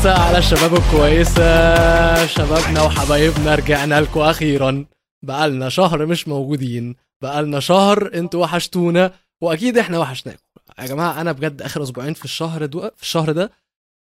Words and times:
أحلى 0.00 0.12
مسا 0.12 0.22
على 0.22 0.38
الشباب 0.38 0.74
الكويسه 0.74 2.26
شبابنا 2.26 2.82
وحبايبنا 2.82 3.54
رجعنا 3.54 4.00
لكم 4.00 4.20
أخيرا. 4.20 4.86
بقالنا 5.24 5.68
شهر 5.68 6.06
مش 6.06 6.28
موجودين. 6.28 6.96
بقالنا 7.22 7.60
شهر 7.60 8.14
أنتوا 8.14 8.42
وحشتونا 8.42 9.12
وأكيد 9.42 9.78
إحنا 9.78 9.98
وحشناكم. 9.98 10.42
يا 10.78 10.86
جماعة 10.86 11.20
أنا 11.20 11.32
بجد 11.32 11.62
آخر 11.62 11.82
أسبوعين 11.82 12.14
في 12.14 12.24
الشهر 12.24 12.66
ده 12.66 12.92
في 12.96 13.02
الشهر 13.02 13.32
ده 13.32 13.50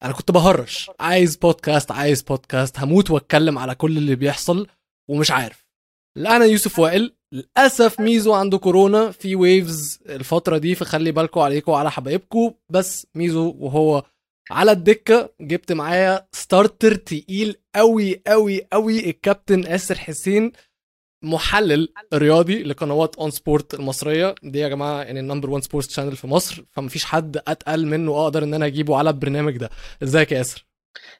أنا 0.04 0.14
كنت 0.14 0.32
بهرش. 0.32 0.92
عايز 1.00 1.36
بودكاست 1.36 1.92
عايز 1.92 2.22
بودكاست 2.22 2.80
هموت 2.80 3.12
وأتكلم 3.12 3.58
على 3.58 3.76
كل 3.76 3.98
اللي 3.98 4.16
بيحصل 4.16 4.68
ومش 5.10 5.32
عارف. 5.32 5.66
لا 6.18 6.36
أنا 6.36 6.46
يوسف 6.46 6.80
وائل. 6.80 7.14
للأسف 7.34 8.00
ميزو 8.00 8.34
عنده 8.34 8.58
كورونا 8.58 9.12
في 9.12 9.36
ويفز 9.36 10.00
الفترة 10.10 10.58
دي 10.58 10.76
فخلي 10.76 11.12
بالكم 11.12 11.40
عليكم 11.40 11.72
وعلى 11.72 11.92
حبايبكم. 11.92 12.52
بس 12.70 13.08
ميزو 13.16 13.56
وهو 13.60 14.04
على 14.52 14.72
الدكة 14.72 15.30
جبت 15.42 15.72
معايا 15.72 16.28
starter 16.32 16.96
تقيل 16.96 17.56
قوي 17.76 18.22
قوي 18.28 18.68
قوي 18.74 19.10
الكابتن 19.10 19.66
آسر 19.68 19.96
حسين 19.96 20.52
محلل 21.24 21.90
رياضي 22.14 22.64
لقنوات 22.64 23.16
ON 23.16 23.32
Sport 23.32 23.74
المصرية. 23.74 24.36
دي 24.44 24.60
يا 24.60 24.68
جماعة 24.70 25.04
يعني 25.04 25.20
ال 25.20 25.24
number 25.24 25.50
1 25.50 25.64
sports 25.64 25.96
channel 25.96 26.16
في 26.16 26.28
مصر 26.28 26.64
فمفيش 26.72 27.06
حد 27.06 27.38
أتقل 27.48 27.86
منه 27.88 28.24
أقدر 28.24 28.44
إن 28.44 28.54
أنا 28.54 28.66
أجيبه 28.66 28.98
على 28.98 29.10
البرنامج 29.10 29.58
ده. 29.58 29.70
إزيك 30.04 30.32
يا 30.32 30.42
آسر؟ 30.42 30.66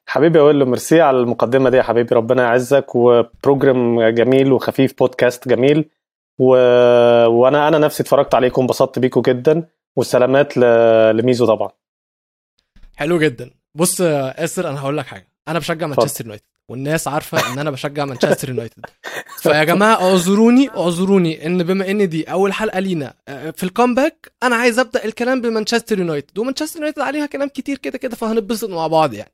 حبيبي 0.06 0.40
أقول 0.40 0.60
له 0.60 0.66
ميرسي 0.66 1.02
على 1.02 1.18
المقدمة 1.18 1.70
دي 1.70 1.78
يا 1.78 1.82
حبيبي 1.84 2.16
ربنا 2.16 2.44
يعزك. 2.44 2.96
و 2.96 3.09
program 3.09 4.02
جميل 4.10 4.52
وخفيف 4.54 4.94
بودكاست 5.00 5.48
جميل. 5.48 5.90
و... 6.40 6.46
وأنا 7.26 7.68
أنا 7.68 7.78
نفسي 7.78 8.04
اتفرجت 8.04 8.36
عليكم 8.36 8.62
انبسطت 8.62 9.00
بيكم 9.00 9.22
جدا. 9.22 9.68
والسلامات 9.96 10.58
ل... 10.58 10.62
لميزو 11.18 11.46
طبعا. 11.46 11.70
حلو 13.02 13.20
جدا. 13.20 13.52
بص 13.78 14.00
يا 14.00 14.44
اسر 14.44 14.70
أنا 14.70 14.80
هقول 14.80 14.98
لك 14.98 15.06
حاجة. 15.06 15.28
أنا 15.48 15.60
بشجع 15.60 15.88
مانشستر 15.88 16.26
يونايتد. 16.26 16.46
والناس 16.70 17.08
عارفة 17.08 17.54
إن 17.54 17.60
أنا 17.60 17.72
بشجع 17.72 18.06
مانشستر 18.06 18.50
يونايتد. 18.54 18.86
فيا 19.38 19.64
جماعة 19.64 19.96
اعذروني 19.96 20.70
اعذروني 20.70 21.46
إن 21.46 21.64
بما 21.64 21.92
إن 21.92 22.10
دي 22.10 22.24
أول 22.24 22.54
حلقة 22.54 22.80
لينا 22.80 23.14
آه، 23.28 23.50
في 23.52 23.64
ال 23.64 23.71
comeback 23.71 24.32
أنا 24.44 24.56
عايز 24.56 24.80
أبدأ 24.80 25.06
الكلام 25.06 25.42
بمانشستر 25.42 26.00
يونايتد. 26.00 26.40
ومانشستر 26.40 26.76
يونايتد 26.80 27.00
عليها 27.00 27.26
كلام 27.26 27.50
كتير 27.50 27.78
كده 27.78 27.98
كده 27.98 28.16
فهنتبسط 28.16 28.70
مع 28.70 28.88
بعض 28.88 29.14
يعني. 29.14 29.32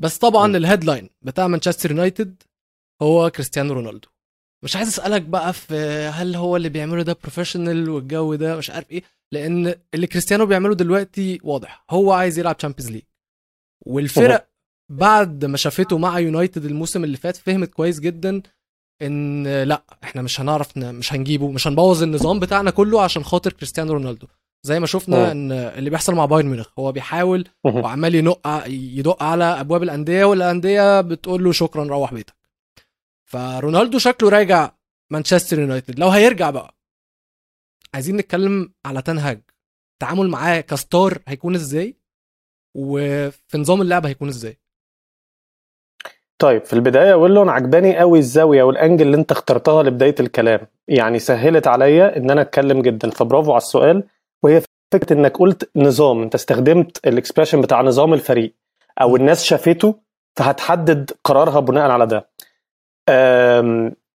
بس 0.00 0.18
طبعا 0.18 0.56
ال 0.56 0.62
headline 0.62 1.10
بتاع 1.22 1.46
مانشستر 1.46 1.90
يونايتد 1.90 2.42
هو 3.02 3.30
كريستيانو 3.30 3.72
رونالدو. 3.74 4.08
مش 4.64 4.76
عايز 4.76 4.88
أسألك 4.88 5.22
بقى 5.22 5.52
في 5.52 5.74
هل 6.14 6.34
هو 6.36 6.56
اللي 6.56 6.68
بيعمله 6.68 7.02
ده 7.02 7.16
professional 7.22 7.90
والجو 7.90 8.34
ده 8.34 8.56
مش 8.56 8.70
عارف 8.70 8.90
إيه. 8.90 9.02
لأن 9.32 9.74
اللي 9.94 10.06
كريستيانو 10.06 10.46
بيعمله 10.46 10.74
دلوقتي 10.74 11.40
واضح 11.42 11.84
هو 11.90 12.12
عايز 12.12 12.38
يلعب 12.38 12.56
Champions 12.56 12.90
League 12.92 13.02
والفرق 13.86 14.48
بعد 14.88 15.44
ما 15.44 15.56
شافته 15.56 15.98
مع 15.98 16.18
يونايتد 16.18 16.64
الموسم 16.64 17.04
اللي 17.04 17.16
فات 17.16 17.36
فهمت 17.36 17.70
كويس 17.74 18.00
جدا 18.00 18.42
إن 19.02 19.62
لأ 19.62 19.82
إحنا 20.04 20.22
مش 20.22 20.40
هنعرف. 20.40 20.78
مش 20.78 21.12
هنجيبه 21.12 21.50
مش 21.50 21.66
هنبوظ 21.68 22.02
النظام 22.02 22.40
بتاعنا 22.40 22.70
كله 22.70 23.02
عشان 23.02 23.24
خاطر 23.24 23.52
كريستيانو 23.52 23.92
رونالدو 23.92 24.26
زي 24.62 24.80
ما 24.80 24.86
شفنا. 24.86 25.16
إن 25.32 25.52
اللي 25.52 25.90
بيحصل 25.90 26.14
مع 26.14 26.24
بايرن 26.24 26.48
ميونخ 26.48 26.68
هو 26.78 26.92
بيحاول. 26.92 27.48
وعمال 27.84 28.14
ينق 28.14 28.64
يدق 28.68 29.22
على 29.22 29.44
أبواب 29.44 29.82
الأندية 29.82 30.24
والأندية 30.24 31.00
بتقول 31.00 31.44
له 31.44 31.52
شكرا 31.52 31.84
روح 31.84 32.14
بيتك 32.14 32.34
فرونالدو 33.24 33.98
شكله 33.98 34.28
راجع 34.28 34.70
مانشستر 35.10 35.58
يونايتد 35.60 35.98
لو 35.98 36.08
هيرجع 36.08 36.50
بقى 36.50 36.74
عايزين 37.94 38.16
نتكلم 38.16 38.72
على 38.86 39.02
منهاج 39.02 39.40
التعامل 39.92 40.28
معاه 40.28 40.60
ك 40.60 40.72
star 40.72 41.18
هيكون 41.28 41.54
إزاي 41.54 41.96
وفي 42.74 43.58
نظام 43.58 43.82
اللعب 43.82 44.06
هيكون 44.06 44.28
إزاي؟ 44.28 44.58
طيب 46.38 46.64
في 46.64 46.72
البداية 46.72 47.12
أقول 47.12 47.34
له 47.34 47.42
أنا 47.42 47.52
عجباني 47.52 47.98
قوي 47.98 48.18
الزاوية 48.18 48.62
وال 48.62 48.75
angle 48.75 49.06
اللي 49.06 49.16
أنت 49.16 49.32
اخترتها 49.32 49.82
لبداية 49.82 50.14
الكلام. 50.20 50.60
يعني 50.88 51.18
سهلت 51.18 51.66
عليا 51.66 52.16
إن 52.16 52.30
أنا 52.30 52.40
أتكلم 52.40 52.82
جدا 52.82 53.10
فبرافو 53.10 53.50
على 53.52 53.58
السؤال. 53.58 54.04
وهي 54.42 54.62
فكرة 54.92 55.12
إنك 55.12 55.36
قلت 55.36 55.70
نظام 55.76 56.22
أنت 56.22 56.34
استخدمت 56.34 57.06
ال 57.06 57.11
expression 57.11 57.60
بتاع 57.60 57.82
نظام 57.82 58.14
الفريق 58.14 58.54
أو 59.00 59.16
الناس 59.16 59.44
شافته 59.44 59.98
فهتحدد 60.36 61.10
قرارها 61.24 61.60
بناء 61.60 61.90
على 61.90 62.06
ده. 62.06 62.28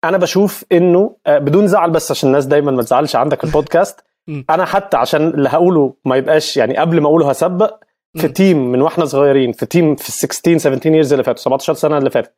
أنا 0.04 0.18
بشوف 0.18 0.66
إنه 0.72 1.16
آه، 1.28 1.38
بدون 1.38 1.68
زعل 1.68 1.92
بس 1.92 2.12
عشان 2.12 2.30
الناس 2.30 2.46
دايما 2.46 2.72
ما 2.72 2.84
تزعلش 2.84 3.16
عندك 3.16 3.44
البودكاست. 3.44 4.04
أنا 4.50 4.66
حتى 4.66 4.98
عشان 4.98 5.28
اللي 5.28 5.50
هقوله 5.50 5.94
ما 6.06 6.16
يبقاش 6.16 6.58
يعني 6.58 6.78
قبل 6.78 7.02
ما 7.02 7.08
أقوله 7.08 7.30
هسبق 7.30 7.84
في. 8.22 8.28
تيم 8.28 8.72
من 8.72 8.82
وإحنا 8.82 9.06
صغيرين 9.06 9.52
في 9.52 9.66
تيم 9.66 9.96
في 9.96 10.10
ال 10.10 10.14
16 10.14 10.58
17 10.58 10.90
years 11.04 11.12
اللي 11.12 11.24
فاتوا 11.24 11.42
17 11.44 11.74
سنة 11.74 11.98
اللي 11.98 12.10
فاتت. 12.10 12.34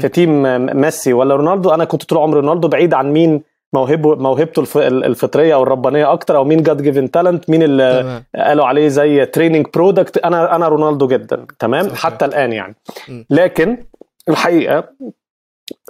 في 0.00 0.08
team 0.08 0.42
ميسي 0.80 1.12
ولا 1.12 1.34
رونالدو 1.36 1.70
أنا 1.70 1.84
كنت 1.84 2.04
طول 2.04 2.18
عمري 2.18 2.40
رونالدو 2.40 2.68
بعيد 2.68 2.94
عن 2.94 3.12
مين 3.12 3.42
موهبه 3.72 4.14
موهبته 4.14 4.60
الف- 4.60 4.76
الفطرية 4.78 5.54
أو 5.54 5.62
الربانية 5.62 6.12
أكتر 6.12 6.36
أو 6.36 6.44
مين 6.44 6.62
God 6.62 6.82
given 6.82 7.10
talent 7.10 7.50
مين 7.50 7.62
اللي 7.62 8.00
تمام 8.02 8.24
قالوا 8.48 8.64
عليه 8.66 8.88
زي 8.88 9.26
training 9.26 9.66
product 9.74 10.18
أنا 10.18 10.56
أنا 10.56 10.68
رونالدو 10.68 11.06
جدا 11.06 11.46
تمام 11.58 11.84
صحيح. 11.88 11.98
حتى 11.98 12.24
الآن 12.24 12.52
يعني 12.52 12.76
م. 13.08 13.22
لكن 13.30 13.84
الحقيقة 14.28 14.84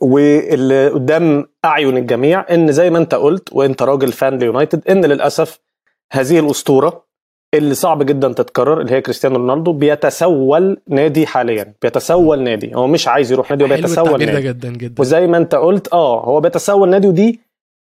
واللي 0.02 0.88
قدام 0.88 1.46
أعين 1.64 1.96
الجميع 1.96 2.44
إن 2.50 2.72
زي 2.72 2.90
ما 2.90 2.98
أنت 2.98 3.14
قلت 3.14 3.48
وأنت 3.52 3.82
راجل 3.82 4.12
فان 4.12 4.38
ليونايتد 4.38 4.88
إن 4.90 5.04
للأسف 5.04 5.60
هذه 6.12 6.38
الأسطورة 6.38 7.04
اللي 7.54 7.74
صعب 7.74 8.02
جدا 8.02 8.32
تتكرر 8.32 8.80
اللي 8.80 8.92
هي 8.92 9.00
كريستيانو 9.00 9.36
رونالدو 9.36 9.72
بيتسول 9.72 10.80
نادي 10.88 11.26
حاليا. 11.26 11.74
بيتسول 11.82 12.42
نادي. 12.42 12.74
هو 12.74 12.86
مش 12.86 13.08
عايز 13.08 13.32
يروح 13.32 13.50
نادي 13.50 13.64
هو 13.64 13.68
حلو 13.68 13.76
بيتسول 13.76 14.24
نادي. 14.26 14.42
جدا 14.48 14.68
جدا. 14.68 15.00
وزي 15.02 15.26
ما 15.26 15.36
انت 15.36 15.54
قلت 15.54 15.92
آه 15.92 16.24
هو 16.24 16.40
بيتسول 16.40 16.88
نادي 16.90 17.08
ودي 17.08 17.40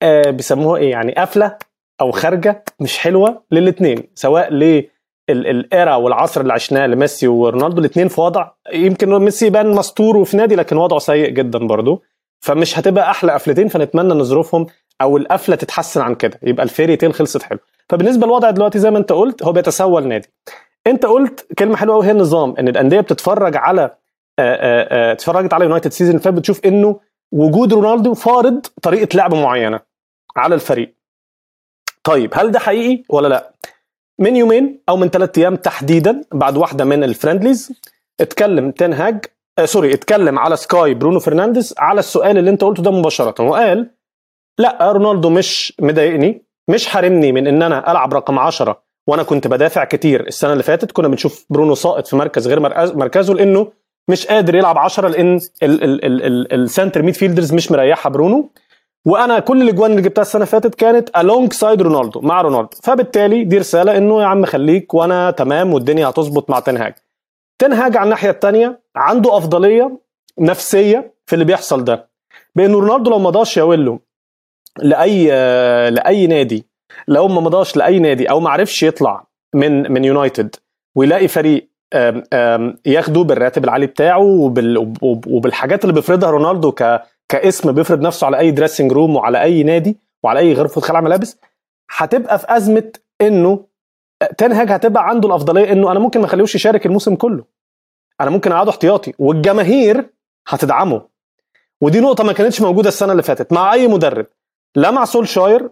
آه 0.03 0.31
بيسموها 0.31 0.81
إيه 0.81 0.91
يعني 0.91 1.13
قفلة 1.15 1.57
أو 2.01 2.11
خارجة 2.11 2.65
مش 2.81 2.99
حلوة 2.99 3.43
للاثنين 3.51 4.03
سواء 4.15 4.53
ل 4.53 4.85
ال 5.31 5.47
era 5.47 5.95
والعصر 5.95 6.41
اللي 6.41 6.53
عشناه 6.53 6.87
لميسي 6.87 7.29
ورونالدو 7.29 7.81
الاثنين 7.81 8.09
في 8.09 8.21
وضع 8.21 8.49
يمكن 8.75 9.19
ميسي 9.19 9.47
يبان 9.47 9.71
مستور 9.71 10.17
وفي 10.17 10.37
نادي 10.37 10.55
لكن 10.57 10.77
وضعه 10.77 10.99
سيء 10.99 11.29
جدا 11.31 11.59
برضه 11.59 12.03
فمش 12.41 12.79
هتبقى 12.79 13.11
أحلى 13.11 13.33
قفلتين 13.33 13.69
فنتمنى 13.69 14.13
إن 14.13 14.25
ظروفهم 14.25 14.67
أو 15.01 15.17
القفلة 15.17 15.57
تتحسن 15.57 16.01
عن 16.01 16.15
كده 16.15 16.39
يبقى 16.43 16.65
ال 16.65 16.70
fairy 16.70 16.97
tale 16.97 17.15
خلصت 17.15 17.43
حلو. 17.43 17.59
فبالنسبة 17.89 18.27
للوضع 18.27 18.51
دلوقتي 18.51 18.79
زي 18.79 18.91
ما 18.91 18.99
أنت 18.99 19.13
قلت 19.13 19.43
هو 19.43 19.53
بيتسول 19.53 20.09
نادي. 20.09 20.29
أنت 20.87 21.07
قلت 21.07 21.47
كلمة 21.59 21.77
حلوة 21.77 21.95
قوي 21.97 22.07
هي 22.07 22.11
النظام 22.11 22.55
إن 22.59 22.69
الأندية 22.69 23.01
بتتفرج 23.01 23.57
على 23.57 23.83
آه، 23.83 23.91
آه، 24.39 25.11
آه، 25.11 25.13
اتفرجت 25.13 25.53
على 25.53 25.65
يونايتد 25.65 25.93
season 25.93 26.11
اللي 26.11 26.23
فات 26.23 26.35
بتشوف 26.35 26.61
إنه 26.67 27.01
وجود 27.33 27.73
رونالدو 27.73 28.15
فارض 28.15 28.67
طريقة 28.83 29.17
لعب 29.17 29.35
معينة 29.35 29.81
على 30.37 30.55
الفريق. 30.55 30.95
طيب 32.05 32.31
هل 32.35 32.51
ده 32.51 32.59
حقيقي 32.59 33.05
ولا 33.09 33.29
لأ؟ 33.29 33.53
من 34.19 34.37
يومين 34.37 34.81
أو 34.89 34.97
من 34.97 35.09
ثلاث 35.09 35.39
أيام 35.39 35.57
تحديدا 35.57 36.23
بعد 36.33 36.57
واحدة 36.57 36.85
من 36.85 37.05
ال 37.05 37.11
friendlies 37.11 37.73
اتكلم 38.21 38.71
تين 38.71 38.93
هاج 38.93 39.25
آه 39.59 39.65
sorry 39.65 39.95
اتكلم 39.95 40.39
على 40.39 40.57
سكاي 40.57 40.95
برونو 40.95 41.21
فرنانديز 41.21 41.75
على 41.79 41.99
السؤال 41.99 42.39
اللي 42.39 42.51
أنت 42.51 42.65
قلته 42.65 42.83
ده 42.83 42.91
مباشرة. 42.91 43.43
وقال 43.45 43.91
لا 44.59 44.93
رونالدو 44.93 45.31
مش 45.31 45.73
مضايقني 45.81 46.43
مش 46.69 46.87
حارمني 46.87 47.33
من 47.33 47.47
إن 47.47 47.63
أنا 47.63 47.91
ألعب 47.93 48.15
رقم 48.15 48.39
10 48.39 48.83
وأنا 49.07 49.23
كنت 49.23 49.47
بدافع 49.47 49.85
كتير 49.85 50.27
السنة 50.27 50.53
اللي 50.53 50.63
فاتت. 50.63 50.93
كنا 50.93 51.09
بنشوف 51.09 51.47
برونو 51.51 51.75
ساقط 51.75 52.07
في 52.07 52.17
مركز 52.17 52.49
غير 52.49 52.61
مركز- 52.61 52.93
مركزه 52.97 53.35
لأنه 53.35 53.73
مش 54.09 54.27
قادر 54.27 54.55
يلعب 54.55 54.79
10 54.79 55.09
لأن 55.09 55.41
ال 56.53 57.03
center 57.03 57.15
midfielders 57.15 57.53
مش 57.55 57.73
مريحة 57.73 58.11
برونو. 58.11 58.51
وأنا 59.07 59.39
كل 59.39 59.63
الأجوان 59.63 59.91
اللي 59.91 60.03
جبتها 60.03 60.23
السنة 60.23 60.35
اللي 60.43 60.51
فاتت 60.51 60.75
كانت 60.75 61.11
alongside 61.17 61.83
رونالدو 61.83 62.21
مع 62.21 62.41
رونالدو. 62.41 62.69
فبالتالي 62.83 63.45
دي 63.45 63.59
رسالة 63.59 63.97
إنه 63.97 64.21
يا 64.23 64.27
عم 64.27 64.45
خليك 64.45 64.95
وأنا 64.95 65.31
تمام 65.31 65.75
والدنيا 65.75 66.07
هتظبط 66.09 66.51
مع 66.51 66.61
تين 66.61 66.81
هاج 66.81 66.95
تين 67.59 67.82
هاج 67.82 67.97
على 67.97 68.05
الناحية 68.05 68.31
الثانية 68.31 68.81
عنده 68.97 69.37
أفضلية 69.37 69.99
نفسية 70.39 71.15
في 71.27 71.33
اللي 71.33 71.45
بيحصل 71.45 71.85
ده. 71.85 72.09
بان 72.55 72.73
رونالدو 72.73 73.11
لو 73.11 73.19
ما 73.19 73.31
مضاش 73.31 73.57
يا 73.57 73.63
لأي 74.83 75.27
لأي 75.91 76.27
نادي 76.27 76.67
لو 77.09 77.29
ما 77.29 77.41
مضاش 77.41 77.77
لأي 77.77 77.99
نادي 77.99 78.31
أو 78.31 78.41
ما 78.41 78.51
عرفش 78.51 78.83
يطلع 78.83 79.27
من 79.55 79.93
من 79.93 80.05
يونايتد 80.05 80.57
ويلاقي 80.97 81.29
فريق 81.29 81.69
ياخده 82.87 83.23
بالراتب 83.23 83.65
العالي 83.65 83.87
بتاعه 83.87 84.51
وبالحاجات 85.27 85.85
اللي 85.85 85.95
بيفرضها 85.95 86.31
رونالدو 86.31 86.73
ك 86.73 87.03
كاسم 87.29 87.73
بيفرض 87.73 88.01
نفسه 88.01 88.27
على 88.27 88.39
أي 88.39 88.51
dressing 88.51 88.93
room 88.93 89.17
وعلى 89.17 89.43
أي 89.43 89.63
نادي 89.63 89.97
وعلى 90.23 90.41
أي 90.41 90.53
غرفة 90.55 90.81
خلع 90.81 91.01
ملابس 91.01 91.39
هتبقى 91.97 92.39
في 92.39 92.47
أزمة 92.49 92.93
إنه 93.21 93.65
تين 94.39 94.59
هاج 94.59 94.73
هتبقى 94.73 95.09
عنده 95.09 95.29
الأفضلية 95.29 95.73
إنه 95.73 95.91
أنا 95.93 95.99
ممكن 95.99 96.21
ما 96.21 96.27
أخليهوش 96.27 96.55
يشارك 96.55 96.87
الموسم 96.87 97.15
كله. 97.15 97.45
أنا 98.21 98.31
ممكن 98.31 98.53
اقعده 98.53 98.71
احتياطي 98.71 99.13
والجماهير 99.19 100.11
هتدعمه. 100.49 101.03
ودي 101.81 102.01
نقطة 102.01 102.25
ما 102.25 102.33
كانتش 102.33 102.61
موجودة 102.61 102.89
السنة 102.89 103.13
اللي 103.13 103.23
فاتت 103.23 103.53
مع 103.53 103.73
أي 103.73 103.89
مدرب. 103.89 104.27
لا 104.77 104.91
مع 104.91 105.05
سولشاير 105.05 105.71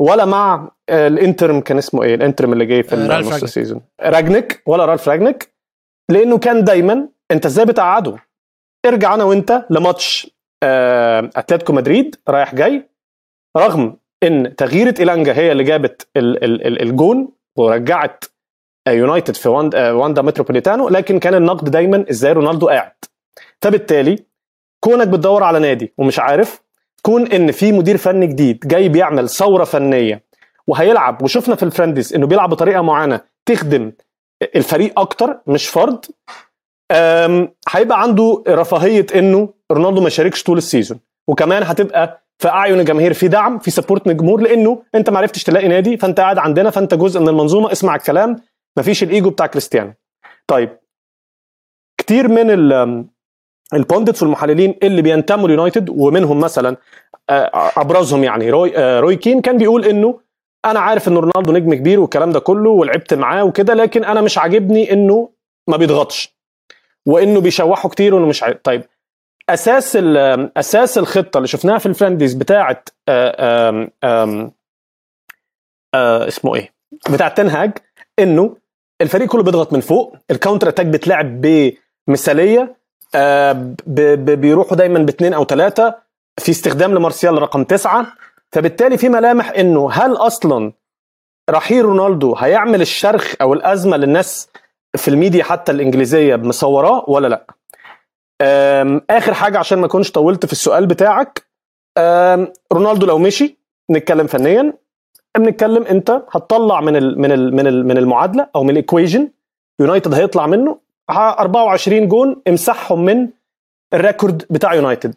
ولا 0.00 0.24
مع 0.24 0.70
ال 0.90 0.99
interim 0.99 1.60
كان 1.60 1.78
اسمه 1.78 2.02
إيه؟ 2.02 2.14
ال 2.14 2.19
interim 2.19 2.52
اللي 2.52 2.66
جاي 2.66 2.82
في 2.82 2.96
نص 2.96 3.42
ال 3.42 3.47
season. 3.47 3.80
رانجنيك 4.00 4.62
ولا 4.66 4.84
رالف 4.84 5.08
رانجنيك 5.08 5.54
لأنه 6.10 6.38
كان 6.38 6.64
دايما 6.64 7.08
أنت 7.30 7.46
إزاي 7.46 7.64
بتقعده؟ 7.64 8.16
ارجع 8.86 9.14
أنا 9.14 9.24
وأنت 9.24 9.66
لماتش 9.70 10.30
آه، 10.62 11.30
أتلتيكو 11.36 11.72
مدريد 11.72 12.16
رايح 12.28 12.54
جاي 12.54 12.90
رغم 13.56 13.96
إن 14.22 14.56
تغييرة 14.56 14.94
إيلانجا 15.00 15.32
هي 15.34 15.52
اللي 15.52 15.64
جابت 15.64 16.08
الجون 16.16 17.28
ورجعت 17.56 18.24
يونايتد 18.88 19.34
في 19.34 19.48
واندا, 19.48 19.90
واندا 19.92 20.22
متروبوليتانو 20.22 20.88
لكن 20.88 21.18
كان 21.18 21.34
النقد 21.34 21.70
دايما 21.70 22.04
إزاي 22.10 22.32
رونالدو 22.32 22.68
قاعد. 22.68 22.92
فبالتالي 23.62 24.24
كونك 24.84 25.08
بتدور 25.08 25.42
على 25.42 25.58
نادي 25.58 25.92
ومش 25.98 26.18
عارف 26.18 26.62
كون 27.02 27.26
إن 27.32 27.52
في 27.52 27.72
مدير 27.72 27.96
فني 27.96 28.26
جديد 28.26 28.58
جاي 28.66 28.88
بيعمل 28.88 29.28
ثورة 29.28 29.64
فنية 29.64 30.24
وهيلعب 30.66 31.22
وشفنا 31.22 31.54
في 31.54 31.62
الفرندز 31.62 32.14
إنه 32.14 32.26
بيلعب 32.26 32.50
بطريقة 32.50 32.82
معينة 32.82 33.20
تخدم 33.46 33.92
الفريق 34.56 35.00
أكتر 35.00 35.40
مش 35.46 35.68
فرد. 35.68 36.04
هيبقى 37.70 38.02
عنده 38.02 38.42
رفاهية 38.48 39.06
إنه 39.14 39.48
رونالدو 39.72 40.00
ما 40.00 40.06
يشاركش 40.06 40.42
طول 40.42 40.58
ال 40.58 40.64
season 40.64 41.00
وكمان 41.28 41.62
هتبقى 41.62 42.24
في 42.38 42.48
أعين 42.48 42.80
الجماهير 42.80 43.12
في 43.12 43.28
دعم 43.28 43.58
في 43.58 43.70
support 43.70 44.06
من 44.06 44.12
الجمهور 44.12 44.40
لإنه 44.40 44.82
أنت 44.94 45.10
ما 45.10 45.18
عرفتش 45.18 45.44
تلاقي 45.44 45.68
نادي 45.68 45.96
فأنت 45.96 46.20
قاعد 46.20 46.38
عندنا 46.38 46.70
فأنت 46.70 46.94
جزء 46.94 47.20
من 47.20 47.28
المنظومة 47.28 47.72
اسمع 47.72 47.94
الكلام 47.94 48.36
مفيش 48.78 49.02
الإيجو 49.02 49.30
بتاع 49.30 49.46
كريستيانو. 49.46 49.92
طيب 50.46 50.78
كتير 51.98 52.28
من 52.28 52.50
ال 53.74 53.80
pundits 53.80 54.22
والمحللين 54.22 54.74
اللي 54.82 55.02
بينتموا 55.02 55.48
ليونايتد 55.48 55.90
ومنهم 55.90 56.40
مثلا 56.40 56.76
آه، 57.30 57.50
أبرزهم 57.76 58.24
يعني 58.24 58.50
روي 58.50 58.78
آه، 58.78 59.00
روي 59.00 59.16
كين 59.16 59.40
كان 59.40 59.58
بيقول 59.58 59.84
إنه 59.84 60.20
أنا 60.64 60.80
عارف 60.80 61.08
ان 61.08 61.16
رونالدو 61.16 61.52
نجم 61.52 61.74
كبير 61.74 62.00
والكلام 62.00 62.32
ده 62.32 62.40
كله 62.40 62.70
ولعبت 62.70 63.14
معاه 63.14 63.44
وكده 63.44 63.74
لكن 63.74 64.04
أنا 64.04 64.20
مش 64.20 64.38
عاجبني 64.38 64.92
إنه 64.92 65.30
ما 65.68 65.76
بيضغطش 65.76 66.36
وإنه 67.06 67.40
بيشوحه 67.40 67.88
كتير 67.88 68.14
وإنه 68.14 68.26
مش 68.26 68.42
عارف 68.42 68.58
طيب 68.64 68.82
أساس 69.48 69.96
أساس 70.56 70.98
الخطة 70.98 71.36
اللي 71.38 71.48
شفناها 71.48 71.78
في 71.78 71.86
ال 71.86 71.90
friendlies 71.90 72.34
بتاعه 72.34 72.84
آه، 73.08 73.88
اسمه 76.28 76.54
إيه؟ 76.54 76.72
بتاعه 77.10 77.34
تين 77.34 77.57
هاج 77.57 77.72
إنه 78.18 78.56
الفريق 79.00 79.28
كله 79.28 79.42
بيضغط 79.42 79.72
من 79.72 79.80
فوق 79.80 80.16
ال 80.30 80.35
counter 80.35 80.68
attack 80.68 80.86
بتلعب 80.86 81.40
بمثالية 81.40 82.79
بيروحوا 84.36 84.76
دايما 84.76 84.98
باثنين 84.98 85.34
أو 85.34 85.44
ثلاثة 85.44 85.94
في 86.38 86.50
استخدام 86.50 86.94
لمارسيال 86.94 87.42
رقم 87.42 87.64
تسعة. 87.64 88.06
فبالتالي 88.52 88.96
في 88.96 89.08
ملامح 89.08 89.50
إنه 89.50 89.90
هل 89.90 90.12
أصلا 90.12 90.72
رحيل 91.50 91.84
رونالدو 91.84 92.34
هيعمل 92.34 92.80
الشرخ 92.80 93.34
أو 93.40 93.54
الأزمة 93.54 93.96
للناس 93.96 94.48
في 94.96 95.08
الميديا 95.08 95.44
حتى 95.44 95.72
الإنجليزية 95.72 96.36
مصوراه 96.36 97.04
ولا 97.08 97.28
لأ؟ 97.28 97.46
آخر 99.10 99.34
حاجة 99.34 99.58
عشان 99.58 99.78
ما 99.78 99.86
أكونش 99.86 100.10
طولت 100.10 100.46
في 100.46 100.52
السؤال 100.52 100.86
بتاعك. 100.86 101.46
رونالدو 102.72 103.06
لو 103.06 103.18
مشي 103.18 103.58
نتكلم 103.90 104.26
فنيا. 104.26 104.72
بنتكلم 105.38 105.82
انت 105.82 106.10
هتطلع 106.10 106.80
من 106.80 106.96
ال 106.96 107.20
من 107.20 107.32
ال 107.32 107.56
من 107.56 107.66
ال 107.66 107.86
من 107.86 107.98
المعادلة 107.98 108.48
أو 108.56 108.62
من 108.62 108.70
ال 108.70 108.76
equation. 108.76 109.28
يونايتد 109.80 110.14
هيطلع 110.14 110.46
منه. 110.46 110.78
24 111.18 112.08
جون 112.08 112.36
امسحهم 112.48 113.04
من 113.04 113.28
ال 113.94 114.01
record 114.01 114.44
بتاع 114.50 114.74
يونايتد. 114.74 115.14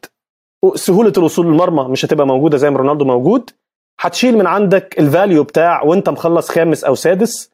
سهولة 0.76 1.14
الوصول 1.18 1.46
للمرمى 1.46 1.84
مش 1.84 2.06
هتبقى 2.06 2.28
موجودة 2.28 2.58
زي 2.58 2.70
ما 2.70 2.78
رونالدو 2.78 3.06
موجود. 3.06 3.50
هتشيل 4.00 4.38
من 4.38 4.48
عندك 4.48 5.00
ال 5.00 5.07
value 5.07 5.44
بتاع 5.44 5.82
وانت 5.84 6.10
مخلص 6.10 6.50
خامس 6.52 6.84
أو 6.84 6.96
سادس 6.96 7.52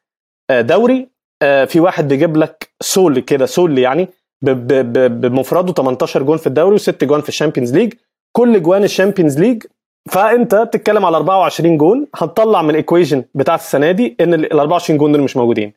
آه، 0.49 0.61
دوري. 0.61 1.07
آه، 1.41 1.65
في 1.65 1.79
واحد 1.79 2.07
بيجيب 2.07 2.37
لك 2.37 2.69
sole 2.81 3.19
كده 3.19 3.45
sole 3.45 3.77
يعني 3.79 4.07
بمفرده 4.41 5.73
18 5.73 6.23
جون 6.23 6.37
في 6.37 6.47
الدوري 6.47 6.75
وست 6.75 7.03
جوان 7.03 7.21
في 7.21 7.29
ال 7.29 7.34
Champions 7.34 7.73
League. 7.75 7.93
كل 8.31 8.61
جوان 8.61 8.83
ال 8.83 8.89
Champions 8.89 9.39
League. 9.39 9.63
فأنت 10.09 10.55
بتتكلم 10.55 11.05
على 11.05 11.17
24 11.17 11.77
جون. 11.77 12.07
هتطلع 12.15 12.61
من 12.61 12.69
ال 12.69 12.75
equation 12.75 13.23
بتاعت 13.35 13.59
السنة 13.59 13.91
دي 13.91 14.15
إن 14.21 14.33
ال 14.33 14.59
24 14.59 14.97
جون 14.99 15.11
دول 15.11 15.21
مش 15.21 15.37
موجودين. 15.37 15.73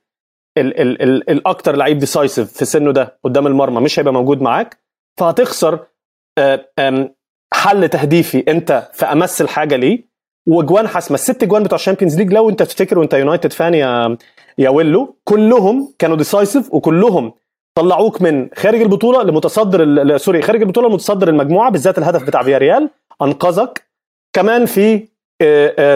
ال 0.59 0.81
ال 0.81 1.03
ال 1.03 1.31
الأكتر 1.31 1.77
لعيب 1.77 1.99
decisive 1.99 2.53
في 2.53 2.65
سنه 2.65 2.93
ده 2.93 3.19
قدام 3.25 3.47
المرمى 3.47 3.81
مش 3.81 3.99
هيبقى 3.99 4.13
موجود 4.13 4.43
معاك 4.43 4.79
فهتخسر 5.19 5.79
آه، 6.39 6.69
حل 7.55 7.89
تهديفي 7.89 8.45
أنت 8.49 8.89
في 8.93 9.05
أمس 9.07 9.43
الحاجة 9.43 9.77
ليه؟ 9.77 10.13
وجوان 10.49 10.89
حاسمة. 10.89 11.15
الست 11.15 11.45
جوان 11.45 11.63
بتوع 11.63 11.77
ال 11.77 11.81
Champions 11.81 12.19
League 12.19 12.33
لو 12.33 12.49
أنت 12.51 12.63
تفتكر 12.63 12.99
وأنت 12.99 13.15
يونايتد 13.15 13.53
fan 13.53 13.75
يا 13.75 14.17
يا 14.59 14.69
ويلو 14.71 15.17
كلهم 15.25 15.95
كانوا 15.99 16.17
decisive 16.17 16.75
وكلهم 16.75 17.33
طلعوك 17.75 18.23
من 18.23 18.49
خارج 18.55 18.81
البطولة 18.81 19.23
لمتصدر 19.23 20.17
sorry 20.17 20.43
خارج 20.43 20.63
البطولة 20.63 20.89
لمتصدر 20.89 21.29
المجموعة 21.29 21.71
بالذات 21.71 21.99
الهدف 21.99 22.23
بتاع 22.23 22.43
فياريال 22.43 22.91
أنقذك. 23.23 23.83
كمان 24.33 24.67
في 24.67 25.09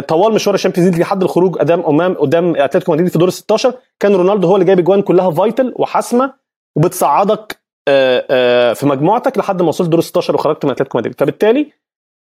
طوال 0.08 0.34
مشوار 0.34 0.54
ال 0.54 0.58
Champions 0.58 0.90
League 0.90 1.00
لحد 1.00 1.22
الخروج 1.22 1.58
قدام 1.58 1.80
امام 1.80 2.14
قدام 2.14 2.56
أتلتيكو 2.56 2.92
مدريد 2.92 3.08
في 3.08 3.18
دور 3.18 3.28
ال 3.28 3.32
16 3.32 3.74
كان 4.00 4.14
رونالدو 4.14 4.48
هو 4.48 4.54
اللي 4.54 4.66
جايب 4.66 4.78
اجوان 4.78 5.02
كلها 5.02 5.30
vital 5.30 5.72
وحاسمة 5.76 6.34
وبتصعدك 6.76 7.60
آه، 7.88 8.72
في 8.72 8.86
مجموعتك 8.86 9.38
لحد 9.38 9.62
ما 9.62 9.68
وصلت 9.68 9.88
دور 9.88 9.98
ال 9.98 10.04
16 10.04 10.34
وخرجت 10.34 10.64
من 10.64 10.70
أتلتيكو 10.70 10.98
مدريد. 10.98 11.20
فبالتالي 11.20 11.72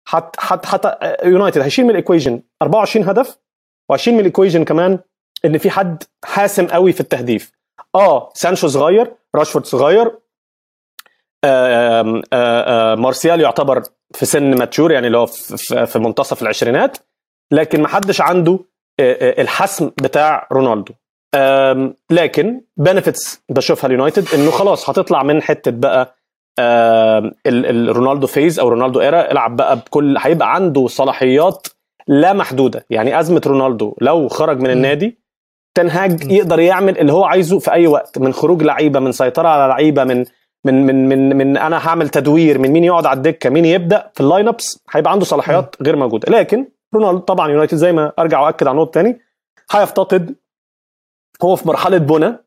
حت 0.09 0.41
حت 0.41 0.67
حت 0.67 0.99
يونايتد 1.25 1.61
هيشيل 1.61 1.85
من 1.85 1.91
ال 1.91 1.97
equation 1.97 2.43
24 2.63 3.09
هدف 3.09 3.39
وهيشيل 3.89 4.15
من 4.15 4.21
ال 4.21 4.26
equation 4.26 4.65
كمان 4.65 4.99
إن 5.45 5.59
في 5.59 5.71
حد 5.71 6.03
حاسم 6.25 6.67
قوي 6.67 6.93
في 6.93 7.01
التهديف. 7.01 7.53
آه 7.95 8.31
سانشو 8.35 8.69
صغير 8.69 9.15
راشفورد 9.35 9.67
صغير 9.67 10.19
آه 11.45 12.23
آه 12.33 12.95
مارسيال 12.95 13.41
يعتبر 13.41 13.83
في 14.15 14.27
سن 14.27 14.59
mature 14.59 14.93
يعني 14.93 15.07
اللي 15.07 15.19
هو 15.19 15.27
في 15.87 15.99
منتصف 15.99 16.43
العشرينات 16.43 16.99
لكن 17.53 17.83
ما 17.83 17.89
حدش 17.89 18.21
عنده 18.21 18.59
الحسم 19.01 19.91
بتاع 20.03 20.49
رونالدو. 20.53 20.93
لكن 22.11 22.61
بنفتس 22.77 23.43
بشوفها 23.49 23.87
اليونايتد 23.89 24.27
إنه 24.35 24.51
خلاص 24.51 24.91
هتطلع 24.91 25.23
من 25.23 25.43
حتة 25.43 25.71
بقى 25.71 26.17
الرونالدو 27.47 28.27
phase 28.27 28.61
أو 28.61 28.69
رونالدو 28.69 29.01
era 29.01 29.31
العب 29.33 29.57
بقى 29.57 29.77
بكل 29.77 30.17
هيبقى 30.21 30.55
عنده 30.55 30.87
صلاحيات 30.87 31.67
لا 32.09 32.33
محدودة. 32.33 32.87
يعني 32.91 33.21
أزمة 33.21 33.43
رونالدو 33.47 33.97
لو 34.01 34.29
خرج 34.29 34.61
من 34.61 34.71
النادي 34.71 35.19
تين 35.77 36.10
هاج 36.10 36.33
يقدر 36.33 36.61
يعمل 36.61 36.99
اللي 36.99 37.13
هو 37.13 37.25
عايزه 37.25 37.59
في 37.59 37.73
أي 37.73 37.87
وقت 37.87 38.19
من 38.19 38.33
خروج 38.33 38.63
لعيبة 38.63 39.01
من 39.01 39.13
سيطرة 39.13 39.49
على 39.49 39.69
لعيبة 39.69 40.05
من 40.05 40.25
من 40.65 40.87
من 40.87 41.09
من 41.09 41.37
من 41.37 41.57
أنا 41.57 41.89
هعمل 41.89 42.09
تدوير 42.09 42.59
من 42.59 42.71
مين 42.71 42.85
يقعد 42.85 43.07
على 43.07 43.17
الدكة 43.17 43.51
مين 43.51 43.65
يبدأ 43.65 44.11
في 44.15 44.21
ال 44.21 44.49
lineups 44.49 44.85
هيبقى 44.91 45.13
عنده 45.13 45.25
صلاحيات 45.25 45.77
غير 45.83 45.97
موجودة. 45.97 46.39
لكن 46.39 46.69
رونالدو 46.95 47.19
طبعا 47.19 47.51
يونايتد 47.51 47.77
زي 47.77 47.93
ما 47.93 48.13
أرجع 48.19 48.41
وأكد 48.41 48.67
على 48.67 48.77
نقطه 48.79 48.91
ثاني 48.93 49.21
هيفتقد 49.71 50.35
هو 51.45 51.57
في 51.57 51.69
مرحلة 51.69 51.99
بنا 51.99 52.39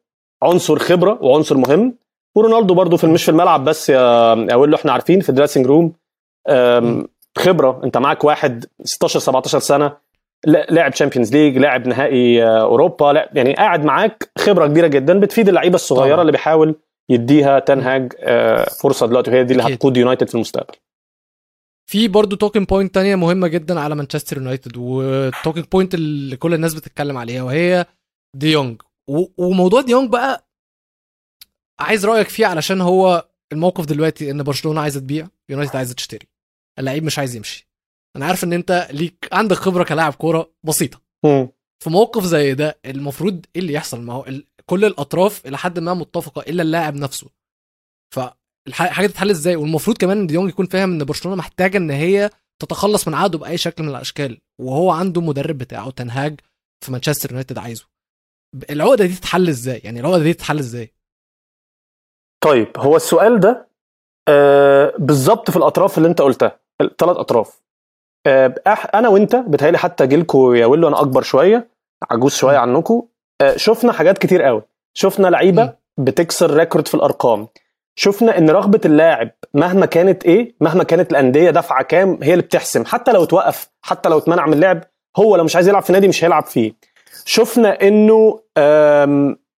عنصر 0.43 0.79
خبرة 0.79 1.19
وعنصر 1.21 1.57
مهم. 1.57 1.97
ورونالدو 2.35 2.73
برضو 2.73 2.97
في 2.97 3.07
مش 3.07 3.23
في 3.23 3.31
الملعب 3.31 3.63
بس 3.63 3.89
يا 3.89 4.33
أقول 4.53 4.71
له 4.71 4.77
إحنا 4.77 4.91
عارفين 4.91 5.19
في 5.21 5.29
ال 5.29 5.33
dressing 5.33 5.65
room 5.65 5.93
خبرة. 7.37 7.81
أنت 7.83 7.97
معاك 7.97 8.23
واحد 8.23 8.65
16 8.83 9.19
17 9.19 9.59
سنة 9.59 9.97
لاعب 10.45 10.91
Champions 10.91 11.33
League 11.35 11.57
لاعب 11.57 11.87
نهائي 11.87 12.43
أوروبا 12.59 13.27
يعني 13.33 13.53
قاعد 13.53 13.85
معاك 13.85 14.29
خبرة 14.37 14.67
كبيرة 14.67 14.87
جدا 14.87 15.19
بتفيد 15.19 15.47
اللعيبة 15.47 15.75
الصغيرة 15.75 16.11
طبعا. 16.11 16.21
اللي 16.21 16.31
بيحاول 16.31 16.75
يديها 17.09 17.59
تنهاج 17.59 18.13
آه، 18.19 18.63
فرصة 18.81 19.05
دلوقتي 19.07 19.31
وهي 19.31 19.43
دي 19.43 19.53
اللي. 19.53 19.63
هتقود 19.75 19.97
يونايتد 19.97 20.27
في 20.29 20.35
المستقبل. 20.35 20.75
في 21.89 22.07
برضه 22.07 22.37
talking 22.37 22.67
point 22.67 22.95
تانية 22.95 23.15
مهمة 23.15 23.47
جدا 23.47 23.79
على 23.79 23.95
مانشستر 23.95 24.37
يونايتد 24.37 24.77
وال 24.77 24.97
talking 24.97 25.65
point 25.71 25.93
اللي 25.93 26.37
كل 26.37 26.53
الناس 26.53 26.73
بتتكلم 26.73 27.17
عليها 27.17 27.43
وهي 27.43 27.85
دي 28.35 28.51
يونج 28.51 28.81
و- 29.09 29.25
وموضوع 29.37 29.81
دي 29.81 29.91
يونج 29.91 30.09
بقى 30.09 30.47
عايز 31.79 32.05
رأيك 32.05 32.29
فيه 32.29 32.45
علشان 32.45 32.81
هو 32.81 33.29
الموقف 33.51 33.85
دلوقتي 33.85 34.31
إن 34.31 34.43
برشلونة 34.43 34.81
عايزة 34.81 34.99
تبيع 34.99 35.27
يونايتد 35.49 35.75
عايزة 35.75 35.93
تشتري. 35.93 36.27
اللعيب 36.79 37.03
مش 37.03 37.19
عايز 37.19 37.35
يمشي. 37.35 37.67
أنا 38.15 38.25
عارف 38.25 38.43
إن 38.43 38.53
أنت 38.53 38.87
ليك 38.91 39.27
عندك 39.31 39.55
خبرة 39.55 39.83
كلاعب 39.83 40.13
كورة 40.13 40.51
بسيطة. 40.63 41.01
مم. 41.25 41.49
في 41.83 41.89
موقف 41.89 42.23
زي 42.23 42.53
ده 42.53 42.79
المفروض 42.85 43.45
إيه 43.55 43.61
اللي 43.61 43.73
يحصل؟ 43.73 44.01
ما 44.01 44.13
هو 44.13 44.25
كل 44.69 44.85
الأطراف 44.85 45.45
إلى 45.45 45.57
حد 45.57 45.79
ما 45.79 45.93
متفقة 45.93 46.41
إلا 46.41 46.63
اللاعب 46.63 46.95
نفسه. 46.95 47.27
فالحاجه 48.15 49.07
تتحل 49.07 49.29
إزاي؟ 49.29 49.55
والمفروض 49.55 49.97
كمان 49.97 50.17
إن 50.17 50.27
ديونج 50.27 50.49
يكون 50.49 50.65
فاهم 50.65 50.91
إن 50.91 51.03
برشلونة 51.03 51.37
محتاجة 51.37 51.77
إن 51.77 51.91
هي 51.91 52.29
تتخلص 52.61 53.07
من 53.07 53.13
عقده 53.13 53.37
بأي 53.37 53.57
شكل 53.57 53.83
من 53.83 53.89
الأشكال 53.89 54.37
وهو 54.61 54.91
عنده 54.91 55.21
مدرب 55.21 55.57
بتاعه 55.57 55.89
تنهاج 55.91 56.39
في 56.85 56.91
مانشستر 56.91 57.29
يونايتد 57.29 57.57
عايزه. 57.57 57.85
العقدة 58.69 59.05
دي 59.05 59.13
تتحل 59.15 59.47
إزاي؟ 59.49 59.81
يعني 59.83 59.99
العقدة 59.99 60.23
دي 60.23 60.33
تتحل 60.33 60.59
إزاي؟ 60.59 60.93
طيب 62.43 62.71
هو 62.77 62.95
السؤال 62.95 63.39
ده 63.39 63.67
آه 64.29 64.93
بالظبط 64.99 65.51
في 65.51 65.57
الأطراف 65.57 65.97
اللي 65.97 66.09
أنت 66.09 66.21
قلتها 66.21 66.59
الثلاث 66.81 67.17
أطراف. 67.17 67.61
آه 68.27 68.55
أنا 68.93 69.09
وأنت 69.09 69.35
بتهيألي 69.35 69.77
حتى 69.77 70.07
جيلكو 70.07 70.53
يا 70.53 70.65
ويلو 70.65 70.87
أنا 70.87 71.01
أكبر 71.01 71.21
شوية 71.21 71.69
عجوز 72.11 72.33
شوية 72.35 72.57
عنكم 72.57 73.07
شفنا 73.55 73.91
حاجات 73.93 74.17
كتير 74.17 74.41
قوي. 74.43 74.61
شفنا 74.93 75.27
لعيبة 75.27 75.73
بتكسر 75.97 76.53
record 76.53 76.87
في 76.87 76.95
الأرقام. 76.95 77.47
شفنا 77.95 78.37
إن 78.37 78.49
رغبة 78.49 78.81
اللاعب 78.85 79.29
مهما 79.53 79.85
كانت 79.85 80.25
إيه 80.25 80.55
مهما 80.61 80.83
كانت 80.83 81.11
الأندية 81.11 81.49
دافعة 81.51 81.83
كام 81.83 82.19
هي 82.23 82.31
اللي 82.33 82.43
بتحسم. 82.43 82.85
حتى 82.85 83.11
لو 83.11 83.23
اتوقف 83.23 83.69
حتى 83.81 84.09
لو 84.09 84.17
اتمنع 84.17 84.45
من 84.45 84.53
اللعب 84.53 84.83
هو 85.17 85.35
لو 85.35 85.43
مش 85.43 85.55
عايز 85.55 85.67
يلعب 85.67 85.83
في 85.83 85.93
نادي 85.93 86.07
مش 86.07 86.23
هيلعب 86.23 86.45
فيه. 86.45 86.73
شفنا 87.25 87.81
إنه 87.81 88.39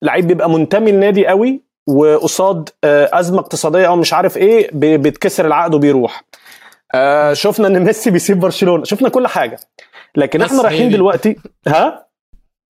لعيب 0.02 0.28
بيبقى 0.28 0.50
منتمي 0.50 0.92
لنادي 0.92 1.28
قوي 1.28 1.62
وقصاد 1.88 2.70
آه، 2.84 3.10
أزمة 3.14 3.40
اقتصادية 3.40 3.88
أو 3.88 3.96
مش 3.96 4.14
عارف 4.14 4.38
إيه 4.38 4.70
بي- 4.74 4.98
بيتكسر 4.98 5.46
العقد 5.48 5.74
وبيروح. 5.74 6.24
آه، 6.96 7.34
شفنا 7.34 7.68
إن 7.68 7.80
ميسي 7.84 8.12
بيسيب 8.12 8.40
برشلونة. 8.40 8.84
شفنا 8.84 9.10
كل 9.10 9.28
حاجة. 9.28 9.60
لكن 10.16 10.42
إحنا 10.42 10.62
رايحين 10.62 10.90
دي. 10.90 10.96
دلوقتي 10.96 11.36
ها؟ 11.68 12.09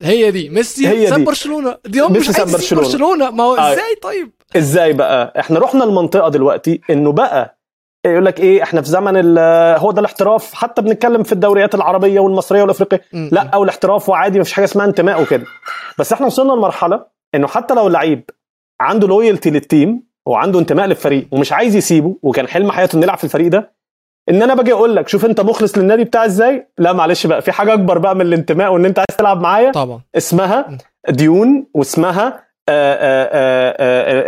هي 0.02 0.32
دي. 0.32 0.50
ميسي 0.50 0.88
هي 0.88 1.08
ساب 1.08 1.20
دي. 1.20 1.26
برشلونة. 1.26 1.78
ديونج 1.86 2.18
مش 2.18 2.30
ساب 2.32 2.52
برشلونة. 2.52 2.84
برشلونة. 2.88 3.32
ما 3.32 3.44
هو 3.44 3.56
آه. 3.56 3.74
إزاي 3.74 3.96
طيب؟ 4.02 4.32
إزاي 4.58 4.94
بقى؟ 4.94 5.34
إحنا 5.40 5.60
رحنا 5.60 5.84
المنطقة 5.84 6.30
دلوقتي 6.30 6.82
إنه 6.90 7.12
بقى 7.12 7.60
يقول 8.06 8.26
لك 8.26 8.40
إيه 8.40 8.64
إحنا 8.64 8.82
في 8.82 8.90
زمن 8.90 9.14
ال- 9.18 9.80
هو 9.80 9.92
ده 9.92 10.00
الاحتراف. 10.00 10.54
حتى 10.54 10.82
بنتكلم 10.82 11.24
في 11.24 11.32
الدوريات 11.32 11.76
العربية 11.76 12.20
والمصرية 12.20 12.62
والإفريقية. 12.62 13.02
لا 13.14 13.50
أو 13.54 13.64
الاحتراف 13.64 14.10
وعادي 14.10 14.40
مفيش 14.40 14.54
حاجة 14.54 14.66
اسمها 14.66 14.86
انتماء 14.86 15.22
وكده. 15.22 15.46
بس 15.98 16.14
إحنا 16.14 16.26
وصلنا 16.26 16.52
لمرحلة 16.54 17.06
إنه 17.36 17.48
حتى 17.48 17.74
لو 17.74 17.88
اللعيب 17.88 18.30
عنده 18.82 19.08
loyalty 19.08 19.50
لل 19.50 19.68
team 19.68 20.04
وعنده 20.26 20.60
انتماء 20.60 20.86
للفريق 20.86 21.28
ومش 21.32 21.54
عايز 21.54 21.76
يسيبه 21.76 22.16
وكان 22.22 22.48
حلم 22.48 22.72
حياته 22.72 22.96
إنه 22.96 23.04
يلعب 23.04 23.18
في 23.18 23.24
الفريق 23.24 23.48
ده 23.48 23.79
إن 24.30 24.42
أنا 24.44 24.54
باجي 24.56 24.74
أقول 24.74 24.96
لك 24.96 25.08
شوف 25.08 25.26
أنت 25.26 25.42
مخلص 25.42 25.78
للنادي 25.78 26.04
بتاعي 26.04 26.26
إزاي؟ 26.26 26.68
لا 26.78 26.94
معلش 26.94 27.28
بقى 27.28 27.42
في 27.42 27.52
حاجة 27.52 27.74
أكبر 27.74 27.98
بقى 27.98 28.16
من 28.16 28.22
الانتماء 28.22 28.74
وإن 28.74 28.86
أنت 28.86 29.00
عايز 29.00 29.18
تلعب 29.18 29.42
معايا 29.42 29.72
طبعا. 29.72 30.00
اسمها 30.18 30.78
ديون 31.10 31.66
واسمها 31.74 32.44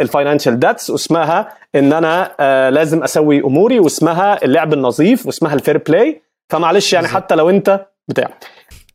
ال 0.02 0.08
financial 0.08 0.60
debts 0.60 0.90
واسمها 0.90 1.50
إن 1.76 1.94
أنا 1.94 2.32
آه، 2.40 2.70
لازم 2.70 3.04
أسوي 3.04 3.40
أموري 3.40 3.80
واسمها 3.80 4.44
اللعب 4.46 4.74
النظيف 4.74 5.26
واسمها 5.26 5.54
ال 5.54 5.59
fair 5.59 5.78
play 5.78 6.22
فمعلش 6.50 6.94
يعني. 6.94 7.08
حتى 7.08 7.36
لو 7.36 7.50
أنت 7.50 7.86
بتاع. 8.08 8.30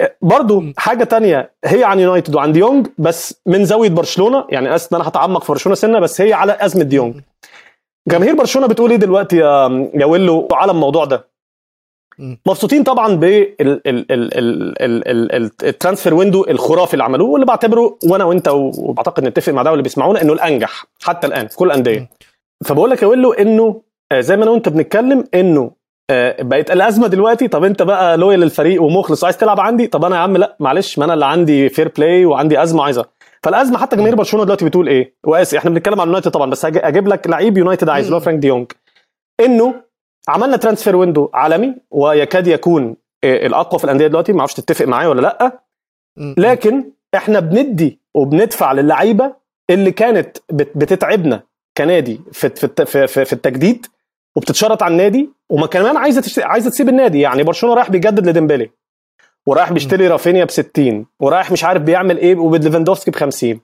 آه، 0.00 0.12
برضو. 0.22 0.62
حاجة 0.76 1.04
تانية 1.04 1.50
هي 1.64 1.84
عن 1.84 2.00
يونايتد 2.00 2.34
وعن 2.34 2.52
ديونج 2.52 2.86
بس 2.98 3.40
من 3.46 3.64
زاوية 3.64 3.88
برشلونة 3.90 4.44
يعني 4.50 4.74
اسف 4.74 4.92
إن 4.94 5.00
أنا 5.00 5.08
هتعمق 5.08 5.42
في 5.44 5.52
برشلونة 5.52 5.74
سنة 5.76 5.98
بس 6.00 6.20
هي 6.20 6.32
على 6.32 6.56
أزمة 6.60 6.82
ديونج. 6.84 7.14
جماهير 8.08 8.34
برشلونة 8.34 8.68
بتقول 8.68 8.90
إيه 8.90 8.96
دلوقتي 8.96 9.36
يا 9.36 9.88
يا 9.94 10.04
ويلو 10.06 10.48
على 10.52 10.72
الموضوع 10.72 11.04
ده. 11.04 11.28
مبسوطين 12.46 12.82
طبعا 12.82 13.14
بال 14.86 15.12
transfer 15.12 16.14
window 16.14 16.44
الخرافي 16.48 16.92
اللي 16.94 17.04
عملوه 17.04 17.28
واللي 17.28 17.46
بعتبره 17.46 17.98
وأنا 18.10 18.24
وأنت 18.24 18.48
وبعتقد 18.48 19.24
نتفق 19.24 19.52
مع 19.52 19.62
ده 19.62 19.70
واللي 19.70 19.82
بيسمعونا 19.82 20.22
إنه 20.22 20.32
الأنجح 20.32 20.84
حتى 21.02 21.26
الآن 21.26 21.46
في 21.46 21.56
كل 21.56 21.66
الأندية. 21.66 22.08
فبقول 22.64 22.90
لك 22.90 23.02
يا 23.02 23.06
ويلو 23.06 23.32
إنه 23.32 23.82
آه، 24.12 24.20
زي 24.20 24.36
ما 24.36 24.42
أنا 24.42 24.50
وأنت 24.50 24.68
بنتكلم 24.68 25.24
إنه 25.34 25.70
آه، 26.10 26.42
بقت 26.42 26.70
الأزمة 26.70 27.06
دلوقتي. 27.06 27.48
طب 27.48 27.64
أنت 27.64 27.82
بقى 27.82 28.16
loyal 28.16 28.40
للفريق 28.40 28.82
ومخلص 28.82 29.24
عايز 29.24 29.36
تلعب 29.36 29.60
عندي؟ 29.60 29.86
طب 29.86 30.04
أنا 30.04 30.16
يا 30.16 30.20
عم 30.20 30.36
لا 30.36 30.56
معلش 30.60 30.98
ما 30.98 31.04
أنا 31.04 31.14
اللي 31.14 31.26
عندي 31.26 31.68
fair 31.68 31.92
play 31.96 32.24
وعندي 32.24 32.62
أزمة 32.62 32.84
عايزها 32.84 33.04
فالأزمة 33.46 33.78
حتى 33.78 33.96
جماهير 33.96 34.14
برشلونة 34.14 34.44
دلوقتي 34.44 34.64
بتقول 34.64 34.88
إيه؟ 34.88 35.14
وآسف 35.26 35.54
إحنا 35.58 35.70
بنتكلم 35.70 36.00
عن 36.00 36.06
يونايتد 36.06 36.30
طبعا 36.30 36.50
بس 36.50 36.64
أجيب 36.64 37.08
لك 37.08 37.26
لعيب 37.26 37.58
يونايتد 37.58 37.88
عايز 37.88 38.04
اللي 38.06 38.16
هو 38.16 38.20
فرانك 38.20 38.38
ديونج. 38.38 38.72
إنه 39.40 39.74
عملنا 40.28 40.56
transfer 40.56 40.96
window 40.96 41.30
عالمي 41.34 41.74
ويكاد 41.90 42.46
يكون 42.46 42.96
آه، 43.24 43.46
الأقوى 43.46 43.78
في 43.78 43.84
الأندية 43.84 44.06
دلوقتي 44.06 44.32
ما 44.32 44.40
أعرفش 44.40 44.54
تتفق 44.54 44.84
معايا 44.86 45.08
ولا 45.08 45.20
لأ. 45.20 45.60
لكن 46.38 46.84
إحنا 47.14 47.40
بندي 47.40 48.00
وبندفع 48.14 48.72
للعيبة 48.72 49.34
اللي 49.70 49.90
كانت 49.90 50.38
بت- 50.52 50.72
بتتعبنا 50.76 51.42
كنادي 51.78 52.20
في 52.32 52.48
في 52.48 53.06
في, 53.06 53.24
في, 53.24 53.32
التجديد 53.32 53.86
وبتتشرط 54.36 54.82
على 54.82 54.92
النادي 54.92 55.30
وما 55.50 55.66
كمان 55.66 55.96
عايزة. 55.96 56.42
عايزة 56.44 56.70
تسيب 56.70 56.88
النادي. 56.88 57.20
يعني 57.20 57.42
برشلونة 57.42 57.74
رايح 57.76 57.90
بيجدد 57.90 58.28
لديمبلي. 58.28 58.70
ورايح 59.46 59.72
بيشتري 59.72 60.08
رافينيا 60.08 60.44
ب 60.44 60.50
60 60.50 61.06
ورايح 61.20 61.50
مش 61.52 61.64
عارف 61.64 61.82
بيعمل 61.82 62.18
إيه 62.18 62.36
وبليفاندوفسكي 62.36 63.10
ب 63.10 63.16
50 63.16 63.60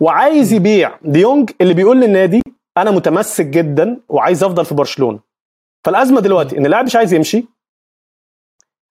وعايز 0.00 0.52
يبيع 0.52 0.98
ديونج 1.02 1.50
اللي 1.60 1.74
بيقول 1.74 2.00
للنادي 2.00 2.42
أنا 2.78 2.90
متمسك 2.90 3.46
جدا 3.46 4.00
وعايز 4.08 4.44
أفضل 4.44 4.64
في 4.64 4.74
برشلونة. 4.74 5.20
فالأزمة 5.84 6.20
دلوقتي 6.20 6.58
إن 6.58 6.66
اللاعب 6.66 6.84
مش 6.84 6.96
عايز 6.96 7.12
يمشي 7.14 7.44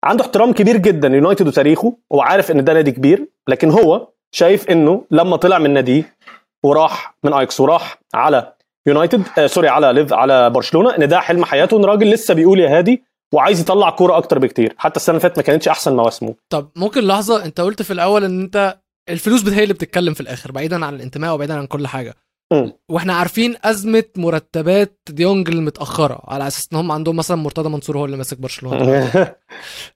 عنده 0.05 0.25
احترام 0.25 0.53
كبير 0.53 0.77
جدا 0.77 1.09
ليونايتد 1.09 1.47
وتاريخه 1.47 1.97
وعارف 2.11 2.51
إن 2.51 2.65
ده 2.65 2.73
نادي 2.73 2.91
كبير 2.93 3.27
لكن 3.49 3.71
هو 3.71 4.09
شايف 4.35 4.71
إنه 4.71 5.05
لما 5.11 5.37
طلع 5.37 5.59
من 5.59 5.71
ناديه 5.73 6.17
وراح 6.65 7.15
من 7.25 7.33
اياكس 7.33 7.61
وراح 7.61 7.99
على 8.15 8.53
يونايتد 8.87 9.23
آه 9.39 9.47
sorry 9.47 9.69
على 9.69 9.93
ليف 9.93 10.13
على 10.13 10.51
برشلونة 10.51 10.97
إن 10.97 11.09
ده 11.09 11.21
حلم 11.21 11.45
حياته 11.45 11.77
إن 11.77 11.85
راجل 11.85 12.11
لسه 12.11 12.35
بيقول 12.35 12.61
يا 12.61 12.79
هادي 12.79 13.03
وعايز 13.33 13.61
يطلع 13.61 13.91
كورة 13.91 14.17
أكتر 14.17 14.39
بكتير. 14.39 14.75
حتى 14.79 14.97
السنة 14.97 15.13
اللي 15.13 15.23
فاتت 15.23 15.37
ما 15.37 15.43
كانتش 15.43 15.69
أحسن 15.69 15.97
مواسمه. 15.97 16.35
طب 16.49 16.71
ممكن 16.77 17.01
لحظة 17.01 17.45
أنت 17.45 17.61
قلت 17.61 17.83
في 17.83 17.93
الأول 17.93 18.25
إن 18.25 18.41
أنت 18.41 18.79
الفلوس 19.09 19.49
هي 19.49 19.63
اللي 19.63 19.75
بتتكلم 19.75 20.15
في 20.15 20.21
الآخر 20.21 20.53
بعيدا 20.53 20.87
عن 20.87 20.95
الانتماء 20.95 21.35
وبعيدا 21.35 21.55
عن 21.55 21.67
كل 21.67 21.87
حاجة. 21.87 22.15
مم. 22.53 22.73
وإحنا 22.89 23.15
عارفين 23.15 23.57
أزمة 23.65 24.05
مرتبات 24.17 25.01
ديونج 25.11 25.49
المتأخرة 25.49 26.21
على 26.25 26.47
أساس 26.47 26.69
إن 26.73 26.79
هم 26.79 26.93
عندهم 26.93 27.17
مثلا 27.17 27.37
مرتضى 27.37 27.69
منصور 27.69 27.99
هو 27.99 28.05
اللي 28.05 28.17
ماسك 28.17 28.39
برشلونة. 28.39 29.11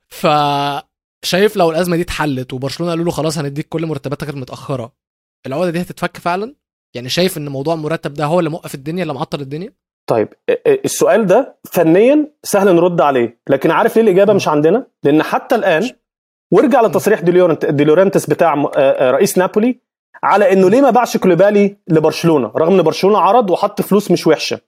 فشايف 0.09 1.57
لو 1.57 1.71
الأزمة 1.71 1.97
دي 1.97 2.03
اتحلت 2.03 2.53
وبرشلونة 2.53 2.93
قالوا 2.93 3.05
له 3.05 3.11
خلاص 3.11 3.39
هنديك 3.39 3.69
كل 3.69 3.87
مرتباتك 3.87 4.29
المتأخرة 4.29 4.93
العقدة 5.47 5.71
دي 5.71 5.81
هتتفك 5.81 6.17
فعلا؟ 6.17 6.55
يعني 6.97 7.09
شايف 7.09 7.39
إن 7.39 7.49
موضوع 7.49 7.75
المرتب 7.75 8.15
ده 8.15 8.25
هو 8.25 8.39
اللي 8.39 8.51
موقف 8.51 8.75
الدنيا 8.75 9.03
اللي 9.03 9.15
معطل 9.15 9.41
الدنيا؟ 9.41 9.73
طيب 10.07 10.29
آه، 10.49 10.59
آه، 10.67 10.79
السؤال 10.85 11.27
ده 11.27 11.57
فنيا 11.73 12.29
سهل 12.43 12.75
نرد 12.75 13.01
عليه 13.01 13.39
لكن 13.49 13.71
عارف 13.71 13.97
ليه 13.97 14.03
الإجابة 14.03 14.33
مش 14.33 14.49
عندنا؟ 14.49 14.87
لأن 15.03 15.23
حتى 15.23 15.55
الآن 15.55 15.91
وارجع 16.51 16.81
لتصريح 16.83 17.21
دي 17.21 17.32
لورينت 17.32 17.67
دي 17.67 17.80
لورينتس 17.80 18.27
بتاع 18.27 18.65
آه، 18.77 19.11
رئيس 19.11 19.39
نابولي 19.39 19.79
على 20.23 20.53
إنه 20.53 20.71
ليه 20.71 20.81
ما 20.81 20.91
باعش 20.91 21.17
كوليبالي 21.17 21.77
لبرشلونة 21.89 22.51
رغم 22.57 22.75
إن 22.75 22.83
برشلونة 22.83 23.19
عرض 23.19 23.51
وحط 23.51 23.83
فلوس 23.83 24.11
مش 24.11 24.27
وحشة. 24.27 24.61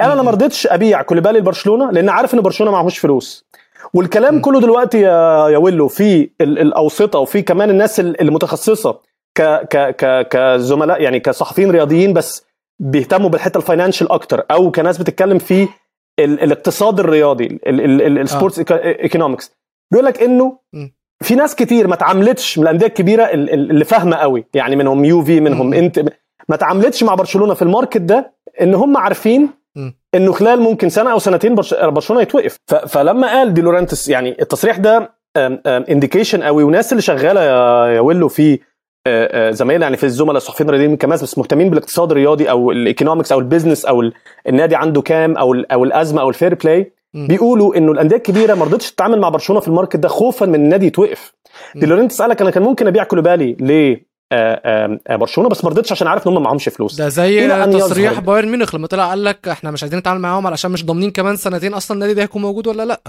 أنا 0.00 0.12
أنا 0.12 0.22
ما 0.22 0.30
رضيتش 0.30 0.66
أبيع 0.66 1.02
كوليبالي 1.02 1.38
لبرشلونة 1.38 1.90
لأن 1.90 2.08
عارف 2.08 2.34
إن 2.34 2.40
برشلونة 2.40 2.72
معهوش 2.72 2.98
فلوس. 2.98 3.46
والكلام. 3.94 4.40
كله 4.40 4.60
دلوقتي 4.60 5.00
يا 5.00 5.48
يا 5.48 5.58
ويلو 5.58 5.88
في 5.88 6.30
ال- 6.40 6.58
الأوسطة 6.58 7.18
وفي 7.18 7.42
كمان 7.42 7.70
الناس 7.70 8.00
ال- 8.00 8.20
المتخصصة 8.20 9.00
ك 9.34 9.42
ك 9.42 9.76
ك 9.96 10.28
كزملاء 10.28 11.02
يعني 11.02 11.20
كصحفيين 11.20 11.70
رياضيين 11.70 12.12
بس 12.12 12.46
بيهتموا 12.82 13.28
بالحتة 13.30 13.58
ال 13.58 13.63
financial 13.63 14.12
أكتر 14.12 14.42
أو 14.50 14.70
كناس 14.70 14.98
بتتكلم 14.98 15.38
في 15.38 15.62
ال 16.18 16.40
الاقتصاد 16.42 17.00
الرياضي 17.00 17.58
ال 17.66 17.79
sports 17.79 18.58
economics 18.70 19.52
بيقول 19.92 20.06
لك 20.06 20.22
إنه. 20.22 20.58
في 21.22 21.34
ناس 21.34 21.54
كتير 21.54 21.86
ما 21.88 21.94
اتعاملتش 21.94 22.58
من 22.58 22.64
الأندية 22.64 22.86
الكبيرة 22.86 23.22
ال- 23.24 23.50
ال- 23.54 23.70
اللي 23.70 23.84
فاهمة 23.84 24.16
قوي 24.16 24.44
يعني 24.54 24.76
منهم 24.76 25.04
يوفي 25.04 25.40
منهم. 25.40 25.74
إنت 25.74 25.98
ما 26.48 26.54
اتعاملتش 26.54 27.02
مع 27.02 27.14
برشلونة 27.14 27.54
في 27.54 27.62
ال 27.62 27.67
market 27.67 28.00
ده 28.00 28.34
إن 28.60 28.74
هم 28.74 28.96
عارفين. 28.96 29.50
إنه 30.14 30.32
خلال 30.32 30.60
ممكن 30.60 30.88
سنة 30.88 31.12
أو 31.12 31.18
سنتين 31.18 31.54
برش- 31.54 31.74
برشلونة 31.74 32.22
يتوقف 32.22 32.56
فلما 32.88 33.26
قال 33.28 33.54
دي 33.54 33.60
لورنتس 33.60 34.08
يعني 34.08 34.36
التصريح 34.42 34.76
ده 34.76 35.14
indication 35.66 36.42
قوي 36.42 36.62
وناس 36.64 36.92
اللي 36.92 37.02
شغالة 37.02 37.40
يا 37.42 37.86
يا 37.86 38.00
ويلو 38.00 38.28
في 38.28 38.58
آه، 39.06 39.48
آه، 39.48 39.50
زمايلي 39.50 39.82
يعني 39.84 39.96
في 39.96 40.04
الزملاء 40.04 40.36
الصحفيين 40.36 40.68
الرياضيين 40.68 40.96
كمان 40.96 41.18
بس 41.18 41.38
مهتمين 41.38 41.70
بالاقتصاد 41.70 42.10
الرياضي 42.10 42.50
أو 42.50 42.70
ال 42.70 42.76
economics 42.76 43.32
أو 43.32 43.38
ال 43.38 43.43
business 43.43 43.84
أو 43.84 44.00
ال- 44.00 44.12
النادي 44.48 44.76
عنده 44.76 45.00
كام 45.02 45.36
أو 45.36 45.54
أو 45.54 45.84
الأزمة 45.84 46.20
أو 46.20 46.28
ال 46.28 46.33
fair 46.33 46.54
play. 46.54 46.92
بيقولوا 47.14 47.76
إنه 47.76 47.92
الأندية 47.92 48.16
الكبيرة 48.16 48.54
ما 48.54 48.64
رضتش 48.64 48.92
تتعامل 48.92 49.20
مع 49.20 49.28
برشلونة 49.28 49.60
في 49.60 49.68
ال 49.68 49.72
market 49.72 49.96
ده 49.96 50.08
خوفا 50.08 50.46
من 50.46 50.54
النادي 50.54 50.86
يتوقف. 50.86 51.32
دي 51.74 51.86
لورنتس 51.86 52.10
قالك 52.10 52.40
أنا 52.42 52.50
كان 52.50 52.62
ممكن 52.62 52.86
أبيع 52.86 53.04
كوليبالي 53.04 53.52
ل 53.52 53.96
آه، 54.32 54.98
برشلونة 55.10 55.50
بس 55.50 55.64
ما 55.64 55.70
رضيتش 55.70 55.92
عشان 55.92 56.06
عارف 56.06 56.28
إن 56.28 56.36
هم 56.36 56.42
معهمش 56.42 56.68
فلوس 56.68 56.94
ده 56.94 57.08
زي 57.08 57.48
تصريح. 57.78 58.20
بايرن 58.20 58.48
ميونخ 58.48 58.74
لما 58.74 58.86
طلع 58.86 59.08
قال 59.08 59.24
لك 59.24 59.48
إحنا 59.48 59.70
مش 59.70 59.82
عايزين 59.82 59.98
نتعامل 59.98 60.20
معاهم 60.20 60.46
علشان 60.46 60.70
مش 60.70 60.86
ضامنين 60.86 61.10
كمان 61.10 61.36
سنتين 61.36 61.74
أصلا 61.74 61.94
النادي 61.94 62.14
ده 62.14 62.22
هيكون 62.22 62.42
موجود 62.42 62.66
ولا 62.66 62.82
لأ 62.84 63.00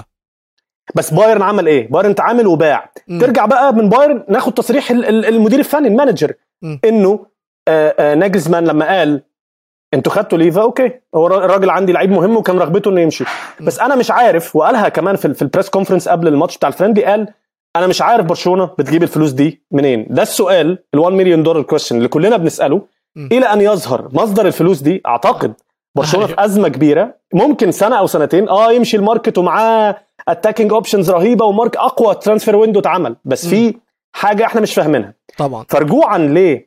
بس 0.96 1.14
بايرن 1.14 1.42
عمل 1.42 1.68
إيه؟ 1.68 1.92
بايرن 1.92 2.16
تعامل 2.16 2.48
وباع 2.48 2.90
مم. 3.08 3.20
ترجع 3.20 3.46
بقى 3.46 3.74
من 3.74 3.90
بايرن 3.90 4.24
ناخد 4.30 4.54
تصريح 4.54 4.92
ال- 4.92 5.06
ال- 5.06 5.26
المدير 5.26 5.60
الفني 5.60 5.88
ال 5.88 5.93
manager 5.93 6.34
مم. 6.62 6.80
إنه 6.86 7.26
آه، 7.68 7.96
آه، 8.00 8.16
ناجلزمان 8.16 8.64
لما 8.66 8.98
قال 8.98 9.22
أنتوا 9.94 10.12
خدتوا 10.12 10.38
ليفا 10.38 10.62
okay 10.62 10.92
هو 11.16 11.28
الر- 11.28 11.46
الراجل 11.46 11.70
عندي 11.70 11.92
لعيب 11.92 12.12
مهم 12.12 12.38
وكان 12.38 12.58
رغبته 12.60 12.90
إنه 12.92 13.02
يمشي 13.02 13.24
بس 13.62 13.80
أنا 13.80 13.96
مش 13.96 14.12
عارف 14.12 14.56
وقالها 14.56 14.90
كمان 14.90 15.16
في, 15.16 15.34
في 15.34 15.42
ال 15.42 15.46
press 15.46 15.70
conference 15.70 16.10
قبل 16.10 16.28
الماتش 16.28 16.58
بتاع 16.58 16.70
ال 16.70 16.74
friendly 16.74 17.06
قال 17.06 17.28
أنا 17.76 17.88
مش 17.88 18.02
عارف 18.02 18.26
برشلونة 18.26 18.66
بتجيب 18.66 19.04
الفلوس 19.04 19.32
دي 19.32 19.62
منين 19.72 20.08
ده 20.10 20.22
السؤال 20.22 20.78
ال1 20.98 21.08
مليون 21.08 21.44
dollar 21.44 21.62
question 21.64 21.98
اللي 21.98 22.08
كلنا 22.08 22.38
بنسأله 22.38 22.82
مم. 23.16 23.30
إلى 23.32 23.46
أن 23.46 23.62
يظهر 23.62 24.10
مصدر 24.14 24.46
الفلوس 24.48 24.80
دي 24.82 25.02
أعتقد 25.08 25.54
برشلونة 25.96 26.28
في. 26.32 26.36
أزمة 26.46 26.68
كبيرة 26.68 27.16
ممكن 27.34 27.72
سنة 27.72 28.00
أو 28.00 28.08
سنتين 28.08 28.50
آه 28.50 28.72
يمشي 28.72 28.98
ال 28.98 29.03
market 29.03 29.38
ومعاه 29.38 29.96
attacking 30.28 30.74
options 30.74 31.12
رهيبة 31.12 31.46
ومارك 31.46 31.78
أقوى 31.78 32.16
transfer 32.16 32.56
window 32.56 32.80
اتعمل. 32.80 33.16
بس 33.26 33.48
في 33.48 33.76
حاجة 34.16 34.46
إحنا 34.46 34.62
مش 34.62 34.74
فاهمينها. 34.74 35.14
طبعا. 35.38 35.66
فرجوعا 35.70 36.18
ل 36.18 36.66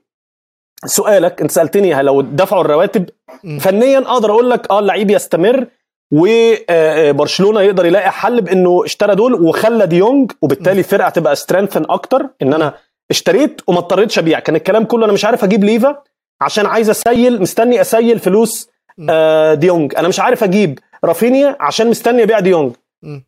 سؤالك 0.86 1.40
أنت 1.40 1.50
سألتني 1.50 2.02
لو 2.02 2.20
دفعوا 2.20 2.60
الرواتب 2.62 3.08
مم. 3.44 3.58
فنيا 3.58 3.98
أقدر 3.98 4.30
أقول 4.30 4.50
لك 4.50 4.70
آه 4.70 4.78
اللعيب 4.78 5.10
يستمر 5.10 5.66
وبرشلونه 6.12 7.60
يقدر 7.60 7.86
يلاقي 7.86 8.10
حل 8.12 8.40
بإنه 8.40 8.84
اشترى 8.84 9.14
دول 9.14 9.34
وخلى 9.34 9.86
ديونج 9.86 10.32
وبالتالي 10.42 10.78
الفرقه 10.78 11.08
تبقى 11.08 11.36
strengthen 11.36 11.84
أكتر 11.90 12.26
إن 12.42 12.54
أنا 12.54 12.74
اشتريت 13.10 13.60
وما 13.66 13.78
اضطريتش 13.78 14.18
أبيع. 14.18 14.38
كان 14.40 14.56
الكلام 14.56 14.84
كله 14.84 15.04
أنا 15.04 15.12
مش 15.12 15.24
عارف 15.24 15.44
أجيب 15.44 15.64
ليفا 15.64 16.02
عشان 16.40 16.66
عايز 16.66 16.90
أسيل 16.90 17.42
مستني 17.42 17.80
أسيل 17.80 18.18
فلوس 18.18 18.68
مم. 18.98 19.06
آه 19.10 19.54
ديونج 19.54 19.94
أنا 19.96 20.08
مش 20.08 20.20
عارف 20.20 20.44
أجيب 20.44 20.78
رافينيا 21.04 21.56
عشان 21.60 21.86
مستني 21.90 22.22
أبيع 22.22 22.40
ديونج 22.40 22.66
مم. 22.68 22.74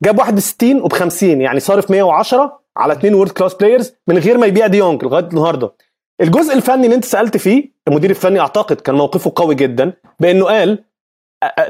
جاب 0.03 0.19
61 0.19 0.81
وب 0.83 0.93
50 0.93 1.41
يعني 1.41 1.61
صارف 1.61 1.91
110 1.91 2.61
على 2.77 2.93
اثنين 2.93 3.15
world-class 3.15 3.55
players 3.55 3.93
من 4.09 4.19
غير 4.19 4.39
ما 4.39 4.47
يبيع 4.47 4.67
ديونج 4.67 5.05
لغاية 5.05 5.25
النهارده. 5.25 5.73
الجزء 6.21 6.55
الفني 6.55 6.85
اللي 6.85 6.97
انت 6.97 7.05
سألت 7.05 7.37
فيه 7.37 7.73
المدير 7.89 8.11
الفني 8.11 8.41
أعتقد 8.41 8.81
كان 8.81 8.95
موقفه 8.95 9.33
قوي 9.37 9.55
جدا 9.55 9.93
بأنه 10.21 10.45
قال 10.47 10.85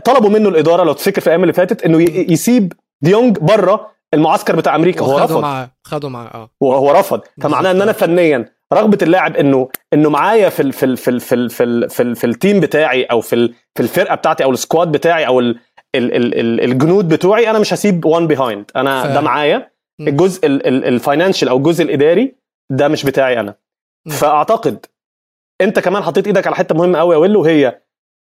طلبوا 0.04 0.30
منه 0.30 0.48
الإدارة 0.48 0.84
لو 0.84 0.92
تفتكر 0.92 1.20
في 1.20 1.26
الأيام 1.26 1.42
اللي 1.42 1.52
فاتت 1.52 1.82
إنه 1.82 2.00
يسيب 2.32 2.72
ديونج 3.02 3.38
بره 3.38 3.90
المعسكر 4.14 4.56
بتاع 4.56 4.76
أمريكا. 4.76 5.04
هو 5.04 5.18
رفض. 5.18 5.40
معاه 5.40 5.70
خدوا 5.84 6.10
معاه 6.10 6.26
آه. 6.34 6.50
وهو 6.60 6.90
رفض. 6.92 7.20
فمعناه 7.42 7.70
إن 7.70 7.82
أنا 7.82 7.92
فنيا 7.92 8.52
رغبة 8.72 8.98
اللاعب 9.02 9.36
انه 9.36 9.68
إنه 9.92 10.10
معايا 10.10 10.48
في 10.48 10.62
ال 10.62 10.72
في 10.72 10.84
ال 10.86 10.96
في 10.96 11.10
ال 11.10 11.20
في 11.20 11.34
ال 11.34 11.50
في, 11.50 11.64
ال 11.64 11.90
في, 11.90 12.02
ال 12.02 12.16
في 12.16 12.24
ال 12.26 12.33
team 12.33 12.60
بتاعي 12.60 13.04
أو 13.04 13.20
في 13.20 13.34
ال 13.34 13.54
في 13.74 13.82
الفرقة 13.82 14.14
بتاعتي 14.14 14.44
أو 14.44 14.50
ال 14.50 14.57
squad 14.57 14.92
بتاعي 14.92 15.26
أو 15.26 15.40
ال 15.40 15.58
ال 15.94 16.16
ال 16.16 16.38
ال 16.40 16.60
الجنود 16.60 17.08
بتوعي 17.08 17.50
أنا 17.50 17.58
مش 17.58 17.74
هسيب 17.74 18.04
one 18.04 18.26
behind 18.26 18.70
أنا 18.76 19.02
فاهم. 19.02 19.14
ده 19.14 19.20
معايا. 19.20 19.70
الجزء 20.00 20.46
ال 20.46 20.56
financial 20.56 21.48
أو 21.48 21.56
الجزء 21.56 21.84
الإداري 21.84 22.34
ده 22.70 22.88
مش 22.88 23.04
بتاعي 23.04 23.40
أنا. 23.40 23.54
فأعتقد 24.10 24.86
أنت 25.60 25.78
كمان 25.78 26.02
حطيت 26.02 26.26
إيدك 26.26 26.46
على 26.46 26.56
حتة 26.56 26.74
مهمة 26.74 26.98
قوي 26.98 27.14
يا 27.14 27.18
ويلو 27.20 27.40
وهي 27.40 27.80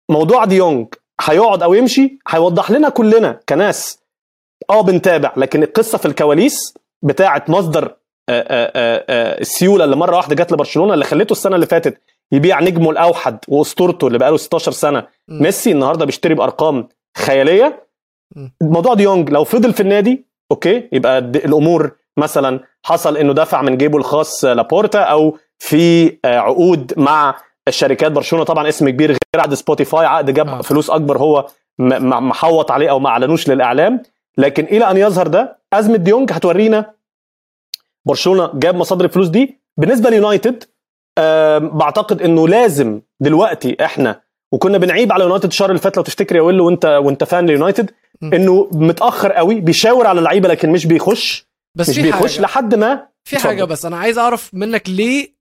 موضوع 0.09 0.45
ديونج 0.45 0.87
هيقعد 1.21 1.63
أو 1.63 1.73
يمشي 1.73 2.19
هيوضح 2.27 2.71
لنا 2.71 2.89
كلنا 2.89 3.39
كناس 3.49 3.99
آه 4.69 4.81
بنتابع 4.81 5.33
لكن 5.37 5.63
القصة 5.63 5.97
في 5.97 6.05
الكواليس 6.05 6.73
بتاعه 7.03 7.45
مصدر 7.47 7.85
آه، 7.85 7.95
آه، 8.29 9.05
آه، 9.09 9.41
السيولة 9.41 9.83
اللي 9.83 9.95
مرة 9.95 10.15
واحدة 10.15 10.35
جت 10.35 10.51
لبرشلونة 10.51 10.93
اللي 10.93 11.05
خليته 11.05 11.31
السنة 11.33 11.55
اللي 11.55 11.65
فاتت 11.65 12.01
يبيع 12.31 12.59
نجمه 12.61 12.89
الأوحد 12.91 13.37
وأسطورته 13.47 14.07
اللي 14.07 14.17
بقاله 14.17 14.37
16 14.37 14.71
سنة. 14.71 15.07
ميسي 15.27 15.71
النهارده 15.71 16.05
بيشتري 16.05 16.33
بأرقام 16.33 16.87
خيالية. 17.17 17.87
موضوع 18.61 18.93
ديونج 18.93 19.29
لو 19.29 19.43
فضل 19.43 19.73
في 19.73 19.79
النادي 19.79 20.25
أوكي 20.51 20.89
يبقى 20.91 21.17
الأمور 21.19 21.91
مثلا 22.17 22.59
حصل 22.83 23.17
إنه 23.17 23.33
دفع 23.33 23.61
من 23.61 23.77
جيبه 23.77 23.97
الخاص 23.97 24.45
لابورتا 24.45 24.99
أو 24.99 25.37
في 25.59 26.07
آه، 26.25 26.37
عقود 26.37 26.93
مع 26.97 27.35
الشركات. 27.67 28.11
برشلونة 28.11 28.45
طبعا 28.45 28.69
اسم 28.69 28.89
كبير 28.89 29.09
غير 29.09 29.17
عقد 29.35 29.53
سبوتيفاي. 29.53 30.05
عقد 30.05 30.33
جاب 30.33 30.47
آه. 30.49 30.61
فلوس 30.61 30.89
أكبر 30.89 31.17
هو 31.17 31.47
محوط 31.79 32.71
عليه 32.71 32.89
أو 32.89 32.99
ما 32.99 33.09
أعلنوش 33.09 33.49
للإعلام. 33.49 34.03
لكن 34.37 34.63
إلى 34.65 34.91
أن 34.91 34.97
يظهر 34.97 35.27
ده 35.27 35.59
أزمة 35.73 35.97
ديونج 35.97 36.31
هتورينا 36.31 36.93
برشلونة 38.05 38.51
جاب 38.53 38.75
مصادر 38.75 39.05
الفلوس 39.05 39.27
دي. 39.27 39.61
بالنسبة 39.77 40.09
ليونايتد 40.09 40.63
بعتقد 41.77 42.21
إنه 42.21 42.47
لازم 42.47 43.01
دلوقتي 43.19 43.77
إحنا 43.85 44.21
وكنا 44.51 44.77
بنعيب 44.77 45.11
على 45.11 45.23
يونايتد 45.23 45.45
الشهر 45.45 45.69
اللي 45.69 45.81
فات 45.81 45.97
لو 45.97 46.03
تفتكر 46.03 46.35
يا 46.35 46.41
ويل 46.41 46.61
وانت 46.61 46.85
وانت 46.85 47.23
fan 47.23 47.45
ليونايتد. 47.45 47.91
انه 48.23 48.69
متأخر 48.71 49.31
قوي 49.31 49.59
بيشاور 49.59 50.07
على 50.07 50.19
اللعيبة 50.19 50.47
لكن 50.49 50.69
مش 50.69 50.85
بيخش 50.85 51.47
بس 51.77 51.89
مش 51.89 51.95
في 51.95 52.01
بيخش 52.01 52.35
حاجة 52.35 52.41
لحد 52.41 52.75
ما 52.75 53.07
في. 53.23 53.37
حاجة 53.39 53.63
بس 53.63 53.85
أنا 53.85 53.97
عايز 53.97 54.17
أعرف 54.17 54.53
منك 54.53 54.89
ليه 54.89 55.35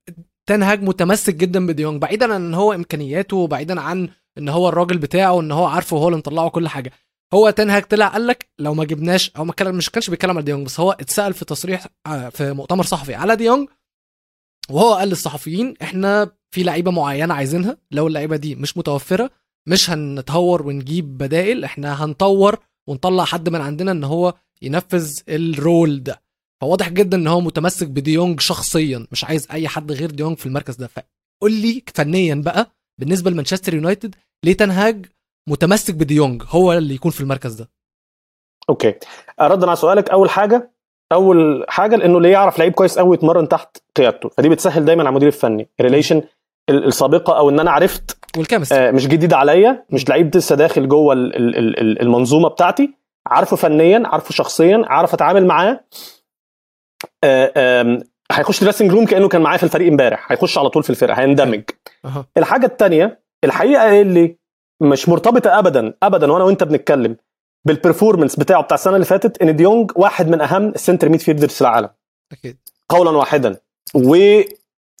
تنهاج 0.49 0.83
متمسك 0.83 1.35
جدا 1.35 1.67
بديونج 1.67 2.01
بعيدا 2.01 2.33
عن 2.33 2.45
إن 2.45 2.53
هو 2.53 2.73
إمكانياته 2.73 3.37
وبعيدا 3.37 3.81
عن 3.81 4.09
إن 4.37 4.49
هو 4.49 4.69
الراجل 4.69 4.97
بتاعه 4.97 5.39
إن 5.39 5.51
هو 5.51 5.65
عارفه 5.65 5.95
وهو 5.95 6.07
اللي 6.07 6.17
مطلعه 6.17 6.49
كل 6.49 6.67
حاجة 6.67 6.91
هو 7.33 7.49
تنهاج 7.49 7.83
طلع 7.83 8.07
قال 8.07 8.27
لك 8.27 8.49
لو 8.59 8.73
ما 8.73 8.85
جبناش 8.85 9.31
أو 9.37 9.45
ما 9.45 9.53
كان 9.53 9.75
مش 9.75 9.89
كانش 9.89 10.09
بيتكلم 10.09 10.31
على 10.31 10.41
ديونج 10.41 10.65
بس 10.65 10.79
هو 10.79 10.91
اتسأل 10.91 11.33
في 11.33 11.45
تصريح 11.45 11.87
آه، 12.07 12.29
في 12.29 12.53
مؤتمر 12.53 12.83
صحفي 12.83 13.15
على 13.15 13.35
ديونج 13.35 13.69
وهو 14.69 14.93
قال 14.93 15.09
للصحفيين 15.09 15.73
إحنا 15.81 16.31
في 16.55 16.63
لعيبة 16.63 16.91
معينة 16.91 17.33
عايزينها؟ 17.33 17.77
لو 17.91 18.07
اللعيبة 18.07 18.35
دي 18.35 18.55
مش 18.55 18.77
متوفرة 18.77 19.29
مش 19.67 19.89
هنتهور 19.89 20.67
ونجيب 20.67 21.17
بدائل 21.17 21.63
إحنا 21.63 22.05
هنطور 22.05 22.57
ونطلع 22.87 23.25
حد 23.25 23.49
من 23.49 23.61
عندنا 23.61 23.91
ان 23.91 24.03
هو 24.03 24.33
ينفذ 24.61 25.19
ال 25.29 25.44
role 25.44 26.03
ده. 26.03 26.21
فواضح 26.61 26.89
جدا 26.89 27.17
ان 27.17 27.27
هو 27.27 27.41
متمسك 27.41 27.87
بديونج 27.87 28.39
شخصيا 28.39 29.07
مش 29.11 29.23
عايز 29.23 29.47
أي 29.51 29.67
حد 29.67 29.91
غير 29.91 30.11
ديونج 30.11 30.37
في 30.37 30.45
المركز 30.45 30.75
ده. 30.75 30.87
فقول 30.87 31.51
لي 31.51 31.83
فنيا 31.93 32.35
بقى 32.35 32.71
بالنسبة 32.99 33.31
لمانشستر 33.31 33.73
يونايتد 33.73 34.15
ليه 34.45 34.53
تنهاج 34.53 35.05
متمسك 35.49 35.93
بديونج 35.95 36.43
هو 36.47 36.73
اللي 36.73 36.95
يكون 36.95 37.11
في 37.11 37.21
المركز 37.21 37.53
ده. 37.53 37.69
أوكي. 38.69 38.93
ردا 39.41 39.67
على 39.67 39.75
سؤالك. 39.75 40.09
أول 40.09 40.29
حاجة 40.29 40.71
أول 41.11 41.65
حاجة 41.69 41.95
لأنه 41.95 42.17
اللي 42.17 42.29
يعرف 42.31 42.59
لعيب 42.59 42.73
كويس 42.73 42.99
قوي 42.99 43.15
يتمرن 43.15 43.47
تحت 43.47 43.77
قيادته 43.95 44.29
فدي 44.29 44.49
بتسهل 44.49 44.85
دايما 44.85 45.01
على 45.01 45.09
المدير 45.09 45.27
الفني. 45.27 45.69
ال 45.79 45.84
relation 45.84 46.23
السابقة 46.69 47.37
أو 47.37 47.49
إن 47.49 47.59
أنا 47.59 47.71
عرفت 47.71 48.17
وال 48.37 48.46
chemistry 48.46 48.87
آه، 48.87 48.91
مش 48.91 49.07
جديد 49.07 49.33
عليا 49.33 49.85
مش 49.89 50.09
لعيب 50.09 50.35
لسه 50.37 50.55
داخل 50.55 50.87
جوه 50.87 51.13
ال- 51.13 51.35
ال- 51.35 51.57
ال- 51.57 51.79
ال- 51.79 52.01
المنظومة 52.01 52.49
بتاعتي 52.49 52.93
عارفه 53.27 53.55
فنيا 53.55 54.03
عارفه 54.05 54.31
شخصيا 54.31 54.81
عارف 54.87 55.13
أتعامل 55.13 55.45
معاه. 55.45 55.79
آه، 57.23 58.03
هيخش 58.31 58.63
dressing 58.63 58.91
room 58.91 59.05
كأنه 59.05 59.27
كان 59.27 59.41
معايا 59.41 59.57
في 59.57 59.63
الفريق 59.63 59.87
امبارح 59.87 60.31
هيخش 60.31 60.57
على 60.57 60.69
طول 60.69 60.83
في 60.83 60.89
الفرقة 60.89 61.19
هيندمج. 61.19 61.63
أها. 62.05 62.25
الحاجة 62.37 62.65
الثانية 62.65 63.21
الحقيقة 63.43 64.01
اللي 64.01 64.37
مش 64.81 65.09
مرتبطة 65.09 65.59
ابدا 65.59 65.93
ابدا 66.03 66.31
وأنا 66.31 66.43
وأنت 66.43 66.63
بنتكلم 66.63 67.15
بال 67.65 67.76
performance 67.76 68.35
بتاعه 68.35 68.63
بتاع 68.63 68.75
السنة 68.75 68.93
اللي 68.95 69.05
فاتت 69.05 69.41
إن 69.41 69.55
ديونج 69.55 69.91
واحد 69.95 70.29
من 70.29 70.41
أهم 70.41 70.69
ال 70.69 71.09
center 71.09 71.19
midfielders 71.19 71.51
في 71.53 71.61
العالم. 71.61 71.89
أكيد. 72.31 72.57
قولا 72.89 73.09
واحدا. 73.11 73.59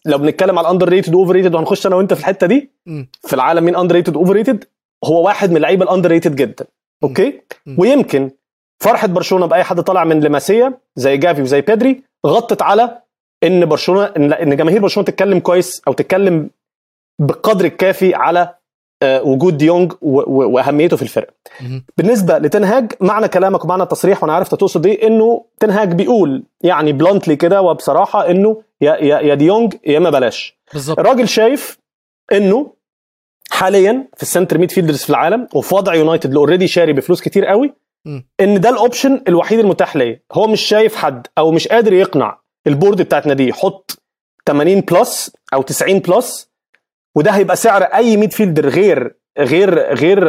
ولو 0.05 0.17
بنتكلم 0.17 0.59
على 0.59 0.65
ال 0.67 0.89
underrated 0.89 1.15
و 1.15 1.31
overrated 1.31 1.55
وهنخش 1.55 1.87
أنا 1.87 1.95
وأنت 1.95 2.13
في 2.13 2.19
الحتة 2.19 2.47
دي 2.47 2.69
مم. 2.85 3.07
في 3.21 3.33
العالم 3.33 3.63
مين 3.63 3.75
underrated 3.75 4.17
overrated 4.17 4.63
هو 5.05 5.25
واحد 5.25 5.49
من 5.49 5.57
اللعيبة 5.57 5.83
ال 5.85 6.09
underrated 6.11 6.35
جدا 6.35 6.65
okay 7.03 7.41
مم. 7.65 7.75
ويمكن 7.79 8.31
فرحة 8.83 9.07
برشلونة 9.07 9.45
بأي 9.45 9.63
حد 9.63 9.81
طالع 9.81 10.03
من 10.03 10.19
لماسيا 10.19 10.73
زي 10.95 11.17
جافي 11.17 11.41
وزي 11.41 11.61
بيدري 11.61 12.03
غطت 12.27 12.61
على 12.61 13.01
إن 13.43 13.65
برشلونة 13.65 14.05
إن 14.17 14.55
جماهير 14.57 14.81
برشلونة 14.81 15.05
تتكلم 15.07 15.39
كويس 15.39 15.81
أو 15.87 15.93
تتكلم 15.93 16.49
بالقدر 17.19 17.65
الكافي 17.65 18.15
على 18.15 18.54
وجود 19.03 19.57
ديونج 19.57 19.93
وأهميته 20.01 20.97
في 20.97 21.03
الفرقه. 21.03 21.33
بالنسبة 21.97 22.37
لتنهاج 22.37 22.93
معنى 23.01 23.27
كلامك 23.27 23.65
ومعنى 23.65 23.83
التصريح 23.83 24.23
وأنا 24.23 24.33
عارف 24.33 24.55
تقصد 24.55 24.85
إيه 24.85 25.07
إنه 25.07 25.45
تنهاج 25.59 25.93
بيقول 25.93 26.43
يعني 26.61 26.93
bluntly 26.93 27.35
كده 27.35 27.61
وبصراحة 27.61 28.29
إنه 28.29 28.61
يا 28.81 28.95
يا 28.95 29.19
يا 29.19 29.35
ديونج 29.35 29.73
يا 29.85 29.97
إما 29.97 30.09
بلاش 30.09 30.59
بالظبط 30.73 30.99
الراجل 30.99 31.27
شايف 31.27 31.77
إنه 32.31 32.73
حاليا 33.49 34.07
في 34.17 34.23
ال 34.23 34.57
center 34.57 34.71
midfielders 34.71 35.03
في 35.03 35.09
العالم 35.09 35.47
وفي 35.53 35.75
وضع 35.75 35.93
يونايتد 35.95 36.25
اللي 36.25 36.39
already 36.39 36.67
شاري 36.67 36.93
بفلوس 36.93 37.21
كتير 37.21 37.45
قوي. 37.45 37.73
إن 38.39 38.59
ده 38.61 38.69
ال 38.69 38.76
option 38.76 39.21
الوحيد 39.27 39.59
المتاح 39.59 39.95
ليه 39.95 40.23
هو 40.33 40.47
مش 40.47 40.61
شايف 40.61 40.95
حد 40.95 41.27
أو 41.37 41.51
مش 41.51 41.67
قادر 41.67 41.93
يقنع 41.93 42.39
ال 42.67 42.73
board 42.73 43.01
بتاعت 43.01 43.27
ناديه 43.27 43.47
يحط 43.49 43.99
80 44.47 44.81
plus 44.81 45.31
أو 45.53 45.61
90 45.61 45.99
plus 45.99 46.49
وده 47.15 47.31
هيبقى 47.31 47.55
سعر 47.55 47.83
أي 47.83 48.17
midfielder 48.17 48.69
غير 48.69 49.15
غير 49.39 49.93
غير 49.93 50.25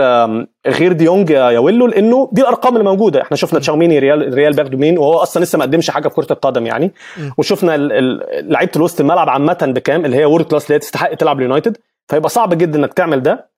غير 0.67 0.93
ديونج 0.93 1.31
يا 1.31 1.59
ويلو 1.59 1.87
لأنه 1.87 2.31
دي 2.33 2.41
الأرقام 2.41 2.73
اللي 2.77 2.85
موجودة. 2.85 3.23
إحنا 3.23 3.37
شفنا 3.37 3.59
تشاوميني 3.61 3.99
ريال 3.99 4.35
ريال 4.35 4.53
بياخدوا 4.53 4.79
مين 4.79 4.99
وهو 4.99 5.15
أصلا 5.15 5.43
لسه 5.45 5.59
ما 5.59 5.65
قدمش 5.65 5.91
حاجة 5.91 6.09
في 6.09 6.15
كرة 6.15 6.33
القدم 6.33 6.67
يعني. 6.67 6.93
وشفنا 7.39 7.77
لعيبة 8.41 8.73
الوسط 8.77 9.01
الملعب 9.01 9.29
عامة 9.29 9.59
بكام؟ 9.77 10.05
اللي 10.05 10.17
هي 10.17 10.25
world-class 10.25 10.65
اللي 10.67 10.75
هي 10.75 10.79
تستحق 10.79 11.15
تلعب 11.15 11.39
اليونايتد 11.39 11.77
فيبقى 12.11 12.29
صعب 12.29 12.55
جدا 12.59 12.79
إنك 12.79 12.95
تعمل 12.95 13.23
ده. 13.23 13.51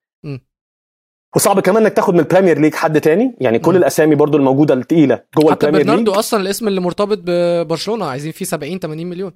وصعب 1.35 1.59
كمان 1.59 1.83
إنك 1.83 1.93
تاخد 1.93 2.13
من 2.13 2.19
البريمير 2.19 2.59
ليج 2.59 2.73
حد 2.73 3.01
تاني. 3.01 3.35
يعني 3.41 3.59
كل 3.59 3.73
م. 3.73 3.77
الأسامي 3.77 4.15
برضو 4.15 4.37
الموجودة 4.37 4.73
الثقيله 4.73 5.23
جوه 5.37 5.51
حتى 5.51 5.65
البريمير 5.65 5.79
ليج 5.79 5.87
برناردو 6.05 6.19
أصلا 6.19 6.41
الاسم 6.41 6.67
اللي 6.67 6.81
مرتبط 6.81 7.19
ببرشلونة 7.25 8.05
عايزين 8.05 8.31
فيه 8.31 8.45
70 8.45 8.79
80 8.79 9.07
مليون. 9.07 9.33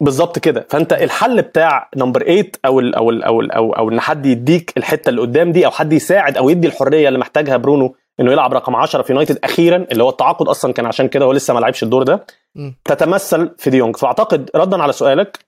بالظبط 0.00 0.38
كده. 0.38 0.66
فانت 0.70 0.92
الحل 0.92 1.42
بتاع 1.42 1.90
number 1.96 2.22
8 2.24 2.50
أو 2.64 2.80
ال 2.80 2.94
أو 2.94 3.10
ال 3.10 3.22
أو 3.24 3.40
ال 3.40 3.52
أو, 3.52 3.72
أو 3.72 3.88
إن 3.88 4.00
حد 4.00 4.26
يديك 4.26 4.72
الحتة 4.76 5.08
اللي 5.08 5.20
قدام 5.20 5.52
دي 5.52 5.66
أو 5.66 5.70
حد 5.70 5.92
يساعد 5.92 6.36
أو 6.36 6.50
يدي 6.50 6.66
الحرية 6.66 7.08
اللي 7.08 7.18
محتاجها 7.18 7.56
برونو 7.56 7.94
إنه 8.20 8.32
يلعب 8.32 8.54
رقم 8.54 8.76
10 8.76 9.02
في 9.02 9.12
يونايتد 9.12 9.38
أخيرا 9.44 9.86
اللي 9.92 10.02
هو 10.02 10.08
التعاقد 10.08 10.48
أصلا 10.48 10.72
كان 10.72 10.86
عشان 10.86 11.08
كده 11.08 11.24
هو 11.24 11.32
لسه 11.32 11.54
ما 11.54 11.60
لعبش 11.60 11.82
الدور 11.82 12.02
ده 12.02 12.26
م. 12.54 12.70
تتمثل 12.84 13.54
في 13.58 13.70
ديونج. 13.70 13.96
فأعتقد 13.96 14.50
ردا 14.56 14.82
على 14.82 14.92
سؤالك 14.92 15.38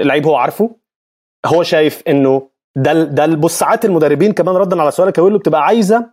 اللعيب 0.00 0.26
هو 0.26 0.36
عارفه 0.36 0.76
هو 1.46 1.62
شايف 1.62 2.02
إنه 2.08 2.48
ده 2.76 2.92
ده 3.04 3.26
بص 3.26 3.58
ساعات 3.58 3.84
المدربين 3.84 4.32
كمان 4.32 4.56
ردا 4.56 4.80
على 4.82 4.90
سؤالك 4.90 5.18
يا 5.18 5.22
ويلو 5.22 5.38
بتبقى 5.38 5.64
عايزة 5.64 6.10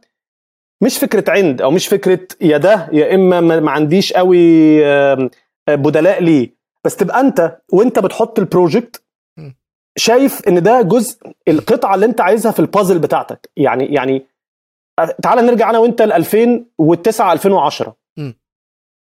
مش 0.83 0.97
فكرة 0.97 1.31
عند 1.31 1.61
أو 1.61 1.71
مش 1.71 1.87
فكرة 1.87 2.19
يا 2.41 2.57
ده 2.57 2.89
يا 2.91 3.15
إما 3.15 3.39
ما 3.59 3.71
عنديش 3.71 4.13
قوي 4.13 4.37
آه، 4.85 5.29
بدلاء 5.69 6.23
ليه. 6.23 6.60
بس 6.85 6.95
تبقى 6.95 7.19
انت 7.19 7.57
وانت 7.73 7.99
بتحط 7.99 8.39
ال 8.39 8.46
project. 8.46 9.03
شايف 9.97 10.47
ان 10.47 10.63
ده 10.63 10.81
جزء 10.81 11.19
القطعة 11.47 11.95
اللي 11.95 12.05
انت 12.05 12.21
عايزها 12.21 12.51
في 12.51 12.59
البازل 12.59 12.99
بتاعتك 12.99 13.49
يعني 13.57 13.85
يعني 13.85 14.25
تعال 15.23 15.45
نرجع 15.45 15.69
أنا 15.69 15.77
وانت 15.77 16.01
ل 16.01 16.11
2009 16.13 17.33
2010 17.33 17.95
م. 18.17 18.31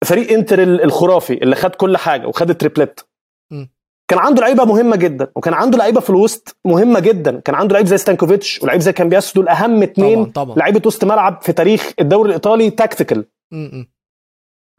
فريق 0.05 0.31
انتر 0.31 0.63
ال- 0.63 0.83
الخرافي 0.83 1.33
اللي 1.33 1.55
خد 1.55 1.75
كل 1.75 1.97
حاجة 1.97 2.27
وخد 2.27 2.49
ال 2.49 2.56
triplet 2.56 3.07
م. 3.51 3.65
كان 4.07 4.19
عنده 4.19 4.41
لعيبة 4.41 4.65
مهمة 4.65 4.95
جدا 4.95 5.31
وكان 5.35 5.53
عنده 5.53 5.77
لعيبة 5.77 5.99
في 5.99 6.09
الوسط 6.09 6.57
مهمة 6.65 6.99
جدا 6.99 7.39
كان 7.39 7.55
عنده 7.55 7.73
لعيب 7.73 7.85
زي 7.85 7.97
ستانكوفيتش 7.97 8.63
ولعيب 8.63 8.81
زي 8.81 8.93
كامبياسو 8.93 9.33
دول 9.35 9.47
أهم 9.49 9.83
طبعا 10.31 10.55
لعيبة 10.55 10.81
وسط 10.85 11.03
ملعب 11.05 11.41
في 11.41 11.53
تاريخ 11.53 11.93
الدوري 11.99 12.27
الإيطالي 12.29 12.69
tactical. 12.69 13.25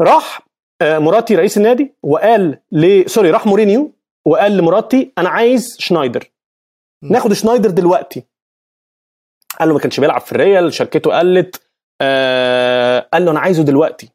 راح 0.01 0.41
موراتي 0.83 1.37
رئيس 1.37 1.57
النادي 1.57 1.95
وقال 2.03 2.59
ل 2.73 3.11
سوري 3.11 3.31
راح 3.31 3.47
مورينيو 3.47 3.93
وقال 4.25 4.57
لموراتي 4.57 5.13
أنا 5.19 5.29
عايز 5.29 5.77
شنايدر. 5.79 6.31
ناخد 7.03 7.33
شنايدر 7.33 7.71
دلوقتي. 7.71 8.25
قال 9.59 9.69
له 9.69 9.75
ما 9.75 9.81
كانش 9.81 10.01
بيلعب 10.01 10.21
في 10.21 10.33
الريال 10.33 10.73
شركته 10.73 11.19
قلت 11.19 11.63
آه 12.01 13.09
قال 13.13 13.25
له 13.25 13.31
أنا 13.31 13.41
عايزه 13.41 13.63
دلوقتي. 13.63 14.09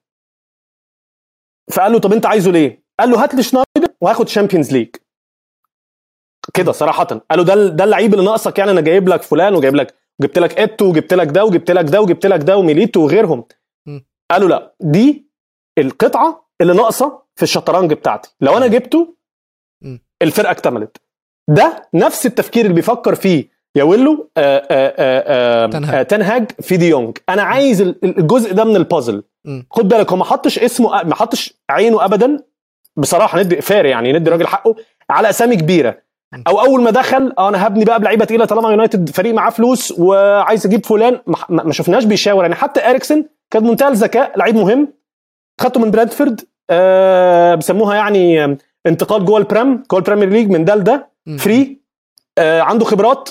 فقال 1.72 1.92
له 1.92 2.00
طب 2.00 2.14
أنت 2.14 2.26
عايزه 2.26 2.52
ليه؟ 2.52 2.84
قال 3.00 3.10
له 3.10 3.24
هات 3.24 3.36
لي 3.36 3.44
شنايدر 3.44 3.94
وهاخد 4.02 4.28
شامبيونز 4.28 4.72
ليج 4.72 4.96
كده 6.54 6.72
صراحة. 6.72 7.04
قال 7.04 7.40
له 7.40 7.44
ده 7.44 7.68
ده 7.68 7.84
اللعيب 7.84 8.14
اللي 8.14 8.26
ناقصك 8.26 8.60
يعني 8.60 8.72
أنا 8.72 8.82
جايب 8.82 9.10
لك 9.10 9.22
فلان 9.22 9.56
وجايب 9.56 9.76
لك 9.76 9.96
جبت 10.22 10.40
لك 10.40 10.60
إيتو 10.60 10.86
وجبت 10.86 11.14
لك 11.14 11.28
ده 11.28 11.46
وجبت 11.46 11.72
لك 11.72 11.86
ده 11.86 12.02
وجبت 12.02 12.26
لك 12.26 12.40
ده 12.40 12.58
وميليتو 12.58 13.04
وغيرهم. 13.04 13.46
قالوا 14.32 14.50
لا 14.50 14.76
دي 14.80 15.28
القطعة 15.78 16.47
اللي 16.62 16.74
ناقصة 16.74 17.20
في 17.36 17.44
الشطرنج 17.44 17.94
بتاعتي. 17.94 18.30
لو 18.42 18.58
أنا 18.58 18.68
جبته. 18.68 19.16
الفرقة 20.22 20.52
اكتملت. 20.52 20.98
ده 21.50 21.90
نفس 21.94 22.26
التفكير 22.26 22.64
اللي 22.66 22.76
بيفكر 22.76 23.16
فيه 23.16 23.50
يا 23.76 23.84
ويلو 23.84 24.30
آه 24.38 24.68
آه 24.72 25.66
آه 26.00 26.04
تنهاج. 26.04 26.52
في 26.62 26.78
ديونج 26.78 27.18
أنا 27.30 27.42
عايز 27.44 27.82
ال- 27.82 28.20
الجزء 28.20 28.54
ده 28.54 28.64
من 28.64 28.76
البازل. 28.76 29.24
خد 29.72 29.88
بالك 29.88 30.12
هو 30.12 30.18
ما 30.18 30.26
حطش 30.26 30.60
اسمه 30.60 31.04
ما 31.04 31.16
حطش 31.16 31.54
عينه 31.70 32.06
ابدا. 32.06 32.40
بصراحة 32.98 33.40
ندي 33.40 33.62
فار 33.62 33.86
يعني 33.86 34.14
ندي 34.14 34.28
الراجل 34.30 34.48
حقه 34.48 34.76
على 35.10 35.30
أسامي 35.30 35.56
كبيرة. 35.56 35.98
أو 36.48 36.60
أول 36.62 36.82
ما 36.84 36.92
دخل 36.92 37.34
أنا 37.40 37.68
هبني 37.68 37.86
بقى 37.86 38.00
بلعيبة 38.00 38.26
تقيلة 38.26 38.46
طالما 38.46 38.70
يونايتد 38.70 39.10
فريق 39.10 39.34
معاه 39.34 39.50
فلوس 39.50 39.94
وعايز 40.00 40.66
أجيب 40.66 40.86
فلان. 40.86 41.20
ما 41.50 41.72
شفناش 41.74 42.04
بيشاور 42.04 42.42
يعني. 42.44 42.56
حتى 42.56 42.90
إريكسن 42.90 43.26
كان 43.52 43.64
منتهى 43.64 43.88
الذكاء 43.88 44.38
لعيب 44.40 44.56
مهم. 44.56 44.94
خدته 45.62 45.80
من 45.80 45.92
برنتفورد 45.92 46.42
آه 46.70 47.56
بيسموها 47.56 47.96
يعني 47.96 48.58
انتقال 48.86 49.26
جوه 49.26 49.38
ال 49.38 49.47
Prem 49.47 49.84
جوه 49.92 50.00
ال 50.00 50.04
Premier 50.04 50.30
League 50.30 50.50
من 50.50 50.66
ده 50.66 50.76
لده. 50.76 51.10
فري 51.40 51.82
آه 52.38 52.62
عنده 52.62 52.86
خبرات 52.86 53.30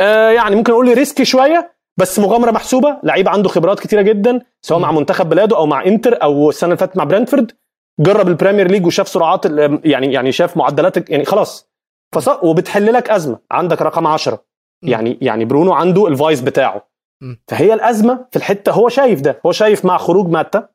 آه 0.00 0.30
يعني 0.30 0.56
ممكن 0.56 0.72
أقول 0.72 0.94
risky 0.94 1.24
شوية 1.24 1.76
بس 1.98 2.18
مغامرة 2.18 2.50
محسوبة 2.50 2.96
لعيب 3.02 3.28
عنده 3.28 3.48
خبرات 3.48 3.80
كتيرة 3.80 4.02
جدا 4.02 4.40
سواء 4.62 4.78
م. 4.78 4.82
مع 4.82 4.92
منتخب 4.92 5.28
بلاده 5.28 5.56
أو 5.56 5.66
مع 5.66 5.84
إنتر 5.84 6.22
أو 6.22 6.48
السنة 6.50 6.68
اللي 6.68 6.78
فاتت 6.78 6.96
مع 6.96 7.04
برنتفورد 7.04 7.52
جرب 8.00 8.28
ال 8.28 8.33
Premier 8.33 8.70
League 8.70 8.86
وشاف 8.86 9.08
سرعات 9.08 9.44
يعني 9.84 10.12
يعني 10.12 10.32
شاف 10.32 10.56
معدلات 10.56 11.10
يعني 11.10 11.24
خلاص 11.24 11.70
فص... 12.14 12.28
وبتحل 12.28 12.92
لك 12.92 13.10
أزمة 13.10 13.38
عندك 13.50 13.82
رقم 13.82 14.06
10 14.06 14.34
م. 14.82 14.88
يعني 14.88 15.18
يعني 15.22 15.44
برونو 15.44 15.72
عنده 15.72 16.06
ال 16.06 16.13
vice 16.13 16.40
بتاعه. 16.40 16.88
فهي 17.48 17.74
الأزمة 17.74 18.26
في 18.30 18.36
الحتة 18.36 18.72
هو 18.72 18.88
شايف 18.88 19.20
ده 19.20 19.40
هو 19.46 19.52
شايف 19.52 19.84
مع 19.84 19.96
خروج 19.98 20.28
ماتا 20.28 20.68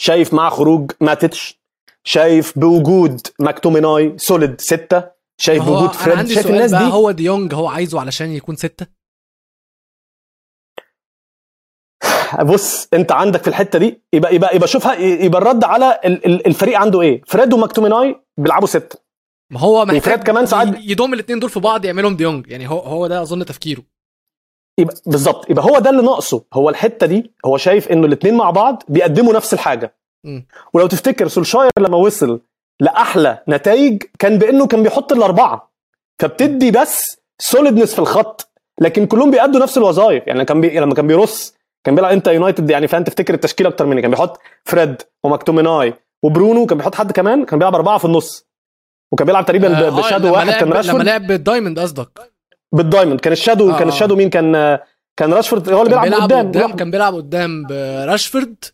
شايف 0.00 0.34
مع 0.34 0.50
خروج 0.50 0.90
ماتيتش 1.00 1.60
شايف 2.04 2.58
بوجود 2.58 3.20
ماكتوميناي 3.38 4.18
solid 4.18 4.60
ستة 4.60 5.04
شايف 5.40 5.64
بوجود 5.64 5.92
فريد 5.92 6.28
شايف 6.28 6.46
الناس 6.46 6.70
بقى 6.72 6.84
دي؟ 6.84 6.90
هو 6.92 7.10
ديونج 7.10 7.54
هو 7.54 7.68
عايزه 7.68 8.00
علشان 8.00 8.30
يكون 8.30 8.56
ستة؟ 8.56 8.86
بص 12.42 12.88
انت 12.94 13.12
عندك 13.12 13.42
في 13.42 13.48
الحتة 13.48 13.78
دي 13.78 14.02
يبقى 14.12 14.34
يبقى 14.34 14.56
يبقى 14.56 14.68
شوفها 14.68 14.94
يبقى 14.94 15.42
الرد 15.42 15.64
على 15.64 16.00
ال- 16.04 16.26
ال- 16.26 16.46
الفريق 16.46 16.78
عنده 16.78 17.00
إيه؟ 17.00 17.22
فريد 17.26 17.52
وماكتوميناي 17.52 18.20
بيلعبوا 18.36 18.66
ستة. 18.66 18.98
ما 19.52 19.60
هو 19.60 19.84
محتاج 19.84 20.22
كمان 20.22 20.46
ساعات- 20.46 20.76
يضم 20.80 21.14
الاثنين 21.14 21.38
دول 21.38 21.50
في 21.50 21.60
بعض 21.60 21.84
يعملهم 21.84 22.16
ديونج 22.16 22.46
يعني 22.50 22.68
هو 22.70 22.78
هو 22.78 23.06
ده 23.06 23.22
أظن 23.22 23.44
تفكيره. 23.44 23.82
يبقى 24.80 24.94
بالظبط. 25.06 25.50
يبقى 25.50 25.64
هو 25.64 25.78
ده 25.78 25.90
اللي 25.90 26.02
ناقصه. 26.02 26.44
هو 26.54 26.68
الحتة 26.68 27.06
دي 27.06 27.32
هو 27.46 27.56
شايف 27.56 27.88
إنه 27.88 28.06
الاثنين 28.06 28.34
مع 28.34 28.50
بعض 28.50 28.82
بيقدموا 28.88 29.34
نفس 29.34 29.54
الحاجة. 29.54 29.94
م. 30.24 30.40
ولو 30.72 30.86
تفتكر 30.86 31.28
سولشاير 31.28 31.70
لما 31.78 31.96
وصل 31.96 32.40
لأحلى 32.80 33.38
نتائج 33.48 34.02
كان 34.18 34.38
بإنه 34.38 34.66
كان 34.66 34.82
بيحط 34.82 35.12
الأربعة. 35.12 35.70
فبتدي 36.18 36.70
بس 36.70 37.20
solidness 37.38 37.92
في 37.94 37.98
الخط. 37.98 38.50
لكن 38.80 39.06
كلهم 39.06 39.30
بيأدوا 39.30 39.60
نفس 39.60 39.78
الوظائف. 39.78 40.26
يعني 40.26 40.44
كان 40.44 40.60
بي... 40.60 40.80
لما 40.80 40.94
كان 40.94 41.06
بيرص 41.06 41.54
كان 41.84 41.94
بيلعب 41.94 42.12
انت 42.12 42.26
يونايتد. 42.26 42.70
يعني 42.70 42.88
فاهم 42.88 43.04
تفتكر 43.04 43.34
التشكيلة 43.34 43.70
أكتر 43.70 43.86
مني. 43.86 44.02
كان 44.02 44.10
بيحط 44.10 44.38
فريد 44.64 45.02
وماكتوميناي 45.24 45.94
وبرونو. 46.22 46.66
كان 46.66 46.78
بيحط 46.78 46.94
حد 46.94 47.12
كمان. 47.12 47.44
كان 47.44 47.58
بيلعب 47.58 47.74
أربعة 47.74 47.98
في 47.98 48.04
النص. 48.04 48.46
وكان 49.12 49.26
بيلعب 49.26 49.46
تقريبا 49.46 49.86
آه، 49.86 49.90
بشادو 49.90 50.28
لما 50.28 50.36
واحد 50.36 50.50
كان 50.50 50.68
لما 50.68 50.76
راشفورد 50.76 51.04
لعب 51.04 51.26
بالدايموند 51.26 51.78
قصدك. 51.78 52.32
بالدايموند. 52.72 53.20
كان 53.20 53.32
الشادو 53.32 53.70
آه، 53.70 53.78
كان. 53.78 53.88
الشادو 53.88 54.16
مين؟ 54.16 54.30
كان 54.30 54.78
كان 55.16 55.32
راشفورد. 55.32 55.68
هو 55.70 55.82
اللي 55.82 55.90
بيلعب 55.90 56.04
بيلعب 56.04 56.22
قدام 56.22 56.48
قدام 56.48 56.72
كان 56.76 56.90
بيلعب 56.90 57.14
قدام 57.14 57.66
براشفورد 57.66 58.64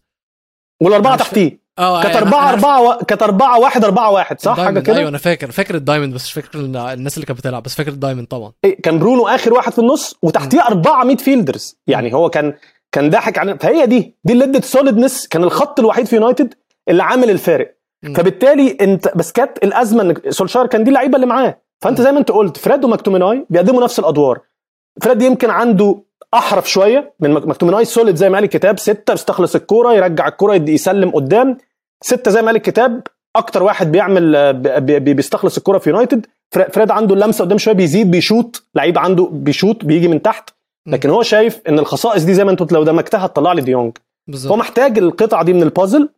والأربعة 0.82 1.16
تحتيه. 1.16 1.66
آه 1.78 2.02
كانت 2.02 2.14
أنا- 2.14 2.16
أربعة 2.18 2.50
أنا- 2.50 2.52
أربعة 2.54 2.82
و... 2.82 2.98
كانت 3.04 3.22
أربعة 3.22 3.58
واحد 3.60 3.84
أربعة 3.84 4.10
واحد 4.10 4.40
صح؟ 4.40 4.56
حاجة 4.56 4.66
الدايموند، 4.68 4.86
كده؟ 4.86 4.96
أيوه 4.98 5.08
أنا 5.08 5.18
فاكر 5.18 5.50
فاكر 5.50 5.74
ال 5.74 5.79
diamond 5.79 6.14
بس 6.14 6.24
مش 6.26 6.32
فاكر 6.32 6.58
ال- 6.58 6.76
الناس 6.76 7.14
اللي 7.14 7.26
كانت 7.26 7.38
بتلعب 7.38 7.62
بس 7.62 7.74
فاكر 7.74 7.90
ال 7.90 7.95
diamond 7.95 8.26
طبعا. 8.26 8.52
إيه، 8.64 8.82
كان 8.82 8.98
برونو 8.98 9.28
آخر 9.28 9.54
واحد 9.54 9.72
في 9.72 9.78
النص 9.78 10.14
وتحتيه 10.22 10.66
أربعة 10.66 11.04
midfielders. 11.04 11.76
يعني 11.86 12.14
هو 12.14 12.30
كان 12.30 12.54
كان 12.92 13.10
ضاحك 13.10 13.38
على 13.38 13.58
فهي 13.58 13.86
دي 13.86 14.14
دي 14.24 14.32
اللي 14.32 14.44
ادت 14.44 14.64
solidness 14.64 15.28
كان 15.28 15.44
الخط 15.44 15.80
الوحيد 15.80 16.06
في 16.06 16.16
يونايتد 16.16 16.54
اللي 16.88 17.02
عامل 17.02 17.30
الفارق. 17.30 17.76
فبالتالي 18.16 18.76
انت 18.80 19.12
بس 19.16 19.32
كانت 19.32 19.58
الأزمة 19.64 20.02
إن 20.02 20.14
سولشار 20.30 20.66
كان 20.66 20.84
دي 20.84 20.88
اللعيبة 20.90 21.16
اللي 21.16 21.26
معاه. 21.26 21.60
فأنت 21.80 22.00
زي 22.00 22.12
ما 22.12 22.18
أنت 22.18 22.30
قلت 22.30 22.56
فريد 22.56 22.84
وماكتوميناي 22.84 23.46
بيقدموا 23.50 23.82
نفس 23.84 23.98
الأدوار. 23.98 24.40
فريد 25.02 25.22
يمكن 25.22 25.50
عنده 25.50 26.02
أحرف 26.34 26.70
شوية 26.70 27.14
من 27.20 27.30
ماكتوميناي 27.32 27.84
solid 27.84 28.16
زي 28.16 28.28
ما 28.28 28.34
قال 28.34 28.44
الكتاب 28.44 28.78
ستة 28.78 29.12
بيستخلص 29.12 29.54
الكورة 29.54 29.94
يرجع 29.94 30.28
الكورة 30.28 30.54
يدي 30.54 30.72
يسلم 30.72 31.10
قدام. 31.10 31.56
ستة 32.04 32.30
زي 32.30 32.40
ما 32.40 32.46
قال 32.46 32.56
الكتاب 32.56 33.02
أكتر 33.36 33.62
واحد 33.62 33.92
بيعمل 33.92 34.36
آه، 34.36 34.50
بي- 34.50 34.98
بي- 35.00 35.14
بيستخلص 35.14 35.56
الكورة 35.56 35.78
في 35.78 35.90
يونايتد. 35.90 36.26
فر- 36.50 36.70
فريد 36.70 36.90
عنده 36.90 37.14
اللمسة 37.14 37.44
قدام 37.44 37.58
شوية 37.58 37.74
بيزيد 37.74 38.10
بيشوط. 38.10 38.62
لعيب 38.74 38.98
عنده 38.98 39.28
بيشوط 39.32 39.84
بيجي 39.84 40.08
من 40.08 40.22
تحت. 40.22 40.50
لكن 40.88 41.10
هو 41.10 41.22
شايف 41.22 41.60
إن 41.68 41.78
الخصائص 41.78 42.24
دي 42.24 42.34
زي 42.34 42.44
ما 42.44 42.50
أنت 42.50 42.60
قلت 42.60 42.72
لو 42.72 42.82
دمجتها 42.84 43.26
تطلع 43.26 43.52
لي 43.52 43.60
ديونج. 43.62 43.86
هو 43.88 43.92
بالظبط 44.28 44.58
محتاج 44.58 44.98
القطعه 44.98 45.44
دي 45.44 45.52
من 45.52 45.62
البازل. 45.62 46.08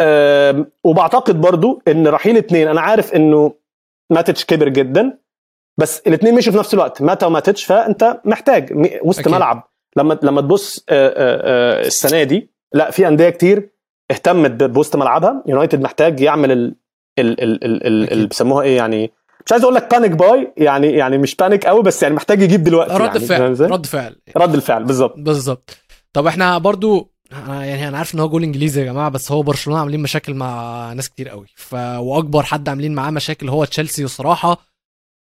آم، 0.00 0.66
وبعتقد 0.84 1.40
برضو 1.40 1.82
إن 1.88 2.08
رحيل 2.08 2.36
اتنين 2.36 2.68
أنا 2.68 2.80
عارف 2.80 3.14
إنه 3.14 3.52
ماتيتش 4.12 4.44
كبر 4.44 4.68
جدا 4.68 5.18
بس 5.78 6.02
الاثنين 6.06 6.34
مشوا 6.34 6.52
في 6.52 6.58
نفس 6.58 6.74
الوقت 6.74 7.02
ماتا 7.02 7.26
وماتيتش 7.26 7.64
فأنت 7.64 8.20
محتاج 8.24 8.72
وسط 9.04 9.20
أكيد. 9.20 9.32
ملعب. 9.32 9.68
لما 9.96 10.18
لما 10.22 10.40
تبص 10.40 10.84
آه، 10.88 11.08
آه، 11.08 11.12
آه، 11.82 11.86
السنة 11.86 12.22
دي 12.22 12.50
لا 12.74 12.90
في 12.90 13.08
أندية 13.08 13.28
كتير 13.28 13.70
اهتمت 14.10 14.50
بوسط 14.62 14.96
ملعبها. 14.96 15.42
يونايتد 15.46 15.80
محتاج 15.82 16.20
يعمل 16.20 16.52
ال- 16.52 16.76
ال 17.18 17.42
ال 17.42 17.64
ال 17.64 17.86
ال 17.86 18.12
اللي 18.12 18.26
بيسموها 18.26 18.62
إيه 18.64 18.76
يعني؟ 18.76 19.12
مش 19.46 19.52
عايز 19.52 19.62
أقول 19.64 19.74
لك 19.74 19.90
panic 19.94 20.10
buy 20.10 20.52
يعني 20.56 20.92
يعني 20.92 21.18
مش 21.18 21.36
panic 21.36 21.66
قوي 21.66 21.82
بس 21.82 22.02
يعني 22.02 22.14
محتاج 22.14 22.42
يجيب 22.42 22.62
دلوقتي 22.62 22.94
رد 22.94 23.00
يعني 23.00 23.18
فعل؟ 23.18 23.70
رد 23.70 23.86
فعل. 23.86 24.16
رد 24.36 24.54
الفعل 24.54 24.84
بالظبط. 24.84 25.14
بالظبط. 25.18 25.76
طب 26.12 26.26
إحنا 26.26 26.58
برضو 26.58 27.11
أنا 27.32 27.64
يعني 27.66 27.88
أنا 27.88 27.98
عارف 27.98 28.14
إن 28.14 28.20
هو 28.20 28.28
جول 28.28 28.42
إنجليزي 28.42 28.80
يا 28.80 28.86
جماعة 28.86 29.08
بس 29.08 29.32
هو 29.32 29.42
برشلونة 29.42 29.80
عاملين 29.80 30.00
مشاكل 30.00 30.34
مع 30.34 30.92
ناس 30.92 31.08
كتير 31.10 31.28
قوي. 31.28 31.46
ف 31.56 31.74
وأكبر 31.74 32.42
حد 32.42 32.68
عاملين 32.68 32.94
معاه 32.94 33.10
مشاكل 33.10 33.48
هو 33.48 33.64
تشيلسي 33.64 34.04
وصراحة. 34.04 34.66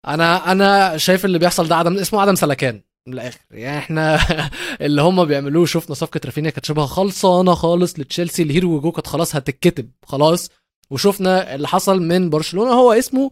أنا 0.09 0.53
أنا 0.53 0.97
شايف 0.97 1.25
اللي 1.25 1.39
بيحصل 1.39 1.69
ده 1.69 1.77
عدم 1.77 1.99
اسمه 1.99 2.21
عدم 2.21 2.35
سلكان 2.35 2.83
من 3.07 3.15
الآخر. 3.15 3.39
يعني 3.51 3.79
إحنا 3.79 4.21
اللي 4.81 5.03
هم 5.03 5.25
بيعملوه 5.25 5.67
شفنا 5.67 5.95
صفقة 5.95 6.21
رافينيا 6.25 6.51
كانت 6.51 6.65
شبه 6.65 6.87
خلصانة 6.87 7.55
خالص 7.55 7.99
لتشيلسي 7.99 8.43
ال 8.43 8.50
here 8.50 8.81
we 8.81 8.87
go 8.87 8.93
كانت 8.93 9.07
خلاص 9.07 9.37
هتتكتب 9.37 9.91
خلاص. 10.07 10.51
وشفنا 10.91 11.55
اللي 11.55 11.69
حصل 11.69 12.03
من 12.03 12.31
برشلونة 12.31 12.71
هو 12.73 12.93
اسمه 12.93 13.31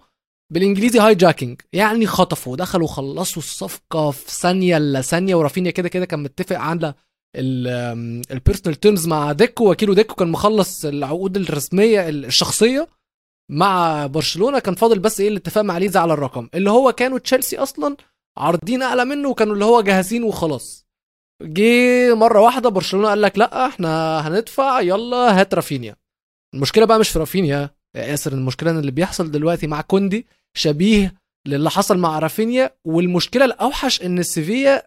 بالإنجليزي 0.53 0.99
hijacking 0.99 1.61
يعني 1.73 2.07
خطفوا 2.07 2.57
دخلوا 2.57 2.87
خلصوا 2.89 3.43
الصفقة 3.43 4.11
في 4.11 4.31
ثانية 4.31 4.77
إلا 4.77 5.01
ثانية 5.03 5.35
ورافينيا 5.35 5.71
كده 5.71 5.89
كده 5.89 6.05
كان 6.07 6.23
متفق 6.23 6.57
على 6.59 6.95
ال 7.37 7.53
personal 7.53 8.81
terms 8.81 9.07
مع 9.07 9.33
ديكو 9.33 9.71
وكيلو 9.71 9.95
ديكو 9.95 10.15
كان 10.15 10.29
مخلص 10.29 10.85
العقود 10.85 11.37
الرسمية 11.37 12.09
الشخصية 12.09 12.89
مع 13.51 14.07
برشلونة. 14.07 14.59
كان 14.59 14.75
فاضل 14.75 14.99
بس 14.99 15.21
إيه 15.21 15.29
الاتفاق 15.29 15.65
مع 15.65 15.79
ليدز 15.79 16.01
على 16.01 16.13
الرقم 16.13 16.49
اللي 16.55 16.71
هو 16.71 16.93
كانوا 16.93 17.19
تشيلسي 17.19 17.59
أصلا 17.59 17.97
عارضين 18.39 18.83
أعلى 18.83 19.05
منه 19.05 19.29
وكانوا 19.29 19.55
اللي 19.55 19.65
هو 19.65 19.81
جاهزين 19.81 20.23
وخلاص. 20.23 20.87
جه 21.43 22.15
مرة 22.15 22.41
واحدة 22.41 22.69
برشلونة 22.69 23.09
قال 23.09 23.23
لك 23.23 23.39
لا 23.39 23.67
إحنا 23.67 24.21
هندفع 24.29 24.81
يلا 24.81 25.41
هات 25.41 25.55
رافينيا. 25.55 25.97
المشكلة 26.55 26.85
بقى 26.85 26.99
مش 26.99 27.09
في 27.09 27.19
رافينيا 27.19 27.71
يا 27.97 28.03
ياسر 28.03 28.33
المشكلة 28.33 28.71
إن 28.71 28.79
اللي 28.79 28.91
بيحصل 28.91 29.31
دلوقتي 29.31 29.67
مع 29.67 29.81
كوندي 29.81 30.27
شبيه 30.57 31.15
للي 31.47 31.71
حصل 31.71 31.99
مع 31.99 32.19
رافينيا. 32.19 32.77
والمشكلة 32.85 33.45
الأوحش 33.45 34.03
إن 34.03 34.23
سيفيا 34.23 34.83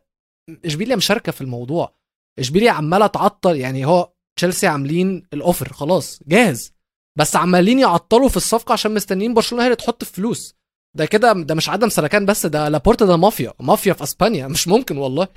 اشبيليا 0.65 0.95
مشاركة 0.95 1.32
في 1.32 1.41
الموضوع. 1.41 1.93
إشبيليا 2.39 2.72
عماله 2.72 3.08
تعطل 3.08 3.56
يعني 3.56 3.86
هو 3.86 4.10
تشيلسي 4.38 4.67
عاملين 4.67 5.28
الأوفر 5.34 5.74
خلاص 5.74 6.19
جاهز. 6.28 6.74
بس 7.15 7.36
عمالين 7.36 7.80
يعطلوا 7.80 8.30
في 8.30 8.38
الصفقة 8.38 8.74
عشان 8.74 8.93
مستنيين 8.93 9.34
برشلونة 9.34 9.63
هي 9.63 9.67
اللي 9.67 9.76
تحط 9.76 10.04
فلوس. 10.04 10.56
ده 10.98 11.06
كده 11.06 11.34
ده 11.34 11.56
مش 11.56 11.69
عدم 11.69 11.89
سلكان 11.89 12.26
بس 12.26 12.46
ده 12.46 12.69
لابورتا 12.69 13.06
ده 13.06 13.17
مافيا 13.17 13.54
مافيا 13.60 13.93
في 13.93 14.04
أسبانيا 14.04 14.48
مش 14.54 14.67
ممكن 14.67 14.98
والله. 14.98 15.28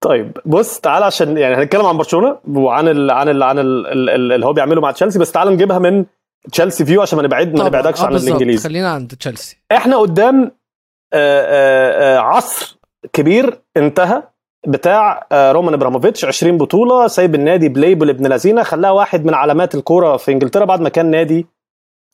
طيب 0.00 0.32
بص 0.46 0.80
تعال 0.80 1.02
عشان 1.02 1.36
يعني 1.38 1.54
هنتكلم 1.54 1.86
عن 1.86 1.96
برشلونة 1.96 2.38
وعن 2.48 2.88
ال 2.88 3.10
عن 3.10 3.28
ال 3.28 3.42
عن 3.42 3.58
ال 3.58 3.86
ال 4.10 4.32
اللي 4.32 4.46
هو 4.46 4.52
بيعمله 4.52 4.80
مع 4.80 4.90
تشيلسي 4.90 5.18
بس 5.18 5.32
تعال 5.32 5.48
نجيبها 5.48 5.78
من 5.78 6.04
تشيلسي 6.52 6.84
view 6.84 7.02
عشان 7.02 7.16
ما 7.18 7.22
نبعد 7.24 7.54
ما. 7.54 7.64
نبعدكش 7.64 8.00
آه 8.00 8.06
عن. 8.06 8.16
الإنجليزي. 8.16 8.68
خلينا 8.68 8.88
عند 8.92 9.14
تشيلسي. 9.14 9.56
إحنا 9.72 9.96
قدام 9.96 10.42
آه، 11.12 11.42
آه، 11.42 12.16
آه، 12.16 12.18
عصر 12.18 12.78
كبير 13.12 13.62
انتهى. 13.76 14.22
بتاع 14.66 15.26
آه، 15.32 15.52
رومان 15.52 15.74
إبراموفيتش 15.74 16.24
20 16.24 16.58
بطولة 16.58 17.06
سايب 17.06 17.34
النادي 17.34 17.68
بليبل 17.68 18.08
ابن 18.10 18.26
لذينة 18.26 18.62
خلاها 18.62 18.90
واحد 18.90 19.24
من 19.24 19.34
علامات 19.34 19.74
الكورة 19.74 20.16
في 20.16 20.32
إنجلترا 20.32 20.64
بعد 20.64 20.80
ما 20.80 20.88
كان 20.88 21.10
نادي 21.10 21.46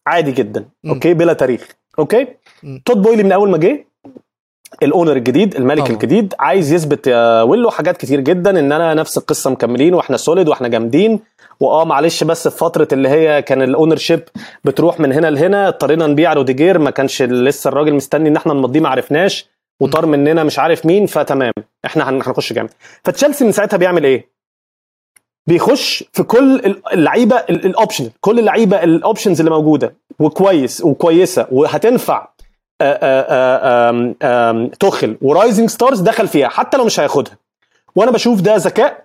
عادي 0.07 0.33
جدا 0.33 0.65
م. 0.85 0.89
okay 0.91 1.15
بلا 1.15 1.33
تاريخ 1.33 1.69
okay 1.99 2.27
م. 2.63 2.79
تود 2.85 3.03
بويلي 3.03 3.23
من 3.23 3.33
أول 3.33 3.51
ما 3.51 3.59
جه 3.59 3.85
ال 4.83 4.88
owner 4.88 5.13
الجديد 5.17 5.55
المالك 5.57 5.79
طبعا. 5.79 5.91
الجديد 5.93 6.35
عايز 6.39 6.73
يثبت 6.73 7.07
يا 7.07 7.43
ويلو 7.43 7.71
حاجات 7.71 7.97
كتير 7.97 8.21
جدا 8.21 8.51
إن 8.59 8.73
أنا 8.73 8.95
نفس 8.95 9.19
القصة 9.19 9.51
مكملين 9.51 9.95
وإحنا 9.95 10.17
solid 10.17 10.49
وإحنا 10.49 10.69
جامدين 10.69 11.21
وآه 11.61 11.85
معلش 11.85 12.25
بس 12.25 12.49
في 12.49 12.59
فترة 12.59 12.89
اللي 12.93 13.09
هي 13.09 13.43
كان 13.43 13.63
ال 13.63 13.97
ownership 13.97 14.21
بتروح 14.65 15.01
من 15.01 15.13
هنا 15.13 15.31
لهنا 15.31 15.69
اضطرينا 15.69 16.07
نبيع 16.07 16.33
روديجير 16.33 16.79
ما 16.79 16.91
كانش 16.91 17.23
لسه 17.23 17.69
الراجل 17.69 17.95
مستني 17.95 18.29
إن 18.29 18.37
إحنا 18.37 18.55
نمضيه 18.55 18.81
ما 18.81 18.89
عرفناش 18.89 19.49
وطار 19.81 20.07
مننا 20.07 20.45
مش 20.45 20.59
عارف 20.59 20.87
مين 20.87 21.07
فتمام 21.07 21.53
إحنا 21.89 22.09
هن- 22.11 22.23
هنخش 22.27 22.53
جامد 22.53 22.71
فتشيلسي 23.05 23.45
من 23.45 23.53
ساعتها 23.53 23.77
بيعمل 23.77 24.05
إيه؟ 24.05 24.29
بيخش 25.47 26.05
في 26.13 26.23
كل 26.23 26.55
ال- 26.55 26.83
اللعيبة 26.93 27.37
ال- 27.37 27.67
ال 27.67 27.73
option 27.73 28.11
كل 28.21 28.39
اللعيبة 28.39 28.83
ال 28.83 28.90
options 28.90 29.39
اللي 29.41 29.51
موجودة. 29.51 29.95
وكويس 30.19 30.85
وكويسة 30.85 31.47
وهتنفع 31.51 32.29
آه، 32.81 32.99
آه، 33.03 34.15
آم، 34.51 34.69
توخل 34.69 35.17
و 35.23 35.29
rising 35.29 35.69
stars 35.71 36.01
دخل 36.01 36.29
فيها 36.29 36.49
حتى 36.49 36.77
لو 36.77 36.85
مش 36.85 37.01
هياخدها. 37.01 37.39
وأنا 37.97 38.11
بشوف 38.11 38.41
ده 38.41 38.57
ذكاء 38.57 39.05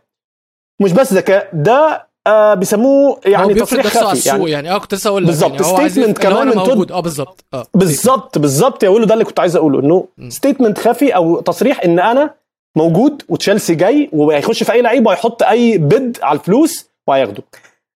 مش 0.82 0.91
بس 0.93 1.13
ذكاء 1.13 1.50
ده 1.54 2.08
آه 2.28 2.54
بيسموه 2.54 3.19
يعني 3.26 3.54
تصريح 3.54 3.88
خفي 3.88 4.30
يعني. 4.30 4.52
يعني. 4.52 4.72
آه 4.72 4.78
كنت 4.78 4.93
لسه 4.93 5.08
أقول 5.10 5.24
لك 5.24 5.28
بالظبط. 5.28 5.52
يعني 5.52 5.63
هو 6.08 6.13
كمان 6.13 6.48
من 6.48 6.56
موجود 6.56 6.91
آه 6.91 7.00
بالظبط. 7.00 7.46
آه 7.54 7.65
بالظبط 7.74 8.38
بالظبط. 8.38 8.84
يا 8.84 8.89
ويلو 8.89 9.06
ده 9.06 9.13
اللي 9.13 9.26
كنت 9.26 9.39
عايز 9.39 9.56
أقوله 9.56 9.80
إنه. 9.80 10.08
statement 10.30 10.80
خفي 10.80 11.15
أو 11.15 11.39
تصريح 11.39 11.84
إن 11.84 12.00
أنا 12.00 12.34
موجود 12.76 13.22
وتشيلسي 13.30 13.76
جاي 13.76 14.10
وهيخش 14.14 14.64
في 14.64 14.72
أي 14.72 14.82
لعيب 14.82 15.06
وهيحط 15.08 15.44
أي 15.44 15.78
bid 15.78 16.18
على 16.22 16.40
الفلوس 16.40 16.90
وهياخده. 17.08 17.44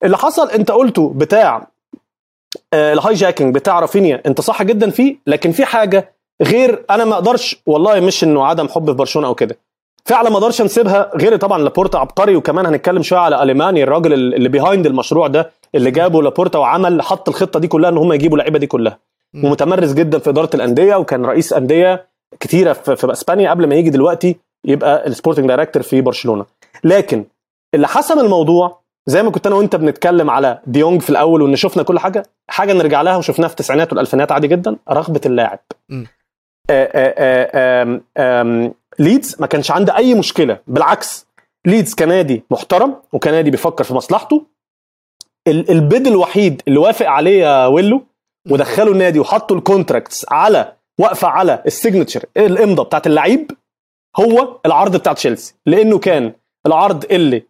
اللي 0.03 0.17
حصل 0.17 0.49
أنت 0.49 0.71
قلته 0.71 1.13
بتاع 1.15 1.67
آه، 2.73 2.93
ال 2.93 3.13
hijacking 3.13 3.55
بتاع 3.55 3.79
رافينيا 3.79 4.21
أنت 4.25 4.41
صح 4.41 4.63
جدا 4.63 4.89
فيه 4.89 5.15
لكن 5.27 5.51
في 5.51 5.65
حاجة 5.65 6.13
غير 6.41 6.85
أنا 6.89 7.05
ما 7.05 7.13
أقدرش 7.13 7.61
والله 7.65 7.99
مش 7.99 8.23
إنه 8.23 8.45
عدم 8.45 8.67
حب 8.67 8.85
في 8.85 8.97
برشلونة 8.97 9.27
أو 9.27 9.35
كده. 9.35 9.57
فعلا 10.05 10.29
ما 10.29 10.35
أقدرش 10.35 10.61
أنسبها 10.61 11.11
غير 11.15 11.35
طبعا 11.35 11.61
لابورتا 11.63 11.97
عبقري 11.97 12.35
وكمان 12.35 12.65
هنتكلم 12.65 13.03
شوية 13.03 13.19
على 13.19 13.43
الماني 13.43 13.83
الراجل 13.83 14.13
اللي 14.13 14.49
behind 14.49 14.85
المشروع 14.85 15.27
ده 15.27 15.51
اللي 15.75 15.91
جابه 15.91 16.21
لابورتا 16.23 16.59
وعمل 16.59 17.01
حط 17.01 17.29
الخطة 17.29 17.59
دي 17.59 17.67
كلها 17.67 17.89
إن 17.89 17.97
هم 17.97 18.13
يجيبوا 18.13 18.37
اللعيبة 18.37 18.59
دي 18.59 18.67
كلها. 18.67 18.99
ومتمرس 19.43 19.93
جدا 19.93 20.19
في 20.19 20.29
إدارة 20.29 20.49
الأندية 20.55 20.95
وكان 20.95 21.25
رئيس 21.25 21.53
أندية 21.53 22.07
كتيرة 22.39 22.73
في, 22.73 22.95
في 22.95 23.11
إسبانيا 23.11 23.49
قبل 23.49 23.67
ما 23.67 23.75
يجي 23.75 23.89
دلوقتي. 23.89 24.35
يبقى 24.65 25.07
ال 25.07 25.12
sporting 25.12 25.47
director 25.47 25.83
في 25.83 26.01
برشلونة. 26.01 26.45
لكن 26.83 27.25
اللي 27.75 27.87
حسم 27.87 28.19
الموضوع 28.19 28.81
زي 29.07 29.23
ما 29.23 29.31
كنت 29.31 29.47
أنا 29.47 29.55
وأنت 29.55 29.75
بنتكلم 29.75 30.29
على 30.29 30.59
ديونج 30.67 31.01
في 31.01 31.09
الأول 31.09 31.41
وإن 31.41 31.55
شفنا 31.55 31.83
كل 31.83 31.99
حاجة 31.99 32.23
حاجة 32.49 32.73
نرجع 32.73 33.01
لها 33.01 33.17
وشفناها 33.17 33.47
في 33.47 33.53
التسعينات 33.53 33.91
والألفينات 33.93 34.31
عادي 34.31 34.47
جدا 34.47 34.75
رغبة 34.91 35.21
اللاعب. 35.25 35.59
آه، 36.69 36.89
آه، 36.93 38.01
آه، 38.17 38.71
ليدز 38.99 39.35
ما 39.39 39.47
كانش 39.47 39.71
عنده 39.71 39.97
أي 39.97 40.13
مشكلة. 40.13 40.59
بالعكس 40.67 41.27
ليدز 41.67 41.93
كنادي 41.93 42.43
محترم 42.51 42.95
وكنادي 43.13 43.51
بيفكر 43.51 43.83
في 43.83 43.93
مصلحته. 43.93 44.45
ال- 45.47 45.71
ال 45.71 45.80
bid 45.80 46.07
الوحيد 46.07 46.61
اللي 46.67 46.79
وافق 46.79 47.05
عليه 47.07 47.39
يا 47.43 47.65
ويلو 47.67 48.01
ودخلوا 48.51 48.93
النادي 48.93 49.19
وحطوا 49.19 49.57
ال 49.57 49.64
contracts 49.64 50.25
على 50.31 50.73
واقفه 50.99 51.27
على 51.27 51.63
ال 51.65 51.71
signature 51.71 52.23
الامضه 52.37 52.83
بتاعت 52.83 53.07
اللعيب 53.07 53.51
هو 54.19 54.59
العرض 54.65 54.95
بتاع 54.95 55.13
تشيلسي 55.13 55.55
لأنه 55.65 55.99
كان 55.99 56.33
العرض 56.65 57.05
اللي 57.11 57.43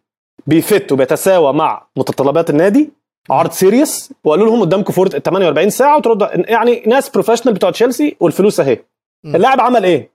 بي 0.46 0.64
fit 0.64 0.92
وبيتساوى 0.92 1.52
مع 1.52 1.86
متطلبات 1.96 2.50
النادي 2.50 2.92
عرض 3.30 3.50
serious 3.50 4.12
وقالوا 4.24 4.46
لهم 4.46 4.60
قدامكم 4.60 4.92
فرصه 4.92 5.18
48 5.18 5.70
ساعة 5.70 5.96
وترد 5.96 6.44
يعني 6.48 6.82
ناس 6.86 7.08
professional 7.08 7.54
بتوع 7.54 7.70
تشيلسي 7.70 8.16
والفلوس 8.20 8.60
أهي. 8.60 8.84
اللاعب 9.24 9.60
عمل 9.60 9.84
إيه؟ 9.84 10.10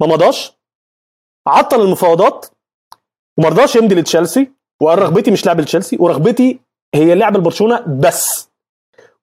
ما 0.00 0.06
مضاش 0.06 0.52
عطل 1.46 1.80
المفاوضات 1.80 2.46
وما 3.38 3.48
رضاش 3.48 3.76
يمضي 3.76 3.94
لتشيلسي 3.94 4.50
وقال 4.82 4.98
رغبتي 4.98 5.30
مش 5.30 5.46
لعب 5.46 5.60
لتشيلسي 5.60 5.96
ورغبتي 6.00 6.60
هي 6.94 7.14
لعب 7.14 7.36
لبرشلونه 7.36 7.80
بس 8.00 8.50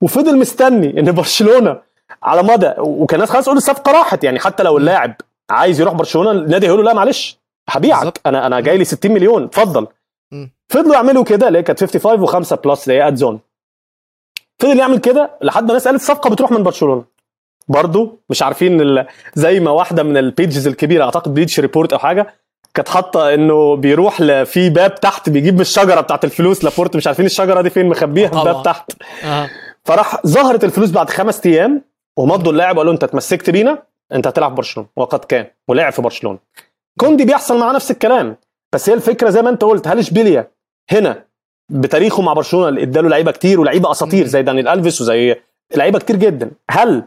وفضل 0.01 0.37
مستني 0.37 0.99
إن 0.99 1.11
برشلونة 1.11 1.81
على 2.23 2.43
مدى 2.43 2.73
وكان 2.77 3.15
الناس 3.19 3.29
خلاص 3.29 3.45
تقول 3.45 3.57
الصفقة 3.57 3.91
راحت 3.91 4.23
يعني 4.23 4.39
حتى 4.39 4.63
لو 4.63 4.77
اللاعب 4.77 5.15
عايز 5.49 5.81
يروح 5.81 5.93
برشلونة 5.93 6.31
النادي 6.31 6.65
هيقول 6.67 6.79
له 6.79 6.85
لا 6.85 6.93
معلش 6.93 7.39
هبيعك. 7.69 8.19
أنا 8.25 8.47
أنا 8.47 8.59
جاي 8.59 8.77
لي 8.77 8.85
60 8.85 9.11
مليون 9.11 9.43
اتفضل. 9.43 9.87
فضلوا 10.69 10.93
يعملوا 10.95 11.23
كده 11.23 11.47
اللي 11.47 11.59
هي 11.59 11.63
كانت 11.63 11.79
55 11.79 12.27
و5 12.27 12.53
plus 12.53 12.83
اللي 12.89 12.99
هي 12.99 13.07
اد 13.07 13.15
زون 13.15 13.39
فضل 14.59 14.79
يعمل 14.79 14.97
كده 14.97 15.31
لحد 15.41 15.63
ما 15.63 15.69
الناس 15.69 15.87
قالت 15.87 15.99
الصفقه 16.01 16.29
بتروح 16.29 16.51
من 16.51 16.63
برشلونة. 16.63 17.03
برضو 17.67 18.19
مش 18.29 18.41
عارفين 18.43 18.81
ال- 18.81 19.07
زي 19.35 19.59
ما 19.59 19.71
واحدة 19.71 20.03
من 20.03 20.17
ال 20.17 20.26
pages 20.26 20.67
الكبيرة 20.67 21.03
أعتقد 21.03 21.33
Bleacher 21.33 21.59
Report 21.59 21.93
أو 21.93 21.99
حاجة 21.99 22.33
كانت 22.73 22.89
حاطة 22.89 23.33
إنه 23.33 23.75
بيروح 23.75 24.21
ل- 24.21 24.45
في 24.45 24.69
باب 24.69 24.95
تحت 24.95 25.29
بيجيب 25.29 25.53
من 25.55 25.61
الشجرة 25.61 26.01
بتاعت 26.01 26.25
الفلوس 26.25 26.63
لابورت 26.63 26.95
مش 26.95 27.07
عارفين 27.07 27.25
الشجرة 27.25 27.61
دي 27.61 27.69
فين 27.69 27.89
مخبيها 27.89 28.27
في 28.27 28.33
طبعا. 28.33 28.43
باب 28.43 28.63
تحت. 28.63 28.91
آه. 29.23 29.49
فراح 29.85 30.27
ظهرت 30.27 30.63
الفلوس 30.63 30.91
بعد 30.91 31.09
خمس 31.09 31.45
أيام 31.45 31.81
ومضوا 32.17 32.51
اللاعب 32.51 32.75
وقالوا 32.77 32.93
أنت 32.93 33.03
اتمسكت 33.03 33.49
بينا. 33.49 33.83
انت 34.13 34.27
هتلعب 34.27 34.49
في 34.51 34.55
برشلونه 34.55 34.89
وقد 34.95 35.19
كان 35.19 35.45
ولعب 35.67 35.91
في 35.93 36.01
برشلونة 36.01 36.39
كوندي 36.99 37.25
بيحصل 37.25 37.59
معاه 37.59 37.73
نفس 37.73 37.91
الكلام 37.91 38.35
بس 38.73 38.89
هي 38.89 38.95
الفكرة 38.95 39.29
زي 39.29 39.41
ما 39.41 39.49
انت 39.49 39.63
قلت 39.63 39.87
هل 39.87 39.99
إشبيليا 39.99 40.47
هنا 40.91 41.23
بتاريخه 41.71 42.21
مع 42.21 42.33
برشلونة 42.33 42.67
اللي 42.69 42.83
اداله 42.83 43.09
لعيبة 43.09 43.31
كتير 43.31 43.59
ولعيبة 43.59 43.91
أساطير. 43.91 44.25
زي 44.27 44.41
دانيال 44.41 44.67
ألفيس 44.67 45.01
وزي 45.01 45.35
لعيبة 45.75 45.99
كتير 45.99 46.15
جدا 46.15 46.51
هل 46.71 47.03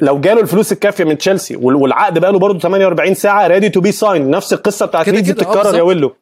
لو 0.00 0.20
جاله 0.20 0.40
الفلوس 0.40 0.72
الكافية 0.72 1.04
من 1.04 1.18
تشيلسي 1.18 1.56
وال- 1.56 1.74
والعقد 1.76 2.18
بقى 2.18 2.32
له 2.32 2.38
برضه 2.38 2.58
48 2.58 3.14
ساعة 3.14 3.46
ready 3.46 3.68
to 3.68 3.80
be 3.80 3.92
signed 3.92 4.30
نفس 4.30 4.52
القصة 4.52 4.86
بتاعت 4.86 5.08
ليدز 5.08 5.30
كده، 5.30 5.46
آه، 5.46 5.50
بتتكرر 5.52 5.76
يا. 5.76 5.82
ويلو. 5.82 6.14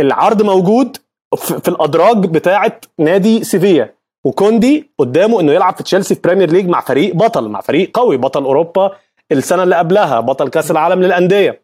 العرض 0.00 0.42
موجود 0.42 0.96
في 1.36 1.60
في 1.60 1.68
الأدراج 1.68 2.26
بتاعه 2.26 2.80
نادي 2.98 3.44
سيفيا 3.44 3.94
وكوندي 4.24 4.90
قدامه 4.98 5.40
إنه 5.40 5.52
يلعب 5.52 5.76
في 5.76 5.82
تشيلسي 5.82 6.14
في 6.14 6.20
بريمير 6.20 6.50
ليج 6.50 6.68
مع 6.68 6.80
فريق 6.80 7.14
بطل 7.14 7.48
مع 7.48 7.60
فريق 7.60 7.90
قوي 7.98 8.16
بطل 8.16 8.44
أوروبا 8.44 8.92
السنة 9.32 9.62
اللي 9.62 9.76
قبلها 9.76 10.20
بطل 10.20 10.48
كأس 10.48 10.70
العالم 10.70 11.02
للأندية. 11.02 11.62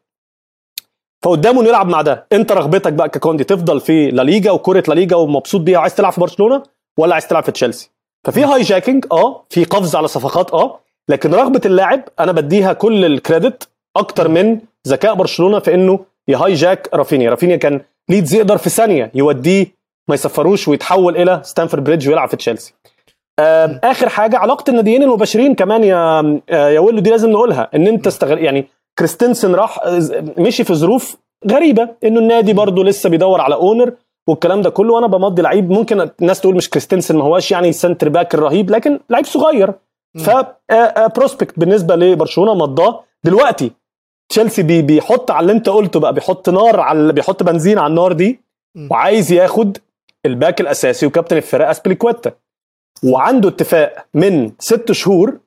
فقدامه 1.22 1.60
إنه 1.60 1.68
يلعب 1.68 1.88
مع 1.88 2.02
ده. 2.02 2.26
أنت 2.32 2.52
رغبتك 2.52 2.92
بقى 2.92 3.08
ككوندي 3.08 3.44
تفضل 3.44 3.80
في 3.80 4.10
لا 4.10 4.22
ليجا 4.22 4.50
وكرة 4.50 4.84
لا 4.88 4.94
ليجا 4.94 5.16
ومبسوط 5.16 5.60
بيها. 5.60 5.78
وعايز 5.78 5.94
تلعب 5.94 6.12
في 6.12 6.20
برشلونة 6.20 6.62
ولا 6.98 7.12
عايز 7.14 7.26
تلعب 7.26 7.44
في 7.44 7.52
تشيلسي؟ 7.52 7.90
ففي 8.24 8.44
hijacking 8.44 9.06
آه 9.12 9.44
في 9.50 9.64
قفز 9.64 9.96
على 9.96 10.08
صفقات 10.08 10.52
آه 10.54 10.80
لكن 11.08 11.34
رغبة 11.34 11.60
اللاعب 11.66 12.04
أنا 12.20 12.32
بديها 12.32 12.72
كل 12.72 13.04
ال 13.04 13.13
credit 13.13 13.68
أكتر 13.96 14.28
من 14.28 14.60
ذكاء 14.88 15.14
برشلونة 15.14 15.58
في 15.58 15.74
إنه 15.74 16.04
ي 16.28 16.54
hijack 16.54 16.88
رافينيا. 16.94 17.30
رافينيا 17.30 17.56
كان 17.56 17.80
ليدز 18.08 18.34
يقدر 18.34 18.56
في 18.58 18.70
ثانية 18.70 19.10
يوديه 19.14 19.66
ما 20.08 20.14
يسفروش 20.14 20.68
ويتحول 20.68 21.16
إلى 21.16 21.40
ستامفورد 21.44 21.84
بريدج 21.84 22.08
ويلعب 22.08 22.28
في 22.28 22.36
تشيلسي. 22.36 22.74
آخر 23.40 24.08
حاجة 24.08 24.36
علاقة 24.38 24.70
الناديين 24.70 25.02
المباشرين 25.02 25.54
كمان 25.54 25.84
يا 25.84 26.22
يا 26.50 26.80
ويلو 26.80 27.00
دي 27.00 27.10
لازم 27.10 27.30
نقولها 27.30 27.70
إن 27.74 27.86
أنت 27.86 28.06
استغل 28.06 28.38
يعني 28.38 28.66
كريستنسن 28.98 29.54
راح 29.54 29.80
مشي 30.38 30.64
في 30.64 30.74
ظروف 30.74 31.16
غريبة 31.50 31.88
إنه 32.04 32.20
النادي 32.20 32.52
برضه 32.52 32.84
لسه 32.84 33.10
بيدور 33.10 33.40
على 33.40 33.54
owner 33.54 33.92
والكلام 34.28 34.62
ده 34.62 34.70
كله 34.70 34.94
وأنا 34.94 35.06
بمضي 35.06 35.42
لعيب 35.42 35.70
ممكن 35.70 36.10
الناس 36.22 36.40
تقول 36.40 36.56
مش 36.56 36.70
كريستنسن 36.70 37.16
ما 37.16 37.24
هواش 37.24 37.50
يعني 37.52 37.72
center 37.72 38.08
back 38.08 38.34
الرهيب 38.34 38.70
لكن 38.70 39.00
لعيب 39.10 39.24
صغير. 39.24 39.72
ف 40.24 40.30
prospect 41.16 41.58
بالنسبة 41.58 41.96
لبرشلونة 41.96 42.54
مضاه. 42.54 43.04
دلوقتي 43.24 43.72
تشيلسي 44.28 44.62
بي 44.62 44.82
بيحط 44.82 45.30
على 45.30 45.40
اللي 45.40 45.52
أنت 45.52 45.68
قلته 45.68 46.00
بقى 46.00 46.14
بيحط 46.14 46.48
نار 46.48 46.80
على 46.80 47.12
بيحط 47.12 47.42
بنزين 47.42 47.78
على 47.78 47.90
النار 47.90 48.12
دي 48.12 48.40
وعايز 48.90 49.32
ياخد 49.32 49.78
ال 50.26 50.33
back 50.33 50.60
الأساسي 50.60 51.06
وكابتن 51.06 51.36
الفرقة 51.36 51.70
أسبليكويتا. 51.70 52.32
وعنده 53.04 53.48
اتفاق 53.48 54.06
من 54.14 54.52
ست 54.58 54.92
شهور 54.92 55.38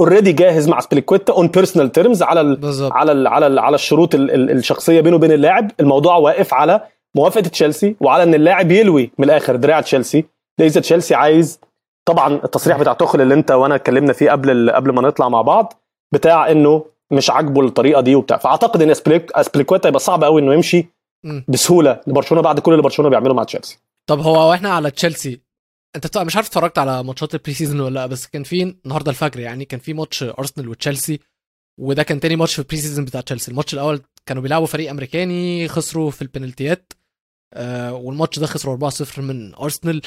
already 0.00 0.32
جاهز 0.32 0.68
مع 0.68 0.80
أسبليكويتا 0.80 1.32
on 1.32 1.46
personal 1.46 1.92
terms 1.92 2.22
على 2.22 2.40
ال 2.40 2.56
بالظبط. 2.56 2.92
على 2.92 3.12
ال 3.12 3.26
على 3.26 3.46
ال 3.46 3.58
على 3.58 3.74
الشروط 3.74 4.14
ال 4.14 4.30
ال 4.30 4.50
الشخصية 4.50 5.00
بينه 5.00 5.16
وبين 5.16 5.32
اللاعب. 5.32 5.70
الموضوع 5.80 6.16
واقف 6.16 6.54
على 6.54 6.80
موافقة 7.16 7.40
تشيلسي 7.40 7.96
وعلى 8.00 8.22
إن 8.22 8.34
اللاعب 8.34 8.70
يلوي 8.70 9.10
من 9.18 9.24
الآخر 9.24 9.56
دراع 9.56 9.80
تشيلسي. 9.80 10.24
إذا 10.60 10.80
تشيلسي 10.80 11.14
عايز 11.14 11.60
طبعا 12.08 12.34
التصريح 12.34 12.78
بتاع 12.78 12.92
توخل 12.92 13.20
اللي 13.20 13.34
أنت 13.34 13.50
وأنا 13.50 13.74
اتكلمنا 13.74 14.12
فيه 14.12 14.30
قبل 14.30 14.70
قبل 14.70 14.92
ما 14.92 15.02
نطلع 15.02 15.28
مع 15.28 15.42
بعض 15.42 15.74
بتاع 16.14 16.50
إنه 16.50 16.84
مش 17.12 17.30
عاجبه 17.30 17.60
الطريقة 17.60 18.00
دي 18.00 18.14
وبتاع. 18.14 18.36
فأعتقد 18.36 18.82
إن 18.82 18.90
اسبليكويتا 19.34 19.88
يبقى 19.88 20.00
صعب 20.00 20.24
قوي 20.24 20.40
إنه 20.40 20.54
يمشي. 20.54 20.86
بسهولة 21.48 22.00
لبرشلونة 22.06 22.42
بعد 22.42 22.60
كل 22.60 22.72
اللي 22.72 22.82
برشلونة 22.82 23.10
بيعمله 23.10 23.34
مع 23.34 23.44
تشيلسي. 23.44 23.78
طب 24.06 24.20
هو 24.20 24.50
وإحنا 24.50 24.70
على 24.72 24.90
تشيلسي 24.90 25.40
انت 25.96 26.18
مش 26.18 26.36
عارف 26.36 26.46
اتفرجت 26.48 26.78
على 26.78 27.04
ماتشات 27.04 27.34
ال 27.34 27.54
pre-season 27.54 27.80
ولا 27.80 27.94
لأ 27.94 28.06
بس 28.06 28.26
كان 28.26 28.42
في 28.42 28.62
النهارده 28.62 29.10
الفجر 29.10 29.40
يعني 29.40 29.64
كان 29.64 29.80
في 29.80 29.94
ماتش 29.94 30.22
أرسنال 30.22 30.68
وتشيلسي 30.68 31.20
وده 31.80 32.02
كان 32.02 32.20
تاني 32.20 32.36
ماتش 32.36 32.52
في 32.54 32.58
ال 32.58 32.76
pre-season 32.76 33.04
بتاع 33.04 33.20
تشيلسي. 33.20 33.50
الماتش 33.50 33.74
الأول 33.74 34.02
كانوا 34.26 34.42
بيلعبوا 34.42 34.66
فريق 34.66 34.90
أمريكاني 34.90 35.68
خسروا 35.68 36.10
في 36.10 36.22
البنالتيات 36.22 36.92
آه 37.54 37.94
والماتش 37.94 38.38
ده 38.38 38.46
خسروا 38.46 38.90
4-0 38.90 39.18
من 39.18 39.54
أرسنال. 39.54 40.02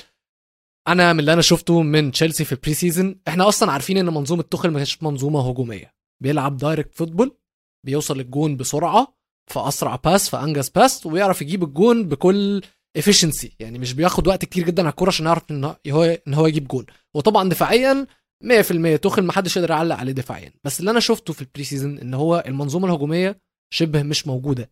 أنا 0.88 1.14
من 1.14 1.20
اللي 1.20 1.34
أنا 1.34 1.42
شفته 1.42 1.82
من 1.82 2.12
تشيلسي 2.12 2.46
في 2.46 2.52
ال 2.52 2.74
pre-season 2.74 3.20
إحنا 3.28 3.48
أصلا 3.48 3.72
عارفين 3.72 3.98
إن 3.98 4.06
منظومة 4.06 4.44
توخل 4.44 4.70
ما 4.70 4.76
كانتش 4.76 5.04
منظومة 5.04 5.50
هجومية. 5.50 5.94
بيلعب 6.24 6.58
direct 6.58 6.96
football 6.96 7.38
بيوصل 7.86 8.20
الجون 8.20 8.58
بسرعة 8.58 9.18
في 9.52 9.60
اسرع 9.60 9.96
pass 9.96 10.30
في 10.30 10.38
انجز 10.38 10.70
pass 10.70 11.06
ويعرف 11.06 11.42
يجيب 11.42 11.64
الجون 11.64 12.08
بكل 12.08 12.62
efficiency. 13.00 13.48
يعني 13.60 13.80
مش 13.80 13.94
بياخد 13.94 14.28
وقت 14.28 14.46
كتير 14.46 14.66
جدا 14.66 14.82
على 14.82 14.90
الكورة 14.90 15.10
عشان 15.10 15.26
يعرف 15.26 15.52
إن 15.52 15.64
هو 15.88 16.04
إن 16.28 16.34
هو 16.34 16.48
يجيب 16.48 16.68
جون 16.68 16.86
وطبعا 17.14 17.50
دفاعيا 17.50 18.08
100% 18.44 19.00
توخل 19.02 19.22
ما 19.24 19.32
حدش 19.34 19.58
يقدر 19.58 19.70
يعلق 19.70 19.96
عليه 19.96 20.12
دفاعيا. 20.12 20.54
بس 20.64 20.80
اللي 20.80 20.92
أنا 20.92 21.00
شفته 21.00 21.34
في 21.34 21.42
ال 21.42 21.64
pre-season 21.64 21.98
إن 22.00 22.14
هو 22.14 22.44
المنظومة 22.48 22.88
الهجومية 22.88 23.42
شبه 23.74 24.04
مش 24.04 24.28
موجودة 24.28 24.72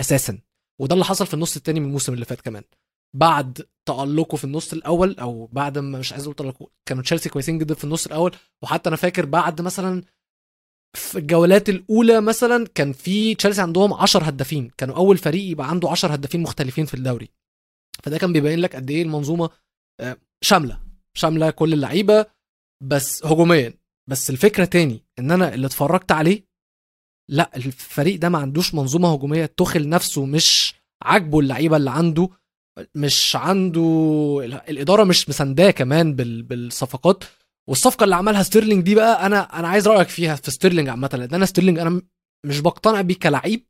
أساسا. 0.00 0.38
وده 0.80 0.94
اللي 0.94 1.04
حصل 1.04 1.26
في 1.26 1.34
النص 1.34 1.56
الثاني 1.56 1.80
من 1.80 1.86
الموسم 1.86 2.14
اللي 2.14 2.24
فات 2.24 2.40
كمان. 2.40 2.62
بعد 3.16 3.66
تألقه 3.88 4.36
في 4.36 4.44
النص 4.44 4.72
الأول 4.72 5.18
أو 5.18 5.46
بعد 5.52 5.78
ما 5.78 5.98
مش 5.98 6.12
عايز 6.12 6.24
أقول 6.24 6.34
تألقه 6.34 6.70
كانوا 6.88 7.02
تشيلسي 7.02 7.28
كويسين 7.28 7.58
جدا 7.58 7.74
في 7.74 7.84
النص 7.84 8.06
الأول. 8.06 8.36
وحتى 8.62 8.88
أنا 8.88 8.96
فاكر 8.96 9.26
بعد 9.26 9.60
مثلا 9.60 10.02
في 10.96 11.18
الجولات 11.18 11.68
الأولى 11.68 12.20
مثلا 12.20 12.66
كان 12.74 12.92
في 12.92 13.34
تشيلسي 13.34 13.62
عندهم 13.62 13.94
10 13.94 14.24
هدافين. 14.24 14.70
كانوا 14.78 14.96
أول 14.96 15.18
فريق 15.18 15.50
يبقى 15.50 15.70
عنده 15.70 15.90
10 15.90 16.12
هدافين 16.12 16.42
مختلفين 16.42 16.84
في 16.86 16.94
الدوري. 16.94 17.28
فده 18.04 18.18
كان 18.18 18.32
بيبين 18.32 18.58
لك 18.58 18.76
قد 18.76 18.90
إيه 18.90 19.02
المنظومة 19.02 19.50
آه، 20.00 20.16
شاملة 20.40 20.80
شاملة 21.14 21.50
كل 21.50 21.72
اللعيبة 21.72 22.26
بس 22.82 23.24
هجوميا. 23.26 23.74
بس 24.10 24.30
الفكرة 24.30 24.64
تاني 24.64 25.04
إن 25.18 25.30
أنا 25.30 25.54
اللي 25.54 25.66
اتفرجت 25.66 26.12
عليه 26.12 26.48
لا 27.30 27.56
الفريق 27.56 28.18
ده 28.20 28.28
ما 28.28 28.38
عندوش 28.38 28.74
منظومة 28.74 29.12
هجومية 29.14 29.46
تخل 29.46 29.88
نفسه 29.88 30.26
مش 30.26 30.74
عاجبه 31.02 31.40
اللعيبة 31.40 31.76
اللي 31.76 31.90
عنده 31.90 32.28
مش 32.94 33.36
عنده 33.36 33.80
الإدارة 34.68 35.04
مش 35.04 35.28
مسانداه 35.28 35.70
كمان 35.70 36.14
بال... 36.16 36.42
بالصفقات. 36.42 37.24
والصفقة 37.68 38.04
اللي 38.04 38.14
عملها 38.16 38.42
ستيرلينج 38.42 38.84
دي 38.84 38.94
بقى 38.94 39.26
أنا 39.26 39.58
أنا 39.58 39.68
عايز 39.68 39.88
رأيك 39.88 40.08
فيها 40.08 40.34
في 40.36 40.50
ستيرلينج 40.50 40.88
عامة 40.88 41.10
لأن 41.12 41.34
أنا 41.34 41.46
ستيرلينج 41.46 41.78
أنا 41.78 42.02
مش 42.46 42.60
بقتنع 42.60 43.00
بيه 43.00 43.14
كلعيب. 43.18 43.66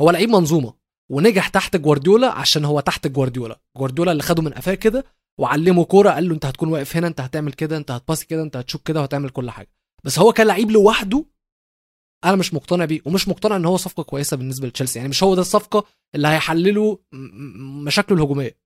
هو 0.00 0.10
لعيب 0.10 0.28
منظومة. 0.28 0.74
ونجح 1.12 1.48
تحت 1.48 1.76
جوارديولا 1.76 2.30
عشان 2.32 2.64
هو 2.64 2.80
تحت 2.80 3.06
جوارديولا. 3.06 3.60
جوارديولا 3.76 4.12
اللي 4.12 4.22
خده 4.22 4.42
من 4.42 4.52
قفاه 4.52 4.74
كده 4.74 5.04
وعلمه 5.40 5.84
كورة 5.84 6.10
قال 6.10 6.28
له 6.28 6.34
انت 6.34 6.46
هتكون 6.46 6.68
واقف 6.72 6.96
هنا 6.96 7.06
انت 7.06 7.20
هتعمل 7.20 7.52
كده 7.52 7.76
انت 7.76 7.90
هتباصي 7.90 8.26
كده 8.26 8.42
انت 8.42 8.56
هتشوط 8.56 8.82
كده 8.82 9.00
وهتعمل 9.00 9.30
كل 9.30 9.50
حاجة. 9.50 9.68
بس 10.04 10.18
هو 10.18 10.32
كلاعب 10.32 10.70
لوحده 10.70 11.24
أنا 12.24 12.36
مش 12.36 12.54
مقتنع 12.54 12.84
بيه 12.84 13.00
ومش 13.06 13.28
مقتنع 13.28 13.56
ان 13.56 13.64
هو 13.64 13.76
صفقة 13.76 14.02
كويسة 14.02 14.36
بالنسبة 14.36 14.68
لتشيلسي. 14.68 14.98
يعني 14.98 15.08
مش 15.08 15.22
هو 15.22 15.34
ده 15.34 15.40
الصفقة 15.40 15.84
اللي 16.14 16.28
هيحلله 16.28 16.98
مشاكله 17.84 18.18
الهجومية. 18.18 18.56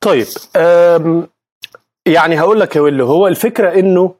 طيب 0.00 0.26
يعني 2.08 2.40
هقول 2.40 2.60
لك 2.60 2.76
يا 2.76 2.80
هو 3.02 3.28
الفكرة 3.28 3.78
انه 3.78 4.14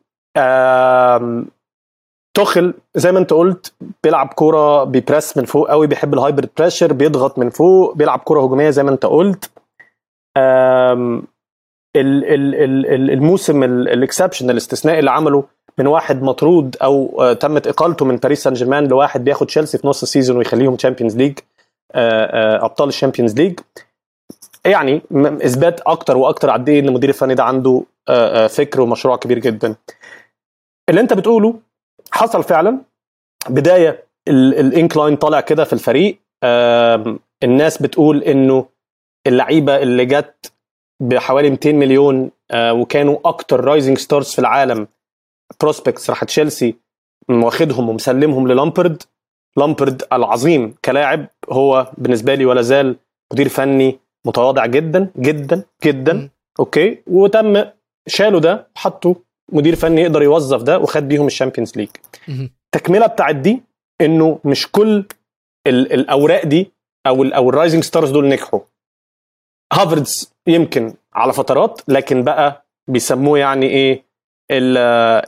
توخل 2.40 2.74
زي 2.94 3.12
ما 3.12 3.18
انت 3.18 3.33
قلت 3.33 3.72
بيلعب 4.05 4.29
كورة 4.29 4.85
بي 4.85 4.99
press 4.99 5.37
من 5.37 5.44
فوق 5.44 5.70
قوي 5.70 5.87
بيحب 5.87 6.14
ال 6.14 6.19
hybrid 6.19 6.49
pressure 6.59 6.92
بيضغط 6.92 7.38
من 7.38 7.50
فوق 7.50 7.96
بيلعب 7.96 8.18
كورة 8.18 8.40
هجومية 8.40 8.70
زي 8.70 8.83
ما 8.83 8.90
انت 8.90 9.07
قلت. 9.07 9.50
الموسم 11.96 13.62
ال 13.62 13.71
exception 13.71 14.51
الاستثنائي 14.50 14.98
اللي 14.98 15.11
عمله 15.11 15.44
من 15.79 15.87
واحد 15.87 16.22
مطرود 16.22 16.76
أو 16.83 17.22
آه، 17.22 17.33
تمت 17.33 17.66
إقالته 17.66 18.05
من 18.05 18.16
باريس 18.16 18.42
سان 18.42 18.53
جيرمان 18.55 18.87
لواحد 18.87 19.24
بياخد 19.24 19.46
تشيلسي 19.46 19.79
في 19.79 19.87
نص 19.87 20.03
ال 20.03 20.07
season 20.07 20.37
ويخليهم 20.37 20.76
تشامبيونز 20.76 21.16
ليج 21.16 21.38
أبطال 21.94 22.88
الشامبيونز 22.88 23.35
ليج 23.35 23.61
يعني 24.64 25.03
إثبات 25.16 25.81
أكتر 25.81 26.16
وأكتر 26.16 26.50
قد 26.50 26.68
إيه 26.68 26.81
إن 26.81 26.88
المدير 26.88 27.09
الفني 27.09 27.35
ده 27.35 27.44
عنده 27.44 27.83
آه، 28.09 28.44
آه، 28.44 28.46
فكر 28.46 28.81
ومشروع 28.81 29.16
كبير 29.16 29.38
جدا. 29.38 29.74
اللي 30.88 31.00
أنت 31.00 31.12
بتقوله 31.12 31.55
حصل 32.12 32.42
فعلا. 32.44 32.79
بداية 33.49 34.05
ال- 34.29 34.55
ال 34.59 34.66
incline 34.66 35.16
طالع 35.16 35.40
كده 35.40 35.64
في 35.64 35.73
الفريق. 35.73 36.18
الناس 37.44 37.83
بتقول 37.83 38.23
إنه 38.23 38.66
اللعيبة 39.27 39.77
اللي 39.83 40.05
جت 40.07 40.53
بحوالي 41.03 41.51
200 41.51 41.73
مليون 41.73 42.31
آه، 42.51 42.73
وكانوا 42.73 43.18
أكتر 43.25 43.64
rising 43.64 43.99
stars 43.99 44.31
في 44.33 44.38
العالم 44.38 44.88
prospects 45.61 46.11
راح 46.11 46.25
تشيلسي 46.25 46.75
واخدهم 47.31 47.88
ومسلمهم 47.88 48.49
للامبرد. 48.49 49.03
لامبرد 49.57 50.03
العظيم 50.12 50.75
كلاعب 50.85 51.27
هو 51.51 51.92
بالنسبة 51.99 52.35
لي 52.35 52.44
ولا 52.46 52.62
زال 52.62 52.96
مدير 53.33 53.49
فني 53.49 53.99
متواضع 54.27 54.66
جدا 54.66 55.11
جدا 55.18 55.64
جدا. 55.85 56.29
okay؟ 56.61 57.03
وتم 57.07 57.64
شالوا 58.07 58.40
ده 58.40 58.66
حطوا 58.77 59.14
مدير 59.53 59.77
فني 59.77 60.01
يقدر 60.03 60.23
يوظف 60.23 60.63
ده 60.63 60.79
وخد 60.79 61.09
بيهم 61.09 61.27
ال 61.27 61.31
Champions 61.31 61.73
League. 61.77 61.88
التكمله 62.29 63.07
بتاعت 63.07 63.35
دي 63.37 63.63
إنه 64.01 64.38
مش 64.44 64.71
كل 64.73 65.05
ال- 65.67 65.92
الأوراق 65.92 66.46
دي 66.46 66.73
أو 67.07 67.23
ال 67.23 67.33
أو 67.33 67.51
ال 67.50 67.55
rising 67.55 67.83
stars 67.85 68.11
دول 68.11 68.29
نجحوا 68.29 68.61
هافردز 69.73 70.33
يمكن 70.46 70.94
على 71.15 71.33
فترات 71.33 71.81
لكن 71.88 72.23
بقى 72.25 72.65
بيسموه 72.88 73.38
يعني 73.38 73.67
إيه 73.67 74.05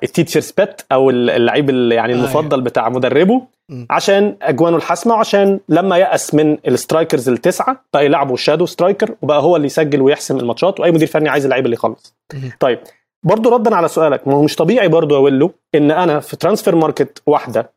ال 0.03 0.08
teacher's 0.08 0.51
pet 0.51 0.81
أو 0.93 1.11
اللعيب 1.11 1.71
ال- 1.71 1.93
يعني 1.93 2.13
أيوة. 2.13 2.25
المفضل 2.25 2.61
بتاع 2.61 2.89
مدربه. 2.89 3.43
عشان 3.91 4.37
أجوانه 4.43 4.77
الحاسمة 4.77 5.15
وعشان 5.15 5.61
لما 5.69 5.97
يأس 5.99 6.35
من 6.35 6.59
ال 6.69 6.76
strikers 6.76 7.29
التسعة 7.29 7.85
بقى 7.95 8.05
يلعبوا 8.07 8.35
ال 8.35 8.39
shadow 8.39 8.67
striker 8.67 9.15
وبقى 9.23 9.43
هو 9.43 9.57
اللي 9.57 9.67
يسجل 9.67 10.01
ويحسم 10.01 10.39
الماتشات 10.39 10.81
وأي 10.81 10.91
مدير 10.91 11.09
فني 11.09 11.29
عايز 11.29 11.45
اللعيب 11.45 11.65
اللي 11.65 11.75
يخلص. 11.75 12.15
طيب 12.61 12.79
برضو 13.23 13.49
ردا 13.49 13.77
على 13.77 13.89
سؤالك 13.89 14.29
ما 14.29 14.35
هو 14.35 14.43
مش 14.43 14.57
طبيعي 14.57 14.89
برضو 14.89 15.15
يا 15.15 15.21
ويلو 15.21 15.53
إن 15.75 15.91
أنا 15.91 16.21
في 16.21 16.37
transfer 16.37 16.77
market 16.77 17.23
واحدة 17.27 17.73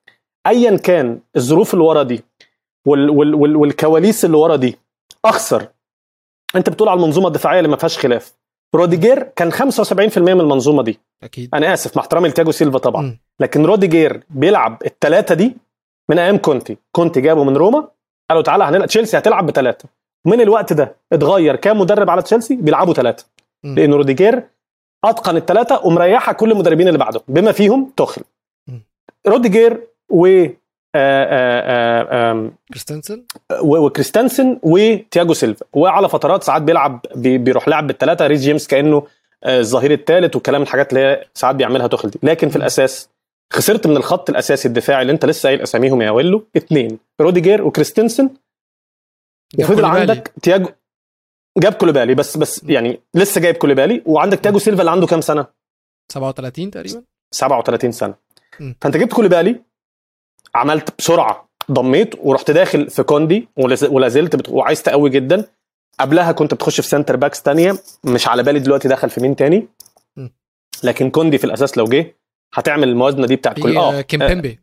ايا 0.48 0.78
كان 0.78 1.20
الظروف 1.36 1.74
اللي 1.74 1.86
ورا 1.86 2.04
دي 2.04 2.24
وال 2.88 3.10
وال 3.10 3.36
وال 3.36 3.56
والكواليس 3.56 4.26
اللي 4.26 4.38
ورا 4.38 4.56
دي 4.56 4.78
أخسر. 5.26 5.68
أنت 6.56 6.70
بتقول 6.70 6.90
على 6.90 6.98
المنظومة 6.98 7.28
الدفاعية 7.28 7.60
اللي 7.60 7.70
ما 7.70 7.78
فيهاش 7.78 7.98
خلاف. 7.98 8.34
روديجير 8.76 9.24
كان 9.24 9.52
75% 9.52 10.18
من 10.18 10.42
المنظومة 10.42 10.84
دي. 10.84 11.00
أكيد. 11.24 11.50
أنا 11.54 11.74
آسف 11.74 11.98
مع 11.98 12.02
احترامي 12.02 12.28
لتياجو 12.30 12.52
سيلفا 12.52 12.78
طبعا. 12.78 13.02
مم. 13.02 13.20
لكن 13.40 13.66
روديجير 13.66 14.24
بيلعب 14.30 14.82
الثلاثه 14.86 15.36
دي 15.36 15.58
من 16.10 16.20
أيام 16.20 16.38
كونتي. 16.38 16.78
كونتي 16.92 17.22
جابه 17.22 17.44
من 17.44 17.58
روما 17.58 17.88
قالوا 18.30 18.44
تعالى 18.44 18.64
هنلعب 18.64 18.88
تشيلسي 18.88 19.18
هتلعب 19.18 19.46
بثلاثه 19.46 19.90
ومن 20.26 20.42
الوقت 20.42 20.74
ده 20.74 20.96
اتغير 21.14 21.56
كام 21.56 21.80
مدرب 21.80 22.10
على 22.10 22.22
تشيلسي؟ 22.22 22.56
بيلعبوا 22.56 22.94
ثلاثة. 22.94 23.26
لأن 23.64 23.94
روديجير 23.94 24.44
أتقن 25.10 25.38
الثلاثه 25.38 25.86
ومريحه 25.86 26.34
كل 26.34 26.52
المدربين 26.52 26.88
اللي 26.88 27.00
بعده 27.00 27.22
بما 27.28 27.52
فيهم 27.52 27.92
توخل. 27.98 28.22
روديجير 29.28 29.88
و 30.10 30.28
آه، 30.28 30.50
آه، 30.98 32.32
آه، 32.32 32.52
كريستنسن؟ 32.70 33.24
وكريستنسن 33.62 34.60
وتياجو 34.64 35.34
سيلفا. 35.34 35.66
وعلى 35.74 36.10
فترات 36.10 36.44
ساعات 36.44 36.62
بيلعب 36.62 37.06
بي- 37.16 37.38
بيروح 37.38 37.68
لعب 37.68 37.88
بالثلاثه 37.88 38.28
ريس 38.28 38.42
جيمس 38.42 38.68
كأنه 38.68 39.08
الظهير 39.46 39.92
الثالث 39.92 40.36
وكلام 40.36 40.62
الحاجات 40.62 40.90
اللي 40.94 41.00
هي 41.06 41.26
ساعات 41.34 41.56
بيعملها 41.56 41.88
توخل 41.88 42.10
دي. 42.10 42.20
لكن 42.24 42.50
في. 42.50 42.56
الأساس 42.56 43.10
خسرت 43.54 43.88
من 43.88 43.98
الخط 43.98 44.30
الأساسي 44.30 44.68
الدفاعي 44.68 45.02
اللي 45.02 45.14
أنت 45.14 45.26
لسه 45.26 45.48
قايل 45.50 45.62
أساميهم 45.62 46.02
يا 46.02 46.10
ويلو 46.12 46.44
اثنين 46.58 46.98
روديجير 47.22 47.64
وكريستنسن. 47.64 48.30
وفضل. 49.60 49.86
عندك 49.86 50.32
تياجو 50.42 50.70
جاب 51.58 51.74
كوليبالي 51.74 52.16
بس 52.16 52.38
بس 52.38 52.64
يعني 52.64 53.00
لسه 53.14 53.42
جايب 53.42 53.56
كوليبالي 53.56 54.02
وعندك 54.06 54.40
تياجو 54.40 54.60
سيلفا 54.60 54.80
اللي 54.80 54.92
عنده 54.92 55.08
كام 55.08 55.22
سنة؟ 55.22 55.48
37 56.12 56.72
تقريبا. 56.72 57.04
37 57.32 57.92
سنة. 57.92 58.16
مم. 58.60 58.76
فأنت 58.82 58.98
جبت 58.98 59.14
كوليبالي 59.14 59.62
عملت 60.56 60.90
بسرعة 61.00 61.50
ضميت 61.72 62.16
ورحت 62.20 62.52
داخل 62.52 62.90
في 62.90 63.04
كوندي 63.04 63.48
ولا 63.90 64.08
زلت 64.08 64.36
بت... 64.36 64.50
وعايز 64.50 64.84
تقوي 64.84 65.10
جدا. 65.10 65.46
قبلها 66.00 66.32
كنت 66.32 66.54
بتخش 66.54 66.82
في 66.82 66.88
center 66.88 67.16
backs 67.16 67.42
تانية 67.42 67.74
مش 68.04 68.28
على 68.28 68.44
بالي 68.44 68.60
دلوقتي 68.60 68.88
دخل 68.88 69.10
في 69.10 69.22
مين 69.22 69.36
تاني. 69.36 69.68
لكن 70.84 71.10
كوندي 71.10 71.38
في 71.38 71.44
الأساس 71.44 71.78
لو 71.78 71.86
جه 71.86 72.16
هتعمل 72.54 72.90
الموازنة 72.90 73.28
دي 73.28 73.36
بتاعت 73.36 73.60
كل 73.60 73.74
في 73.74 73.80
آه، 73.80 74.02
كيمبيمبي. 74.02 74.60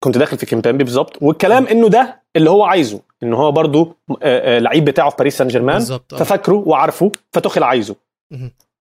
كنت 0.00 0.18
داخل 0.18 0.38
في 0.38 0.46
كيمبيمبي 0.46 0.84
بالظبط 0.84 1.22
والكلام 1.22 1.66
إنه 1.66 1.88
ده 1.88 2.22
اللي 2.36 2.50
هو 2.50 2.64
عايزه 2.64 3.00
ان 3.22 3.34
هو 3.34 3.52
برضو 3.52 3.96
آه، 4.10 4.56
آه، 4.56 4.58
لعيب 4.58 4.84
بتاعه 4.84 5.10
في 5.10 5.16
باريس 5.16 5.38
سان 5.38 5.48
جيرمان 5.48 5.82
آه. 5.92 6.00
ففاكره 6.16 6.62
وعارفه 6.66 7.12
فتوخل 7.32 7.62
عايزه. 7.62 7.96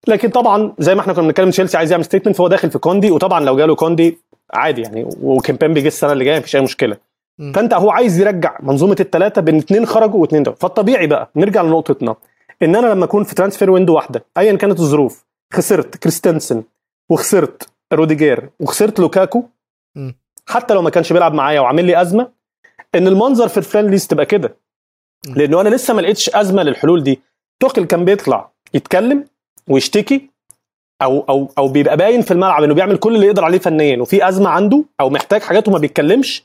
لكن 0.07 0.30
طبعا 0.30 0.74
زي 0.80 0.95
ما 0.95 1.01
إحنا 1.01 1.13
كنا 1.13 1.24
بنتكلم 1.28 1.49
تشيلسي 1.49 1.78
عايز 1.78 1.91
يعمل 1.91 2.05
statement 2.06 2.36
فهو 2.36 2.47
داخل 2.47 2.72
في 2.72 2.80
كوندي 2.80 3.11
وطبعا 3.11 3.39
لو 3.39 3.57
جاله 3.57 3.76
كوندي 3.76 4.17
عادي 4.53 4.82
يعني 4.82 5.09
وكيمبيمبي 5.22 5.82
جه 5.82 5.88
السنة 5.88 6.11
اللي 6.11 6.26
جاية 6.26 6.39
مفيش 6.39 6.55
أي 6.55 6.61
مشكلة. 6.61 6.97
فأنت 7.53 7.74
هو 7.74 7.89
عايز 7.91 8.20
يرجع 8.20 8.57
منظومة 8.63 8.95
الثلاثه 8.99 9.41
بين 9.41 9.57
اثنين 9.57 9.86
خرجوا 9.86 10.22
واثنين 10.22 10.43
دول 10.43 10.55
فالطبيعي 10.55 11.07
بقى 11.07 11.32
نرجع 11.36 11.61
لنقطتنا 11.61 12.15
إن 12.63 12.76
أنا 12.76 12.88
لما 12.88 13.05
أكون 13.05 13.24
في 13.24 13.36
transfer 13.36 13.72
window 13.72 13.95
واحدة 13.95 14.26
ايا 14.38 14.53
كانت 14.55 14.80
الظروف 14.80 15.26
خسرت 15.53 15.97
كريستنسن 15.97 16.63
وخسرت 17.09 17.70
روديجير 17.93 18.49
وخسرت 18.59 18.99
لوكاكو. 18.99 19.43
حتى 20.50 20.74
لو 20.74 20.82
ما 20.82 20.89
كانش 20.89 21.14
بيلعب 21.14 21.34
معايا 21.34 21.60
وعامل 21.60 21.86
لي 21.86 22.02
أزمة 22.02 22.30
إن 22.95 23.08
المنظر 23.08 23.47
في 23.47 23.58
ال 23.58 23.62
friendlies 23.62 24.08
تبقى 24.08 24.26
كده. 24.26 24.56
لأنه 25.36 25.62
أنا 25.62 25.70
لسه 25.70 25.93
ما 25.93 26.02
لقيتش 26.02 26.30
أزمة 26.36 26.64
للحلول 26.64 27.04
دي 27.04 27.20
توخل 27.60 27.86
كان 27.86 28.06
بيطلع 28.06 28.52
يتكلم 28.74 29.26
ويشتكي 29.68 30.30
أو 31.02 31.26
أو 31.30 31.52
أو 31.58 31.68
بيبقى 31.68 31.97
باين 31.97 32.22
في 32.22 32.32
الملعب 32.32 32.64
إنه 32.64 32.74
بيعمل 32.74 32.97
كل 32.97 33.16
اللي 33.16 33.26
يقدر 33.28 33.43
عليه 33.43 33.58
فنيا 33.60 34.02
وفي 34.02 34.28
أزمة 34.30 34.50
عنده 34.50 34.84
أو 35.02 35.10
محتاج 35.10 35.41
حاجات 35.41 35.68
وما 35.68 35.78
بيتكلمش. 35.78 36.43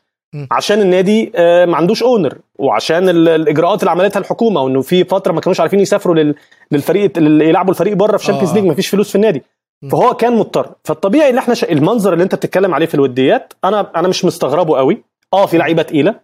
عشان 0.50 0.80
النادي 0.80 1.32
آه، 1.36 1.64
ما 1.64 1.76
عندوش 1.76 2.02
owner 2.02 2.38
وعشان 2.58 3.08
ال- 3.08 3.28
الإجراءات 3.28 3.80
اللي 3.80 3.90
عملتها 3.90 4.20
الحكومة 4.20 4.62
وإنه 4.62 4.80
في 4.82 5.04
فترة 5.04 5.32
ما 5.32 5.40
كانوش 5.40 5.60
عارفين 5.60 5.80
يسافروا 5.80 6.14
لل- 6.14 6.34
للفريق 6.70 7.12
اللي 7.18 7.48
يلعبوا 7.48 7.70
الفريق 7.70 7.92
بره 7.96 8.16
في 8.16 8.24
Champions 8.24 8.50
آه. 8.50 8.54
League 8.54 8.64
ما 8.64 8.74
فيش 8.74 8.88
فلوس 8.88 9.08
في 9.10 9.14
النادي. 9.14 9.42
فهو 9.90 10.14
كان 10.14 10.32
مضطر. 10.36 10.74
فالطبيعي 10.84 11.30
إن 11.30 11.38
إحنا 11.38 11.54
ش... 11.54 11.64
المنظر 11.64 12.12
اللي 12.12 12.24
أنت 12.24 12.34
بتتكلم 12.34 12.74
عليه 12.74 12.86
في 12.86 12.94
الوديات 12.94 13.52
أنا 13.64 13.92
أنا 13.96 14.08
مش 14.08 14.24
مستغربه 14.24 14.76
قوي. 14.78 15.04
آه 15.32 15.46
في 15.46 15.58
لعيبة 15.58 15.82
تقيلة 15.82 16.20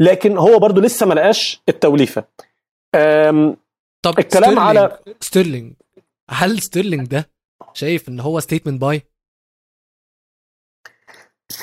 لكن 0.00 0.38
هو 0.38 0.58
برضو 0.58 0.80
لسه 0.80 1.06
ما 1.06 1.14
لقاش 1.14 1.62
التوليفة. 1.68 2.24
أم... 2.94 3.56
طب 4.02 4.18
الكلام 4.18 4.54
ستيرلينج- 4.54 4.90
على- 4.90 5.12
ستيرلينج. 5.20 5.72
هل 6.30 6.58
ستيرلينج 6.62 7.06
ده 7.06 7.30
شايف 7.74 8.08
إن 8.08 8.20
هو 8.20 8.40
statement 8.40 8.80
by 8.80 8.86
the 8.86 8.94
way 8.94 9.02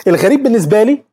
الغريب 0.08 0.44
بالنسبة 0.44 0.84
لي 0.84 1.04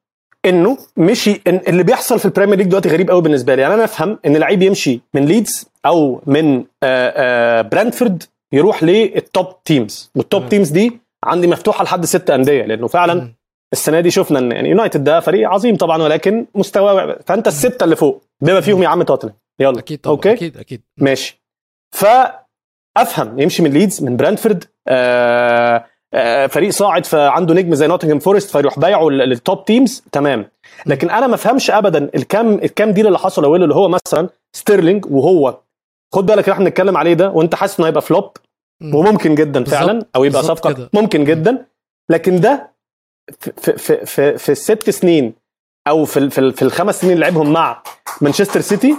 إنه 0.44 0.78
مشي 0.96 1.40
إن 1.46 1.60
اللي 1.68 1.82
بيحصل 1.82 2.18
في 2.18 2.24
ال 2.24 2.28
Premier 2.29 2.58
League 2.58 2.66
دلوقتي 2.66 2.88
غريب 2.88 3.10
قوي 3.10 3.22
بالنسبة 3.22 3.54
لي. 3.54 3.62
يعني 3.62 3.74
أنا 3.74 3.84
أفهم 3.84 4.18
إن 4.26 4.36
لعيب 4.36 4.62
يمشي 4.62 5.00
من 5.14 5.24
ليدز 5.24 5.66
أو 5.86 6.22
من 6.26 6.58
آه، 6.58 6.64
آه، 6.82 7.62
برانتفورد 7.62 8.22
يروح 8.52 8.82
لل 8.82 9.14
top 9.14 9.62
teams 9.64 10.10
وال 10.16 10.27
top 10.27 10.42
مم. 10.42 10.48
teams 10.48 10.68
دي 10.70 11.00
عندي 11.24 11.46
مفتوحة 11.46 11.84
لحد 11.84 12.04
ست 12.04 12.30
أندية 12.30 12.64
لأنه 12.64 12.86
فعلا 12.86 13.32
السنة 13.72 14.00
دي 14.00 14.10
شفنا 14.10 14.38
إن 14.38 14.52
يعني 14.52 14.68
يونايتد 14.70 15.04
ده 15.04 15.20
فريق 15.20 15.48
عظيم 15.50 15.76
طبعا 15.76 16.02
ولكن 16.02 16.46
مستواه 16.54 17.18
فأنت 17.26 17.46
الستة 17.48 17.84
اللي 17.84 17.96
فوق 17.96 18.22
بما 18.40 18.60
فيهم 18.60 18.82
يا 18.82 18.88
عم 18.88 19.02
توتنهام. 19.02 19.36
يلا. 19.60 19.78
أكيد 19.78 19.98
طبعا 20.00 20.14
okay. 20.16 20.32
أكيد 20.32 20.56
أكيد. 20.56 20.82
ماشي. 20.98 21.42
فأفهم 21.94 23.38
يمشي 23.40 23.62
من 23.62 23.70
ليدز 23.70 24.02
من 24.02 24.16
برانتفورد 24.16 24.64
آه 24.88 25.84
آه 26.14 26.46
فريق 26.46 26.70
صاعد 26.70 27.06
فعنده 27.06 27.54
نجم 27.54 27.74
زي 27.74 27.86
نوتنجهام 27.86 28.18
فورست 28.18 28.50
فيروح 28.50 28.78
بايعه 28.78 29.08
لل- 29.08 29.18
لل 29.28 29.43
top 29.43 29.64
teams 29.64 30.02
تمام. 30.12 30.50
لكن 30.86 31.10
أنا 31.10 31.26
ما 31.26 31.34
افهمش 31.34 31.70
ابدا 31.70 32.10
الكام 32.14 32.54
الكام 32.54 32.90
deal 32.90 33.06
اللي 33.06 33.18
حصل 33.18 33.44
اوله 33.44 33.64
اللي 33.64 33.74
هو 33.74 33.88
مثلا 33.88 34.28
ستيرلينج 34.52 35.06
وهو 35.06 35.58
خد 36.16 36.26
بالك 36.26 36.44
اللي 36.44 36.52
إحنا 36.52 36.64
بنتكلم 36.64 36.96
عليه 36.96 37.14
ده 37.14 37.30
وانت 37.30 37.54
حاسس 37.54 37.78
إنه 37.78 37.88
هيبقى 37.88 38.02
flop 38.02 38.30
مم. 38.82 38.94
وممكن 38.94 39.34
جدا 39.34 39.64
فعلا 39.64 40.06
أو 40.16 40.24
يبقى 40.24 40.42
صفقة 40.42 40.72
كده. 40.72 40.90
ممكن 40.92 41.24
جدا 41.24 41.66
لكن 42.10 42.40
ده 42.40 42.72
في 43.38 43.52
في 43.76 44.06
في, 44.06 44.38
في, 44.38 44.52
الست 44.52 44.90
سنين 44.90 45.34
أو 45.88 46.04
في 46.04 46.30
في, 46.30 46.52
في 46.52 46.62
الخمس 46.62 47.00
سنين 47.00 47.12
اللي 47.12 47.24
لعبهم 47.24 47.52
مع 47.52 47.82
مانشستر 48.20 48.60
سيتي. 48.60 48.96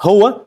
هو 0.00 0.40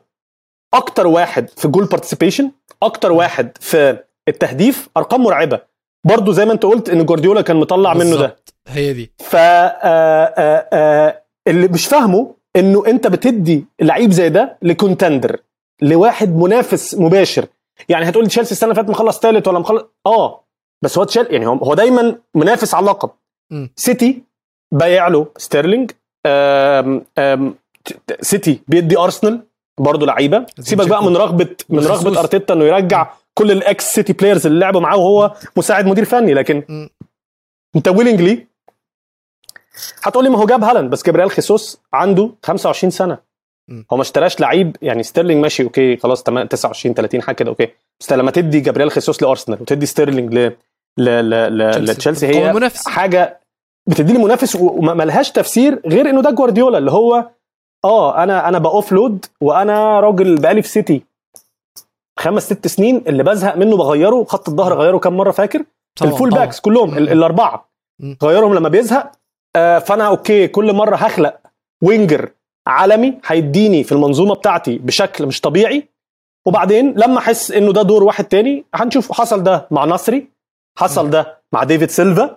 أكتر 0.74 1.06
واحد 1.06 1.50
في 1.50 1.68
goal 1.68 1.84
participation 1.84 2.50
أكتر 2.82 3.12
واحد 3.12 3.58
في 3.60 3.98
التهديف 4.28 4.88
أرقام 4.96 5.22
مرعبة 5.22 5.60
برضو 6.06 6.32
زي 6.32 6.44
ما 6.44 6.52
أنت 6.52 6.62
قلت 6.62 6.88
إن 6.88 7.06
جوارديولا 7.06 7.40
كان 7.40 7.56
مطلع 7.56 7.94
منه 7.94 8.16
ده. 8.16 8.36
هي 8.68 8.92
دي 8.92 9.12
ف 9.18 9.36
آه، 9.36 9.38
آه، 9.38 10.68
آه، 10.72 11.22
اللي 11.48 11.68
مش 11.68 11.86
فاهمه 11.86 12.34
إنه 12.56 12.86
أنت 12.86 13.06
بتدي 13.06 13.66
لعيب 13.80 14.10
زي 14.10 14.28
ده 14.28 14.58
ل 14.62 14.70
contender 14.70 15.40
لواحد 15.82 16.36
منافس 16.36 16.94
مباشر 16.94 17.46
يعني 17.88 18.08
هتقول 18.08 18.26
تشيلسي 18.26 18.52
السنة 18.52 18.70
اللي 18.70 18.74
فاتت 18.82 18.90
مخلص 18.90 19.18
ثالث 19.20 19.48
ولا 19.48 19.58
مخلص 19.58 19.84
آه 20.06 20.44
بس 20.82 20.98
هو 20.98 21.04
تشيل 21.04 21.26
يعني 21.30 21.46
هو 21.46 21.74
دايما 21.74 22.18
منافس 22.34 22.74
على 22.74 22.82
اللقب. 22.84 23.10
سيتي 23.76 24.22
بايع 24.74 25.08
له 25.08 25.26
ستيرلينج 25.36 25.90
آم، 26.26 27.04
آم، 27.18 27.54
سيتي 28.20 28.60
بيدي 28.68 28.98
أرسنال 28.98 29.40
برضه 29.80 30.06
لعيبة 30.06 30.46
سيبك 30.60 30.88
بقى 30.88 31.04
من 31.04 31.16
رغبة 31.16 31.56
من. 31.68 31.78
رغبة 31.86 32.20
أرتيتا 32.20 32.54
إنه 32.54 32.64
يرجع 32.64 33.10
كل 33.34 33.50
ال 33.50 33.64
ex 33.64 33.92
City 33.94 34.12
players 34.12 34.46
اللي 34.46 34.58
لعبوا 34.60 34.80
معاه 34.80 34.96
وهو 34.96 35.34
مساعد 35.56 35.86
مدير 35.86 36.04
فني 36.04 36.34
لكن 36.34 36.62
مم. 36.68 36.88
أنت 37.76 37.88
ويلنجلي 37.88 38.46
هتقول 40.02 40.24
لي 40.24 40.30
ما 40.30 40.38
هو 40.38 40.46
جاب 40.46 40.64
هالاند 40.64 40.90
بس 40.90 41.02
جابريال 41.06 41.30
خيسوس 41.30 41.80
عنده 41.92 42.30
25 42.42 42.90
سنة. 42.90 43.18
هو 43.92 43.96
ما 43.96 44.02
اشتراش 44.02 44.40
لعيب 44.40 44.76
يعني 44.82 45.02
ستيرلينج 45.02 45.42
ماشي 45.42 45.62
okay 45.62 45.96
خلاص 45.96 46.22
تمام 46.22 46.46
29 46.46 46.94
30 46.94 47.22
حاجة 47.22 47.34
كده 47.36 47.50
okay 47.50 47.68
بس 48.00 48.12
لما 48.12 48.30
تدي 48.30 48.60
جابريال 48.60 48.90
خيسوس 48.90 49.22
لأرسنال 49.22 49.58
وتدي 49.62 49.86
ستيرلينج 49.86 50.34
ل 50.34 50.52
ل 50.98 51.04
ل 51.04 51.58
ل 51.58 51.70
تشيلسي. 51.72 51.92
لتشيلسي 51.92 52.26
هي 52.26 52.50
المنافس. 52.50 52.88
حاجة 52.88 53.40
بتدي 53.86 54.12
لي 54.12 54.18
منافس 54.18 54.56
و- 54.56 54.68
وما 54.78 55.02
لهاش 55.02 55.30
تفسير 55.30 55.80
غير 55.86 56.10
إنه 56.10 56.22
ده 56.22 56.30
جوارديولا 56.30 56.78
اللي 56.78 56.90
هو 56.90 57.24
آه 57.84 58.22
أنا 58.22 58.48
أنا 58.48 58.58
above 58.58 58.92
لود 58.92 59.24
وأنا 59.40 60.00
راجل 60.00 60.34
بقالي 60.40 60.62
في 60.62 60.68
سيتي 60.68 61.02
خمس 62.18 62.42
ست 62.46 62.66
سنين 62.66 63.02
اللي 63.06 63.22
بزهق 63.22 63.56
منه 63.56 63.76
بغيره 63.76 64.24
خط 64.24 64.48
الظهر 64.48 64.74
غيره 64.74 64.98
كم 64.98 65.16
مرة 65.16 65.30
فاكر 65.30 65.64
طبعاً، 65.96 66.12
ال 66.12 66.16
full 66.16 66.30
طبعاً. 66.30 66.44
backs 66.44 66.60
كلهم. 66.60 66.98
الأربعة. 66.98 67.68
غيرهم 68.22 68.54
لما 68.54 68.68
بيزهق 68.68 69.12
آه، 69.56 69.78
فأنا 69.78 70.06
okay 70.06 70.48
كل 70.48 70.72
مرة 70.72 70.96
هخلق 70.96 71.40
winger 71.82 72.30
عالمي 72.66 73.14
هيديني 73.26 73.84
في 73.84 73.92
المنظومة 73.92 74.34
بتاعتي 74.34 74.78
بشكل 74.78 75.26
مش 75.26 75.40
طبيعي. 75.40 75.88
وبعدين 76.46 76.94
لما 76.96 77.18
أحس 77.18 77.50
إنه 77.50 77.72
ده 77.72 77.82
دور 77.82 78.04
واحد 78.04 78.24
تاني 78.24 78.64
هنشوف 78.74 79.12
حصل 79.12 79.42
ده 79.42 79.66
مع 79.70 79.84
نصري 79.84 80.26
حصل 80.78 81.10
ده 81.10 81.38
مع 81.52 81.64
ديفيد 81.64 81.90
سيلفا 81.90 82.36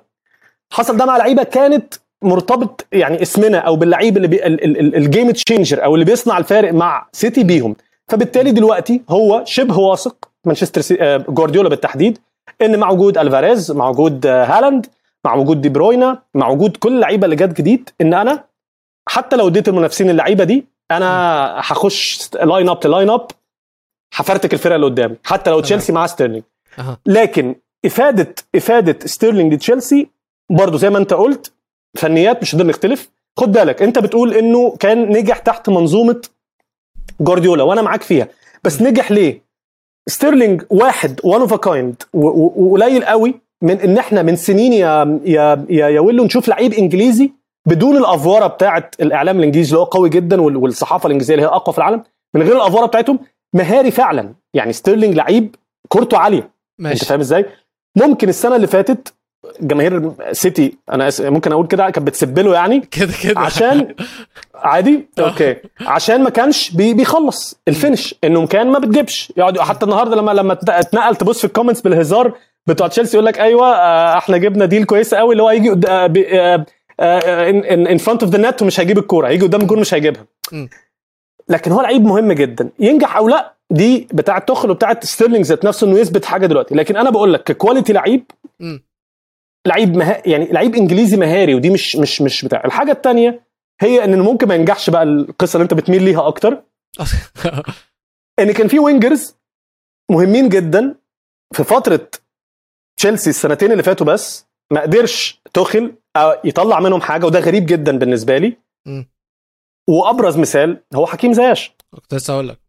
حصل 0.74 0.98
ده 0.98 1.06
مع 1.06 1.18
لعيبة 1.18 1.44
كانت 1.44 1.94
مرتبط 2.22 2.86
يعني 2.92 3.22
اسمنا 3.22 3.58
أو 3.58 3.76
باللعيب 3.76 4.18
اللي 4.18 4.28
بي 4.28 4.46
ال- 4.46 4.64
ال- 4.64 4.80
ال- 4.80 4.96
ال 4.96 5.03
game 5.03 5.32
changer 5.32 5.84
أو 5.84 5.94
اللي 5.96 6.06
بيصنع 6.06 6.38
الفارق 6.38 6.74
مع 6.74 7.08
سيتي 7.12 7.44
بيهم. 7.44 7.76
فبالتالي 8.08 8.52
دلوقتي 8.52 9.02
هو 9.10 9.42
شبه 9.46 9.78
واثق 9.80 10.30
مانشستر 10.46 10.82
سي... 10.82 10.98
آه، 11.02 11.18
جوارديولا 11.18 11.70
بالتحديد 11.70 12.18
إن 12.62 12.80
مع 12.80 12.90
وجود 12.90 13.18
ألفاريز 13.18 13.72
مع 13.72 13.90
وجود 13.90 14.26
آه، 14.26 14.46
هالاند 14.46 14.86
مع 15.26 15.34
وجود 15.36 15.62
دي 15.62 15.70
بروينا 15.70 16.22
مع 16.36 16.48
وجود 16.50 16.78
كل 16.78 16.96
اللعيبة 16.96 17.26
اللي 17.26 17.36
جت 17.36 17.58
جديد 17.58 17.90
إن 18.02 18.14
أنا 18.14 18.44
حتى 19.10 19.36
لو 19.36 19.48
اديت 19.48 19.68
المنافسين 19.68 20.10
اللعيبة 20.10 20.44
دي 20.44 20.66
أنا 20.92 21.08
هخش 21.58 22.30
line 22.44 22.70
up 22.70 22.88
line 22.88 23.10
up 23.10 23.28
هفرتك 24.16 24.54
الفرقة 24.54 24.76
اللي 24.76 24.86
قدامي. 24.86 25.16
حتى 25.24 25.50
لو. 25.50 25.60
تشيلسي 25.60 25.92
معاه 25.92 26.08
ستيرلينج. 26.08 26.44
لكن 27.06 27.56
افاده 27.86 28.36
إفادة 28.56 29.08
ستيرلينج 29.08 29.54
لتشيلسي 29.54 30.08
برضه 30.50 30.78
زي 30.78 30.90
ما 30.90 30.98
أنت 30.98 31.14
قلت 31.14 31.52
فنيات 31.98 32.42
مش 32.42 32.56
هنقدر 32.56 32.70
نختلف. 32.70 33.10
خد 33.40 33.52
بالك 33.52 33.82
أنت 33.82 34.00
بتقول 34.00 34.34
إنه 34.34 34.76
كان 34.80 35.10
نجح 35.10 35.38
تحت 35.38 35.70
منظومة 35.70 36.22
جوارديولا 37.20 37.64
وأنا 37.64 37.82
معاك 37.82 38.02
فيها. 38.04 38.28
بس 38.64 38.82
نجح 38.82 39.12
ليه؟ 39.12 39.42
ستيرلينج 40.08 40.64
واحد 40.70 41.20
one 41.24 41.42
of 41.42 41.54
kind 41.54 42.04
وقليل 42.14 43.06
قوي 43.06 43.42
من 43.62 43.80
إن 43.82 43.98
إحنا 43.98 44.22
من 44.22 44.36
سنين 44.36 44.74
يا 44.74 45.20
يا 45.26 45.66
يا, 45.70 45.88
يا 45.88 46.00
ويلو 46.00 46.24
نشوف 46.26 46.48
لعيب 46.48 46.74
إنجليزي 46.74 47.32
بدون 47.66 47.98
الأفورة 47.98 48.48
بتاعه 48.48 48.92
الإعلام 49.02 49.40
الإنجليزي 49.40 49.70
اللي 49.70 49.80
هو 49.80 49.84
قوي 49.84 50.10
جدا 50.10 50.42
وال- 50.42 50.58
والصحافة 50.58 51.08
الإنجليزية 51.08 51.34
اللي 51.36 51.46
هي 51.46 51.50
أقوى 51.50 51.74
في 51.74 51.78
العالم 51.80 52.04
من 52.36 52.42
غير 52.44 52.56
الأفورة 52.56 52.86
بتاعتهم 52.86 53.20
مهاري 53.54 53.92
فعلا. 53.92 54.34
يعني 54.54 54.74
ستيرلينج 54.74 55.16
لعيب 55.16 55.56
كورته 55.88 56.18
عالية. 56.18 56.40
أنت 56.40 56.52
ماشي 56.80 57.06
فاهم 57.06 57.20
إزاي؟ 57.20 57.46
ممكن 57.96 58.30
السنة 58.30 58.56
اللي 58.56 58.68
فاتت 58.68 59.14
جماهير 59.62 60.12
سيتي 60.32 60.78
أنا 60.92 61.10
ممكن 61.20 61.52
أقول 61.52 61.68
كده 61.68 61.90
كانت 61.90 62.08
بتسب 62.08 62.40
له 62.40 62.54
يعني. 62.54 62.80
كده 62.92 63.14
كده. 63.24 63.40
عشان 63.40 63.96
عادي؟ 64.56 65.08
آه. 65.20 65.22
okay. 65.30 65.56
عشان 65.82 66.24
ما 66.24 66.30
كانش 66.30 66.72
بي 66.72 66.94
بيخلص 66.94 67.60
ال 67.68 67.74
finish. 67.74 68.16
إنه 68.24 68.48
كان 68.48 68.68
ما 68.68 68.80
بتجيبش. 68.80 69.34
يقعد 69.38 69.60
حتى 69.60 69.86
النهارده 69.86 70.16
لما 70.16 70.32
لما 70.32 70.54
ات- 70.54 70.70
اتنقل 70.70 71.16
تبص 71.16 71.38
في 71.40 71.46
ال 71.46 71.50
comments 71.50 71.82
بالهزار 71.82 72.34
بتوع 72.68 72.88
تشيلسي 72.88 73.18
يقول 73.18 73.26
لك 73.26 73.40
أيوه 73.40 73.68
آه، 73.76 74.18
إحنا 74.18 74.38
جبنا 74.38 74.66
deal 74.66 74.84
كويسه 74.86 75.18
قوي 75.18 75.32
اللي 75.32 75.44
هو 75.44 75.48
هيجي 75.50 75.70
in 77.00 77.98
front 77.98 78.24
of 78.24 78.32
the 78.32 78.50
net 78.50 78.62
ومش 78.62 78.80
هيجيب 78.80 78.98
الكورة. 78.98 79.28
هيجي 79.28 79.46
قدام 79.46 79.62
الجول 79.62 79.80
مش 79.80 79.94
هيجيبها. 79.94 80.26
لكن 81.50 81.72
هو 81.72 81.82
لعيب 81.82 82.02
مهم 82.06 82.32
جدا. 82.32 82.70
ينجح 82.80 83.18
أو 83.18 83.30
لأ 83.30 83.56
دي 83.72 84.08
بتاعة 84.14 84.40
توخل 84.40 84.72
وبتاعة 84.72 85.06
ستيرلينج 85.06 85.46
ذات 85.46 85.66
نفسه 85.66 85.88
إنه 85.88 86.00
يثبت 86.00 86.26
حاجة 86.26 86.46
دلوقتي. 86.46 86.76
لكن 86.76 86.98
أنا 86.98 87.10
بقول 87.10 87.34
لك 87.34 87.44
ك 87.44 87.50
quality 87.50 87.94
لعيب. 87.94 88.32
لعيب 89.68 89.96
مها... 89.98 90.22
يعني 90.26 90.46
لعيب 90.52 90.76
إنجليزي 90.76 91.18
مهاري 91.18 91.56
ودي 91.56 91.70
مش 91.70 91.96
مش 91.96 92.22
مش 92.22 92.46
بتاع. 92.46 92.66
الحاجة 92.66 92.92
الثانية 92.92 93.44
هي 93.82 94.04
إن 94.04 94.20
ممكن 94.20 94.48
ما 94.48 94.56
ينجحش 94.56 94.90
بقى 94.90 95.04
القصة 95.04 95.58
اللي 95.58 95.64
أنت 95.64 95.74
بتميل 95.74 96.04
ليها 96.04 96.28
أكتر. 96.28 96.64
إن 98.40 98.52
كان 98.52 98.68
في 98.68 98.80
wingers 98.80 99.36
مهمين 100.12 100.50
جدا 100.50 100.96
في 101.54 101.64
فترة 101.64 102.10
تشيلسي 102.98 103.30
السنتين 103.30 103.72
اللي 103.72 103.84
فاتوا 103.84 104.06
بس 104.06 104.46
ما 104.72 104.82
قدرش 104.82 105.42
توخل 105.54 105.94
يطلع 106.44 106.80
منهم 106.80 107.02
حاجة 107.02 107.26
وده 107.26 107.40
غريب 107.40 107.66
جدا 107.66 107.98
بالنسبة 107.98 108.38
لي. 108.38 108.58
مم. 108.88 109.10
وأبرز 109.90 110.38
مثال 110.38 110.84
هو 110.96 111.06
حكيم 111.06 111.34
زياش. 111.34 111.72
كنت 111.96 112.14
لسه 112.14 112.34
هقول 112.34 112.48
لك. 112.48 112.60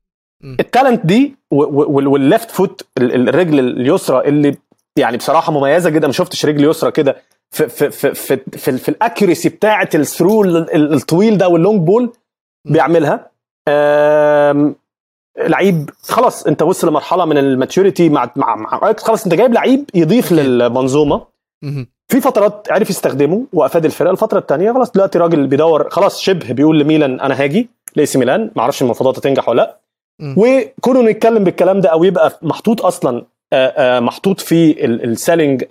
ال 0.45 0.54
talent 0.54 1.07
دي 1.07 1.37
وال 1.51 1.84
left 1.84 2.51
foot 2.51 2.87
ال- 2.99 3.15
ال- 3.15 3.29
الرجل 3.29 3.59
اليسرى 3.59 4.29
اللي 4.29 4.57
يعني 4.99 5.17
بصراحة 5.17 5.53
مميزة 5.53 5.91
جدا 5.91 6.07
ما 6.07 6.13
شفتش 6.13 6.47
رجل 6.47 6.65
يسرى 6.65 6.91
كده 6.91 7.17
في 7.51 7.69
في 7.69 7.91
في 7.91 8.15
في, 8.15 8.37
في, 8.37 8.79
في 8.79 8.89
ال 8.89 8.95
accuracy 8.95 9.49
بتاعه 9.49 9.89
ال 9.95 10.01
through 10.01 10.45
ال- 10.45 10.75
ال- 10.75 10.95
الطويل 10.95 11.39
ده 11.39 11.49
وال 11.49 11.60
long 11.60 11.81
ball 11.87 12.13
بيعملها. 12.65 13.31
لعيب 15.39 15.91
خلاص 16.03 16.47
انت 16.47 16.63
وصل 16.63 16.89
لمرحلة 16.89 17.25
من 17.25 17.39
ال 17.39 17.47
maturity 17.47 18.09
مع 18.09 18.31
مع, 18.37 18.57
مع 18.57 18.93
خلاص 18.99 19.25
انت 19.25 19.35
جايب 19.35 19.53
لعيب 19.53 19.91
يضيف. 19.95 20.33
للمنظومة. 20.33 21.27
في 22.11 22.21
فترات 22.21 22.67
عرف 22.71 22.91
يستخدمه 22.91 23.47
وأفاد 23.53 23.85
الفرقة 23.85 24.11
الفترة 24.11 24.39
الثانية 24.39 24.73
خلاص 24.73 24.91
دلوقتي 24.93 25.19
راجل 25.19 25.47
بيدور 25.47 25.91
خلاص 25.91 26.21
شبه 26.21 26.53
بيقول 26.53 26.81
لميلان 26.81 27.21
أنا 27.21 27.43
هاجي 27.43 27.69
ل 27.97 28.04
AC 28.04 28.19
Milan 28.19 28.51
ما 28.57 28.63
أعرفش 28.63 28.83
المفاوضات 28.83 29.19
هتنجح 29.19 29.49
ولا 29.49 29.63
لأ. 29.63 29.77
وكونه 30.37 31.03
نتكلم 31.03 31.45
بالكلام 31.45 31.81
ده 31.81 31.89
أو 31.89 32.05
يبقى 32.05 32.39
محطوط 32.43 32.83
أصلا 32.85 33.25
آه، 33.53 33.67
آه، 33.67 34.01
محطوط 34.01 34.41
في 34.41 34.85
ال 34.85 34.95
selling 34.95 35.65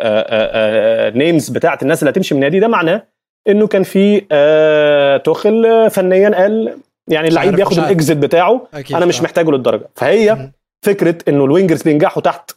names 1.17 1.49
بتاعت 1.49 1.81
الناس 1.83 1.99
اللي 2.03 2.11
هتمشي 2.11 2.35
من 2.35 2.39
النادي 2.43 2.59
ده 2.59 2.67
معناه 2.67 3.03
إنه 3.47 3.67
كان 3.67 3.83
في 3.83 4.25
آه، 4.31 5.17
توخل 5.17 5.65
آه، 5.65 5.87
فنيا 5.87 6.29
قال 6.29 6.77
يعني 7.07 7.27
اللعيب 7.27 7.55
بياخد. 7.55 7.77
ال 7.79 7.86
exit 7.86 8.11
بتاعه 8.11 8.67
أنا 8.93 9.05
مش 9.05 9.19
آه. 9.19 9.23
محتاجه 9.23 9.51
للدرجة 9.51 9.89
فهي. 9.95 10.49
فكرة 10.85 11.15
إنه 11.27 11.45
ال 11.45 11.50
wingers 11.50 11.81
بينجحوا 11.81 12.21
تحت 12.21 12.51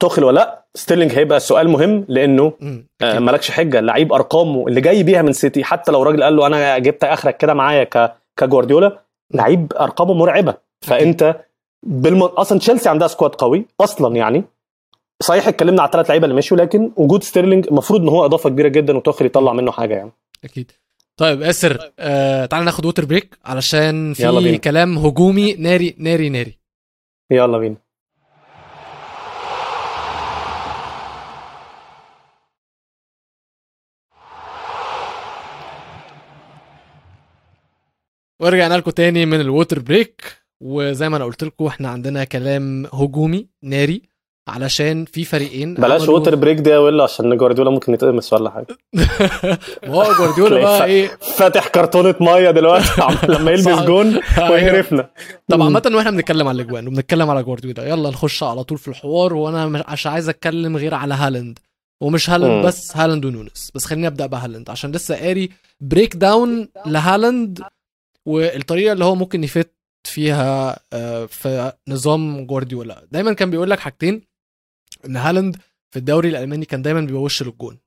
توخل 0.00 0.24
ولا 0.24 0.34
لا 0.34 0.64
ستيرلينج 0.74 1.12
هيبقى 1.12 1.36
السؤال 1.36 1.68
مهم 1.68 2.04
لأنه. 2.08 2.52
آه،. 3.02 3.18
مالكش 3.18 3.50
حجة. 3.50 3.78
اللعيب 3.78 4.12
ارقامه 4.12 4.68
اللي 4.68 4.80
جاي 4.80 5.02
بيها 5.02 5.22
من 5.22 5.32
سيتي 5.32 5.64
حتى 5.64 5.92
لو 5.92 6.02
راجل 6.02 6.22
قال 6.22 6.36
له 6.36 6.46
أنا 6.46 6.78
جبت 6.78 7.04
آخرك 7.04 7.36
كده 7.36 7.54
معايا 7.54 7.84
ك 7.84 8.14
كجوارديولا 8.36 9.00
لعيب 9.34 9.72
أرقامه 9.72 10.14
مرعبة. 10.14 10.54
فأنت 10.80 11.36
بالم... 11.86 12.22
أصلا 12.22 12.58
تشيلسي 12.58 12.88
عندها 12.88 13.08
squad 13.08 13.34
قوي 13.34 13.66
أصلا 13.80 14.16
يعني. 14.16 14.44
صحيح 15.22 15.48
اتكلمنا 15.48 15.82
على 15.82 15.88
الثلاث 15.88 16.08
لعيبة 16.08 16.24
اللي 16.24 16.36
مشوا 16.36 16.56
لكن 16.56 16.92
وجود 16.96 17.22
ستيرلينج 17.22 17.66
المفروض 17.66 18.00
إن 18.00 18.08
هو 18.08 18.24
إضافة 18.24 18.50
كبيرة 18.50 18.68
جدا 18.68 18.96
وتوخل 18.96 19.24
يطلع 19.24 19.52
منه 19.52 19.72
حاجة 19.72 19.94
يعني. 19.94 20.10
أكيد. 20.44 20.70
طيب 21.16 21.42
اسر 21.42 21.92
آه 21.98 22.46
تعال 22.46 22.64
ناخد 22.64 22.84
water 22.84 23.04
break 23.04 23.38
علشان 23.44 24.14
في. 24.14 24.58
كلام 24.58 24.98
هجومي. 24.98 25.54
ناري 25.54 25.94
ناري 25.98 26.28
ناري. 26.28 26.58
يلا 27.30 27.58
بينا. 27.58 27.76
ورجعنا 38.44 38.74
لكم 38.74 38.90
تاني 38.90 39.26
من 39.26 39.40
ال 39.40 39.46
water 39.46 39.78
break. 39.78 40.22
وزي 40.60 41.08
ما 41.08 41.16
أنا 41.16 41.24
قلت 41.24 41.44
لكم 41.44 41.66
إحنا 41.66 41.88
عندنا 41.88 42.24
كلام 42.24 42.86
هجومي 42.92 43.48
ناري 43.62 44.02
علشان 44.48 45.04
في 45.04 45.24
فريقين. 45.24 45.74
بلاش 45.74 46.08
water 46.08 46.34
break 46.34 46.58
دي 46.58 46.70
يا 46.70 47.02
عشان 47.02 47.36
جوارديولا 47.36 47.70
ممكن 47.70 47.94
يتقمص 47.94 48.32
ولا 48.32 48.50
حاجة. 48.50 48.66
ما 49.88 49.94
هو 49.94 50.12
جوارديولا 50.18 50.60
بقى 50.62 50.84
إيه؟ 50.92 51.08
فاتح 51.36 51.68
كرتونة 51.68 52.14
مية 52.20 52.50
دلوقتي 52.50 52.86
لما 53.28 53.50
يلبس. 53.50 53.68
جون 53.68 54.20
ويقرفنا. 54.50 55.10
طب 55.48 55.62
عامة 55.62 55.82
وإحنا 55.94 56.10
بنتكلم 56.10 56.48
على 56.48 56.62
الأجوان 56.62 56.86
وبنتكلم 56.86 57.30
على 57.30 57.42
جوارديولا. 57.42 57.88
يلا 57.88 58.10
نخش 58.10 58.42
على 58.42 58.64
طول 58.64 58.78
في 58.78 58.88
الحوار 58.88 59.34
وأنا 59.34 59.66
مش 59.92 60.06
عايز 60.06 60.28
أتكلم 60.28 60.76
غير 60.76 60.94
على 60.94 61.14
هالاند. 61.14 61.58
ومش 62.00 62.30
هالاند. 62.30 62.66
بس 62.66 62.96
هالاند 62.96 63.24
ونونس 63.24 63.70
بس 63.74 63.84
خليني 63.84 64.06
أبدأ 64.06 64.26
بهالاند 64.26 64.70
عشان 64.70 64.92
لسه 64.92 65.16
قاري 65.16 65.50
breakdown 65.80 66.68
لهالاند 66.86 67.62
والطريقة 68.26 68.92
اللي 68.92 69.04
هو 69.04 69.14
ممكن 69.14 69.44
ي 69.44 69.51
fit 69.51 69.74
فيها 70.06 70.80
آه، 70.92 71.26
في 71.26 71.72
نظام 71.88 72.46
جوارديولا. 72.46 73.06
دايما 73.12 73.32
كان 73.32 73.50
بيقول 73.50 73.70
لك 73.70 73.78
حاجتين 73.78 74.22
إن 75.06 75.16
هالاند 75.16 75.56
في 75.90 75.98
الدوري 75.98 76.28
الألماني 76.28 76.64
كان 76.64 76.82
دايما 76.82 77.00
بيبقى 77.00 77.28
للجون. 77.40 77.78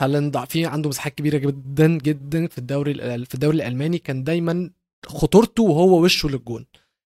هالاند 0.00 0.44
في 0.44 0.66
عنده 0.66 0.88
مساحات 0.88 1.14
كبيرة 1.14 1.38
جدا 1.38 1.86
جدا 1.98 2.46
في 2.46 2.58
الدوري 2.58 2.94
في 3.24 3.34
الدوري 3.34 3.56
الألماني 3.56 3.98
كان 3.98 4.24
دايما 4.24 4.70
خطورته 5.06 5.62
وهو 5.62 6.04
وشه 6.04 6.28
للجون. 6.28 6.66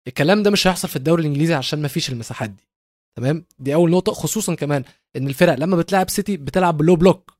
الكلام 0.07 0.43
ده 0.43 0.51
مش 0.51 0.67
هيحصل 0.67 0.87
في 0.87 0.95
الدوري 0.95 1.21
الإنجليزي 1.21 1.53
عشان 1.53 1.81
ما 1.81 1.87
فيش 1.87 2.09
المساحات 2.09 2.49
دي. 2.49 2.69
تمام؟ 3.17 3.45
دي 3.59 3.73
أول 3.73 3.91
نقطة 3.91 4.11
خصوصا 4.11 4.55
كمان 4.55 4.83
إن 5.15 5.27
الفرق 5.27 5.53
لما 5.53 5.77
بتلعب 5.77 6.09
سيتي 6.09 6.37
بتلعب 6.37 6.77
ب 6.77 6.82
low 6.82 6.95
block. 6.95 7.38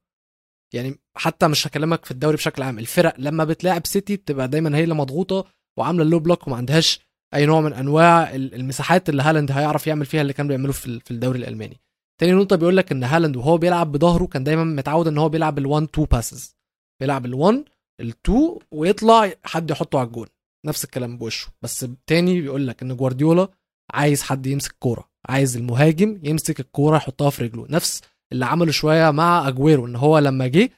يعني 0.74 0.99
حتى 1.15 1.47
مش 1.47 1.67
هكلمك 1.67 2.05
في 2.05 2.11
الدوري 2.11 2.36
بشكل 2.38 2.63
عام. 2.63 2.80
الفرق 2.80 3.13
لما 3.17 3.43
بتلاعب 3.43 3.88
سيتي 3.88 4.15
بتبقى 4.15 4.47
دايما 4.47 4.78
هي 4.78 4.84
اللي 4.84 4.95
مضغوطة 4.95 5.45
وعاملة 5.80 6.03
ال 6.03 6.07
low 6.07 6.19
block 6.19 6.47
وما 6.47 6.55
عندهاش 6.57 6.99
أي 7.34 7.45
نوع 7.45 7.61
من 7.61 7.74
أنواع 7.74 8.36
ال- 8.36 8.55
المساحات 8.55 9.09
اللي 9.09 9.24
هالاند 9.24 9.51
هيعرف 9.51 9.88
يعمل 9.88 10.05
فيها 10.05 10.22
اللي 10.22 10.34
كان 10.34 10.47
بيعمله 10.47 10.72
في 10.72 11.11
الدوري 11.11 11.39
الألماني. 11.39 11.80
تاني 12.22 12.32
نقطة 12.34 12.55
بيقول 12.55 12.78
لك 12.78 12.91
إن 12.91 13.03
هالاند 13.03 13.36
وهو 13.36 13.57
بيلعب 13.57 13.91
بظهره 13.91 14.26
كان 14.26 14.43
دايما 14.43 14.63
متعود 14.63 15.07
إن 15.07 15.17
هو 15.17 15.30
بيلعب 15.30 15.59
ال1 15.59 15.84
2 15.84 16.07
passes 16.11 16.55
بيلعب 17.01 17.28
ال1 17.28 17.55
ال2 18.01 18.32
ويطلع 18.72 19.32
حد 19.43 19.72
يحطه 19.72 19.99
على 19.99 20.07
الجون. 20.07 20.28
نفس 20.65 20.84
الكلام 20.84 21.17
بوشه. 21.17 21.47
بس 21.61 21.88
تاني 22.07 22.41
بيقول 22.41 22.67
لك 22.67 22.82
إن 22.82 22.95
جوارديولا 22.97 23.47
عايز 23.93 24.22
حد 24.24 24.45
يمسك 24.47 24.76
كورة. 24.80 25.09
عايز 25.30 25.57
المهاجم 25.57 26.20
يمسك 26.24 26.59
الكورة 26.59 26.97
يحطها 26.97 27.30
في 27.30 27.43
رجله. 27.43 27.67
نفس 27.70 28.01
اللي 28.34 28.45
عمله 28.45 28.71
شوية 28.71 29.11
مع 29.11 29.47
أجويرو 29.47 29.86
إن 29.86 29.95
هو 29.95 30.19
لما 30.19 30.47
جه 30.47 30.69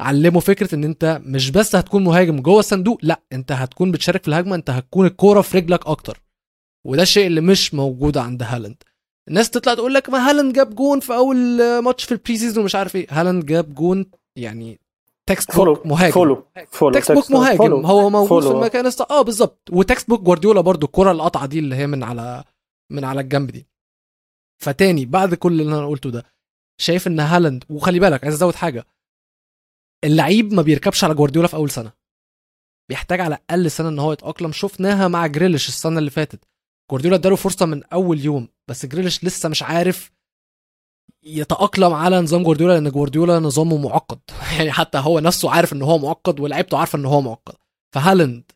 علمه 0.00 0.40
فكرة 0.40 0.74
إن 0.74 0.84
أنت 0.84 1.20
مش 1.24 1.50
بس 1.50 1.76
هتكون 1.76 2.04
مهاجم 2.04 2.40
جوه 2.40 2.58
الصندوق 2.58 2.98
لأ 3.02 3.20
أنت 3.32 3.52
هتكون 3.52 3.90
بتشارك 3.92 4.22
في 4.22 4.28
الهجمة 4.28 4.54
أنت 4.54 4.70
هتكون 4.70 5.06
الكورة 5.06 5.40
في 5.40 5.58
رجلك 5.58 5.86
أكتر. 5.86 6.22
وده 6.86 7.02
الشيء 7.02 7.26
اللي 7.26 7.40
مش 7.40 7.74
موجود 7.74 8.18
عند 8.18 8.42
هالاند. 8.42 8.82
الناس 9.28 9.50
تطلع 9.50 9.74
تقول 9.74 9.94
لك 9.94 10.08
ما 10.08 10.30
هالاند 10.30 10.52
جاب 10.54 10.74
جون 10.74 11.00
في 11.00 11.14
أول 11.14 11.38
ماتش 11.82 12.04
في 12.04 12.12
ال 12.12 12.36
pre-season 12.36 12.62
ومش 12.62 12.74
عارف 12.74 12.96
إيه. 12.96 13.06
هالاند 13.10 13.46
جاب 13.46 13.74
جون 13.74 14.06
يعني 14.36 14.80
textbook 15.26 15.86
مهاجم. 15.86 16.12
follow 16.12 16.44
follow 16.70 16.94
textbook 16.94 17.30
مهاجم. 17.30 17.58
follow. 17.58 17.80
هو 17.80 18.10
موجود 18.10 18.42
في 18.42 18.48
follow. 18.48 18.60
المكان 18.60 18.86
الصح. 18.86 19.06
آه 19.10 19.22
بالظبط. 19.22 19.70
و 19.72 20.08
textbook 20.08 20.20
جوارديولا 20.20 20.60
برضو 20.60 20.86
الكرة 20.86 21.12
القطعه 21.12 21.46
دي 21.46 21.58
اللي 21.58 21.76
هي 21.76 21.86
من 21.86 22.02
على 22.02 22.44
من 22.90 23.04
على 23.04 23.20
الجنب 23.20 23.50
دي. 23.50 23.66
فتاني 24.62 25.06
بعد 25.06 25.34
كل 25.34 25.60
اللي 25.60 25.78
أنا 25.78 25.86
قلته 25.86 26.10
ده 26.10 26.24
شايف 26.80 27.06
إن 27.06 27.20
هالاند 27.20 27.64
وخلي 27.70 27.98
بالك 27.98 28.24
عايز 28.24 28.34
أزود 28.34 28.54
حاجة. 28.54 28.84
اللعيب 30.04 30.52
ما 30.54 30.62
بيركبش 30.62 31.04
على 31.04 31.14
جوارديولا 31.14 31.48
في 31.48 31.56
أول 31.56 31.70
سنة. 31.70 31.92
بيحتاج 32.88 33.20
على 33.20 33.34
الأقل 33.34 33.70
سنة 33.70 33.88
إن 33.88 33.98
هو 33.98 34.12
يتأقلم. 34.12 34.52
شفناها 34.52 35.08
مع 35.08 35.26
جريليش 35.26 35.68
السنة 35.68 35.98
اللي 35.98 36.10
فاتت. 36.10 36.44
جوارديولا 36.90 37.16
اداله 37.16 37.36
فرصة 37.36 37.66
من 37.66 37.84
أول 37.84 38.20
يوم 38.20 38.48
بس 38.68 38.86
جريليش 38.86 39.24
لسه 39.24 39.48
مش 39.48 39.62
عارف 39.62 40.10
يتأقلم 41.24 41.92
على 41.92 42.20
نظام 42.20 42.42
جوارديولا 42.42 42.72
لأن 42.72 42.90
جوارديولا 42.90 43.38
نظامه 43.38 43.76
معقد. 43.76 44.20
يعني 44.58 44.72
حتى 44.72 44.98
هو 44.98 45.18
نفسه 45.20 45.50
عارف 45.50 45.72
إن 45.72 45.82
هو 45.82 45.98
معقد 45.98 46.40
ولاعيبته 46.40 46.78
عارفة 46.78 46.98
إن 46.98 47.04
هو 47.04 47.20
معقد. 47.20 47.54
فهالاند 47.94 48.52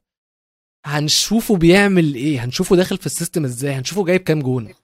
هنشوفه 0.86 1.56
بيعمل 1.56 2.14
إيه؟ 2.14 2.44
هنشوفه 2.44 2.76
داخل 2.76 2.98
في 2.98 3.06
ال 3.06 3.12
system 3.12 3.44
إزاي؟ 3.44 3.72
هنشوفه 3.74 4.04
جايب 4.04 4.20
كام 4.20 4.42
جون؟ 4.42 4.74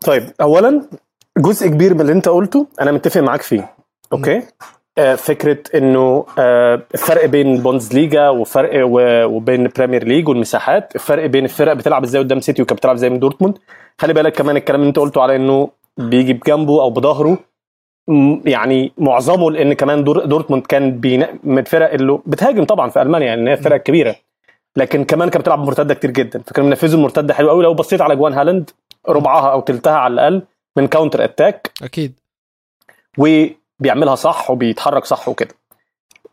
طيب 0.00 0.32
اولا 0.40 0.88
جزء 1.38 1.68
كبير 1.68 1.94
من 1.94 2.00
اللي 2.00 2.12
انت 2.12 2.28
قلته 2.28 2.66
أنا 2.80 2.92
متفق 2.92 3.20
معاك 3.20 3.42
فيه. 3.42 3.74
okay؟ 4.12 4.42
آه 4.98 5.14
فكرة 5.14 5.58
إنه 5.74 6.26
آه 6.38 6.82
الفرق 6.94 7.24
بين 7.26 7.58
Bundesliga 7.62 8.28
وفرق 8.28 8.70
وبين 9.26 9.68
Premier 9.76 10.04
League 10.04 10.28
والمساحات 10.28 10.94
الفرق 10.94 11.26
بين 11.26 11.44
الفرق 11.44 11.72
بتلعب 11.72 12.04
إزاي 12.04 12.22
قدام 12.22 12.40
سيتي 12.40 12.62
وكانت 12.62 12.78
بتلعب 12.80 12.94
إزاي 12.94 13.10
من 13.10 13.18
دورتموند 13.18 13.58
خلي 13.98 14.12
بالك 14.12 14.32
كمان 14.32 14.56
الكلام 14.56 14.80
اللي 14.80 14.88
انت 14.88 14.98
قلته 14.98 15.22
على 15.22 15.36
إنه 15.36 15.68
بيجي 15.98 16.32
بجنبه 16.32 16.82
أو 16.82 16.90
بظهره 16.90 17.38
يعني 18.44 18.92
معظمه 18.98 19.50
لأن 19.50 19.72
كمان 19.72 20.04
دور 20.04 20.24
دورتموند 20.24 20.66
كان 20.66 21.00
بينا- 21.00 21.38
من 21.44 21.58
الفرق 21.58 21.92
اللي 21.92 22.18
بتهاجم 22.26 22.64
طبعا 22.64 22.90
في 22.90 23.02
ألمانيا 23.02 23.26
يعني 23.26 23.50
هي 23.50 23.56
فرق 23.56 23.76
كبيرة. 23.82 24.16
لكن 24.76 25.04
كمان 25.04 25.28
كانت 25.30 25.42
بتلعب 25.42 25.58
مرتدة 25.58 25.94
كتير 25.94 26.10
جدا. 26.10 26.42
فكانوا 26.46 26.68
بينفذوا 26.68 26.98
المرتدة 26.98 27.34
حلو 27.34 27.50
قوي 27.50 27.62
لو 27.64 27.74
بصيت 27.74 28.00
على 28.00 28.16
جوان 28.16 28.32
هالاند 28.32 28.70
ربعها 29.08 29.52
أو 29.52 29.60
تلتها 29.60 29.92
على 29.92 30.14
الأقل 30.14 30.42
من 30.76 30.86
counter 30.86 31.24
attack 31.24 31.70
أكيد. 31.82 32.20
وبيعملها 33.18 34.14
صح 34.14 34.50
وبيتحرك 34.50 35.04
صح 35.04 35.28
وكده. 35.28 35.54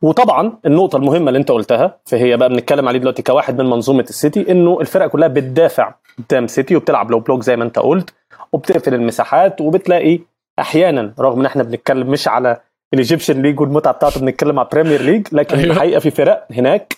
وطبعا 0.01 0.57
النقطة 0.65 0.95
المهمة 0.97 1.27
اللي 1.27 1.39
أنت 1.39 1.51
قلتها 1.51 1.97
فهي 2.05 2.37
بقى 2.37 2.49
بنتكلم 2.49 2.87
عليه 2.87 2.99
دلوقتي 2.99 3.21
كواحد 3.21 3.61
من 3.61 3.69
منظومة 3.69 4.01
السيتي 4.09 4.51
إنه 4.51 4.77
الفرقة 4.81 5.07
كلها 5.07 5.27
بتدافع 5.27 5.93
قدام 6.17 6.47
سيتي 6.47 6.75
وبتلعب 6.75 7.11
low 7.11 7.19
block 7.19 7.43
زي 7.43 7.55
ما 7.55 7.63
أنت 7.63 7.79
قلت 7.79 8.13
وبتقفل 8.51 8.93
المساحات 8.93 9.61
وبتلاقي 9.61 10.19
أحيانا 10.59 11.13
رغم 11.19 11.39
إن 11.39 11.45
إحنا 11.45 11.63
بنتكلم 11.63 12.07
مش 12.11 12.27
على 12.27 12.61
ال 12.93 12.98
Egyptian 12.98 13.41
League 13.41 13.59
والمتعة 13.59 13.93
بتاعته 13.93 14.19
بنتكلم 14.19 14.59
على 14.59 14.67
Premier 14.71 15.01
League 15.01 15.27
لكن 15.31 15.57
أيوه. 15.57 15.73
الحقيقة 15.73 15.99
في 15.99 16.11
فرق 16.11 16.47
هناك 16.51 16.95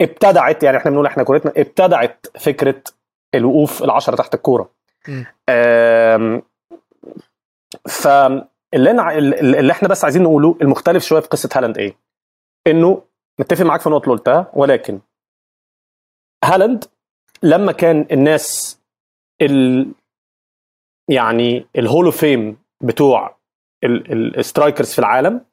ابتدعت 0.00 0.62
يعني 0.62 0.76
إحنا 0.76 0.90
بنقول 0.90 1.06
إحنا 1.06 1.22
كورتنا 1.22 1.52
ابتدعت 1.56 2.26
فكرة 2.40 2.82
الوقوف 3.34 3.82
العشرة 3.84 4.16
تحت 4.16 4.34
الكورة. 4.34 4.70
فاللي 7.88 8.90
أنا 8.90 9.18
اللي 9.18 9.72
إحنا 9.72 9.88
بس 9.88 10.04
عايزين 10.04 10.22
نقوله 10.22 10.56
المختلف 10.62 11.04
شوية 11.04 11.20
في 11.20 11.28
قصة 11.28 11.48
هالاند 11.54 11.78
إيه؟ 11.78 11.96
إنه 12.66 13.02
متفق 13.40 13.64
معاك 13.64 13.80
في 13.80 13.86
النقطه 13.86 14.04
اللي 14.04 14.16
قلتها 14.18 14.50
ولكن 14.54 15.00
هالاند 16.44 16.84
لما 17.42 17.72
كان 17.72 18.06
الناس 18.12 18.78
ال 19.42 19.92
يعني 21.10 21.66
ال 21.78 21.83
hall 21.83 22.04
of 22.04 22.16
fame 22.20 22.58
بتوع 22.80 23.36
ال 23.84 23.96
strikers 23.96 24.92
في 24.92 24.98
العالم 24.98 25.44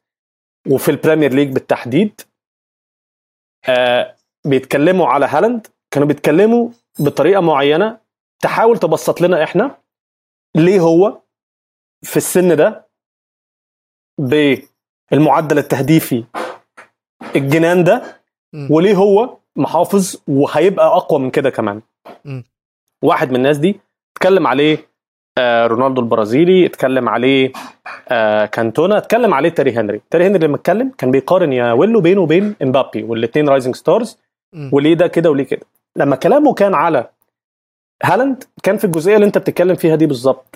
وفي 0.71 0.91
ال 0.91 0.97
Premier 0.97 1.33
League 1.33 1.53
بالتحديد 1.53 2.21
آه 3.69 4.15
بيتكلموا 4.45 5.07
على 5.07 5.25
هالاند 5.25 5.67
كانوا 5.91 6.07
بيتكلموا 6.07 6.69
بطريقة 6.99 7.41
معينة 7.41 7.99
تحاول 8.39 8.77
تبسط 8.79 9.21
لنا 9.21 9.43
إحنا 9.43 9.77
ليه 10.55 10.79
هو 10.79 11.21
في 12.01 12.17
السن 12.17 12.55
ده 12.55 12.87
بالمعدل 14.17 15.57
التهديفي 15.57 16.23
الجنان 17.35 17.83
ده. 17.83 18.17
وليه 18.69 18.95
هو 18.95 19.37
محافظ 19.55 20.15
وهيبقى 20.27 20.87
أقوى 20.87 21.19
من 21.19 21.29
كده 21.29 21.49
كمان. 21.49 21.81
واحد 23.01 23.29
من 23.29 23.35
الناس 23.35 23.57
دي 23.57 23.79
اتكلم 24.17 24.47
عليه 24.47 24.87
آه 25.37 25.67
رونالدو 25.67 26.01
البرازيلي 26.01 26.65
اتكلم 26.65 27.09
عليه 27.09 27.51
آه 28.09 28.45
كانتونا 28.45 28.97
اتكلم 28.97 29.33
عليه 29.33 29.49
تيري 29.49 29.71
هنري 29.71 30.01
تيري 30.11 30.27
هنري 30.27 30.47
لما 30.47 30.55
اتكلم 30.55 30.91
كان 30.97 31.11
بيقارن 31.11 31.53
يا 31.53 31.71
ويلو 31.71 32.01
بينه 32.01 32.21
وبين 32.21 32.55
امبابي 32.61 33.03
والاثنين 33.03 33.49
rising 33.49 33.75
stars. 33.75 34.17
وليه 34.71 34.93
ده 34.93 35.07
كده 35.07 35.31
وليه 35.31 35.43
كده 35.43 35.65
لما 35.95 36.15
كلامه 36.15 36.53
كان 36.53 36.73
على 36.73 37.09
هالاند 38.03 38.43
كان 38.63 38.77
في 38.77 38.83
الجزئية 38.85 39.15
اللي 39.15 39.25
انت 39.25 39.37
بتتكلم 39.37 39.75
فيها 39.75 39.95
دي 39.95 40.05
بالظبط 40.05 40.55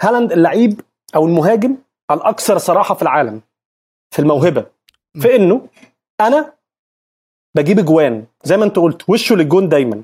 هالاند 0.00 0.32
اللعيب 0.32 0.80
أو 1.16 1.26
المهاجم 1.26 1.76
الأكثر 2.10 2.58
صراحة 2.58 2.94
في 2.94 3.02
العالم 3.02 3.40
في 4.10 4.18
الموهبة 4.22 4.66
في 5.20 5.36
إنه 5.36 5.68
أنا 6.20 6.52
بجيب 7.56 7.78
اجوان 7.78 8.24
زي 8.44 8.56
ما 8.56 8.64
أنت 8.64 8.76
قلت 8.78 9.10
وشه 9.10 9.36
للجون 9.36 9.68
دايما. 9.68 10.02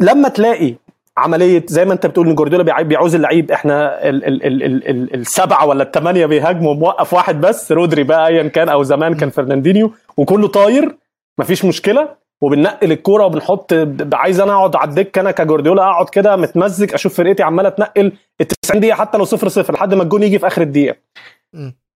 لما 0.00 0.28
تلاقي 0.28 0.74
عملية 1.16 1.62
زي 1.68 1.84
ما 1.84 1.92
أنت 1.92 2.06
بتقول 2.06 2.28
إن 2.28 2.34
جوارديولا 2.34 2.64
بيع- 2.64 2.82
بيعوز 2.82 3.14
اللعيب 3.14 3.50
إحنا 3.50 4.08
ال 4.08 4.24
ال 4.24 4.46
ال 4.46 4.62
ال 4.62 4.88
ال 4.88 5.14
السبعة 5.14 5.66
ولا 5.66 5.82
الثمانيه 5.82 6.26
بيهاجموا 6.26 6.74
موقف 6.74 7.12
واحد 7.14 7.40
بس 7.40 7.72
رودري 7.72 8.02
بقى 8.02 8.26
ايا 8.26 8.48
كان 8.48 8.68
أو 8.68 8.82
زمان 8.82 9.14
كان 9.14 9.30
فرناندينيو 9.30 9.92
وكله 10.16 10.48
طاير 10.48 10.96
مفيش 11.38 11.64
مشكلة. 11.64 12.16
وبننقل 12.44 12.92
الكورة 12.92 13.24
وبنحط 13.24 13.72
عايز 14.12 14.40
أنا 14.40 14.52
أقعد 14.52 14.76
على 14.76 14.90
الدكة 14.90 15.20
أنا 15.20 15.30
كجوارديولا 15.30 15.82
أقعد 15.82 16.08
كده 16.08 16.36
متمزج 16.36 16.94
أشوف 16.94 17.14
فرقتي 17.14 17.42
عمالة 17.42 17.68
تنقل 17.68 18.12
ال 18.40 18.46
90 18.46 18.80
دقيقة 18.80 18.94
حتى 18.96 19.18
لو 19.18 19.24
صفر 19.24 19.48
صفر 19.48 19.74
لحد 19.74 19.94
ما 19.94 20.02
الجون 20.02 20.22
يجي 20.22 20.38
في 20.38 20.46
آخر 20.46 20.62
الدقيقة. 20.62 20.96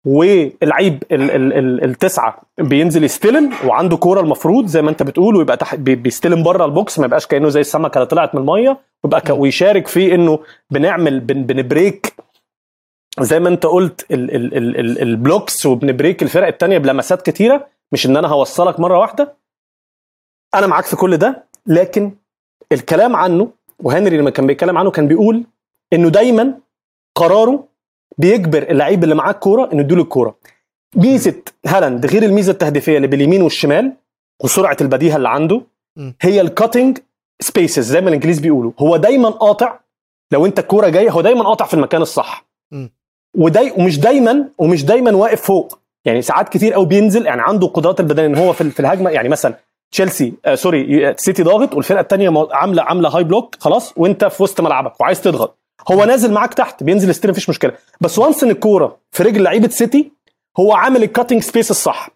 واللعيب 0.07 1.03
ال 1.13 1.31
ال 1.31 1.53
ال 1.53 1.85
التسعة 1.85 2.43
بينزل 2.59 3.05
يستلم 3.05 3.51
وعنده 3.67 3.97
كورة 3.97 4.21
المفروض 4.21 4.67
زي 4.67 4.83
ما 4.83 4.91
أنت 4.91 5.03
بتقول 5.03 5.37
ويبقى 5.37 5.57
تحت 5.57 5.79
بي- 5.79 5.95
بيستلم 5.95 6.43
بره 6.43 6.65
ال 6.65 6.73
box 6.73 6.99
ما 6.99 7.07
يبقاش 7.07 7.27
كأنه 7.27 7.49
زي 7.49 7.61
السمكة 7.61 7.99
اللي 7.99 8.07
طلعت 8.07 8.35
من 8.35 8.41
المية 8.41 8.79
ويبقى 9.05 9.23
ويشارك 9.39 9.87
في 9.87 10.15
إنه 10.15 10.39
بنعمل 10.71 11.21
بن 11.21 11.43
بن 11.43 11.60
break. 11.60 12.13
زي 13.21 13.41
ما 13.41 13.49
أنت 13.49 13.67
قلت 13.67 14.07
ال 14.11 14.35
ال 14.37 14.57
ال 14.57 14.77
ال 14.81 15.03
ال 15.03 15.12
blocks 15.12 15.67
وبن 15.67 15.88
break 15.88 16.23
الفرق 16.23 16.47
التانية 16.47 16.79
بلمسات 16.79 17.23
كتيرة 17.31 17.67
مش 17.93 18.07
إن 18.07 18.17
أنا 18.17 18.29
هوصلك 18.29 18.81
مرة 18.81 18.99
واحدة. 18.99 19.44
أنا 20.55 20.67
معاك 20.67 20.85
في 20.85 20.97
كل 20.97 21.17
ده 21.17 21.45
لكن 21.67 22.13
الكلام 22.73 23.17
عنه 23.17 23.51
وهنري 23.83 24.17
لما 24.17 24.31
كان 24.31 24.47
بيتكلم 24.47 24.79
عنه 24.79 24.91
كان 24.91 25.09
بيقول 25.09 25.45
إنه 25.93 26.09
دايما 26.09 26.55
قراره 27.15 27.65
بيجبر 28.19 28.63
اللعيب 28.63 29.05
اللي 29.05 29.15
معاه 29.15 29.31
الكورة 29.31 29.73
إنه 29.73 29.81
يديله 29.81 30.03
الكورة. 30.03 30.37
ميزة 30.97 31.43
هالاند 31.67 32.07
غير 32.07 32.23
الميزة 32.23 32.53
التهديفية 32.53 32.97
اللي 32.97 33.07
باليمين 33.07 33.43
والشمال 33.43 33.93
وسرعة 34.45 34.77
البديهة 34.81 35.17
اللي 35.17 35.29
عنده. 35.29 35.63
هي 36.21 36.41
ال 36.41 36.48
cutting 36.48 36.99
spaces 37.41 37.85
زي 37.85 38.01
ما 38.01 38.09
الإنجليز 38.09 38.41
بيقولوا. 38.41 38.73
هو 38.79 38.97
دايما 38.97 39.31
قاطع 39.31 39.79
لو 40.33 40.47
أنت 40.47 40.59
الكورة 40.59 40.89
جاية 40.89 41.11
هو 41.11 41.21
دايما 41.21 41.45
قاطع 41.45 41.65
في 41.67 41.75
المكان 41.75 42.03
الصح. 42.03 42.47
وداي 43.37 43.73
ومش 43.79 43.99
دايما 44.01 44.49
ومش 44.59 44.85
دايما 44.85 45.11
واقف 45.17 45.43
فوق. 45.43 45.79
يعني 46.05 46.23
ساعات 46.23 46.49
كتير 46.49 46.73
قوي 46.73 46.87
بينزل 46.87 47.27
يعني 47.27 47.43
عنده 47.43 47.67
قدرات 47.67 48.01
البدنية 48.01 48.27
إن 48.27 48.35
هو 48.39 48.53
في 48.53 48.71
في 48.71 48.81
الهجمة. 48.81 49.11
يعني 49.11 49.29
مثلا 49.29 49.55
تشيلسي 49.91 50.35
آه 50.45 50.55
sorry 50.55 51.09
آه، 51.09 51.15
سيتي 51.19 51.43
ضاغط 51.43 51.75
والفرقة 51.75 52.01
الثانية 52.01 52.47
عامله 52.53 52.83
عاملة 52.83 53.09
high 53.09 53.25
block 53.25 53.57
خلاص 53.61 53.93
وانت 53.97 54.25
في 54.25 54.43
وسط 54.43 54.61
ملعبك 54.61 55.01
وعايز 55.01 55.21
تضغط. 55.21 55.59
هو 55.93 56.05
نازل 56.05 56.33
معاك 56.33 56.55
تحت 56.55 56.83
بينزل 56.83 57.11
يستلم 57.11 57.31
مفيش 57.31 57.49
مشكلة. 57.49 57.73
بس 58.01 58.19
once 58.19 58.45
ان 58.45 58.51
الكوره 58.51 58.97
في 59.11 59.23
رجل 59.23 59.43
لعيبة 59.43 59.69
سيتي 59.69 60.13
هو 60.59 60.73
عامل 60.73 61.03
ال 61.03 61.08
cutting 61.08 61.43
space 61.43 61.71
الصح. 61.71 62.11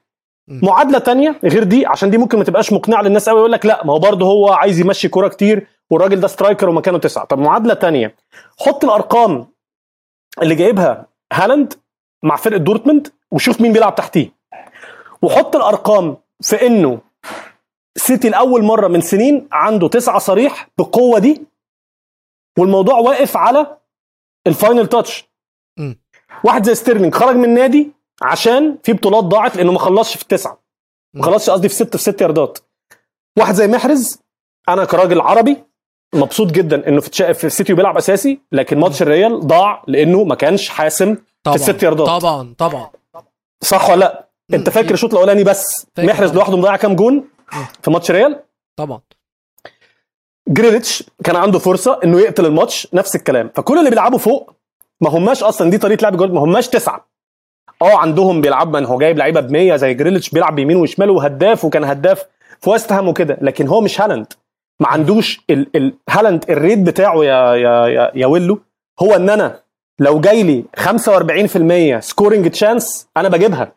معادلة 0.48 0.98
تانية 0.98 1.40
غير 1.44 1.64
دي 1.64 1.86
عشان 1.86 2.10
دي 2.10 2.18
ممكن 2.18 2.38
ما 2.38 2.44
تبقاش 2.44 2.72
مقنعة 2.72 3.02
للناس 3.02 3.28
قوي 3.28 3.38
يقول 3.38 3.52
لك 3.52 3.66
لا 3.66 3.86
ما 3.86 3.92
هو 3.92 3.98
برضه 3.98 4.26
هو 4.26 4.48
عايز 4.48 4.80
يمشي 4.80 5.08
كورة 5.08 5.28
كتير 5.28 5.66
والراجل 5.90 6.20
ده 6.20 6.28
striker 6.28 6.68
ومكانه 6.68 6.98
تسعة. 6.98 7.24
طب 7.24 7.38
معادلة 7.38 7.74
تانية 7.74 8.14
حط 8.60 8.84
الأرقام 8.84 9.46
اللي 10.42 10.54
جايبها 10.54 11.06
هالاند 11.32 11.74
مع 12.22 12.36
فرقة 12.36 12.58
دورتموند 12.58 13.08
وشوف 13.30 13.60
مين 13.60 13.72
بيلعب 13.72 13.94
تحتيه. 13.94 14.32
وحط 15.22 15.56
الأرقام 15.56 16.16
في 16.40 16.66
إنه 16.66 16.98
سيتي 17.98 18.28
لأول 18.28 18.62
مرة 18.64 18.88
من 18.88 19.00
سنين 19.00 19.48
عنده 19.52 19.88
تسعة 19.88 20.18
صريح 20.18 20.68
بالقوة 20.78 21.18
دي 21.18 21.42
والموضوع 22.58 22.98
واقف 22.98 23.36
على 23.36 23.76
ال 24.46 24.53
final 24.53 24.86
touch. 24.86 25.28
واحد 26.44 26.64
زي 26.66 26.74
ستيرلينج 26.74 27.14
خرج 27.14 27.36
من 27.36 27.44
النادي 27.44 27.90
عشان 28.22 28.78
في 28.82 28.92
بطولات 28.92 29.24
ضاعت 29.24 29.56
لأنه 29.56 29.72
ما 29.72 29.78
خلصش 29.78 30.16
في 30.16 30.22
التسعة. 30.22 30.62
ما 31.14 31.22
خلصش 31.22 31.50
قصدي 31.50 31.68
في 31.68 31.74
ست 31.74 31.96
في 31.96 32.02
ست 32.02 32.20
ياردات. 32.20 32.58
واحد 33.38 33.54
زي 33.54 33.66
محرز 33.66 34.18
أنا 34.68 34.84
كراجل 34.84 35.20
عربي 35.20 35.64
مبسوط 36.14 36.50
جدا 36.50 36.88
إنه 36.88 37.00
في 37.00 37.34
في 37.34 37.46
السيتي 37.46 37.74
بيلعب 37.74 37.96
أساسي 37.96 38.40
لكن 38.52 38.78
ماتش 38.78 39.02
الريال 39.02 39.46
ضاع 39.46 39.84
لأنه 39.86 40.24
ما 40.24 40.34
كانش 40.34 40.68
حاسم 40.68 41.16
طبعا. 41.42 41.56
الست 41.56 41.82
ياردات. 41.82 42.06
طبعا 42.06 42.54
طبعا. 42.58 42.90
صح 43.64 43.90
ولا 43.90 43.98
لأ؟ 43.98 44.28
أنت 44.54 44.70
فاكر 44.70 44.94
الشوط 44.94 45.12
الأولاني 45.14 45.44
بس 45.44 45.86
محرز. 45.98 46.34
لوحده 46.34 46.56
مضيع 46.56 46.76
كام 46.76 46.96
جون؟ 46.96 47.28
في 47.82 47.90
ماتش 47.90 48.10
ريال؟ 48.10 48.42
طبعا. 48.76 49.00
جريليتش 50.48 51.04
كان 51.24 51.36
عنده 51.36 51.58
فرصة 51.58 52.00
إنه 52.04 52.20
يقتل 52.20 52.46
الماتش 52.46 52.88
نفس 52.94 53.16
الكلام. 53.16 53.50
فكل 53.54 53.78
اللي 53.78 53.90
بيلعبوا 53.90 54.18
فوق 54.18 54.52
ما 55.00 55.10
هماش 55.10 55.42
أصلا 55.42 55.70
دي 55.70 55.78
طريقة 55.78 56.02
لعب 56.02 56.16
جولد 56.16 56.32
ما 56.32 56.40
هماش 56.40 56.68
تسعة. 56.68 57.08
آه 57.82 57.96
عندهم 57.98 58.40
بيلعب 58.40 58.76
من 58.76 58.84
هو 58.84 58.98
جايب 58.98 59.18
لعيبة 59.18 59.40
ب 59.40 59.50
100 59.50 59.76
زي 59.76 59.94
جريليتش 59.94 60.30
بيلعب 60.30 60.54
بيمين 60.54 60.76
وشمال 60.76 61.10
وهداف 61.10 61.64
وكان 61.64 61.84
هداف 61.84 62.24
في 62.60 62.70
ويست 62.70 62.92
هام 62.92 63.08
وكده 63.08 63.38
لكن 63.40 63.68
هو 63.68 63.80
مش 63.80 64.00
هالاند. 64.00 64.32
ما 64.80 64.88
عندوش 64.88 65.40
ال 65.50 65.76
ال 65.76 65.94
هالاند 66.10 66.44
ال 66.50 66.56
rate 66.56 66.78
بتاعه 66.78 67.16
يا 67.24 67.54
يا 67.54 67.86
يا, 67.86 68.12
يا 68.14 68.26
ويلو. 68.26 68.60
هو 69.02 69.14
إن 69.16 69.30
أنا 69.30 69.60
لو 69.98 70.20
جاي 70.20 70.42
لي 70.42 70.64
45% 70.80 72.00
scoring 72.00 72.50
chance 72.50 73.08
أنا 73.16 73.28
بجيبها. 73.28 73.72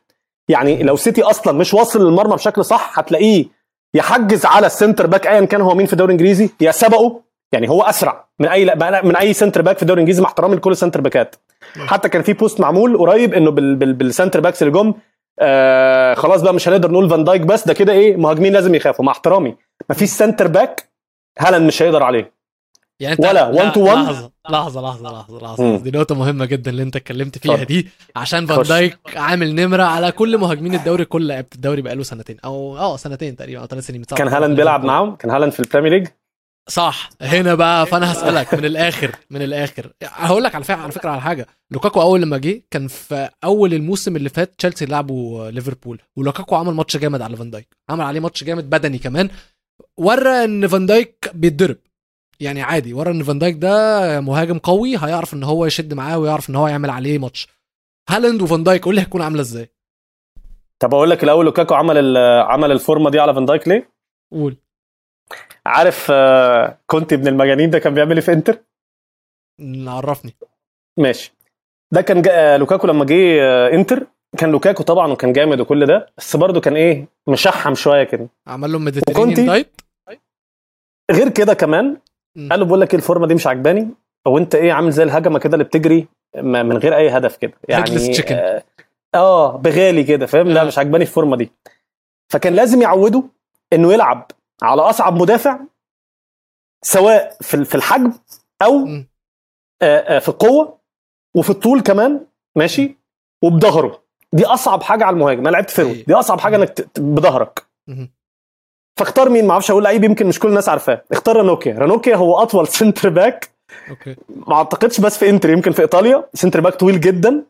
يعني 0.48 0.84
لو 0.84 0.96
سيتي 0.96 1.24
أصلا 1.24 1.54
مش 1.54 1.74
واصل 1.74 2.06
للمرمى 2.06 2.36
بشكل 2.36 2.66
صح 2.66 3.00
هتلاقيه 3.00 3.46
يحجز 3.94 4.46
على 4.46 4.68
ال 4.68 4.74
center 4.74 5.08
back 5.08 5.28
ايا 5.28 5.46
كان 5.46 5.62
هو 5.62 5.76
مين 5.76 5.86
في 5.86 5.94
الدوري 5.94 6.14
الإنجليزي؟ 6.14 6.50
هيسبقه. 6.62 7.22
يعني 7.52 7.70
هو 7.70 7.82
أسرع 7.82 8.26
من 8.40 8.48
أي 8.48 8.66
من 9.04 9.16
اي 9.16 9.34
center 9.34 9.62
back 9.62 9.76
في 9.76 9.82
الدوري 9.82 9.98
الإنجليزي 9.98 10.22
مع 10.22 10.28
احترامي 10.28 10.56
لكل 10.56 10.72
السنتر 10.72 11.02
باكات. 11.02 11.36
حتى 11.88 12.10
كان 12.10 12.22
في 12.22 12.34
post 12.34 12.60
معمول 12.60 12.98
قريب 12.98 13.34
إنه 13.34 13.52
بال 13.52 13.76
بال 13.76 13.94
بال 13.94 14.05
center 14.05 14.40
backs 14.40 14.62
اللي 14.64 14.74
جم 14.74 14.94
آه 15.40 16.14
خلاص 16.14 16.42
بقى 16.42 16.54
مش 16.54 16.68
هنقدر 16.70 16.92
نقول 16.92 17.10
فان 17.10 17.24
دايك 17.24 17.42
بس 17.42 17.68
ده 17.68 17.74
كده 17.74 17.94
إيه 17.94 18.18
مهاجمين 18.18 18.54
لازم 18.54 18.76
يخافوا 18.76 19.06
مع 19.06 19.12
احترامي. 19.12 19.56
ما 19.90 19.96
فيش 19.96 20.10
center 20.10 20.48
back 20.48 20.90
هالاند 21.40 21.68
مش 21.68 21.82
هيقدر 21.82 22.04
عليه. 22.04 22.34
يعني 23.00 23.16
ولا 23.20 23.48
1 23.48 23.72
to 23.72 23.84
1 23.86 24.31
لحظة 24.50 24.82
لحظة 24.82 25.12
لحظة 25.12 25.40
لحظة. 25.40 25.74
لحظه 25.74 25.84
دي 25.84 25.92
نقطة 25.98 26.16
مهمة 26.16 26.46
جدا 26.46 26.72
اللي 26.72 26.84
أنت 26.84 26.96
اتكلمت 26.96 27.38
فيها 27.38 27.64
دي. 27.64 27.90
عشان 28.16 28.46
فان 28.46 28.62
دايك 28.62 28.98
عامل 29.16 29.56
نمرة 29.56 29.84
على 29.84 30.12
كل 30.12 30.38
مهاجمين 30.38 30.76
الدوري 30.76 31.06
كل 31.06 31.28
لعيبه 31.28 31.48
الدوري 31.56 31.82
بقاله 31.82 32.04
سنتين 32.04 32.38
أو 32.46 32.78
آه 32.78 32.98
سنتين 32.98 33.36
تقريبا 33.36 33.62
أو 33.62 33.66
ثلاث 33.66 33.88
سنين. 33.88 34.04
كان 34.04 34.28
هالاند 34.28 34.56
بيلعب 34.56 34.84
معاهم؟ 34.86 35.16
كان 35.16 35.32
هالاند 35.32 35.52
في 35.52 35.60
ال 35.60 35.64
Premier 35.64 35.92
League 35.92 36.08
صح. 36.70 37.10
هنا 37.22 37.56
بقى 37.56 37.86
فأنا 37.86 38.12
هسألك 38.12 38.54
من 38.54 38.66
الآخر 38.66 39.12
من 39.30 39.42
الآخر. 39.42 39.92
هقول 40.04 40.44
لك 40.44 40.56
على 40.56 40.64
فكره 40.64 40.76
على 40.76 40.92
فكرة 40.92 41.10
على 41.10 41.22
حاجة. 41.22 41.48
لوكاكو 41.72 42.02
أول 42.02 42.22
لما 42.22 42.38
جه 42.38 42.62
كان 42.72 42.88
في 42.88 43.30
أول 43.44 43.74
الموسم 43.74 44.16
اللي 44.16 44.30
فات 44.30 44.54
تشيلسي 44.58 44.86
لعبوا 44.86 45.52
ليفربول. 45.52 46.02
ولوكاكو 46.18 46.56
عمل 46.56 46.74
ماتش 46.74 46.98
جامد 46.98 47.22
على 47.22 47.38
فان 47.38 47.52
دايك. 47.52 47.68
عمل 47.90 48.06
عليه 48.06 48.20
ماتش 48.20 48.44
جامد 48.44 48.70
بدني 48.70 48.98
كمان. 48.98 49.30
ورى 49.98 50.44
إن 50.44 50.68
فان 50.68 50.86
دايك 50.86 51.32
بيتضرب. 51.34 51.78
يعني 52.42 52.62
عادي 52.62 52.94
ورا 52.94 53.12
ان 53.12 53.24
فان 53.24 53.40
دايك 53.40 53.56
ده 53.56 54.22
مهاجم 54.22 54.58
قوي 54.58 54.98
هيعرف 54.98 55.34
إن 55.34 55.44
هو 55.44 55.66
يشد 55.66 55.94
معاه 55.94 56.20
ويعرف 56.20 56.50
إن 56.50 56.56
هو 56.56 56.68
يعمل 56.68 56.90
عليه 56.90 57.18
ماتش. 57.18 57.48
هالاند 58.10 58.42
وفان 58.42 58.64
دايك 58.64 58.86
قول 58.86 58.96
لي 58.96 59.02
هتكون 59.02 59.22
عاملة 59.22 59.42
إزاي؟ 59.42 59.70
طب 60.80 60.94
أقول 60.94 61.10
لك 61.10 61.24
الأول 61.24 61.46
لوكاكو 61.46 61.74
عمل 61.74 62.18
عمل 62.42 62.72
الفورمة 62.72 63.10
دي 63.10 63.20
على 63.20 63.34
فان 63.34 63.46
دايك 63.46 63.68
ليه؟ 63.68 63.90
قول. 64.32 64.58
عارف 65.66 66.12
كنت 66.88 67.14
ابن 67.14 67.28
المجانين 67.28 67.70
ده 67.70 67.80
كان 67.80 67.94
بيعمل 67.94 68.14
إيه 68.16 68.22
في 68.22 68.34
إنتر؟ 68.34 68.60
عرفني. 69.88 70.36
ماشي. 71.00 71.34
ده 71.92 72.02
كان 72.02 72.22
لوكاكو 72.60 72.88
لما 72.88 73.06
جه 73.06 73.16
إنتر 73.76 74.08
كان 74.38 74.52
لوكاكو 74.52 74.84
طبعا 74.84 75.12
وكان 75.12 75.34
جامد 75.34 75.60
وكل 75.60 75.86
ده 75.86 76.14
بس 76.18 76.36
برضه 76.36 76.62
كان 76.62 76.76
إيه 76.76 77.08
مشحم 77.28 77.76
شوية 77.76 78.04
كده. 78.04 78.30
عمل 78.48 78.72
له 78.72 78.80
Mediterranean 78.80 79.46
diet 79.46 79.82
غير 81.12 81.30
كده 81.30 81.54
كمان 81.54 81.98
قال 82.38 82.60
له 82.60 82.66
بقول 82.66 82.82
لك 82.82 82.94
إيه 82.94 83.00
الفورمة 83.00 83.28
دي 83.28 83.36
مش 83.36 83.48
عجباني. 83.48 83.90
أو 84.28 84.38
انت 84.38 84.56
إيه 84.56 84.74
عامل 84.74 84.92
زي 84.92 85.04
الهجمة 85.04 85.40
كده 85.40 85.54
اللي 85.54 85.64
بتجري 85.64 86.08
من 86.38 86.78
غير 86.78 86.96
اي 86.96 87.10
هدف 87.10 87.38
كده؟ 87.38 87.54
يعني 87.70 87.84
آه, 88.36 88.64
آه 89.16 89.58
بغالي 89.58 90.04
كده 90.04 90.26
فاهم؟ 90.26 90.48
لا 90.48 90.64
مش 90.64 90.80
عجباني 90.80 91.04
الفورمة 91.04 91.38
دي. 91.38 91.52
فكان 92.30 92.54
لازم 92.54 92.82
يعوده 92.82 93.24
انه 93.74 93.94
يلعب 93.94 94.32
على 94.64 94.82
اصعب 94.82 95.22
مدافع 95.22 95.60
سواء 96.82 97.38
في 97.42 97.66
في 97.66 97.76
الحجم 97.76 98.14
أو 98.62 98.88
آه 99.82 100.20
في 100.20 100.30
القوة 100.30 100.78
وفي 101.36 101.50
الطول 101.50 101.82
كمان 101.82 102.26
ماشي؟ 102.56 102.98
وبظهره. 103.44 104.04
دي 104.34 104.46
اصعب 104.46 104.84
حاجة 104.84 105.04
على 105.04 105.14
المهاجم. 105.14 105.40
أنا 105.40 105.50
لعبت 105.50 105.70
فيرود. 105.70 106.04
دي 106.08 106.14
اصعب 106.14 106.40
حاجة 106.40 106.56
انك 106.56 107.00
بظهرك. 107.00 107.66
فاختار 109.02 109.30
مين؟ 109.30 109.48
ما 109.48 109.52
أعرفش 109.52 109.72
أقول 109.72 109.84
لعيب 109.84 110.04
يمكن 110.04 110.28
مش 110.28 110.40
كل 110.40 110.50
الناس 110.50 110.70
عارفاه. 110.70 111.02
اختار 111.12 111.38
رانوكيا 111.38 111.76
رانوكيا 111.80 112.16
هو 112.16 112.38
أطول 112.42 112.68
centre 112.80 113.10
back. 113.10 113.50
Okay. 113.90 114.16
ما 114.48 114.56
اعتقدش 114.56 115.00
بس 115.02 115.18
في 115.18 115.30
انتر 115.30 115.50
يمكن 115.50 115.72
في 115.72 115.82
إيطاليا. 115.82 116.24
centre 116.34 116.62
back 116.62 116.76
طويل 116.76 117.00
جدا. 117.02 117.44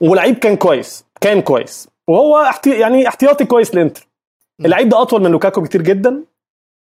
ولعيب 0.00 0.38
كان 0.38 0.56
كويس. 0.56 1.04
كان 1.20 1.40
كويس. 1.42 1.88
وهو 2.08 2.42
احتي... 2.42 2.70
يعني 2.70 3.08
احتياطي 3.08 3.44
كويس 3.44 3.74
لانتر 3.74 4.08
اللعيب 4.64 4.88
ده 4.88 5.02
أطول 5.02 5.22
من 5.22 5.30
لوكاكو 5.30 5.60
بكتير 5.60 5.82
جدا. 5.82 6.24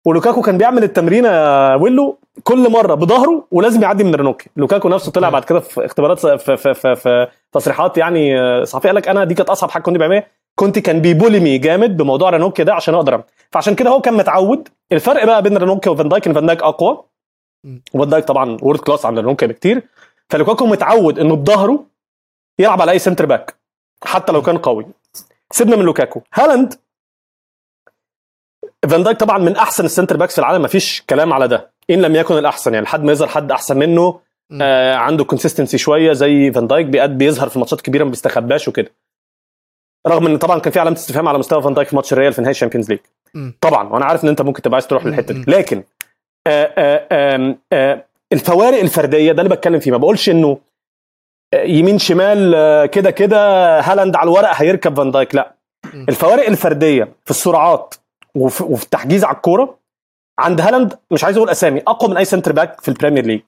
ولوكاكو 0.05 0.41
كان 0.41 0.57
بيعمل 0.57 0.83
التمرين 0.83 1.25
يا 1.25 1.75
ويلو 1.75 2.17
كل 2.43 2.71
مرة 2.71 2.93
بظهره 2.93 3.47
ولازم 3.51 3.81
يعدي 3.81 4.03
من 4.03 4.15
رانوكي. 4.15 4.49
لوكاكو 4.57 4.89
نفسه 4.89 5.11
طلع 5.11 5.29
بعد 5.29 5.43
كده 5.43 5.59
في 5.59 5.85
اختبارات 5.85 6.19
في, 6.19 6.37
في, 6.57 6.73
في, 6.73 6.95
في 6.95 7.27
تصريحات 7.51 7.97
يعني 7.97 8.35
صحفي 8.65 8.87
قال 8.87 8.95
لك 8.95 9.07
أنا 9.07 9.23
دي 9.23 9.33
كانت 9.33 9.49
أصعب 9.49 9.71
حاجة 9.71 9.83
كنت 9.83 9.97
بعملها 9.97 10.23
كنت 10.55 10.79
كان 10.79 11.01
بيبهدلني 11.01 11.57
جامد 11.57 11.97
بموضوع 11.97 12.29
رانوكي 12.29 12.63
ده 12.63 12.73
عشان 12.73 12.95
أقدر 12.95 13.23
فعشان 13.51 13.75
كده 13.75 13.89
هو 13.89 14.01
كان 14.01 14.13
متعود. 14.13 14.67
الفرق 14.91 15.25
بقى 15.25 15.41
بين 15.41 15.57
رانوكي 15.57 15.89
وفان 15.89 16.09
دايك 16.09 16.27
إن 16.27 16.33
فان 16.33 16.45
دايك 16.45 16.63
أقوى. 16.63 17.03
وفان 17.93 18.09
دايك 18.09 18.25
طبعا 18.25 18.57
world 18.61 18.79
class 18.79 19.05
عن 19.05 19.17
رانوكي 19.17 19.47
بكتير. 19.47 19.87
فلوكاكو 20.29 20.65
متعود 20.65 21.19
إنه 21.19 21.35
بظهره 21.35 21.85
يلعب 22.59 22.81
على 22.81 22.91
أي 22.91 22.99
centre 22.99 23.25
back 23.25 23.55
حتى 24.03 24.31
لو 24.31 24.41
كان 24.41 24.57
قوي. 24.57 24.85
سيبنا 25.51 25.75
من 25.75 25.83
لوكاكو. 25.83 26.21
هالاند 26.33 26.73
فان 28.89 29.03
دايك 29.03 29.19
طبعا 29.19 29.37
من 29.37 29.55
أحسن 29.55 29.85
ال 29.85 29.90
centre 29.90 30.17
backs 30.17 30.33
في 30.33 30.39
العالم. 30.39 30.61
مفيش 30.61 31.03
كلام 31.09 31.33
على 31.33 31.47
ده. 31.47 31.71
إن 31.89 32.01
لم 32.01 32.15
يكن 32.15 32.37
الأحسن 32.37 32.73
يعني 32.73 32.85
لحد 32.85 33.03
ما 33.03 33.11
يظهر 33.11 33.27
حد 33.27 33.51
أحسن 33.51 33.77
منه 33.77 34.19
آه 34.61 34.95
عنده 34.95 35.23
consistency 35.23 35.77
شوية 35.77 36.13
زي 36.13 36.51
فان 36.51 36.67
دايك 36.67 36.85
بيظهر 36.85 37.49
في 37.49 37.59
ماتشات 37.59 37.81
كبيرة 37.81 38.03
ما 38.03 38.09
بيستخباش 38.09 38.67
وكده. 38.67 38.91
رغم 40.07 40.25
إن 40.25 40.37
طبعا 40.37 40.59
كان 40.59 40.73
في 40.73 40.79
علامة 40.79 40.97
استفهام 40.97 41.27
على 41.27 41.37
مستوى 41.37 41.61
فان 41.61 41.73
دايك 41.73 41.87
في 41.87 41.95
ماتش 41.95 42.13
الريال 42.13 42.33
في 42.33 42.41
نهائي 42.41 42.51
ال 42.51 42.55
Champions 42.55 42.89
League 42.89 42.99
طبعا 43.61 43.89
وأنا 43.89 44.05
عارف 44.05 44.23
إن 44.23 44.29
أنت 44.29 44.41
ممكن 44.41 44.61
تبقى 44.61 44.75
عايز 44.75 44.87
تروح 44.87 45.05
للحتة 45.05 45.33
دي. 45.33 45.51
لكن 45.51 45.83
آآ 46.47 46.73
آآ 46.77 47.55
آآ 47.73 48.05
الفوارق 48.33 48.79
الفردية 48.79 49.31
ده 49.31 49.41
اللي 49.41 49.55
بتكلم 49.55 49.79
فيه. 49.79 49.91
ما 49.91 49.97
بقولش 49.97 50.29
إنه 50.29 50.57
يمين 51.55 51.97
شمال 51.99 52.51
كده 52.85 53.11
كده 53.11 53.39
هالاند 53.79 54.15
على 54.15 54.23
الورق 54.23 54.51
هيركب 54.53 54.97
فان 54.97 55.11
دايك. 55.11 55.35
لا. 55.35 55.53
الفوارق 55.93 56.45
الفردية 56.47 57.03
في 57.25 57.31
السرعات 57.31 57.95
وفي, 58.35 58.63
وفي 58.63 58.83
التحجيز 58.83 59.23
على 59.23 59.35
الكورة 59.35 59.77
عند 60.39 60.61
هالاند 60.61 60.97
مش 61.11 61.23
عايز 61.23 61.37
أقول 61.37 61.49
أسامي 61.49 61.81
أقوى 61.87 62.09
من 62.11 62.17
أي 62.17 62.25
centre 62.25 62.51
back 62.51 62.81
في 62.81 62.87
ال 62.87 62.92
Premier 62.92 63.25
League 63.25 63.41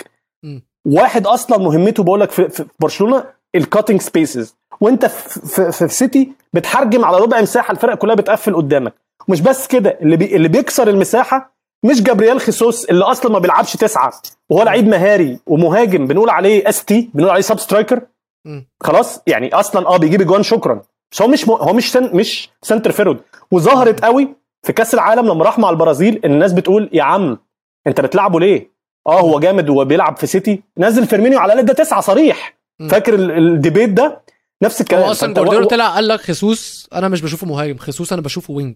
واحد 0.85 1.27
أصلا 1.27 1.57
مهمته 1.57 2.03
بقول 2.03 2.19
لك 2.19 2.31
في, 2.31 2.49
في 2.49 2.65
برشلونة 2.79 3.23
ال 3.55 3.61
cutting 3.61 4.01
spaces 4.01 4.55
وأنت 4.81 5.05
في, 5.05 5.39
في, 5.47 5.71
في 5.71 5.87
سيتي 5.93 6.31
بتحرجم 6.53 7.05
على 7.05 7.17
ربع 7.17 7.41
مساحة 7.41 7.71
الفرق 7.71 7.95
كلها 7.95 8.15
بتقفل 8.15 8.55
قدامك. 8.55 8.93
ومش 9.27 9.41
بس 9.41 9.67
كده 9.67 9.97
اللي 10.01 10.17
بي 10.17 10.35
اللي 10.35 10.47
بيكسر 10.47 10.87
المساحة 10.87 11.55
مش 11.83 12.03
جابرييل 12.03 12.39
خيسوس 12.41 12.85
اللي 12.85 13.03
أصلا 13.03 13.31
ما 13.31 13.39
بيلعبش 13.39 13.73
تسعة 13.77 14.13
وهو 14.49 14.63
لعيب 14.63 14.87
مهاري 14.87 15.39
ومهاجم 15.47 16.07
بنقول 16.07 16.29
عليه 16.29 16.69
ST 16.69 17.09
بنقول 17.13 17.29
عليه 17.31 17.41
sub 17.41 17.59
striker 17.59 18.01
خلاص؟ 18.83 19.19
يعني 19.27 19.53
أصلا 19.53 19.87
آه 19.87 19.97
بيجيب 19.97 20.21
اجوان 20.21 20.43
شكرا. 20.43 20.81
بس 21.11 21.21
هو 21.21 21.27
مش 21.27 21.47
م... 21.47 21.51
هو 21.51 21.73
مش 21.73 21.91
سن... 21.91 22.15
مش 22.15 22.49
centre 22.61 22.91
forward 22.91 23.17
وظهرت 23.51 24.03
قوي 24.05 24.35
في 24.63 24.73
كأس 24.73 24.93
العالم 24.93 25.25
لما 25.27 25.45
راح 25.45 25.59
مع 25.59 25.69
البرازيل 25.69 26.21
الناس 26.25 26.53
بتقول 26.53 26.89
يا 26.93 27.03
عم 27.03 27.37
أنت 27.87 28.01
بتلعبه 28.01 28.39
ليه؟ 28.39 28.71
آه 29.07 29.19
هو 29.19 29.39
جامد 29.39 29.69
وبيلعب 29.69 30.17
في 30.17 30.27
سيتي 30.27 30.63
نزل 30.77 31.07
فيرمينيو 31.07 31.39
على 31.39 31.53
الأقل 31.53 31.65
ده 31.65 31.73
تسعة 31.73 32.01
صريح. 32.01 32.57
فاكر 32.89 33.13
ال 33.15 33.26
debate 33.26 33.89
ده؟ 33.89 34.21
نفس 34.63 34.81
الكلام. 34.81 35.03
هو 35.03 35.11
أصلا 35.11 35.33
جوارديولا 35.33 35.65
طلع 35.67 35.89
قال 35.95 36.07
لك 36.07 36.19
خيسوس 36.19 36.89
أنا 36.93 37.07
مش 37.07 37.21
بشوفه 37.21 37.47
مهاجم 37.47 37.77
خيسوس 37.77 38.13
أنا 38.13 38.21
بشوفه 38.21 38.53
wing 38.53 38.75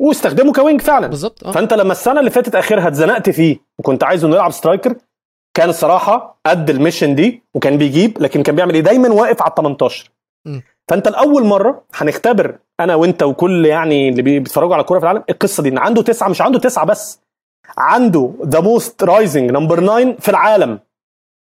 واستخدمه 0.00 0.52
ك 0.52 0.58
wing 0.58 0.80
فعلا. 0.80 1.06
بالظبط 1.06 1.44
آه. 1.46 1.50
فأنت 1.52 1.72
لما 1.72 1.92
السنة 1.92 2.20
اللي 2.20 2.30
فاتت 2.30 2.54
اخرها 2.54 2.88
اتزنقت 2.88 3.30
فيه 3.30 3.56
وكنت 3.78 4.04
عايزه 4.04 4.26
إنه 4.28 4.34
يلعب 4.36 4.50
striker 4.50 4.94
كان 5.54 5.68
الصراحة 5.68 6.40
قد 6.46 6.70
ال 6.70 6.75
mission 6.75 7.14
دي 7.14 7.42
وكان 7.54 7.78
بيجيب 7.78 8.22
لكن 8.22 8.42
كان 8.42 8.54
بيعمل 8.56 8.74
إيه؟ 8.74 8.80
دايما 8.80 9.08
واقف 9.08 9.42
على 9.42 9.50
ال 9.50 9.54
18 9.54 10.10
م. 10.46 10.60
فأنت 10.88 11.08
لأول 11.08 11.44
مرة 11.44 11.84
هنختبر 11.94 12.58
أنا 12.80 12.94
وأنت 12.94 13.22
وكل 13.22 13.66
يعني 13.66 14.08
اللي 14.08 14.22
بيتفرجوا 14.22 14.74
على 14.74 14.80
الكوره 14.80 14.98
في 14.98 15.04
العالم 15.04 15.24
القصة 15.30 15.62
دي 15.62 15.68
إن 15.68 15.78
عنده 15.78 16.02
تسعة 16.02 16.28
مش 16.28 16.40
عنده 16.40 16.58
تسعة 16.58 16.84
بس 16.86 17.20
عنده 17.78 18.32
the 18.46 18.60
most 18.60 19.04
rising 19.04 19.50
number 19.50 19.80
9 19.80 20.16
في 20.18 20.28
العالم. 20.28 20.78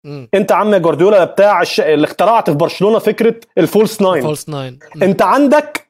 م. 0.06 0.26
أنت 0.34 0.52
عم 0.52 0.76
جوارديولا 0.76 1.24
بتاع 1.24 1.62
الش... 1.62 1.80
اللي 1.82 2.06
اخترعت 2.06 2.50
في 2.50 2.56
برشلونة 2.56 3.00
فكرة 3.00 3.36
ال 3.58 3.65
false 3.65 3.98
9 3.98 4.14
ال 4.16 4.21
false 4.21 4.46
9 4.46 4.72
أنت 5.02 5.22
عندك 5.22 5.89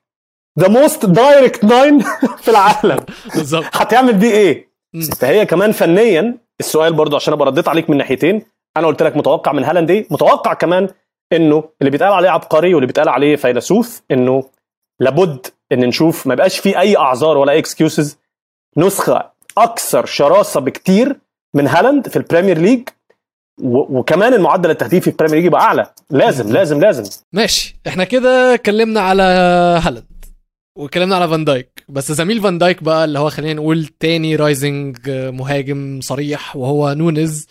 the 0.59 0.67
most 0.67 1.05
direct 1.05 1.61
9 1.65 1.99
في 2.37 2.51
العالم. 2.51 2.99
بالظبط. 3.35 3.63
هتعمل 3.73 4.13
بيه 4.13 4.31
إيه؟ 4.31 4.69
فهي 5.19 5.45
كمان 5.45 5.71
فنيا 5.71 6.37
السؤال 6.59 6.93
برضو 6.93 7.15
عشان 7.15 7.33
أبقى 7.33 7.47
رديت 7.47 7.67
عليك 7.67 7.89
من 7.89 7.97
ناحيتين 7.97 8.41
أنا 8.77 8.87
قلت 8.87 9.03
لك 9.03 9.17
متوقع 9.17 9.51
من 9.51 9.63
هالاند 9.63 9.91
إيه؟ 9.91 10.07
متوقع 10.11 10.53
كمان 10.53 10.89
إنه 11.33 11.63
اللي 11.81 11.91
بيتقال 11.91 12.13
عليه 12.13 12.29
عبقري 12.29 12.73
واللي 12.73 12.87
بيتقال 12.87 13.09
عليه 13.09 13.35
فيلسوف 13.35 14.01
إنه 14.11 14.43
لابد 14.99 15.47
إن 15.71 15.79
نشوف 15.79 16.27
ما 16.27 16.33
يبقاش 16.33 16.59
في 16.59 16.79
أي 16.79 16.97
أعذار 16.97 17.37
ولا 17.37 17.51
أي 17.51 17.59
excuses 17.59 18.17
نسخة 18.77 19.31
أكثر 19.57 20.05
شراسة 20.05 20.59
بكتير 20.59 21.19
من 21.53 21.67
هالاند 21.67 22.07
في 22.07 22.15
ال 22.15 22.21
Premier 22.21 22.57
League 22.57 22.89
وكمان 23.63 24.33
المعدل 24.33 24.69
التهديفي 24.69 25.01
في 25.01 25.07
ال 25.11 25.14
Premier 25.14 25.35
League 25.37 25.45
يبقى 25.45 25.61
أعلى. 25.61 25.85
لازم 26.09 26.53
لازم 26.53 26.79
لازم. 26.79 27.03
ماشي. 27.33 27.75
إحنا 27.87 28.03
كده 28.03 28.53
اتكلمنا 28.53 29.01
على 29.01 29.23
هالاند. 29.83 30.18
واتكلمنا 30.79 31.15
على 31.15 31.29
فان 31.29 31.45
دايك. 31.45 31.83
بس 31.89 32.11
زميل 32.11 32.41
فان 32.41 32.57
دايك 32.57 32.83
بقى 32.83 33.05
اللي 33.05 33.19
هو 33.19 33.29
خلينا 33.29 33.53
نقول 33.53 33.85
تاني 33.85 34.35
rising 34.35 35.09
مهاجم 35.09 35.99
صريح 36.01 36.55
وهو 36.55 36.93
نونز 36.93 37.47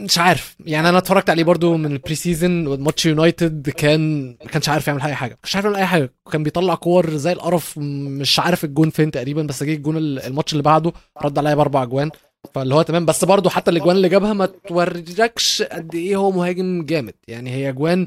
مش 0.00 0.18
عارف. 0.18 0.56
يعني 0.66 0.88
أنا 0.88 0.98
اتفرجت 0.98 1.30
عليه 1.30 1.44
برضو 1.44 1.76
من 1.76 1.92
ال 1.92 2.14
pre-season 2.14 2.80
ماتش 2.82 3.06
يونايتد 3.06 3.70
كان 3.70 4.28
ما 4.28 4.50
كانش 4.50 4.68
عارف 4.68 4.86
يعمل 4.88 5.00
أي 5.02 5.14
حاجة. 5.14 5.30
ما 5.30 5.38
كانش 5.42 5.54
عارف 5.56 5.64
يعمل 5.64 5.76
أي 5.76 5.86
حاجة. 5.86 6.12
كان 6.32 6.42
بيطلع 6.42 6.74
كور 6.74 7.16
زي 7.16 7.32
القرف 7.32 7.78
مش 7.78 8.38
عارف 8.40 8.64
الجون 8.64 8.90
فين 8.90 9.10
تقريبا 9.10 9.42
بس 9.42 9.62
جه 9.62 9.74
الجون 9.74 9.96
الماتش 9.96 10.52
اللي 10.52 10.62
بعده 10.62 10.92
رد 11.22 11.38
عليا 11.38 11.54
بأربع 11.54 11.82
أجوان. 11.82 12.10
فاللي 12.54 12.74
هو 12.74 12.82
تمام. 12.82 13.06
بس 13.06 13.24
برضو 13.24 13.48
حتى 13.48 13.70
الأجوان 13.70 13.96
اللي 13.96 14.08
جابها 14.08 14.32
ما 14.32 14.46
توريكش 14.46 15.62
قد 15.62 15.94
إيه 15.94 16.16
هو 16.16 16.30
مهاجم 16.30 16.84
جامد. 16.84 17.14
يعني 17.28 17.50
هي 17.50 17.68
أجوان 17.68 18.06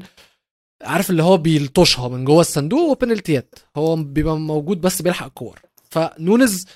عارف 0.82 1.10
اللي 1.10 1.22
هو 1.22 1.36
بيلطشها 1.36 2.08
من 2.08 2.24
جوه 2.24 2.40
الصندوق 2.40 2.90
وبنالتيات 2.90 3.54
هو 3.76 3.96
بيبقى 3.96 4.36
موجود 4.36 4.80
بس 4.80 5.02
بيلحق 5.02 5.26
الكور. 5.26 5.60
فنونز 5.90 6.66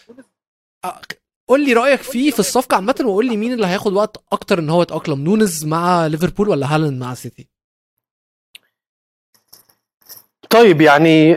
قول 1.49 1.65
لي 1.67 1.73
رأيك 1.73 2.01
فيه 2.03 2.31
في 2.31 2.39
الصفقة 2.39 2.75
عامة 2.75 2.95
وقول 3.05 3.27
لي 3.27 3.37
مين 3.37 3.53
اللي 3.53 3.67
هياخد 3.67 3.93
وقت 3.93 4.25
أكتر 4.33 4.59
إن 4.59 4.71
هو 4.71 4.83
يتأقلم 4.83 5.21
نونز 5.25 5.65
مع 5.65 6.07
ليفربول 6.07 6.49
ولا 6.49 6.75
هالاند 6.75 7.01
مع 7.01 7.15
سيتي؟ 7.15 7.49
طيب 10.51 10.81
يعني 10.81 11.35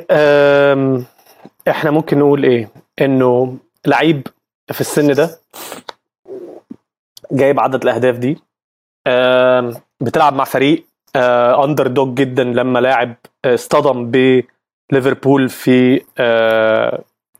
إحنا 1.70 1.92
ممكن 1.92 2.20
نقول 2.20 2.44
إيه؟ 2.46 2.72
إنه 3.02 3.58
لعيب 3.86 4.28
في 4.72 4.82
السن 4.82 5.14
ده 5.14 5.40
جايب 7.32 7.60
عدد 7.60 7.84
الأهداف 7.84 8.18
دي 8.18 8.38
بتلعب 10.02 10.34
مع 10.34 10.44
فريق 10.44 10.86
underdog 11.16 12.14
جدا 12.14 12.44
لما 12.44 12.80
لاعب 12.80 13.16
اصطدم 13.46 14.12
بليفربول 14.92 15.50
في 15.50 16.02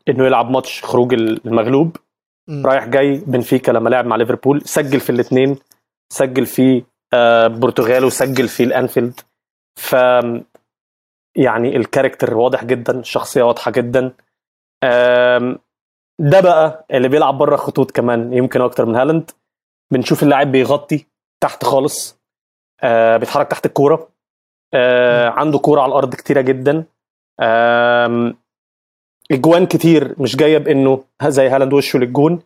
إنه 0.10 0.26
يلعب 0.26 0.50
ماتش 0.52 0.84
خروج 0.84 1.14
المغلوب. 1.14 1.98
م. 2.48 2.66
رايح 2.68 2.86
جاي 2.86 3.18
بنفيكا 3.28 3.72
لما 3.72 3.90
لعب 3.90 4.06
مع 4.06 4.16
ليفربول 4.16 4.62
سجل 4.62 5.00
في 5.00 5.10
الاثنين 5.10 5.58
سجل 6.14 6.46
في 6.46 6.84
البرتغال 7.14 8.06
وسجل 8.06 8.48
في 8.48 8.64
الأنفيلد. 8.64 9.20
ف 9.80 9.96
يعني 11.36 11.76
ال 11.78 11.84
character 11.84 12.38
واضح 12.38 12.64
جدا 12.66 13.00
الشخصيه 13.00 13.44
واضحة 13.44 13.72
جدا. 13.72 14.14
ده 16.20 16.42
بقى 16.42 16.86
اللي 16.92 17.08
بيلعب 17.08 17.38
بره 17.38 17.56
خطوط 17.56 17.92
كمان 17.92 18.34
يمكن 18.34 18.62
أكتر 18.62 18.86
من 18.86 18.96
هالاند. 18.96 19.32
بنشوف 19.94 20.24
اللاعب 20.24 20.52
بيغطي 20.52 21.06
تحت 21.44 21.66
خالص. 21.66 22.19
آه 22.84 23.18
بيتحرك 23.18 23.48
تحت 23.48 23.66
الكورة. 23.66 24.10
آه 24.74 25.30
عنده 25.30 25.60
كورة 25.60 25.82
على 25.82 25.90
الأرض 25.90 26.16
كتيرة 26.16 26.42
جدا. 26.42 26.84
آه 27.40 28.34
إجوان 29.32 29.66
كتير 29.66 30.16
مش 30.22 30.36
جاية 30.36 30.58
بانه 30.58 31.04
زي 31.28 31.48
هالاند 31.48 31.74
وشه 31.74 32.00
للجون. 32.00 32.40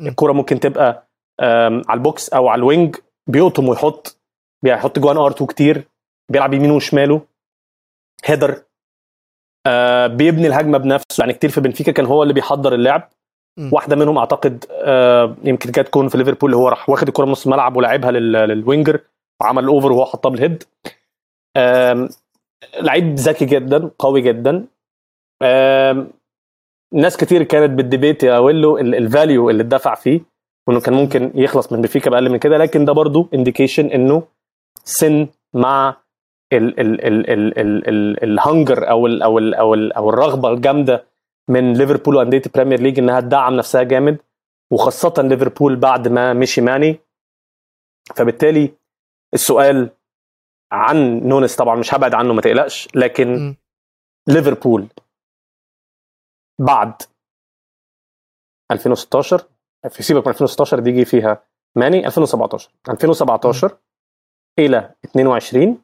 الكورة 0.00 0.32
ممكن 0.32 0.60
تبقى 0.60 1.08
على 1.40 1.94
ال 1.94 2.02
box 2.02 2.28
أو 2.28 2.48
على 2.48 2.58
ال 2.58 2.64
wing. 2.64 2.96
بيقطم 3.26 3.68
ويحط 3.68 4.18
بيحط 4.64 4.98
جوان 4.98 5.16
آر 5.16 5.30
2 5.30 5.46
كتير. 5.46 5.84
بيلعب 6.32 6.54
يمينه 6.54 6.74
وشماله. 6.74 7.20
header. 8.24 8.62
آه 9.66 10.06
بيبني 10.06 10.46
الهجمة 10.46 10.78
بنفسه. 10.78 11.20
يعني 11.20 11.32
كتير 11.32 11.50
في 11.50 11.60
بنفيكا 11.60 11.92
كان 11.92 12.06
هو 12.06 12.22
اللي 12.22 12.34
بيحضر 12.34 12.74
اللعب. 12.74 13.10
م. 13.58 13.70
واحدة 13.72 13.96
منهم 13.96 14.18
أعتقد 14.18 14.64
آه 14.72 15.36
يمكن 15.44 15.72
كانت 15.72 15.88
تكون 15.88 16.08
في 16.08 16.18
ليفربول 16.18 16.50
اللي 16.50 16.62
هو 16.62 16.68
راح 16.68 16.88
واخد 16.90 17.08
الكورة 17.08 17.26
من 17.26 17.32
نص 17.32 17.44
الملعب 17.46 17.76
ولعبها 17.76 18.10
لل 18.10 18.30
winger. 18.30 19.00
وعمل 19.40 19.64
ال 19.64 19.70
over 19.70 19.92
وهو 19.92 20.04
حطها 20.04 20.28
بال 20.28 20.38
head. 20.38 20.64
لعيب 22.80 23.14
ذكي 23.14 23.44
جدا 23.44 23.90
قوي 23.98 24.20
جدا. 24.20 24.66
ناس 26.92 27.16
كتير 27.16 27.42
كانت 27.42 27.70
بال 27.70 27.83
debate 27.83 28.22
يا 28.22 28.38
ويلو 28.38 28.78
ال 28.78 28.90
value 28.90 29.50
اللي 29.50 29.62
اتدفع 29.62 29.94
فيه 29.94 30.20
وإنه 30.66 30.80
كان 30.80 30.94
ممكن 30.94 31.32
يخلص 31.34 31.72
من 31.72 31.80
بنفيكا 31.80 32.10
بأقل 32.10 32.30
من 32.30 32.38
كده 32.38 32.58
لكن 32.58 32.84
ده 32.84 32.92
برضو 32.92 33.28
indication 33.34 33.86
إنه 33.86 34.22
سن 34.84 35.28
مع 35.54 35.96
ال 36.52 36.80
ال 36.80 37.04
ال 37.06 37.30
ال 37.30 37.58
ال 37.58 37.88
ال 37.88 38.24
ال 38.24 38.33
hunger 38.33 38.90
أو 38.90 39.06
ال 39.06 39.22
أو 39.22 39.38
ال 39.38 39.54
أو 39.54 39.74
ال 39.74 39.92
أو 39.92 40.10
الرغبة 40.10 40.48
الجامدة 40.50 41.04
من 41.48 41.72
ليفربول 41.72 42.16
وأندية 42.16 42.42
ال 42.46 42.50
Premier 42.50 42.80
League 42.80 42.98
إنها 42.98 43.20
تدعم 43.20 43.54
نفسها 43.56 43.82
جامد 43.82 44.18
وخاصة 44.72 45.22
ليفربول 45.22 45.76
بعد 45.76 46.08
ما 46.08 46.32
مشي 46.32 46.60
ماني. 46.60 47.00
فبالتالي 48.16 48.72
السؤال 49.34 49.90
عن 50.72 51.20
نونس 51.28 51.56
طبعا 51.56 51.76
مش 51.76 51.94
هبعد 51.94 52.14
عنه 52.14 52.34
ما 52.34 52.40
تقلقش 52.40 52.88
لكن. 52.94 53.54
ليفربول 54.28 54.88
بعد 56.60 57.02
2016 58.72 59.44
في 59.88 60.02
سيبك 60.02 60.26
من 60.26 60.32
2016 60.32 60.78
دي 60.80 60.90
يجي 60.90 61.04
فيها 61.04 61.42
ماني 61.76 62.06
2017 62.06 62.70
2017 62.88 63.68
م. 63.68 63.78
إلى 64.58 64.94
22 65.04 65.82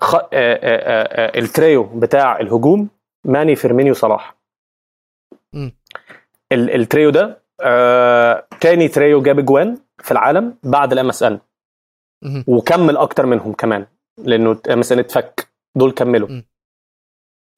خ... 0.00 0.14
آآ 0.14 0.28
آآ 0.32 1.38
التريو 1.38 1.82
بتاع 1.84 2.40
الهجوم 2.40 2.88
ماني 3.24 3.56
فيرمينيو 3.56 3.94
صلاح 3.94 4.36
م. 5.52 5.70
التريو 6.52 7.10
ده 7.10 7.42
آه... 7.60 8.46
تاني 8.60 8.88
تريو 8.88 9.22
جاب 9.22 9.38
أجوان 9.38 9.78
في 9.98 10.10
العالم 10.12 10.58
بعد 10.62 10.92
الام 10.92 11.08
اس 11.08 11.22
ان 11.22 11.40
وكمل 12.46 12.96
أكتر 12.96 13.26
منهم 13.26 13.52
كمان 13.52 13.86
لأنه 14.18 14.60
مثلا 14.68 15.00
اتفك 15.00 15.48
دول 15.74 15.92
كملوا. 15.92 16.28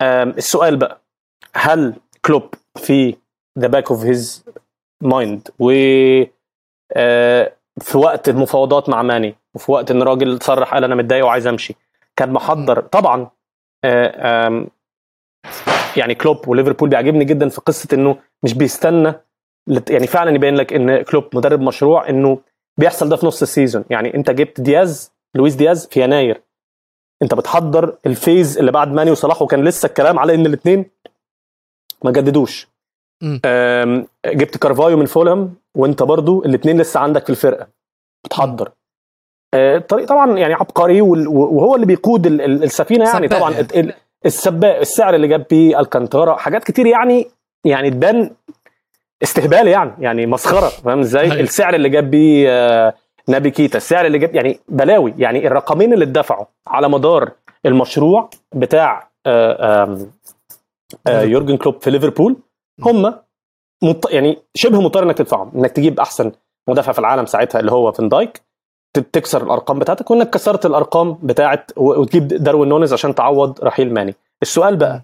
السؤال 0.02 0.76
بقى 0.76 1.00
هل 1.54 1.94
كلوب 2.24 2.54
في 2.76 3.16
the 3.58 3.66
back 3.66 3.90
of 3.90 4.04
his 4.04 4.44
mind 5.02 5.48
و 5.58 5.68
في 7.80 7.98
وقت 7.98 8.28
المفاوضات 8.28 8.88
مع 8.88 9.02
ماني 9.02 9.34
وفي 9.54 9.72
وقت 9.72 9.90
إن 9.90 10.02
الراجل 10.02 10.42
صرح 10.42 10.74
قال 10.74 10.84
أنا 10.84 10.94
متضايق 10.94 11.24
وعايز 11.24 11.46
أمشي 11.46 11.74
كان 12.16 12.32
محضر. 12.32 12.80
طبعا 12.80 13.30
يعني 15.96 16.14
كلوب 16.14 16.48
وليفربول 16.48 16.88
بيعجبني 16.88 17.24
جدا 17.24 17.48
في 17.48 17.60
قصة 17.60 17.88
إنه 17.92 18.18
مش 18.42 18.54
بيستنى 18.54 19.12
يعني 19.90 20.06
فعلا 20.06 20.30
يبين 20.30 20.54
لك 20.56 20.72
إن 20.72 21.02
كلوب 21.02 21.24
مدرب 21.34 21.60
مشروع 21.60 22.08
إنه 22.08 22.38
بيحصل 22.78 23.08
ده 23.08 23.16
في 23.16 23.26
نص 23.26 23.42
ال 23.42 23.48
season. 23.48 23.84
يعني 23.90 24.14
انت 24.14 24.30
جبت 24.30 24.60
دياز 24.60 25.12
لويس 25.34 25.54
دياز 25.54 25.86
في 25.86 26.02
يناير. 26.02 26.42
انت 27.22 27.34
بتحضر 27.34 27.96
ال 28.06 28.15
phase 28.15 28.58
اللي 28.58 28.72
بعد 28.72 28.92
ماني 28.92 29.10
وصلاح 29.10 29.42
وكان 29.42 29.64
لسه 29.64 29.86
الكلام 29.86 30.18
على 30.18 30.34
إن 30.34 30.46
الاثنين 30.46 30.84
ما 32.04 32.10
جددوش. 32.10 32.68
جبت 34.26 34.56
كارفاليو 34.56 34.96
من 34.96 35.06
فولهام 35.06 35.54
وانت 35.76 36.02
برضو 36.02 36.44
الاثنين 36.44 36.80
لسه 36.80 37.00
عندك 37.00 37.24
في 37.24 37.30
الفرقة. 37.30 37.68
بتحضر. 38.24 38.70
الطريق 39.54 40.08
طبعا 40.08 40.38
يعني 40.38 40.54
عبقري 40.54 41.00
وهو 41.00 41.74
اللي 41.74 41.86
بيقود 41.86 42.26
السفينة 42.26 43.04
يعني 43.08 43.28
طبعا. 43.28 43.52
يعني. 43.52 43.92
السعر 44.26 45.14
اللي 45.14 45.28
جاب 45.28 45.46
بيه 45.50 45.80
الكانتارا 45.80 46.36
حاجات 46.36 46.64
كتير 46.64 46.86
يعني 46.86 47.26
يعني 47.64 47.90
تبان 47.90 48.30
استهبال 49.22 49.68
يعني 49.68 49.92
يعني 49.98 50.26
مسخرة 50.26 50.68
فاهم 50.68 50.98
إزاي؟ 51.00 51.40
السعر 51.40 51.74
اللي 51.74 51.88
جاب 51.88 52.10
بيه 52.10 52.94
نبي 53.28 53.50
كيتا 53.50 53.76
السعر 53.76 54.06
اللي 54.06 54.18
جاب 54.18 54.34
يعني 54.34 54.60
بلاوي 54.68 55.14
يعني 55.18 55.46
الرقمين 55.46 55.92
اللي 55.92 56.04
اتدفعوا 56.04 56.44
على 56.66 56.88
مدار 56.88 57.30
المشروع 57.66 58.30
بتاع 58.54 59.10
يورجن 61.08 61.56
كلوب 61.56 61.82
في 61.82 61.90
ليفربول 61.90 62.36
هم 62.80 63.14
مط... 63.82 64.10
يعني 64.10 64.38
شبه 64.54 64.80
مضطر 64.80 65.02
إنك 65.02 65.18
تدفعهم 65.18 65.52
إنك 65.54 65.70
تجيب 65.70 66.00
أحسن 66.00 66.32
مدافع 66.68 66.92
في 66.92 66.98
العالم 66.98 67.26
ساعتها 67.26 67.60
اللي 67.60 67.72
هو 67.72 67.92
فان 67.92 68.08
دايك 68.08 68.42
تكسر 69.12 69.42
الأرقام 69.42 69.78
بتاعتك 69.78 70.10
وإنك 70.10 70.30
كسرت 70.30 70.66
الأرقام 70.66 71.12
بتاعت 71.22 71.70
وتجيب 71.76 72.28
داروين 72.28 72.68
نونز 72.68 72.92
عشان 72.92 73.14
تعوض 73.14 73.64
رحيل 73.64 73.94
ماني. 73.94 74.14
السؤال 74.42 74.76
بقى. 74.76 75.02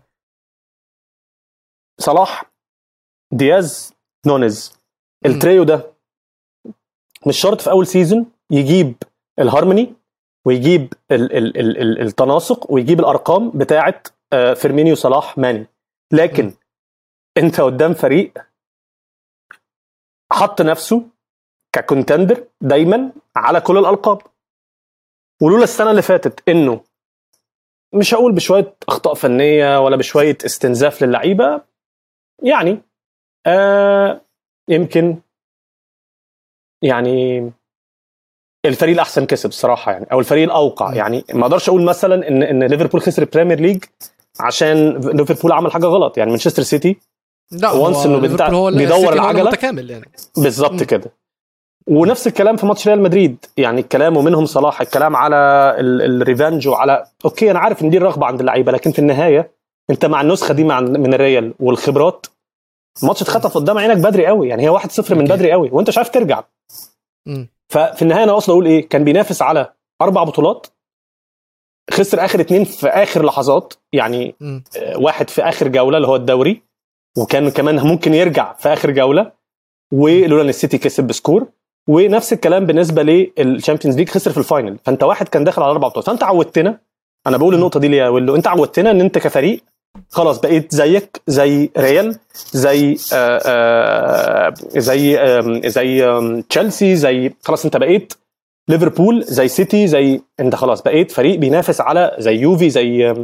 صلاح 2.01 2.45
دياز 3.33 3.94
نونز 4.27 4.73
التريو 5.27 5.65
ده 5.65 5.93
مش 7.27 7.41
شرط 7.41 7.61
في 7.61 7.71
أول 7.71 7.87
season 7.87 8.27
يجيب 8.51 8.95
الهارموني 9.39 9.95
ويجيب 10.45 10.93
ال 11.11 11.37
ال 11.37 11.59
ال 11.61 11.79
ال 11.79 12.01
التناسق 12.01 12.73
ويجيب 12.73 13.01
الأرقام 13.01 13.51
بتاعه 13.51 14.03
فيرمينيو 14.55 14.95
صلاح 14.95 15.39
ماني. 15.39 15.67
لكن 16.13 16.47
م. 16.47 16.55
انت 17.37 17.61
قدام 17.61 17.95
فريق 17.95 18.33
حط 20.33 20.63
نفسه 20.63 21.03
ك 21.73 21.80
contender 21.80 22.45
دايما 22.61 23.13
على 23.37 23.61
كل 23.61 23.79
الألقاب. 23.79 24.23
ولولا 25.43 25.65
السنة 25.65 25.91
اللي 25.91 26.03
فاتت 26.03 26.49
إنه 26.49 26.81
مش 27.95 28.15
هقول 28.15 28.33
بشوية 28.33 28.75
أخطاء 28.89 29.15
فنية 29.15 29.81
ولا 29.85 29.97
بشوية 29.97 30.39
استنزاف 30.47 31.03
للعيبة 31.03 31.63
يعني 32.43 32.83
آه 33.47 34.21
يمكن 34.69 35.17
يعني 36.83 37.51
الفريق 38.67 38.95
الأحسن 38.95 39.27
كسب 39.27 39.49
الصراحه 39.49 39.93
يعني 39.93 40.07
أو 40.13 40.21
الفريق 40.21 40.45
الأوقع 40.45 40.95
يعني 40.95 41.25
ما 41.35 41.43
أقدرش 41.43 41.69
أقول 41.69 41.83
مثلا 41.85 42.29
ان 42.29 42.43
إن 42.43 42.65
ليفربول 42.65 43.01
خسر 43.03 43.23
ال 43.23 43.28
Premier 43.28 43.61
League 43.61 43.85
عشان 44.41 45.01
ليفربول 45.01 45.53
عمل 45.53 45.73
حاجة 45.73 45.87
غلط 45.87 46.19
يعني 46.19 46.31
مانشستر 46.31 46.63
سيتي 46.63 46.97
لا 47.53 47.69
هو 47.69 47.89
إنه 47.89 48.19
بتاع- 48.35 48.49
بيدور 48.49 49.13
العجلة. 49.13 49.41
المتكامل 49.43 49.91
يعني 49.91 50.11
بالظبط. 50.37 50.83
كده 50.83 51.13
ونفس 51.89 52.27
الكلام 52.27 52.57
في 52.57 52.67
ماتش 52.67 52.89
ريال 52.89 53.03
مدريد 53.03 53.37
يعني 53.57 53.81
الكلام 53.81 54.17
ومنهم 54.17 54.47
صلاح 54.47 54.81
الكلام 54.81 55.17
على 55.17 55.37
ال- 55.79 56.23
ال 56.23 56.29
revenge 56.29 56.69
وعلى 56.69 57.05
okay 57.25 57.51
أنا 57.51 57.59
عارف 57.59 57.83
إن 57.83 57.91
دي 57.91 57.97
الرغبة 57.97 58.27
عند 58.27 58.41
اللعيبة 58.41 58.73
لكن 58.73 58.93
في 58.93 58.99
النهاية 58.99 59.51
أنت 59.91 60.05
مع 60.07 60.21
النسخة 60.21 60.55
دي 60.55 60.65
من 60.65 61.15
الريال 61.15 61.55
والخبرات 61.61 62.27
الماتش 63.03 63.23
اتخطف 63.23 63.55
قدام 63.55 63.79
عينك 63.79 63.97
بدري 63.97 64.27
قوي 64.27 64.49
يعني 64.49 64.63
هي 64.63 64.79
1-0 64.79 65.11
من. 65.13 65.25
بدري 65.25 65.53
قوي 65.53 65.71
وانت 65.73 65.89
مش 65.89 65.99
عارف 65.99 66.09
ترجع. 66.11 66.45
ففي 67.69 68.03
النهاية 68.03 68.25
أنا 68.25 68.37
أصلا 68.37 68.53
أقول 68.55 68.67
إيه 68.67 68.89
كان 68.89 69.05
بينافس 69.05 69.43
على 69.43 69.73
أربع 70.03 70.25
بطولات 70.25 70.67
خسر 71.91 72.25
آخر 72.25 72.41
اتنين 72.41 72.65
في 72.65 72.89
آخر 72.89 73.25
لحظات 73.25 73.75
يعني 73.93 74.35
مم. 74.41 74.65
آه، 74.77 74.99
واحد 74.99 75.31
في 75.31 75.43
آخر 75.43 75.69
جولة 75.69 75.97
اللي 75.97 76.09
هو 76.09 76.17
الدوري 76.17 76.63
وكان 77.19 77.49
كمان 77.51 77.81
ممكن 77.87 78.15
يرجع 78.15 78.53
في 78.53 78.73
آخر 78.73 78.91
جولة 78.91 79.33
ولولا 79.93 80.43
إن 80.43 80.49
السيتي 80.49 80.79
كسب 80.79 81.07
ب 81.07 81.14
score 81.14 81.47
ونفس 81.89 82.33
الكلام 82.33 82.67
بالنسبة 82.67 83.03
لل 83.03 83.20
Champions 83.20 83.97
League 83.97 84.09
خسر 84.09 84.31
في 84.31 84.39
ال 84.39 84.46
final 84.46 84.79
فأنت 84.85 85.03
واحد 85.03 85.29
كان 85.29 85.45
داخل 85.45 85.63
على 85.63 85.71
أربع 85.73 85.89
بطولات 85.89 86.07
فأنت 86.07 86.23
عودتنا 86.23 86.81
أنا 87.27 87.37
بقول 87.37 87.55
النقطة 87.55 87.81
دي 87.81 87.89
ليه 87.89 87.99
يا 87.99 88.09
ويلو 88.09 88.37
أنت 88.37 88.47
عودتنا 88.47 88.91
إن 88.91 89.01
أنت 89.01 89.19
كفريق 89.19 89.65
خلاص 90.11 90.41
بقيت 90.41 90.75
زيك 90.75 91.21
زي 91.27 91.71
ريال 91.79 92.17
زي 92.53 92.97
آآ 93.13 93.41
آآ 93.47 94.55
زي 94.77 95.19
آم، 95.19 95.61
زي 95.69 96.03
تشيلسي 96.51 96.97
زي 96.97 97.33
خلاص 97.43 97.65
انت 97.65 97.77
بقيت 97.77 98.13
ليفربول 98.69 99.23
زي 99.25 99.49
سيتي 99.49 99.87
زي 99.87 100.21
انت 100.41 100.55
خلاص 100.55 100.83
بقيت 100.83 101.11
فريق 101.13 101.39
بينافس 101.39 101.81
على 101.81 102.17
زي 102.19 102.35
يوفي 102.35 102.71
زي 102.71 103.15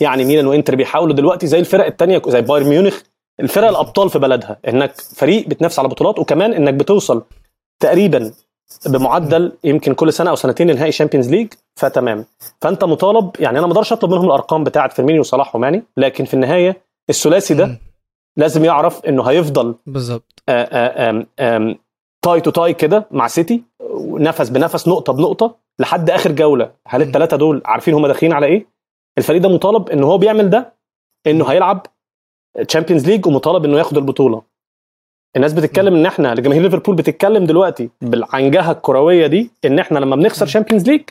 يعني 0.00 0.24
ميلان 0.24 0.46
وانتر 0.46 0.74
بيحاولوا 0.76 1.14
دلوقتي 1.14 1.46
زي 1.46 1.58
الفرق 1.58 1.86
التانية 1.86 2.22
زي 2.26 2.40
بايرن 2.40 2.66
ميونخ 2.68 3.00
الفرق 3.40 3.68
الأبطال 3.68 4.10
في 4.10 4.18
بلدها 4.18 4.58
إنك 4.68 5.00
فريق 5.00 5.48
بتنافس 5.48 5.78
على 5.78 5.88
بطولات 5.88 6.18
وكمان 6.18 6.52
إنك 6.52 6.74
بتوصل 6.74 7.22
تقريبا 7.82 8.32
بمعدل 8.86 9.52
يمكن 9.64 9.94
كل 9.94 10.12
سنة 10.12 10.30
أو 10.30 10.36
سنتين 10.36 10.70
لنهائي 10.70 10.92
Champions 10.92 11.30
League 11.30 11.52
فتمام. 11.76 12.24
فأنت 12.60 12.84
مطالب 12.84 13.30
يعني 13.40 13.58
أنا 13.58 13.66
ما 13.66 13.72
أقدرش 13.72 13.92
أطلب 13.92 14.10
منهم 14.10 14.26
الأرقام 14.26 14.64
بتاعه 14.64 14.88
فيرمينيو 14.88 15.20
وصلاح 15.20 15.56
وماني 15.56 15.82
لكن 15.96 16.24
في 16.24 16.34
النهاية 16.34 16.82
الثلاثي 17.10 17.54
ده. 17.54 17.78
لازم 18.36 18.64
يعرف 18.64 19.04
إنه 19.04 19.22
هيفضل 19.22 19.74
بالظبط. 19.86 20.42
tie 22.22 22.40
to 22.40 22.50
tie 22.50 22.74
كده 22.74 23.06
مع 23.10 23.26
سيتي 23.28 23.62
نفس 24.00 24.48
بنفس 24.48 24.88
نقطة 24.88 25.12
بنقطة 25.12 25.56
لحد 25.78 26.10
آخر 26.10 26.32
جولة. 26.32 26.70
هل. 26.86 27.02
الثلاثه 27.02 27.36
دول 27.36 27.62
عارفين 27.64 27.94
هم 27.94 28.06
داخلين 28.06 28.32
على 28.32 28.46
إيه؟ 28.46 28.66
الفريق 29.18 29.42
ده 29.42 29.48
مطالب 29.48 29.88
إن 29.88 30.04
هو 30.04 30.18
بيعمل 30.18 30.50
ده 30.50 30.72
إنه 31.26 31.44
هيلعب 31.46 31.86
Champions 32.68 33.06
League 33.06 33.26
ومطالب 33.26 33.64
إنه 33.64 33.78
ياخد 33.78 33.96
البطولة. 33.96 34.42
الناس 35.36 35.52
بتتكلم 35.52 35.94
إن 35.94 36.06
إحنا 36.06 36.34
لجماهير 36.34 36.62
ليفربول 36.62 36.96
بتتكلم 36.96 37.44
دلوقتي 37.44 37.90
بالعنجهة 38.00 38.72
الكروية 38.72 39.26
دي 39.26 39.50
إن 39.64 39.78
إحنا 39.78 39.98
لما 39.98 40.16
بنخسر. 40.16 40.46
Champions 40.46 40.90
League 40.90 41.02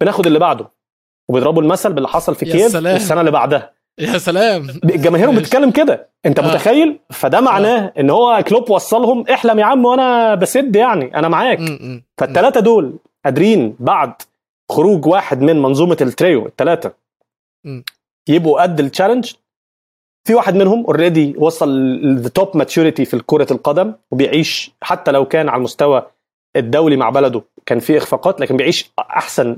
بناخد 0.00 0.26
اللي 0.26 0.38
بعده 0.38 0.70
وبيضربوا 1.30 1.62
المثل 1.62 1.92
باللي 1.92 2.08
حصل 2.08 2.34
في 2.34 2.44
كييف. 2.44 2.76
السنة 2.76 3.20
اللي 3.20 3.30
بعدها 3.30 3.70
يا 3.98 4.18
سلام 4.18 4.66
جماهيرهم. 4.84 5.36
بتتكلم 5.36 5.70
كده 5.70 6.08
أنت 6.26 6.38
آه. 6.38 6.42
متخيل 6.48 6.98
فده 7.10 7.40
معناه 7.40 7.92
إن 7.98 8.10
هو 8.10 8.44
كلوب 8.48 8.70
وصلهم 8.70 9.24
إحلم 9.28 9.58
يا 9.58 9.64
عم 9.64 9.84
وأنا 9.84 10.34
بسد 10.34 10.76
يعني 10.76 11.18
أنا 11.18 11.28
معاك. 11.28 11.60
فالثلاثه 12.18 12.60
دول 12.60 12.98
قادرين 13.24 13.76
بعد 13.80 14.12
خروج 14.72 15.06
واحد 15.06 15.40
من 15.40 15.62
منظومة 15.62 15.96
التريو 16.00 16.46
الثلاثه. 16.46 16.92
يبقوا 18.28 18.62
قد 18.62 18.80
ال 18.80 18.85
challenge 18.85 19.32
في 20.26 20.34
واحد 20.34 20.54
منهم 20.54 20.84
already 20.86 21.34
وصل 21.38 21.68
لل 21.78 22.09
top 22.09 22.56
maturity 22.56 23.04
في 23.04 23.22
كرة 23.26 23.46
القدم 23.50 23.92
وبيعيش 24.10 24.72
حتى 24.82 25.10
لو 25.12 25.24
كان 25.24 25.48
على 25.48 25.58
المستوى 25.58 26.06
الدولي 26.56 26.96
مع 26.96 27.10
بلده 27.10 27.42
كان 27.66 27.78
في 27.78 27.98
إخفاقات 27.98 28.40
لكن 28.40 28.56
بيعيش 28.56 28.92
أحسن 28.98 29.56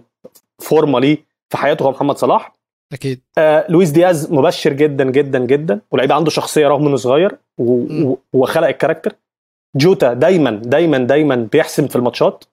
فورمه 0.58 1.00
ليه 1.00 1.18
في 1.50 1.56
حياته 1.56 1.82
هو 1.82 1.90
محمد 1.90 2.16
صلاح. 2.16 2.52
أكيد. 2.92 3.20
آه 3.38 3.66
لويس 3.68 3.90
دياز 3.90 4.32
مبشر 4.32 4.72
جدا 4.72 5.10
جدا 5.10 5.38
جدا 5.38 5.80
ولعيب 5.90 6.12
عنده 6.12 6.30
شخصية 6.30 6.68
رغم 6.68 6.86
إنه 6.86 6.96
صغير 6.96 7.36
وخلق 8.32 8.68
ال 8.68 8.72
character. 8.72 9.12
جوتا 9.76 10.12
دايما 10.12 10.50
دايما 10.50 10.98
دايما 10.98 11.48
بيحسم 11.52 11.86
في 11.86 11.96
الماتشات. 11.96 12.44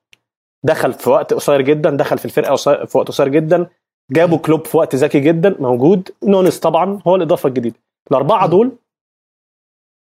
دخل 0.66 0.94
في 0.94 1.10
وقت 1.10 1.34
قصير 1.34 1.62
جدا 1.62 1.90
دخل 1.90 2.18
في 2.18 2.26
الفرقة 2.26 2.56
في 2.86 2.98
وقت 2.98 3.08
قصير 3.08 3.28
جدا. 3.28 3.68
جابوا 4.12 4.38
كلوب 4.38 4.66
في 4.66 4.78
وقت 4.78 4.96
ذكي 4.96 5.20
جدا 5.20 5.56
موجود. 5.60 6.10
نونز 6.24 6.60
طبعا 6.60 7.00
هو 7.08 7.16
الإضافة 7.16 7.50
الجديدة. 7.50 7.76
الأربعة. 8.12 8.48
دول 8.48 8.72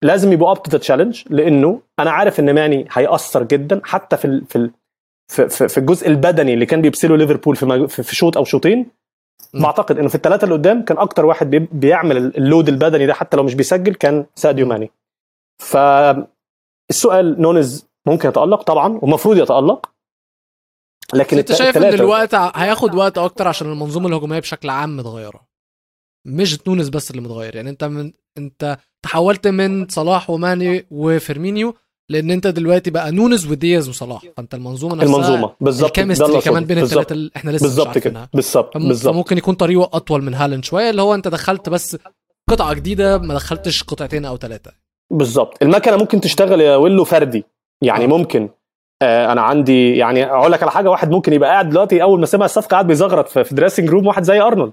لازم 0.04 0.32
يبقوا 0.32 0.50
up 0.52 0.62
to 0.62 0.76
challenge 0.78 1.22
لأنه 1.30 1.80
أنا 1.98 2.10
عارف 2.10 2.40
إن 2.40 2.54
ماني 2.54 2.86
هيأثر 2.92 3.42
جدا 3.42 3.80
حتى 3.84 4.16
في 4.16 4.24
ال- 4.24 4.44
في 4.44 4.56
ال- 4.56 4.70
في, 5.28 5.48
في, 5.68 5.78
الجزء 5.78 6.08
البدني 6.08 6.54
اللي 6.54 6.66
كان 6.66 6.82
بيبذله 6.82 7.16
ليفربول 7.16 7.56
في, 7.88 8.02
في 8.02 8.16
شوط 8.16 8.36
أو 8.36 8.44
شوطين. 8.44 8.90
بعتقد 9.54 9.98
إنه 9.98 10.08
في 10.08 10.14
الثلاثه 10.14 10.44
اللي 10.44 10.54
قدام 10.54 10.84
كان 10.84 10.98
أكتر 10.98 11.24
واحد 11.26 11.50
بي- 11.50 11.68
بيعمل 11.72 12.16
ال 12.16 12.27
load 12.27 12.68
البدني 12.68 13.06
ده 13.06 13.14
حتى 13.14 13.36
لو 13.36 13.42
مش 13.42 13.54
بيسجل 13.54 13.94
كان 13.94 14.26
ساديو. 14.34 14.66
ماني 14.66 14.90
فالسؤال 15.62 17.40
نونز 17.42 17.86
ممكن 18.06 18.28
يتألق 18.28 18.62
طبعا 18.62 18.98
ومفروض 19.02 19.36
يتألق 19.36 19.90
لكن 21.14 21.38
أنت 21.38 21.52
شايف 21.52 21.76
إن 21.76 21.94
الوقت 21.94 22.34
هياخد 22.34 22.94
وقت 22.94 23.18
أكتر 23.18 23.48
عشان 23.48 23.72
المنظومة 23.72 24.08
الهجومية 24.08 24.38
بشكل 24.38 24.70
عام 24.70 24.96
متغيرة 24.96 25.47
مش 26.28 26.56
نونز 26.58 26.88
بس 26.88 27.10
اللي 27.10 27.22
متغير. 27.22 27.56
يعني 27.56 27.70
انت 27.70 27.84
من 27.84 28.12
انت 28.38 28.78
تحولت 29.02 29.48
من 29.48 29.88
صلاح 29.88 30.30
وماني 30.30 30.86
وفيرمينيو 30.90 31.74
لأن 32.10 32.30
انت 32.30 32.46
دلوقتي 32.46 32.90
بقى 32.90 33.12
نونز 33.12 33.46
ودياز 33.46 33.88
وصلاح. 33.88 34.22
فانت 34.36 34.54
المنظومة 34.54 34.94
نفسها 34.94 35.06
المنظومة. 35.16 35.52
بالظبط. 35.60 35.86
ال 35.98 36.03
chemistry 36.03 36.40
كمان. 36.40 36.64
بين 36.64 36.78
الثلاثه 36.78 37.12
اللي 37.12 37.30
إحنا 37.36 37.50
لسه 37.50 37.62
بالظبط 37.62 37.98
كده. 37.98 38.30
بالظبط. 38.34 38.76
بالظبط. 38.76 39.14
فممكن 39.14 39.38
يكون 39.38 39.54
طريقه 39.54 39.90
اطول 39.96 40.22
من 40.22 40.34
هالاند 40.34 40.64
شوية 40.64 40.90
اللي 40.90 41.02
هو 41.02 41.14
انت 41.14 41.28
دخلت 41.28 41.68
بس 41.68 41.96
قطعة 42.50 42.74
جديدة 42.74 43.18
ما 43.18 43.34
دخلتش 43.34 43.82
قطعتين 43.82 44.24
أو 44.24 44.36
ثلاثة 44.36 44.72
بالظبط. 45.12 45.62
المكنة 45.62 45.96
ممكن 45.96 46.20
تشتغل 46.20 46.60
يا 46.60 46.76
ولو 46.76 47.04
فردي. 47.04 47.44
يعني 47.82 48.04
آه. 48.04 48.08
ممكن. 48.08 48.48
آه 49.02 49.32
أنا 49.32 49.40
عندي 49.40 49.96
يعني 49.96 50.24
أقول 50.24 50.52
لك 50.52 50.62
على 50.62 50.70
حاجة 50.72 50.90
واحد 50.90 51.10
ممكن 51.10 51.32
يبقى 51.32 51.50
قاعد 51.50 51.68
دلوقتي 51.68 52.02
أول 52.02 52.20
ما 52.20 52.26
سمع 52.26 52.44
الصفقة 52.44 52.68
قاعد 52.68 52.86
بيزغرط 52.86 53.28
في 53.28 53.54
dressing 53.54 53.90
room 53.90 54.06
واحد 54.06 54.22
زي 54.22 54.40
أرنولد. 54.40 54.72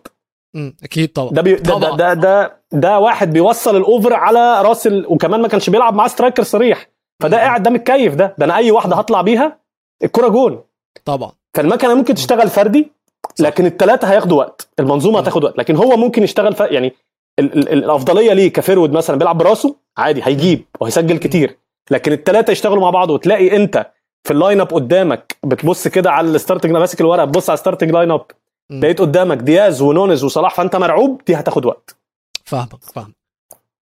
امم 0.56 0.76
أكيد 0.84 1.10
طبعا. 1.14 1.30
ده, 1.32 1.42
بي 1.42 1.56
ده, 1.56 1.80
ده. 1.80 1.96
ده 1.96 2.14
ده 2.14 2.58
ده 2.72 3.00
واحد 3.00 3.34
بيوصل 3.34 3.78
ال 3.78 3.85
over 3.85 4.14
على 4.14 4.62
راس 4.62 4.88
ال... 4.88 5.06
وكمان 5.08 5.42
ما 5.42 5.48
كانش 5.48 5.70
بيلعب 5.70 5.94
معاه 5.96 6.08
striker 6.08 6.44
صريح. 6.44 6.90
فده. 7.24 7.38
قاعد 7.38 7.64
ده 7.64 7.70
متكيف 7.72 8.16
ده. 8.16 8.36
ده 8.38 8.46
أنا 8.46 8.56
أي 8.56 8.72
واحدة 8.72 8.96
هطلع 8.96 9.22
بيها 9.22 9.60
الكرة 10.04 10.28
جون. 10.28 10.64
طبعا. 11.06 11.32
فالمكنة 11.54 11.94
ممكن 11.94 12.14
تشتغل 12.16 12.50
فردي 12.50 12.92
لكن 13.40 13.66
الثلاثه 13.66 14.12
هياخدوا 14.12 14.38
وقت. 14.38 14.70
المنظومة. 14.80 15.20
هتاخد 15.20 15.44
وقت. 15.44 15.58
لكن 15.58 15.76
هو 15.76 15.98
ممكن 15.98 16.24
يشتغل 16.24 16.56
ف... 16.56 16.60
يعني 16.60 16.94
ال... 17.40 17.54
ال... 17.54 17.70
ال- 17.70 17.84
الأفضلية 17.84 18.34
ليه 18.34 18.54
ك 18.54 18.59
forward 18.59 18.92
مثلا 18.92 19.18
بيلعب 19.18 19.38
براسه 19.38 19.76
عادي 19.98 20.22
هيجيب 20.24 20.66
وهيسجل 20.82 21.18
كتير. 21.18 21.58
لكن 21.92 22.12
الثلاثه 22.12 22.52
يشتغلوا 22.52 22.82
مع 22.82 22.90
بعض 22.90 23.10
وتلاقي 23.10 23.56
أنت 23.56 23.92
في 24.24 24.32
ال 24.34 24.62
lineup 24.62 24.68
قدامك 24.68 25.38
بتبص 25.44 25.88
كده 25.88 26.12
على 26.12 26.28
ال 26.28 26.33
starting 26.33 26.72
ماسك 26.72 27.02
الورقه 27.02 27.26
بتبص 27.26 27.50
على 27.50 27.58
ال 27.58 27.92
starting 27.92 28.12
lineup. 28.12 28.26
لقيت 28.72 29.02
قدامك 29.02 29.38
دياز 29.38 29.82
ونونز 29.82 30.24
وصلاح 30.24 30.56
فأنت 30.56 30.76
مرعوب 30.76 31.22
دي 31.28 31.36
هتاخد 31.36 31.66
وقت. 31.66 31.98
فاهمك 32.44 32.84
فاهم 32.84 33.14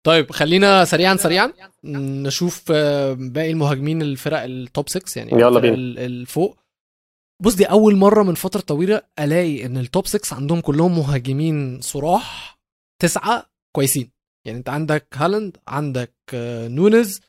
طيب 0.06 0.30
خلينا 0.32 0.84
سريعا 0.84 1.16
سريعا. 1.16 1.52
نشوف 1.84 2.62
آه، 2.70 3.12
باقي 3.18 3.50
المهاجمين 3.50 4.02
الفرق 4.02 4.42
ال 4.42 4.54
top 4.54 4.88
6 4.88 5.18
يعني 5.18 5.32
يلا 5.32 5.48
الفرق 5.48 5.62
بينا. 5.62 5.74
ال- 5.74 5.98
الفوق 5.98 6.56
بص 7.42 7.54
دي 7.54 7.64
أول 7.64 7.96
مرة 7.96 8.22
من 8.22 8.34
فترة 8.34 8.60
طويلة 8.60 9.02
ألاقي 9.18 9.66
إن 9.66 9.76
ال 9.78 9.85
top 9.85 10.06
6 10.06 10.34
عندهم 10.36 10.60
كلهم 10.60 10.98
مهاجمين 10.98 11.80
صراح 11.80 12.58
تسعة 13.02 13.46
كويسين. 13.76 14.10
يعني 14.46 14.58
أنت 14.58 14.68
عندك 14.68 15.06
هالاند 15.14 15.56
عندك 15.68 16.14
آه، 16.34 16.68
نونز 16.68 17.20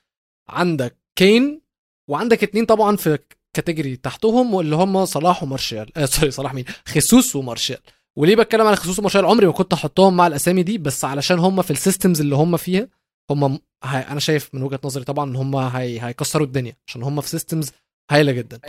عندك 0.50 0.98
كين 1.16 1.62
وعندك 2.10 2.44
اتنين 2.44 2.66
طبعا 2.66 2.96
في 2.96 3.20
category 3.58 3.96
تحتهم 3.96 4.54
واللي 4.54 4.76
هم 4.76 5.06
صلاح 5.06 5.44
ومارسيال. 5.44 5.98
آه 5.98 6.06
sorry 6.06 6.32
صلاح 6.32 6.54
مين؟ 6.54 6.66
خيسوس 6.86 7.36
ومارسيال. 7.36 7.78
وليه 8.16 8.36
بتكلم 8.36 8.68
على 8.68 8.76
خيسوس 8.76 9.00
ومارسيال؟ 9.00 9.26
عمري 9.26 9.46
ما 9.46 9.52
كنت 9.52 9.74
أحطهم 9.74 10.18
مع 10.18 10.28
الأسامي 10.28 10.64
دي 10.64 10.78
بس 10.78 11.06
علشان 11.06 11.40
هم 11.40 11.62
في 11.62 11.72
ال 11.72 11.78
systems 11.78 12.22
اللي 12.22 12.36
هم 12.36 12.58
فيها 12.58 12.88
هم 13.32 13.60
هي 13.84 14.00
أنا 14.00 14.20
شايف 14.20 14.50
من 14.54 14.64
وجهة 14.64 14.80
نظري 14.84 15.04
طبعا 15.04 15.30
إن 15.30 15.36
هم 15.36 15.56
هي... 15.56 16.02
هيكسروا 16.02 16.46
الدنيا 16.46 16.76
عشان 16.88 17.04
هم 17.04 17.22
في 17.22 17.30
systems 17.30 17.72
هايلة 18.12 18.32
جدا. 18.32 18.60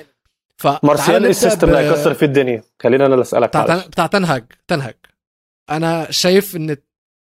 ف 0.56 0.66
مارسيال 0.82 1.22
إيه 1.24 1.30
ال 1.30 1.36
system 1.36 1.68
اللي 1.68 1.78
هيكسر 1.78 2.14
فيه 2.14 2.26
الدنيا؟ 2.26 2.62
خلينا 2.82 3.06
أنا 3.06 3.14
اللي 3.14 3.22
أسألك 3.22 3.48
بتاع. 3.48 3.66
تن... 3.66 3.88
بتاع 3.88 4.06
تنهج 4.06 4.44
تنهج 4.68 4.94
أنا 5.70 6.10
شايف 6.10 6.56
إن 6.56 6.76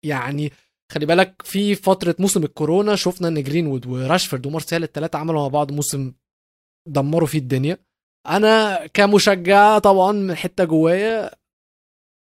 يعني 0.04 0.52
خلي 0.92 1.06
بالك 1.06 1.42
في 1.44 1.74
فترة 1.74 2.16
موسم 2.18 2.44
الكورونا 2.44 2.96
شفنا 2.96 3.28
إن 3.28 3.42
جرينوود 3.42 3.86
وراشفورد 3.86 4.46
ومارسيال 4.46 4.82
الثلاثه 4.82 5.18
عملوا 5.18 5.40
مع 5.42 5.48
بعض 5.48 5.72
موسم 5.72 6.12
دمروا 6.86 7.28
فيه 7.28 7.38
الدنيا. 7.38 7.78
أنا 8.28 8.86
كمشجع 8.86 9.78
طبعا 9.78 10.12
من 10.12 10.34
حتة 10.34 10.64
جوايا 10.64 11.30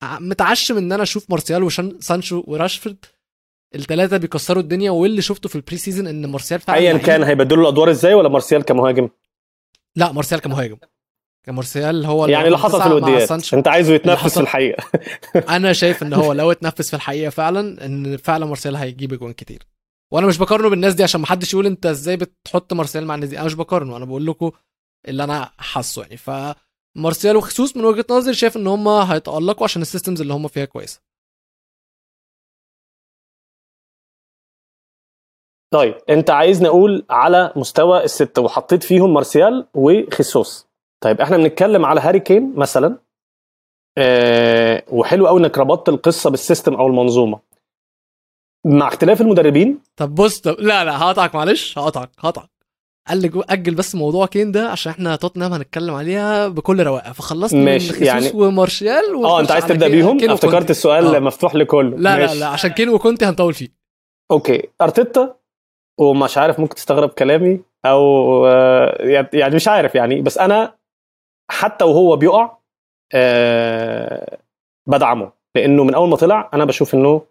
متعشم 0.04 0.76
إن 0.76 0.92
أنا 0.92 1.02
أشوف 1.02 1.30
مارسيال 1.30 1.62
وسانشو 1.62 2.44
وراشفورد 2.46 3.04
الثلاثه 3.74 4.16
بيكسروا 4.16 4.62
الدنيا 4.62 4.90
واللي 4.90 5.22
شفته 5.22 5.48
في 5.48 5.56
ال 5.56 5.76
pre-season 5.76 6.06
إن 6.06 6.26
مارسيال 6.26 6.60
فعلا 6.60 6.78
ايا. 6.78 6.98
كان 6.98 7.22
هيبدلوا 7.22 7.62
الأدوار 7.62 7.90
إزاي 7.90 8.14
ولا 8.14 8.28
مارسيال 8.28 8.62
كمهاجم؟ 8.62 9.08
لا 9.96 10.12
مارسيال 10.12 10.40
كمهاجم. 10.40 10.76
كمارسيال 11.46 12.06
هو 12.06 12.26
يعني 12.26 12.46
اللي 12.46 12.58
حصل 12.58 12.82
في 12.82 12.86
الوديات. 12.86 13.54
أنت 13.54 13.68
عايزه 13.68 13.94
يتنفس 13.94 14.34
في 14.34 14.40
الحقيقة. 14.40 14.84
أنا 15.48 15.72
شايف 15.72 16.02
إن 16.02 16.12
هو 16.12 16.32
لو 16.42 16.52
اتنفس 16.52 16.90
في 16.90 16.96
الحقيقة 16.96 17.30
فعلا 17.30 17.86
إن 17.86 18.16
فعلا 18.16 18.46
مارسيال 18.46 18.76
هيجيب 18.76 19.12
اجوان 19.12 19.32
كتير. 19.32 19.66
وأنا 20.12 20.26
مش 20.26 20.38
بقارنه 20.38 20.68
بالناس 20.70 20.94
دي 20.94 21.02
عشان 21.02 21.20
ما 21.20 21.26
حدش 21.26 21.52
يقول 21.52 21.66
انت 21.66 21.86
إزاي 21.86 22.16
بتحط 22.16 22.72
مارسيال 22.72 23.06
مع 23.06 23.14
الناس 23.14 23.28
دي. 23.28 23.36
أنا 23.38 23.46
مش 23.46 23.54
بقارنه 23.54 23.96
أنا 23.96 24.04
بقول 24.04 24.26
لكم 24.26 24.50
اللي 25.08 25.24
أنا 25.24 25.50
حاسه 25.58 26.02
يعني. 26.02 26.16
فمارسيال 26.16 27.36
وخصوص 27.36 27.76
من 27.76 27.84
وجهة 27.84 28.04
نظري 28.10 28.34
شايف 28.34 28.56
ان 28.56 28.66
هم 28.66 28.88
هيتألقوا 28.88 29.64
عشان 29.64 29.82
السيستمز 29.82 30.20
اللي 30.20 30.32
هم 30.34 30.48
فيها 30.48 30.64
كويسه 30.64 31.00
طيب 35.72 35.94
انت 36.10 36.30
عايز 36.30 36.62
نقول 36.62 37.06
على 37.10 37.52
مستوى 37.56 38.04
الستة 38.04 38.42
وحطيت 38.42 38.82
فيهم 38.82 39.14
مارسيال 39.14 39.66
وخيسوس 39.74 40.68
طيب 41.00 41.20
إحنا 41.20 41.36
بنتكلم 41.36 41.84
على 41.84 42.00
هاري 42.00 42.20
كين 42.20 42.54
مثلا 42.56 42.98
آه 43.98 44.84
وحلو 44.92 45.26
قوي 45.26 45.40
انك 45.40 45.58
ربطت 45.58 45.88
القصة 45.88 46.30
بال 46.30 46.41
system 46.41 46.74
أو 46.74 46.86
المنظومة. 46.86 47.40
مع 48.66 48.88
اختلاف 48.88 49.20
المدربين؟ 49.20 49.78
طب 49.96 50.14
بص 50.14 50.40
طب 50.40 50.56
لا 50.58 50.84
لا 50.84 51.02
هقطعك 51.02 51.34
معلش 51.34 51.78
هقطعك 51.78 52.10
هقطعك. 52.18 52.48
قال 53.08 53.22
لي 53.22 53.30
أجل 53.50 53.74
بس 53.74 53.94
موضوع 53.94 54.26
كين 54.26 54.52
ده 54.52 54.68
عشان 54.70 54.92
إحنا 54.92 55.16
توتنهام 55.16 55.52
هنتكلم 55.52 55.94
عليها 55.94 56.48
بكل 56.48 56.82
رواقه 56.82 57.12
فخلصنا 57.12 57.60
ماشي، 57.64 57.86
من 57.86 57.92
خيسوس 57.92 58.06
يعني- 58.06 58.30
ومارسيال 58.34 59.24
آه 59.24 59.40
أنت 59.40 59.50
عايز 59.50 59.66
تبدأ 59.66 59.88
بيهم؟ 59.88 60.30
افتكرت. 60.30 60.70
السؤال 60.70 61.14
آه. 61.14 61.18
مفتوح 61.18 61.54
لكله. 61.54 61.96
لا 61.96 61.96
لا 61.96 62.16
ماشي. 62.16 62.38
لا 62.40 62.46
عشان 62.46 62.70
كين 62.70 62.88
وكونتي 62.88 63.24
هنطول 63.24 63.54
فيه. 63.54 63.68
أوكي. 64.30 64.62
أرتيتا 64.82 65.34
ومش 65.98 66.38
عارف 66.38 66.60
ممكن 66.60 66.74
تستغرب 66.74 67.08
كلامي 67.08 67.60
أو 67.86 68.46
آه، 68.46 69.26
يعني 69.32 69.54
مش 69.56 69.68
عارف 69.68 69.94
يعني 69.94 70.22
بس 70.22 70.38
أنا 70.38 70.74
حتى 71.50 71.84
وهو 71.84 72.16
بيقع 72.16 72.56
آه، 73.14 74.38
بدعمه. 74.86 75.32
لأنه 75.54 75.84
من 75.84 75.94
أول 75.94 76.08
ما 76.08 76.16
طلع 76.16 76.50
أنا 76.54 76.64
بشوف 76.64 76.94
إنه 76.94 77.22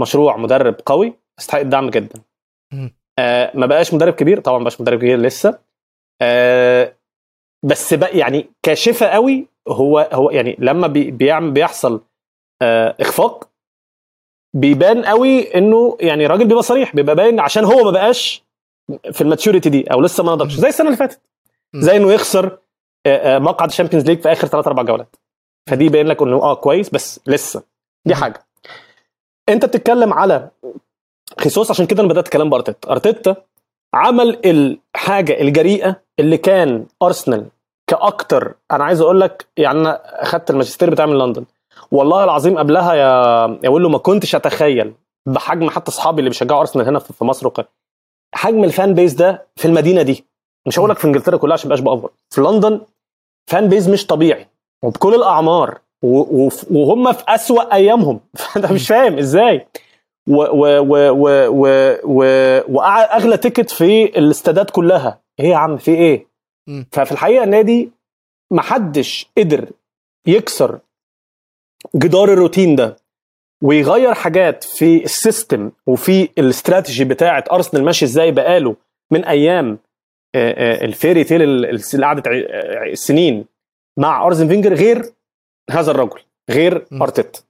مشروع 0.00 0.36
مدرب 0.36 0.76
قوي 0.86 1.14
يستحق 1.38 1.58
الدعم 1.58 1.90
جدا. 1.90 2.20
آه، 3.18 3.50
ما 3.56 3.66
بقاش 3.66 3.94
مدرب 3.94 4.12
كبير 4.12 4.40
طبعا 4.40 4.58
ما 4.58 4.64
بقاش 4.64 4.80
مدرب 4.80 4.98
كبير 4.98 5.18
لسه. 5.18 5.58
آه، 6.22 6.94
بس 7.64 7.94
بقى 7.94 8.18
يعني 8.18 8.50
كاشفه 8.62 9.06
قوي 9.06 9.46
هو 9.68 10.08
هو 10.12 10.30
يعني 10.30 10.56
لما 10.58 10.86
بي 10.86 11.10
بيعمل 11.10 11.50
بيحصل 11.50 12.00
آه، 12.62 12.96
إخفاق 13.00 13.48
بيبان 14.56 15.04
قوي 15.04 15.54
إنه 15.54 15.96
يعني 16.00 16.26
راجل 16.26 16.46
بيبقى 16.46 16.62
صريح 16.62 16.96
بيبقى 16.96 17.16
باين 17.16 17.40
عشان 17.40 17.64
هو 17.64 17.84
ما 17.84 17.90
بقاش 17.90 18.44
في 19.12 19.20
ال 19.20 19.26
maturity 19.26 19.70
دي 19.70 19.92
أو 19.92 20.00
لسه 20.00 20.24
ما 20.24 20.32
نضجش. 20.32 20.54
زي 20.54 20.68
السنة 20.68 20.86
اللي 20.86 20.96
فاتت. 20.96 21.20
زي 21.76 21.96
إنه 21.96 22.12
يخسر 22.12 22.58
مقعد 23.26 23.68
ال 23.68 23.72
Champions 23.72 24.06
League 24.06 24.20
في 24.20 24.32
آخر 24.32 24.46
ثلاث 24.48 24.66
أربع 24.66 24.82
جولات. 24.82 25.16
فدي 25.70 25.88
باين 25.88 26.06
لك 26.06 26.22
إنه 26.22 26.36
آه 26.42 26.54
كويس 26.54 26.90
بس 26.90 27.20
لسه. 27.26 27.62
دي. 28.06 28.14
حاجة. 28.14 28.46
انت 29.48 29.64
بتتكلم 29.64 30.12
على 30.12 30.48
خيسوس 31.40 31.70
عشان 31.70 31.86
كده 31.86 32.00
أنا 32.02 32.08
بدأت 32.08 32.28
كلام 32.28 32.50
بأرتيتا. 32.50 32.90
أرتيتا 32.90 33.36
عمل 33.94 34.40
الحاجة 34.44 35.40
الجريئة 35.40 36.00
اللي 36.20 36.36
كان 36.36 36.86
أرسنال 37.02 37.46
كأكتر 37.86 38.54
أنا 38.72 38.84
عايز 38.84 39.00
أقول 39.00 39.20
لك 39.20 39.46
يعني 39.56 39.80
أنا 39.80 40.00
الماجستير 40.50 40.90
بتاع 40.90 41.06
من 41.06 41.18
لندن. 41.18 41.44
والله 41.90 42.24
العظيم 42.24 42.58
قبلها 42.58 42.94
يا 42.94 43.58
يا 43.64 43.68
ولو 43.68 43.88
ما 43.88 43.98
كنتش 43.98 44.34
أتخيل 44.34 44.94
بحجم 45.26 45.70
حتى 45.70 45.88
أصحابي 45.90 46.18
اللي 46.18 46.30
بيشجعوا 46.30 46.60
أرسنال 46.60 46.86
هنا 46.86 46.98
في 46.98 47.24
مصر 47.24 47.46
وكده. 47.46 47.68
حجم 48.34 48.64
ال 48.64 48.72
fan 48.72 48.94
base 48.94 49.12
ده 49.14 49.46
في 49.56 49.64
المدينة 49.64 50.02
دي 50.02 50.24
مش 50.66 50.78
هقول 50.78 50.90
لك 50.90 50.98
في 50.98 51.06
إنجلترا 51.06 51.36
كلها 51.36 51.52
عشان 51.54 51.66
مبقاش 51.68 51.80
بأ 51.80 51.89
over. 51.89 52.10
في 52.30 52.40
لندن 52.40 52.80
fan 53.50 53.68
base 53.68 53.88
مش 53.90 54.06
طبيعي. 54.06 54.48
وبكل 54.84 55.14
الأعمار 55.14 55.80
وهم 56.70 57.12
في 57.12 57.24
أسوأ 57.28 57.74
أيامهم. 57.74 58.20
فانت 58.38 58.72
مش 58.72 58.88
فاهم 58.88 59.18
إزاي. 59.18 59.66
و 60.28 60.34
و 60.36 60.78
و 60.78 61.10
و 61.10 61.28
و 61.48 61.94
و 62.04 62.18
واغلى 62.68 63.36
ticket 63.36 63.70
في 63.70 64.04
الاستادات 64.04 64.70
كلها. 64.70 65.20
إيه 65.40 65.46
يا 65.46 65.56
عم؟ 65.56 65.76
في 65.76 65.90
إيه. 65.94 66.26
ففي 66.92 67.12
الحقيقة 67.12 67.44
النادي 67.44 67.90
محدش 68.52 69.26
قدر 69.38 69.68
يكسر 70.26 70.78
جدار 71.96 72.32
الروتين 72.32 72.76
ده 72.76 72.96
ويغير 73.62 74.14
حاجات 74.14 74.64
في 74.64 75.04
ال 75.04 75.13
system 75.13 75.70
وفي 75.86 76.28
الاستراتيجي 76.38 77.04
بتاعه 77.04 77.44
أرسنال 77.52 77.84
ماشي 77.84 78.04
إزاي 78.04 78.30
بقاله 78.32 78.76
من 79.10 79.24
أيام 79.24 79.78
آه، 80.34 80.50
آه، 80.82 80.84
ال 80.84 80.91
fairy 80.91 81.24
tale 81.24 81.42
ال- 81.42 81.80
اللي 81.94 82.06
قعدت 82.06 82.26
آه، 82.26 82.94
سنين 82.94 83.44
مع 83.98 84.26
أرسين 84.26 84.48
فينجر 84.48 84.74
غير 84.74 85.02
هذا 85.70 85.90
الرجل 85.90 86.20
غير. 86.50 86.86
أرتيتا. 87.02 87.40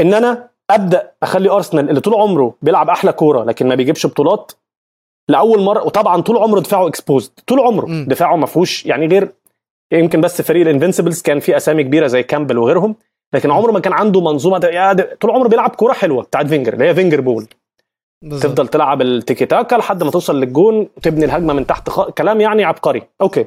إن 0.00 0.14
أنا 0.14 0.48
أبدأ 0.70 1.12
أخلي 1.22 1.50
أرسنال 1.50 1.88
اللي 1.88 2.00
طول 2.00 2.14
عمره 2.14 2.54
بيلعب 2.62 2.90
أحلى 2.90 3.12
كورة 3.12 3.44
لكن 3.44 3.68
ما 3.68 3.74
بيجيبش 3.74 4.06
بطولات 4.06 4.52
لأول 5.28 5.60
مرة 5.60 5.82
وطبعا 5.84 6.20
طول 6.20 6.36
عمره 6.36 6.60
دفاعه 6.60 6.88
exposed 6.88 7.30
طول 7.46 7.60
عمره 7.60 7.86
م. 7.86 8.04
دفاعه 8.04 8.36
ما 8.36 8.46
فيهوش 8.46 8.86
يعني 8.86 9.06
غير 9.06 9.32
يمكن 9.92 10.20
بس 10.20 10.42
فريق 10.42 10.62
ال 10.62 10.67
Invincibles 10.67 11.22
كان 11.22 11.40
فيه 11.40 11.56
أسامي 11.56 11.84
كبيرة 11.84 12.06
زي 12.06 12.22
كامبل 12.22 12.58
وغيرهم 12.58 12.96
لكن 13.34 13.50
عمره 13.50 13.72
ما 13.72 13.80
كان 13.80 13.92
عنده 13.92 14.20
منظومة 14.20 14.58
ده 14.58 15.14
طول 15.20 15.30
عمره 15.30 15.48
بيلعب 15.48 15.70
كورة 15.70 15.92
حلوة 15.92 16.22
بتاعت 16.22 16.46
فينجر 16.46 16.72
اللي 16.72 16.84
هي 16.84 16.94
فينجر 16.94 17.20
ball 17.20 17.46
بالظبط. 18.22 18.42
تفضل 18.42 18.68
تلعب 18.68 19.02
التيكي 19.02 19.46
تاكا 19.46 19.76
لحد 19.76 20.02
ما 20.02 20.10
توصل 20.10 20.40
للجون 20.40 20.88
وتبني 20.96 21.24
الهجمة 21.24 21.52
من 21.54 21.66
تحت 21.66 21.90
خ... 21.90 22.10
كلام 22.10 22.40
يعني 22.40 22.64
عبقري 22.64 23.02
أوكي 23.20 23.46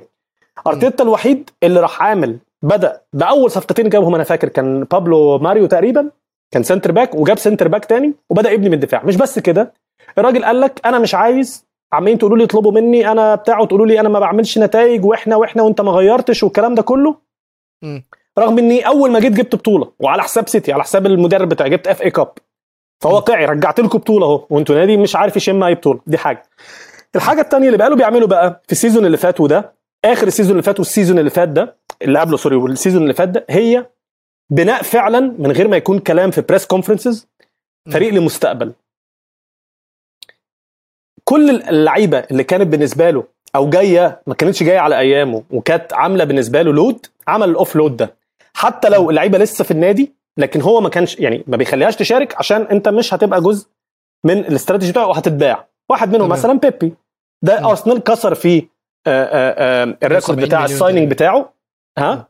أرتيتا 0.67 1.03
الوحيد 1.03 1.49
اللي 1.63 1.79
راح 1.79 2.01
عامل 2.03 2.37
بدأ 2.61 3.01
بأول 3.13 3.51
صفقتين 3.51 3.89
جابهم 3.89 4.15
أنا 4.15 4.23
فاكر 4.23 4.49
كان 4.49 4.83
بابلو 4.83 5.37
ماري 5.37 5.65
تقريبا 5.65 6.09
كان 6.51 6.63
center 6.63 6.91
back 6.91 7.15
وجاب 7.15 7.37
center 7.37 7.67
back 7.67 7.85
تاني 7.85 8.13
وبدأ 8.29 8.51
يبني 8.51 8.69
من 8.69 8.73
الدفاع. 8.75 9.03
مش 9.03 9.15
بس 9.15 9.39
كده 9.39 9.73
الراجل 10.17 10.45
قال 10.45 10.61
لك 10.61 10.81
أنا 10.85 10.99
مش 10.99 11.15
عايز 11.15 11.65
عمالين 11.93 12.17
تقولوا 12.17 12.37
لي 12.37 12.43
اطلبوا 12.43 12.71
مني 12.71 13.11
أنا 13.11 13.35
بتاعه 13.35 13.65
تقولوا 13.65 13.85
لي 13.85 13.99
أنا 13.99 14.09
ما 14.09 14.19
بعملش 14.19 14.57
نتائج 14.57 15.05
وإحنا 15.05 15.35
وإحنا 15.35 15.63
وإنت 15.63 15.81
ما 15.81 15.91
غيرتش 15.91 16.43
والكلام 16.43 16.75
ده 16.75 16.81
كله. 16.81 17.15
مم. 17.83 18.03
رغم 18.39 18.57
إني 18.57 18.87
أول 18.87 19.11
ما 19.11 19.19
جيت 19.19 19.31
جبت 19.33 19.55
بطولة 19.55 19.91
وعلى 19.99 20.23
حساب 20.23 20.47
سيتي 20.49 20.73
على 20.73 20.83
حساب 20.83 21.05
المدرب 21.05 21.49
بتاعي 21.49 21.69
جبت 21.69 21.87
FA 21.87 22.01
Cup 22.01 22.31
فواقعي 23.03 23.45
رجعت 23.45 23.79
لكم 23.79 23.97
بطولة 23.97 24.25
أهو 24.25 24.45
وأنتوا 24.49 24.75
نادي 24.75 24.97
مش 24.97 25.15
عارف 25.15 25.35
يشم 25.35 25.63
أي 25.63 25.75
بطولة. 25.75 25.99
دي 26.07 26.17
حاجة. 26.17 26.43
الحاجة 27.15 27.41
الثانية 27.41 27.67
اللي 27.67 27.77
بقاله 27.77 27.95
بيعمله 27.95 28.27
بقى 28.27 28.61
في 28.65 28.71
ال 28.71 28.76
season 28.76 29.05
اللي 29.05 29.17
فات 29.17 29.41
وده 29.41 29.73
آخر 30.13 30.27
ال 30.27 30.31
season 30.31 30.51
اللي 30.51 30.63
فات 30.63 30.79
وال 30.79 30.89
season 30.89 31.19
اللي 31.19 31.29
فات 31.29 31.49
ده 31.49 31.75
اللي 32.01 32.19
قبله 32.19 32.37
sorry 32.37 32.55
وال 32.55 32.67
season 32.67 33.01
اللي 33.01 33.13
فات 33.13 33.29
ده 33.29 33.45
هي 33.49 33.85
بناء 34.49 34.83
فعلا 34.83 35.19
من 35.19 35.51
غير 35.51 35.67
ما 35.67 35.77
يكون 35.77 35.99
كلام 35.99 36.31
في 36.31 36.41
press 36.41 36.65
conferences 36.65 37.27
فريق 37.91 38.13
لمستقبل. 38.13 38.73
كل 41.23 41.49
اللعيبة 41.49 42.19
اللي 42.19 42.43
كانت 42.43 42.67
بالنسبة 42.67 43.09
له 43.09 43.23
أو 43.55 43.69
جاية 43.69 44.21
ما 44.27 44.33
كانتش 44.33 44.63
جاية 44.63 44.79
على 44.79 44.99
أيامه 44.99 45.43
وكانت 45.51 45.93
عاملة 45.93 46.23
بالنسبة 46.23 46.61
له 46.61 46.73
load 46.73 47.05
عمل 47.27 47.49
ال 47.49 47.75
offload 47.75 47.97
ده. 47.97 48.15
حتى 48.53 48.89
لو 48.89 49.09
اللعيبة 49.09 49.37
لسه 49.37 49.63
في 49.63 49.71
النادي 49.71 50.13
لكن 50.37 50.61
هو 50.61 50.81
ما 50.81 50.89
كانش 50.89 51.19
يعني 51.19 51.43
ما 51.47 51.57
بيخليهاش 51.57 51.95
تشارك 51.95 52.35
عشان 52.37 52.61
أنت 52.61 52.87
مش 52.89 53.13
هتبقى 53.13 53.41
جزء 53.41 53.67
من 54.23 54.37
الاستراتيجي 54.37 54.91
بتاعه 54.91 55.07
وهتتباع. 55.07 55.67
واحد 55.89 56.13
منهم. 56.15 56.29
مثلا 56.29 56.53
بيبيه. 56.59 56.93
ده. 57.41 57.69
أرسنال 57.69 57.99
كسر 58.03 58.35
فيه. 58.35 58.76
ال 59.07 59.26
record 59.26 60.39
70 60.39 60.45
بتاع 60.45 60.59
مليون 60.59 60.73
السايننج 60.75 61.13
تقريبا. 61.13 61.13
بتاعه؟ 61.13 61.53
ها؟ 61.97 62.27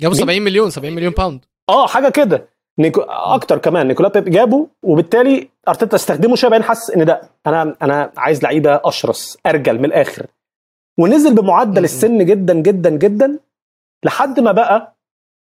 جابوا 0.00 0.16
مين؟ 0.16 0.24
70 0.24 0.42
مليون 0.42 0.70
70 0.70 0.92
مليون 0.94 1.12
pound 1.12 1.44
آه 1.68 1.86
حاجة 1.86 2.08
كده. 2.08 2.48
نيكو... 2.78 3.00
أكتر 3.08 3.58
كمان. 3.58 3.88
نيكولا 3.88 4.08
بيبيه 4.08 4.24
جابه 4.30 4.68
وبالتالي 4.82 5.48
أرتيتا 5.68 5.96
استخدمه 5.96 6.36
شوية 6.36 6.50
بعدين 6.50 6.64
حس 6.66 6.90
إن 6.90 7.04
ده 7.04 7.20
أنا 7.46 7.76
أنا 7.82 8.12
عايز 8.16 8.42
لعيبة 8.42 8.80
أشرس 8.84 9.38
أرجل 9.46 9.78
من 9.78 9.84
الآخر. 9.84 10.26
ونزل 10.98 11.34
بمعدل. 11.34 11.84
السن 11.84 12.26
جدا 12.26 12.54
جدا 12.54 12.90
جدا 12.90 13.38
لحد 14.04 14.40
ما 14.40 14.52
بقى 14.52 14.94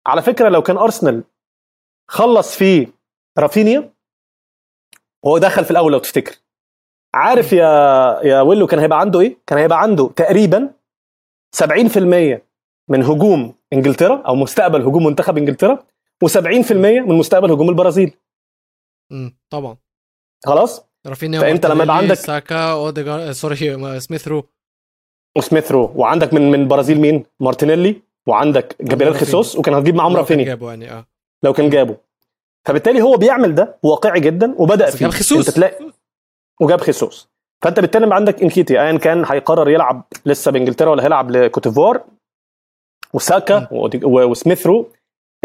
على 0.08 0.22
فكرة 0.22 0.50
لو 0.50 0.62
كان 0.62 0.78
أرسنال 0.78 1.24
خلص 2.10 2.56
فيه 2.58 2.88
رافينيا 3.40 3.94
وهو 5.24 5.38
دخل 5.38 5.66
في 5.66 5.72
الأول 5.72 5.92
لو 5.92 6.00
تفتكر. 6.00 6.36
عارف 7.18 7.54
يا 7.54 7.66
يا 8.24 8.42
ويلو 8.42 8.68
كان 8.68 8.80
هيبقى 8.80 9.00
عنده 9.00 9.20
إيه؟ 9.20 9.38
كان 9.48 9.60
هيبقى 9.60 9.82
عنده 9.82 10.08
تقريبا 10.16 10.70
70% 11.64 11.98
من 12.90 13.04
هجوم 13.04 13.54
إنجلترا 13.74 14.22
أو 14.28 14.36
مستقبل 14.36 14.82
هجوم 14.82 15.06
منتخب 15.06 15.38
إنجلترا 15.38 15.84
و70% 16.26 16.72
من 16.72 17.08
مستقبل 17.18 17.52
هجوم 17.52 17.70
البرازيل 17.70 18.14
مم. 19.12 19.38
طبعا 19.50 19.78
خلاص 20.46 20.86
رافينيا 21.08 21.40
فأنت 21.40 21.66
لما 21.66 21.84
يبقى 21.84 21.98
عندك- 21.98 22.14
ساكا 22.14 22.72
أوديجارد 22.72 23.30
آه، 23.30 23.32
sorry 23.32 23.56
سميث 24.00 24.28
رو 24.28 24.44
وسميث 25.38 25.72
رو 25.72 25.92
وعندك 25.96 26.34
من 26.34 26.52
من 26.52 26.60
البرازيل 26.62 27.00
مين؟ 27.02 27.24
مارتينيلي 27.40 28.02
وعندك 28.28 28.76
جابريل. 28.82 29.16
خيسوس 29.16 29.56
وكان 29.56 29.74
هتجيب 29.76 29.96
معاهم 29.96 30.10
لو 30.12 30.16
كان 30.16 30.24
رافينيا 30.24 30.46
جابه 30.46 30.70
يعني 30.70 30.92
آه 30.92 31.06
لو 31.44 31.54
كان 31.54 31.70
جابه 31.70 31.98
فبالتالي 32.66 33.02
هو 33.02 33.18
بيعمل 33.18 33.56
ده 33.56 33.78
واقعي 33.84 34.20
جدا 34.20 34.56
وبدأ 34.58 34.90
فيه. 34.92 35.06
أنت 35.06 35.50
تلاقي 35.50 35.86
وجاب 36.62 36.82
خيسوس. 36.82 37.30
فأنت 37.64 37.80
بالتالي 37.80 38.16
عندك 38.16 38.42
إنكيتيا 38.44 38.82
ايا 38.82 38.98
كان 38.98 39.26
هيقرر 39.28 39.70
يلعب 39.70 40.04
لسه 40.26 40.52
بإنجلترا 40.52 40.90
ولا 40.90 41.04
هيلعب 41.04 41.32
لكوتيفوار 41.32 42.04
وساكا 43.14 43.68
ودي- 43.72 44.06
و- 44.06 44.30
وسميث 44.30 44.68
رو 44.68 44.90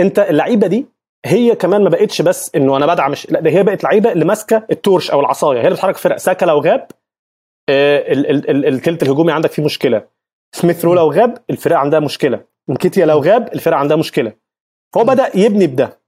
أنت 0.01 0.18
اللعيبة 0.18 0.66
دي 0.66 0.86
هي 1.26 1.55
كمان 1.56 1.84
ما 1.84 1.89
بقتش 1.90 2.22
بس 2.22 2.55
إنه 2.56 2.76
أنا 2.76 2.86
بدعم 2.86 3.14
لا 3.28 3.40
ده 3.40 3.51
هي 3.51 3.62
بقت 3.62 3.84
لعيبة 3.84 4.12
اللي 4.12 4.24
ماسكة 4.24 4.66
ال 4.70 4.77
torch 4.77 5.10
أو 5.10 5.20
العصاية. 5.20 5.59
هي 5.59 5.64
اللي 5.64 5.74
بتحرك 5.74 5.97
فرق. 5.97 6.16
ساكا 6.16 6.44
لو 6.47 6.59
غاب 6.60 6.89
آه، 7.68 8.12
ال- 8.12 8.30
ال- 8.30 8.51
ال- 8.51 8.66
التلت 8.74 9.02
الهجومي 9.02 9.32
عندك 9.32 9.51
فيه 9.52 9.64
مشكلة. 9.64 10.06
سميث 10.55 10.84
رو 10.84 10.94
لو 10.94 11.12
غاب 11.12 11.39
الفرق 11.51 11.76
عندها 11.76 12.01
مشكلة. 12.01 12.44
إنكيتيا 12.70 13.06
لو 13.06 13.18
غاب 13.18 13.52
الفرق 13.55 13.76
عندها 13.76 13.97
مشكلة. 13.97 14.32
فهو 14.94 15.05
بدأ 15.05 15.30
يبني 15.39 15.66
بده. 15.66 15.98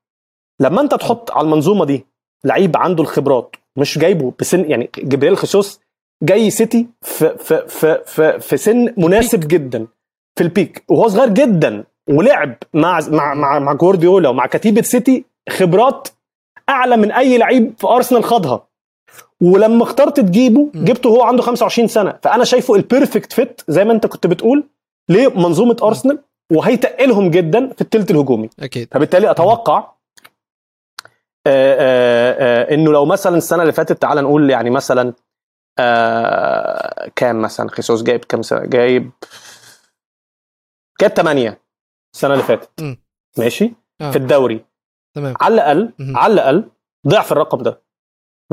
لما 0.61 0.81
أنت 0.81 0.95
تحط 0.95 1.31
على 1.31 1.45
المنظومة 1.45 1.85
دي 1.85 2.07
لعيب 2.45 2.77
عنده 2.77 3.03
الخبرات 3.03 3.57
مش 3.79 3.99
جايبه 3.99 4.33
بسن 4.41 4.71
يعني 4.71 4.91
جابريل 4.99 5.37
خيسوس 5.37 5.81
جاي 6.23 6.51
سيتي 6.51 6.87
في 7.03 7.37
في 7.39 7.69
في 7.69 8.03
في, 8.07 8.41
في 8.41 8.57
سن 8.57 8.95
مناسب 8.97 9.41
جدا 9.49 9.87
في 10.37 10.43
ال 10.45 10.51
peak. 10.51 10.85
وهو 10.89 11.09
صغير 11.09 11.29
جدا 11.29 11.85
ولعب 12.09 12.55
مع 12.75 13.01
مع 13.09 13.35
مع, 13.35 13.59
مع 13.59 13.73
جوارديولا 13.73 14.29
ومع 14.29 14.47
كتيبة 14.47 14.83
سيتي 14.83 15.25
خبرات 15.49 16.09
أعلى 16.69 16.97
من 16.97 17.13
أي 17.13 17.39
لعيب 17.39 17.75
في 17.79 17.87
أرسنال 17.87 18.25
خاضها. 18.25 18.67
ولما 19.41 19.83
اخترت 19.83 20.21
تجيبه. 20.21 20.71
جبته 20.75 21.11
وهو 21.11 21.23
عنده 21.23 21.43
25 21.43 21.89
سنة. 21.89 22.19
فأنا 22.23 22.45
شايفه 22.45 22.75
ال 22.75 22.82
perfect 22.82 23.33
fit 23.33 23.61
زي 23.69 23.85
ما 23.85 23.93
أنت 23.93 24.07
كنت 24.07 24.27
بتقول 24.27 24.65
لمنظومة 25.09 25.77
أرسنال 25.83 26.19
وهيتقلهم 26.53 27.31
جدا 27.31 27.73
في 27.73 27.81
الثلث 27.81 28.11
الهجومي. 28.11 28.49
أكيد. 28.61 28.89
فبالتالي 28.91 29.31
أتوقع 29.31 29.77
آه، 29.77 29.89
آه، 31.47 31.77
آه، 31.81 32.14
إنه 32.75 32.93
لو 32.93 33.05
مثلا 33.05 33.37
السنة 33.37 33.63
اللي 33.63 33.73
فاتت 33.73 34.03
تعال 34.03 34.19
نقول 34.19 34.51
يعني 34.51 34.71
مثلا 34.71 35.13
آه، 35.79 37.11
كام 37.17 37.43
مثلا؟ 37.43 37.69
خيسوس 37.71 38.03
جايب 38.03 38.25
كام 38.25 38.43
سنة؟ 38.43 38.67
جايب 38.67 39.11
جايب 41.01 41.13
8 41.13 41.61
السنة 42.15 42.33
اللي 42.35 42.45
فاتت. 42.45 42.83
مم. 42.83 43.03
ماشي؟ 43.39 43.73
آه. 44.01 44.11
في 44.11 44.19
الدوري. 44.19 44.65
تمام. 45.17 45.35
على 45.41 45.55
الأقل 45.55 45.93
مهم. 45.99 46.17
على 46.17 46.33
الأقل 46.35 46.71
ضعف 47.09 47.33
الرقم 47.33 47.63
ده 47.63 47.83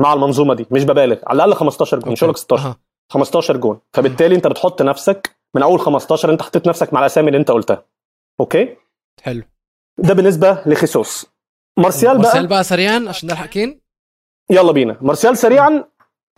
مع 0.00 0.12
المنظومة 0.12 0.54
دي 0.54 0.66
مش 0.70 0.84
ببالغ. 0.84 1.16
على 1.26 1.36
الأقل 1.44 1.54
15 1.54 1.98
جون 1.98 2.12
مش 2.12 2.24
هقول 2.24 2.30
لك 2.30 2.36
16 2.36 2.66
أها. 2.68 2.76
15 3.12 3.56
جون. 3.56 3.80
فبالتالي 3.92 4.34
أنت 4.34 4.46
بتحط 4.46 4.82
نفسك 4.82 5.36
من 5.54 5.62
أول 5.62 5.80
15 5.80 6.32
أنت 6.32 6.42
حطيت 6.42 6.68
نفسك 6.68 6.92
مع 6.94 7.00
الأسامي 7.00 7.28
اللي 7.28 7.38
أنت 7.38 7.50
قلتها. 7.50 7.84
okay؟ 8.40 8.76
حلو. 9.22 9.42
ده 9.98 10.14
بالنسبة 10.14 10.62
لخيسوس. 10.66 11.26
مارسيال 11.78 12.12
بقى؟ 12.18 12.22
مارسيال 12.28 12.46
بقى 12.46 12.64
سريعا 12.64 13.04
عشان 13.08 13.28
نلحق 13.28 13.46
كين. 13.46 13.80
يلا 14.50 14.72
بينا. 14.72 14.96
مارسيال 15.00 15.36
سريعا 15.38 15.84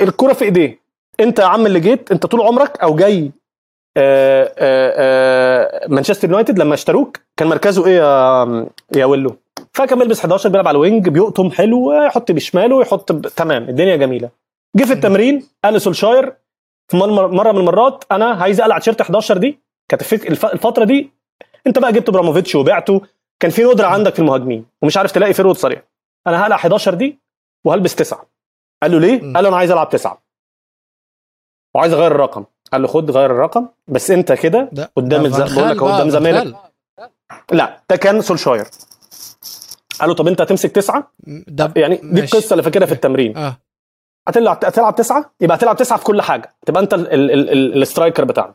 الكرة 0.00 0.32
في 0.32 0.44
إيديه. 0.44 0.80
أنت 1.20 1.38
يا 1.38 1.44
عم 1.44 1.66
اللي 1.66 1.80
جيت 1.80 2.12
أنت 2.12 2.26
طول 2.26 2.40
عمرك 2.40 2.78
أو 2.82 2.96
جاي 2.96 3.32
آه، 3.96 4.52
آه، 4.58 4.94
آه، 4.96 5.88
مانشستر 5.88 6.28
يونايتد 6.28 6.58
لما 6.58 6.74
اشتروك 6.74 7.20
كان 7.36 7.48
مركزه 7.48 7.86
إيه 7.86 7.96
يا 7.96 8.66
يا 8.96 9.04
ويلو؟ 9.04 9.36
فكان 9.72 9.98
بيلبس 9.98 10.20
11 10.20 10.48
بيلعب 10.48 10.68
على 10.68 10.74
ال 10.76 10.83
wing 10.83 11.08
بيقطم 11.08 11.50
حلو 11.50 11.92
يحط 11.92 12.32
بشماله 12.32 12.76
ويحط 12.76 13.12
ب... 13.12 13.20
تمام 13.28 13.68
الدنيا 13.68 13.96
جميلة. 13.96 14.30
جه 14.76 14.84
في 14.84 14.92
التمرين 14.92 15.46
قال 15.64 15.74
لسولشاير 15.74 16.32
في 16.88 16.96
مر- 16.96 17.28
مرة 17.28 17.52
من 17.52 17.58
المرات 17.58 18.04
أنا 18.12 18.26
عايز 18.26 18.60
أقلع 18.60 18.78
تيشيرت 18.78 19.00
11 19.00 19.38
دي 19.38 19.58
كانت 19.88 20.12
الفترة 20.12 20.84
دي. 20.84 21.10
أنت 21.66 21.78
بقى 21.78 21.92
جبت 21.92 22.08
ابراموفيتش 22.08 22.54
وبعته 22.54 23.00
كان 23.40 23.50
في 23.50 23.64
ندره 23.64 23.86
عندك 23.86 24.12
في 24.14 24.18
المهاجمين 24.18 24.66
ومش 24.82 24.96
عارف 24.96 25.12
تلاقي 25.12 25.34
فيرود 25.34 25.56
صريح. 25.56 25.82
أنا 26.26 26.42
هقلع 26.42 26.56
11 26.56 26.94
دي 26.94 27.18
وهلبس 27.66 27.94
تسعة. 27.94 28.26
قال 28.82 28.92
له 28.92 28.98
ليه؟ 29.00 29.20
قال 29.34 29.42
له 29.44 29.48
أنا 29.48 29.56
عايز 29.56 29.70
ألعب 29.70 29.88
تسعة. 29.88 30.22
وعايز 31.74 31.92
أغير 31.92 32.12
الرقم. 32.12 32.44
قال 32.72 32.82
له 32.82 32.88
خد 32.88 33.10
غير 33.10 33.30
الرقم 33.30 33.68
بس 33.88 34.10
أنت 34.10 34.32
كده 34.32 34.68
ده 34.72 34.92
قدام 34.96 35.22
ده 35.22 35.26
الز- 35.28 35.36
فان 35.54 35.54
بقول 35.56 35.70
لك 35.70 35.82
قدام 35.82 36.10
زمالك. 36.10 36.56
لا 37.52 37.80
ده 37.90 37.96
كان 37.96 38.20
سولشاير 38.20 38.64
قال 40.00 40.08
له 40.08 40.14
طب 40.14 40.28
أنت 40.28 40.40
هتمسك 40.40 40.72
تسعة؟ 40.72 41.12
ده 41.48 41.72
يعني 41.76 41.96
دي. 42.02 42.20
القصة 42.20 42.52
اللي 42.52 42.62
فاكرها 42.62 42.86
في 42.86 42.92
التمرين. 42.92 43.36
آه. 43.36 43.56
هتلعب 44.28 44.64
هتلعب 44.64 44.96
تسعة؟ 44.96 45.34
يبقى 45.40 45.56
هتلعب 45.56 45.76
تسعة 45.76 45.98
في 45.98 46.04
كل 46.04 46.22
حاجة. 46.22 46.54
تبقى 46.66 46.82
أنت 46.82 46.94
ال- 46.94 47.12
ال- 47.12 47.30
ال- 47.30 47.50
ال- 47.50 47.82
السترايكر 47.82 48.24
بتاعنا. 48.24 48.54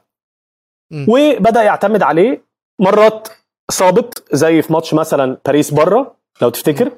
وبدأ 1.08 1.64
يعتمد 1.64 2.04
عليه 2.04 2.44
مرات. 2.80 3.28
صابت 3.70 4.24
زي 4.32 4.62
في 4.62 4.74
ماتش 4.74 4.94
مثلا 4.94 5.38
باريس 5.46 5.74
بره 5.74 6.16
لو 6.42 6.50
تفتكر. 6.50 6.92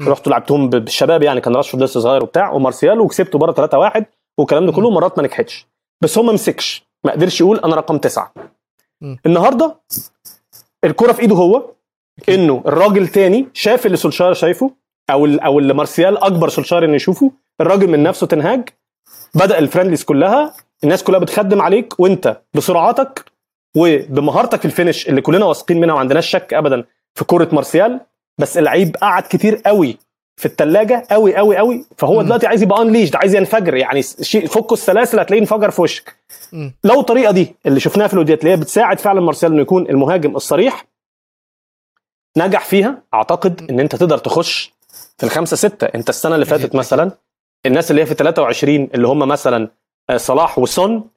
رحتوا 0.00 0.32
لعبتهم 0.32 0.68
بالشباب 0.68 1.22
يعني 1.22 1.40
كان 1.40 1.56
راشفورد 1.56 1.82
لسه 1.82 2.00
صغير 2.00 2.22
وبتاع 2.22 2.50
ومارسيال 2.52 3.00
وكسبتوا 3.00 3.40
بره 3.40 3.52
3 3.52 3.78
1 3.78 4.06
والكلام 4.38 4.66
ده 4.66 4.72
كله 4.72 4.90
مرات 4.90 5.18
ما 5.18 5.24
نجحتش. 5.24 5.66
بس 6.02 6.18
هو 6.18 6.24
ما 6.24 6.32
مسكش. 6.32 6.84
ما 7.04 7.12
قدرش 7.12 7.40
يقول 7.40 7.58
أنا 7.58 7.76
رقم 7.76 7.98
تسعة. 7.98 8.32
النهارده 9.26 9.76
الكرة 10.84 11.12
في 11.12 11.22
إيده 11.22 11.36
هو 11.36 11.70
إنه 12.28 12.62
الراجل 12.66 13.08
تاني 13.08 13.48
شاف 13.52 13.86
اللي 13.86 13.96
سولشاير 13.96 14.32
شايفه 14.34 14.70
أو 15.10 15.26
أو 15.26 15.58
اللي 15.58 15.74
مارسيال 15.74 16.18
أكبر 16.18 16.48
سولشاير 16.48 16.84
إنه 16.84 16.94
يشوفه 16.94 17.30
الراجل 17.60 17.88
من 17.90 18.02
نفسه 18.02 18.26
تنهاج 18.26 18.68
بدأ 19.34 19.58
ال 19.58 19.62
friendlies 19.62 20.04
كلها 20.04 20.54
الناس 20.84 21.04
كلها 21.04 21.18
بتخدم 21.18 21.62
عليك 21.62 22.00
وأنت 22.00 22.40
بسرعتك 22.54 23.24
وبمهارتك 23.76 24.58
في 24.58 24.64
ال 24.64 24.70
finish 24.70 25.08
اللي 25.08 25.20
كلنا 25.20 25.44
واثقين 25.44 25.80
منها 25.80 25.92
وما 25.92 26.00
عندناش 26.00 26.30
شك 26.30 26.54
ابدا 26.54 26.84
في 27.14 27.24
كوره 27.24 27.48
مارسيال 27.52 28.00
بس 28.38 28.58
اللعيب 28.58 28.96
قعد 28.96 29.22
كتير 29.22 29.60
قوي 29.66 29.98
في 30.36 30.46
الثلاجه 30.46 31.06
قوي 31.10 31.36
قوي 31.36 31.56
قوي 31.56 31.84
فهو. 31.98 32.22
دلوقتي 32.22 32.46
عايز 32.46 32.62
يبقى 32.62 32.82
unleashed 32.82 33.16
عايز 33.16 33.34
ينفجر 33.34 33.74
يعني 33.74 34.02
شيء 34.02 34.46
فكوا 34.46 34.76
السلاسل 34.76 35.20
هتلاقيه 35.20 35.40
انفجر 35.40 35.70
في 35.70 35.82
وشك. 35.82 36.16
لو 36.84 37.00
الطريقة 37.00 37.32
دي 37.32 37.54
اللي 37.66 37.80
شفناها 37.80 38.08
في 38.08 38.14
الوديات 38.14 38.40
اللي 38.40 38.52
هي 38.52 38.56
بتساعد 38.56 39.00
فعلا 39.00 39.20
مارسيال 39.20 39.52
إنه 39.52 39.62
يكون 39.62 39.88
المهاجم 39.90 40.36
الصريح 40.36 40.86
نجح 42.36 42.64
فيها 42.64 43.02
أعتقد 43.14 43.70
إن 43.70 43.80
أنت 43.80 43.96
تقدر 43.96 44.18
تخش 44.18 44.72
في 45.18 45.26
الخمسة 45.26 45.56
ستة 45.56 45.84
أنت 45.86 46.08
السنة 46.08 46.34
اللي 46.34 46.46
فاتت. 46.46 46.74
مثلا 46.84 47.10
الناس 47.66 47.90
اللي 47.90 48.02
هي 48.02 48.06
في 48.06 48.14
23 48.14 48.88
اللي 48.94 49.08
هم 49.08 49.18
مثلا 49.18 49.68
آه، 50.10 50.16
صلاح 50.16 50.58
وسون 50.58 51.10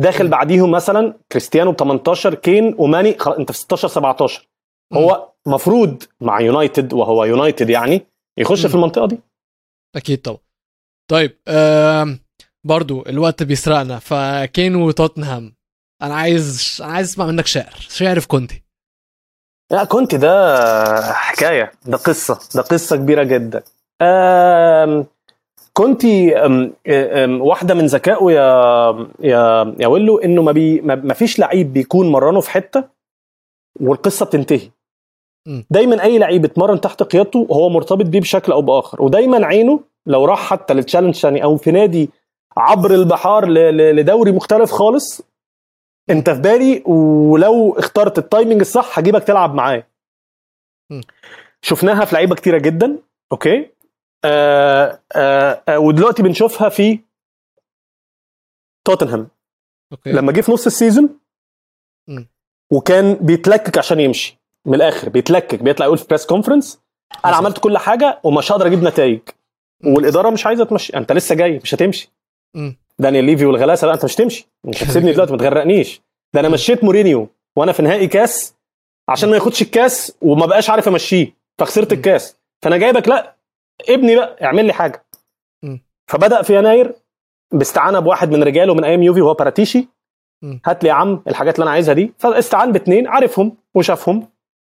داخل 0.00 0.28
بعديهم 0.28 0.70
مثلا 0.70 1.14
كريستيانو 1.32 1.72
ب 1.72 1.76
18 1.76 2.34
كين 2.34 2.74
وماني 2.78 3.16
انت 3.38 3.52
في 3.52 3.58
16 3.58 3.88
17 3.88 4.48
هو 4.92 5.32
مفروض 5.46 6.02
مع 6.20 6.40
يونايتد 6.40 6.92
وهو 6.92 7.24
يونايتد 7.24 7.70
يعني 7.70 8.06
يخش. 8.38 8.66
في 8.66 8.74
المنطقة 8.74 9.06
دي. 9.06 9.20
أكيد 9.96 10.22
طبعا. 10.22 10.38
طيب 11.10 11.38
برضو 12.64 13.02
الوقت 13.06 13.42
بيسرقنا 13.42 13.98
فكين 13.98 14.74
وتوتنهام. 14.74 15.56
أنا 16.02 16.14
عايز 16.14 16.78
أنا 16.84 16.92
عايز 16.92 17.08
أسمع 17.08 17.26
منك 17.26 17.46
شعر 17.46 17.74
شعر 17.78 18.20
في 18.20 18.28
كونتي. 18.28 18.62
لا 19.70 19.84
كنت 19.84 20.14
ده 20.14 21.12
حكاية 21.12 21.72
ده 21.86 21.96
قصة 21.96 22.38
ده 22.54 22.62
قصة 22.62 22.96
كبيرة 22.96 23.22
جدا. 23.24 23.62
أم، 26.36 27.40
واحدة 27.40 27.74
من 27.74 27.86
ذكائه 27.86 28.32
يا 28.32 29.08
يا 29.20 29.74
يا 29.80 29.86
ويلو 29.86 30.18
إنه 30.18 30.42
ما, 30.42 30.52
بي 30.52 30.80
ما 30.80 31.14
فيش 31.14 31.38
لعيب 31.38 31.72
بيكون 31.72 32.12
مرنه 32.12 32.40
في 32.40 32.50
حتة 32.50 32.84
والقصة 33.80 34.26
بتنتهي. 34.26 34.70
دايما 35.70 36.02
أي 36.02 36.18
لعيب 36.18 36.44
اتمرن 36.44 36.80
تحت 36.80 37.02
قيادته 37.02 37.46
هو 37.52 37.68
مرتبط 37.68 38.06
بيه 38.06 38.20
بشكل 38.20 38.52
أو 38.52 38.62
بآخر 38.62 39.02
ودايما 39.02 39.46
عينه 39.46 39.80
لو 40.06 40.24
راح 40.24 40.50
حتى 40.50 40.74
للتشالنج 40.74 41.24
يعني 41.24 41.44
أو 41.44 41.56
في 41.56 41.70
نادي 41.70 42.10
عبر 42.56 42.94
البحار 42.94 43.48
لدوري 43.92 44.32
مختلف 44.32 44.70
خالص 44.70 45.22
أنت 46.10 46.30
في 46.30 46.40
بالي 46.40 46.82
ولو 46.86 47.72
اخترت 47.78 48.18
ال 48.18 48.24
timing 48.24 48.60
الصح 48.60 48.98
هجيبك 48.98 49.24
تلعب 49.24 49.54
معاه 49.54 49.86
مم. 50.90 51.00
شفناها 51.62 52.04
في 52.04 52.14
لعيبة 52.14 52.34
كتيرة 52.34 52.58
جدا 52.58 52.98
okay 53.32 53.70
آه 54.24 55.00
آه 55.16 55.62
آه 55.68 55.78
ودلوقتي 55.78 56.22
بنشوفها 56.22 56.68
في 56.68 56.98
توتنهام 58.86 59.28
okay 59.92 60.12
لما 60.12 60.32
جه 60.32 60.40
في 60.40 60.52
نص 60.52 60.66
ال 60.66 60.73
season. 60.73 61.18
وكان 62.72 63.14
بيتلكك 63.14 63.78
عشان 63.78 64.00
يمشي 64.00 64.38
من 64.66 64.74
الآخر 64.74 65.08
بيتلكك 65.08 65.62
بيطلع 65.62 65.86
يقول 65.86 65.98
في 65.98 66.06
press 66.08 66.26
conference 66.26 66.80
أنا. 67.24 67.36
عملت 67.36 67.58
كل 67.58 67.78
حاجة 67.78 68.20
ومش 68.24 68.52
هقدر 68.52 68.66
أجيب 68.66 68.82
نتائج. 68.82 69.20
والإدارة 69.84 70.30
مش 70.30 70.46
عايزة 70.46 70.64
تمشي 70.64 70.96
أنت 70.96 71.12
لسه 71.12 71.34
جاي 71.34 71.58
مش 71.58 71.74
هتمشي. 71.74 72.12
دانيال 72.98 73.24
ليفي 73.24 73.46
والغلاسة 73.46 73.86
لا 73.86 73.94
أنت 73.94 74.04
مش 74.04 74.14
تمشي 74.14 74.48
مش 74.64 74.76
هتسيبني 74.84 75.12
دلوقتي 75.12 75.32
ما 75.32 75.38
تغرقنيش 75.38 76.00
ده 76.34 76.40
أنا 76.40 76.48
مشيت 76.48 76.84
مورينيو 76.84 77.28
وأنا 77.56 77.72
في 77.72 77.82
نهائي 77.82 78.06
كاس 78.06 78.54
عشان 79.08 79.28
ما 79.30 79.36
ياخدش 79.36 79.62
الكاس 79.62 80.12
وما 80.22 80.46
بقاش 80.46 80.70
عارف 80.70 80.88
أمشيه 80.88 81.36
فخسرت. 81.58 81.92
الكاس 81.92 82.36
فأنا 82.62 82.76
جايبك 82.76 83.08
لا 83.08 83.33
ابني 83.88 84.16
بقى 84.16 84.44
اعمل 84.44 84.64
لي 84.64 84.72
حاجة. 84.72 85.06
فبدأ 86.06 86.42
في 86.42 86.58
يناير 86.58 86.94
باستعانة 87.52 87.98
بواحد 87.98 88.30
من 88.30 88.42
رجاله 88.42 88.74
من 88.74 88.84
أيام 88.84 89.02
يوفي 89.02 89.20
وهو 89.20 89.34
باراتيشي. 89.34 89.88
هات 90.66 90.82
لي 90.82 90.88
يا 90.88 90.94
عم 90.94 91.22
الحاجات 91.28 91.54
اللي 91.54 91.62
أنا 91.62 91.70
عايزها 91.70 91.94
دي. 91.94 92.12
فاستعان 92.18 92.72
باثنين 92.72 93.06
عارفهم 93.06 93.56
وشافهم 93.74 94.28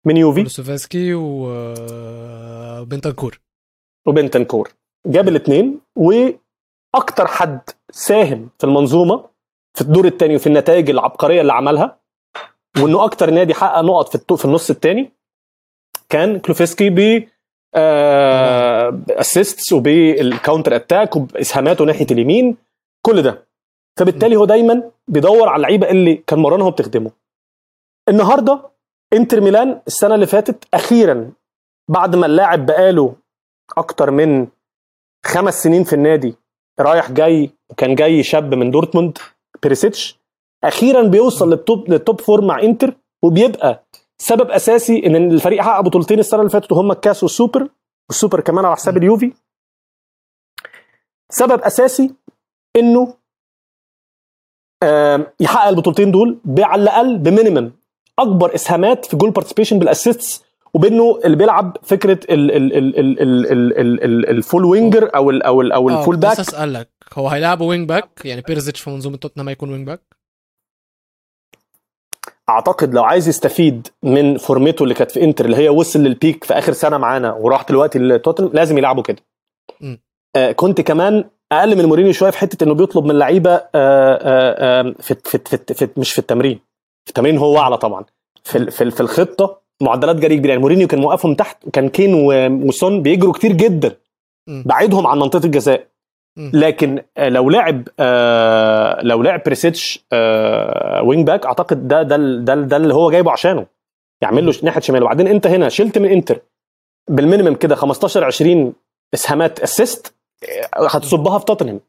من 0.05 0.17
يوفي. 0.17 0.41
كولوسيفسكي 0.41 1.15
وبنتنكور. 2.83 3.41
وبنتنكور. 4.07 4.73
جاب 5.07 5.29
الاثنين 5.29 5.81
وأكتر 5.97 7.27
حد 7.27 7.61
ساهم 7.91 8.51
في 8.59 8.65
المنظومة 8.65 9.31
في 9.75 9.81
الدور 9.81 10.07
الثاني 10.07 10.37
وفي 10.37 10.47
النتائج 10.47 10.91
العبقرية 10.91 11.41
اللي 11.41 11.53
عملها 11.53 12.01
وإنه 12.83 13.05
أكتر 13.05 13.31
نادي 13.31 13.55
حقق 13.55 13.81
نقط 13.81 14.17
في 14.17 14.37
في 14.37 14.45
النص 14.45 14.71
الثاني 14.71 15.13
كان 16.09 16.39
كولوسيفسكي 16.39 16.91
ب 16.91 17.29
assists 19.11 19.73
وبال 19.73 20.04
counter 20.04 20.77
attack 20.77 21.17
وباسهاماته 21.17 21.85
ناحية 21.85 22.07
اليمين. 22.11 22.57
كل 23.03 23.23
ده. 23.23 23.47
فبالتالي 23.99 24.37
هو 24.37 24.45
دايما 24.45 24.83
بيدور 25.09 25.49
على 25.49 25.57
اللعيبة 25.57 25.91
اللي 25.91 26.15
كان 26.27 26.39
مرانها 26.39 26.67
وبتخدمه 26.67 27.11
النهارده 28.09 28.61
إنتر 29.13 29.41
ميلان 29.41 29.81
السنة 29.87 30.15
اللي 30.15 30.27
فاتت 30.27 30.65
أخيرا 30.75 31.33
بعد 31.89 32.17
ما 32.17 32.27
اللاعب 32.27 32.67
بقاله 32.67 33.15
أكتر 33.79 34.11
من 34.11 34.47
خمس 35.27 35.63
سنين 35.63 35.85
في 35.85 35.93
النادي 35.93 36.35
رايح 36.81 37.13
جاي 37.13 37.51
وكان 37.71 37.95
جاي 37.95 38.23
شاب 38.23 38.55
من 38.55 38.71
دورتموند 38.71 39.19
بيريسيتش 39.63 40.19
أخيرا 40.65 41.03
بيوصل 41.03 41.51
لل 41.51 41.67
top 41.67 41.91
لل 41.91 42.03
top 42.03 42.21
four 42.21 42.45
مع 42.45 42.63
إنتر 42.63 42.95
وبيبقى 43.23 43.85
سبب 44.19 44.51
أساسي 44.51 45.07
إن 45.07 45.17
الفريق 45.33 45.63
حقق 45.63 45.81
بطولتين 45.81 46.19
السنة 46.19 46.41
اللي 46.41 46.51
فاتت 46.51 46.73
وهم 46.73 46.91
الكاس 46.91 47.23
والسوبر. 47.23 47.69
والسوبر 48.11 48.41
كمان 48.41 48.65
على 48.65 48.77
حساب 48.77 48.97
اليوفي 48.97 49.33
سبب 51.31 51.61
اساسي 51.61 52.15
انه 52.77 53.15
يحقق 55.41 55.69
البطولتين 55.69 56.11
دول 56.13 56.39
على 56.59 56.83
الاقل 56.83 57.19
ب 57.19 57.25
minimum 57.25 57.73
اكبر 58.19 58.55
اسهامات 58.55 59.05
في 59.05 59.17
goal 59.17 59.31
participation 59.31 59.79
بال 59.79 59.93
assists 59.93 60.45
وبانه 60.75 61.21
اللي 61.25 61.37
بيلعب 61.37 61.77
فكره 61.83 62.21
ال 64.31 64.37
full 64.37 64.65
winger 64.65 65.11
أو 65.17 65.31
أو 65.31 65.63
أو 65.63 65.89
ال 65.89 65.94
full 65.94 66.17
back 66.17 66.33
بس 66.33 66.41
اسالك 66.41 66.89
هو 67.13 67.29
هيلعب 67.29 67.61
wing 67.61 67.89
back 67.89 68.21
يعني 68.25 68.41
بيرزيتش 68.43 68.81
في 68.81 68.91
منظومه 68.91 69.17
توتنهام 69.17 69.49
هيكون 69.49 69.71
wing 69.71 69.87
back 69.87 70.01
أعتقد 72.51 72.95
لو 72.95 73.05
عايز 73.05 73.29
يستفيد 73.29 73.89
من 74.03 74.37
فورمته 74.37 74.83
اللي 74.83 74.95
كانت 74.95 75.11
في 75.11 75.23
إنتر 75.25 75.45
اللي 75.45 75.57
هي 75.57 75.69
وصل 75.69 75.99
لل 76.01 76.15
peak 76.15 76.45
في 76.45 76.55
آخر 76.55 76.73
سنة 76.73 76.99
معانا 76.99 77.33
وراح 77.33 77.63
دلوقتي 77.63 77.99
لتوتنهام 77.99 78.51
لازم 78.55 78.79
يلعبوا 78.79 79.03
كده. 79.03 79.19
آه 80.37 80.53
كونتي 80.53 80.81
كمان 80.81 81.25
أقل 81.53 81.77
من 81.79 81.85
مورينيو 81.87 82.13
شوية 82.13 82.31
في 82.31 82.39
حتة 82.39 82.65
إنه 82.65 82.75
بيطلب 82.75 83.05
من 83.05 83.11
اللعيبه 83.11 83.51
آه 83.51 83.65
آه 83.75 84.81
آه 84.81 84.95
في, 85.01 85.15
في, 85.25 85.39
في, 85.39 85.75
في 85.75 85.89
مش 85.97 86.13
في 86.13 86.19
التمرين 86.19 86.59
في 87.05 87.09
التمرين 87.11 87.39
هو 87.39 87.59
أعلى 87.59 87.79
طبعا 87.79 88.05
في 88.45 88.71
في, 88.71 88.91
في 88.91 89.01
الخطة 89.01 89.61
معدلات 89.83 90.17
جري 90.17 90.37
كبيرة 90.37 90.51
يعني 90.51 90.63
مورينيو 90.63 90.89
كان 90.89 91.01
موقفهم 91.01 91.35
تحت 91.35 91.67
وكان 91.67 91.89
كين 91.89 92.15
وسون 92.69 93.03
بيجروا 93.03 93.33
كتير 93.33 93.53
جدا. 93.53 93.97
بعيدهم 94.49 95.07
عن 95.07 95.19
منطقة 95.19 95.47
الجزاء. 95.47 95.87
لكن 96.37 97.03
آه، 97.17 97.29
لو 97.29 97.51
لعب 97.51 97.89
آه، 98.01 99.03
لو 99.03 99.23
لعب 99.23 99.43
بريسيتش 99.47 100.07
آه، 100.13 101.03
wing 101.03 101.27
back 101.27 101.47
أعتقد 101.47 101.89
ده 101.89 102.03
ده 102.03 102.17
ده, 102.17 102.55
ده 102.55 102.77
اللي 102.77 102.95
هو 102.95 103.11
جايبه 103.11 103.33
عشانه. 103.33 103.67
يعمل 104.23 104.47
له 104.47 104.55
ناحية 104.63 104.81
شمال. 104.81 105.03
وبعدين 105.03 105.27
أنت 105.27 105.47
هنا 105.47 105.69
شلت 105.69 105.99
من 105.99 106.09
إنتر 106.11 106.41
بال 107.11 107.20
minimum 107.20 107.55
كده 107.55 107.75
15 107.75 108.25
20 108.25 108.73
إسهامات 109.15 109.61
assist 109.61 110.15
هتصبها 110.75 111.39
في 111.39 111.45
توتنهام. 111.45 111.81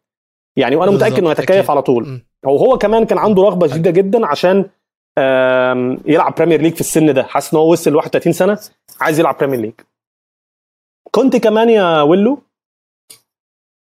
يعني 0.56 0.76
وأنا 0.76 0.92
متأكد 0.92 1.18
إنه 1.18 1.30
هيتكيف. 1.30 1.72
على 1.72 1.82
طول. 1.82 2.22
هو 2.46 2.58
هو 2.58 2.78
كمان 2.78 3.06
كان 3.06 3.18
عنده 3.18 3.44
رغبة 3.44 3.68
شديدة 3.68 3.92
جدا 3.92 4.26
عشان 4.26 4.66
يلعب 6.06 6.36
Premier 6.36 6.62
League 6.62 6.74
في 6.74 6.82
السن 6.82 7.14
ده. 7.14 7.24
حاسس 7.24 7.54
إن 7.54 7.60
هو 7.60 7.72
وصل 7.72 7.96
31 7.96 8.34
سنة 8.34 8.60
عايز 9.02 9.20
يلعب 9.20 9.38
Premier 9.38 9.60
League 9.60 9.74
كونتي 11.12 11.36
كمان 11.36 11.70
يا 11.70 12.02
ويلو 12.02 12.44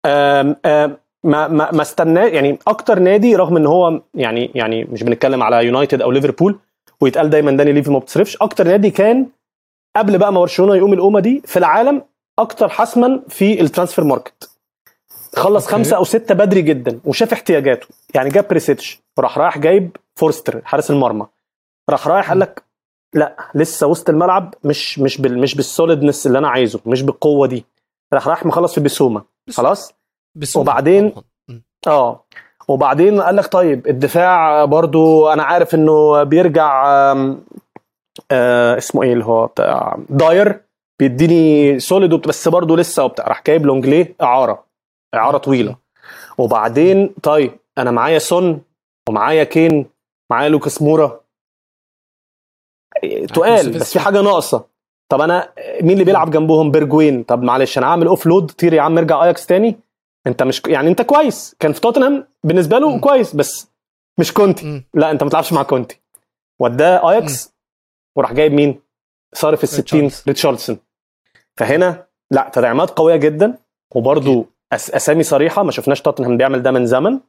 آم، 0.06 0.56
آم، 0.66 0.98
ما 1.24 1.48
ما 1.48 1.72
ما 1.72 1.82
استناه. 1.82 2.26
يعني 2.26 2.60
أكتر 2.68 3.00
نادي 3.00 3.36
رغم 3.36 3.58
إن 3.58 3.66
هو 3.66 4.02
يعني 4.14 4.52
يعني 4.56 4.84
مش 4.84 5.04
بنتكلم 5.04 5.44
على 5.44 5.66
يونايتد 5.66 6.02
أو 6.02 6.12
ليفربول 6.12 6.60
ويتقال 7.02 7.30
دايما 7.30 7.52
داني 7.52 7.72
ليفي 7.74 7.92
ما 7.92 8.00
بتصرفش. 8.00 8.38
أكتر 8.38 8.68
نادي 8.68 8.90
كان 8.92 9.28
قبل 9.96 10.18
بقى 10.18 10.34
ما 10.34 10.40
برشلونة 10.40 10.76
يقوم 10.76 10.94
القومة 10.94 11.20
دي 11.20 11.42
في 11.46 11.60
العالم 11.60 12.02
أكتر 12.40 12.70
حسما 12.70 13.22
في 13.30 13.62
ال 13.62 13.67
transfer 13.67 14.06
market. 14.06 14.50
خلص 15.36 15.64
okay. 15.64 15.76
خمسة 15.76 15.96
أو 15.96 16.04
ستة 16.04 16.36
بدري 16.36 16.62
جدا 16.62 17.00
وشاف 17.06 17.34
احتياجاته. 17.34 17.88
يعني 18.16 18.30
جاب 18.30 18.48
بريسيتش 18.48 19.00
وراح 19.18 19.38
رايح 19.38 19.58
جايب 19.58 19.98
فورستر 20.16 20.62
حارس 20.64 20.92
المرمى. 20.92 21.26
راح 21.90 22.08
رايح 22.08 22.30
قال 22.30 22.40
لك 22.40 22.64
لا 23.14 23.36
لسه 23.56 23.88
وسط 23.88 24.10
الملعب 24.10 24.54
مش 24.64 25.00
مش 25.00 25.22
بال 25.22 25.40
مش 25.40 25.56
بال 25.56 25.69
solidness 25.69 26.28
اللي 26.28 26.38
أنا 26.38 26.50
عايزه 26.50 26.80
مش 26.86 27.02
بالقوة 27.02 27.48
دي. 27.48 27.66
راح 28.14 28.28
رايح 28.28 28.46
مخلص 28.46 28.74
في 28.76 28.82
خلاص؟ 29.54 29.94
بسهولة 30.36 30.72
وبعدين-. 30.72 31.14
آه. 31.88 32.26
وبعدين 32.68 33.22
قال 33.22 33.36
لك 33.36 33.48
طيب 33.48 33.88
الدفاع 33.88 34.66
برضو 34.66 35.28
أنا 35.30 35.44
عارف 35.44 35.76
إنه 35.76 36.24
بيرجع 36.24 36.86
آم، 37.12 37.46
آه 38.32 38.78
اسمه 38.78 39.04
إيه 39.04 39.14
اللي 39.14 39.26
هو 39.26 39.48
بتاع 39.48 39.98
داير 40.10 40.62
بيديني 41.00 41.80
solid 41.80 42.14
بس 42.14 42.48
برضو 42.48 42.76
لسه 42.76 43.04
وبتاع 43.04 43.28
راح 43.28 43.44
جايب 43.48 43.66
لونجليه 43.66 44.16
إعارة 44.22 44.66
إعارة 45.16 45.38
طويلة. 45.38 45.76
وبعدين 46.38 47.14
طيب 47.24 47.60
أنا 47.78 47.92
معايا 47.92 48.20
سون 48.20 48.62
ومعايا 49.10 49.44
كين 49.44 49.86
معايا 50.32 50.50
لوكاس 50.50 50.82
مورا. 50.82 51.22
تقال 53.34 53.72
بس 53.72 53.94
في 53.94 54.00
حاجة 54.00 54.22
ناقصة. 54.22 54.66
طب 55.10 55.22
أنا 55.22 55.54
مين 55.82 55.92
اللي 55.92 56.04
بيلعب 56.04 56.32
جنبهم؟ 56.32 56.72
بيرجوين. 56.72 57.24
طب 57.24 57.44
معلش 57.44 57.78
أنا 57.78 57.88
هعمل 57.88 58.08
offload 58.08 58.52
طير 58.52 58.74
يا 58.74 58.82
عم 58.82 58.98
ارجع 58.98 59.24
اياكس 59.24 59.46
تاني؟ 59.46 59.80
أنت 60.28 60.44
مش 60.44 60.62
يعني 60.68 60.90
أنت 60.90 61.02
كويس. 61.02 61.56
كان 61.60 61.74
في 61.74 61.82
توتنهام 61.82 62.28
بالنسبة 62.44 62.80
له. 62.80 63.00
كويس 63.00 63.36
بس 63.36 63.68
مش 64.20 64.34
كونتي. 64.34 64.66
م. 64.66 64.84
لا 64.94 65.12
أنت 65.12 65.24
ما 65.24 65.30
تلعبش 65.30 65.54
مع 65.54 65.64
كونتي. 65.64 66.00
وداه 66.60 67.10
اياكس 67.12 67.54
وراح 68.16 68.34
جايب 68.34 68.54
مين؟ 68.54 68.80
صارف 69.34 69.64
ال 69.64 69.68
60 69.70 70.12
ريتشاردسون. 70.28 70.78
فهنا 71.58 72.06
لا 72.32 72.50
تدعيمات 72.54 72.90
قوية 72.90 73.16
جدا. 73.16 73.58
وبرده 73.96 74.46
أس 74.74 74.92
أسامي 74.92 75.24
صريحة 75.24 75.64
ما 75.64 75.72
شفناش 75.72 76.02
توتنهام 76.02 76.38
بيعمل 76.38 76.62
ده 76.64 76.72
من 76.72 76.86
زمن. 76.86 77.20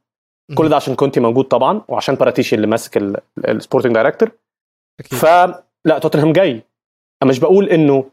كل 0.55 0.69
ده 0.69 0.77
عشان 0.77 0.94
كونتي 0.94 1.20
موجود 1.20 1.44
طبعا 1.44 1.82
وعشان 1.89 2.15
باراتيشي 2.15 2.57
اللي 2.57 2.66
ماسك 2.66 2.97
ال- 2.97 3.16
ال 3.48 3.54
sporting 3.54 3.94
director. 3.94 4.31
فلا 5.05 5.98
توتنهام 6.01 6.32
جاي. 6.32 6.62
مش 7.24 7.38
بقول 7.38 7.68
إنه 7.68 8.10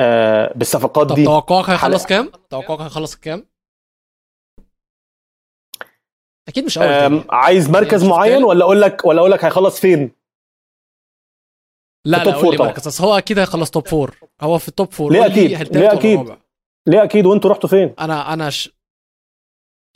آه 0.00 0.52
بالصفقات 0.56 1.12
دي 1.14 1.24
توقعك 1.24 1.70
هيخلص. 1.70 2.06
كام؟ 2.06 2.32
توقعك 2.50 2.80
هيخلص 2.80 3.16
كام؟ 3.16 3.46
أكيد 6.48 6.64
مش 6.64 6.78
أول. 6.78 7.24
عايز 7.30 7.70
مركز 7.70 8.04
معين. 8.04 8.44
ولا 8.44 8.64
أقول 8.64 8.80
لك 8.80 9.04
ولا 9.04 9.20
أقول 9.20 9.30
لك 9.30 9.44
هيخلص 9.44 9.80
فين 9.80 10.10
لا 12.06 12.16
لا 12.24 12.32
four 12.32 12.42
قول 12.44 12.56
لي. 12.56 12.64
مركز 12.64 12.88
بس 12.88 13.00
هو 13.00 13.18
أكيد 13.18 13.38
هيخلص 13.38 13.70
top 13.70 13.88
four 13.88 14.16
هو 14.40 14.58
في 14.58 14.68
ال 14.68 14.74
top 14.74 14.92
four 14.92 15.12
ليه؟ 15.12 15.26
التالت 15.26 15.72
ليه؟ 15.76 16.14
الرابع؟ 16.14 16.36
ليه 16.86 17.04
أكيد 17.04 17.26
وأنتوا 17.26 17.50
رحتوا 17.50 17.68
فين 17.68 17.94
أنا 18.00 18.32
أنا 18.32 18.50
ش... 18.50 18.70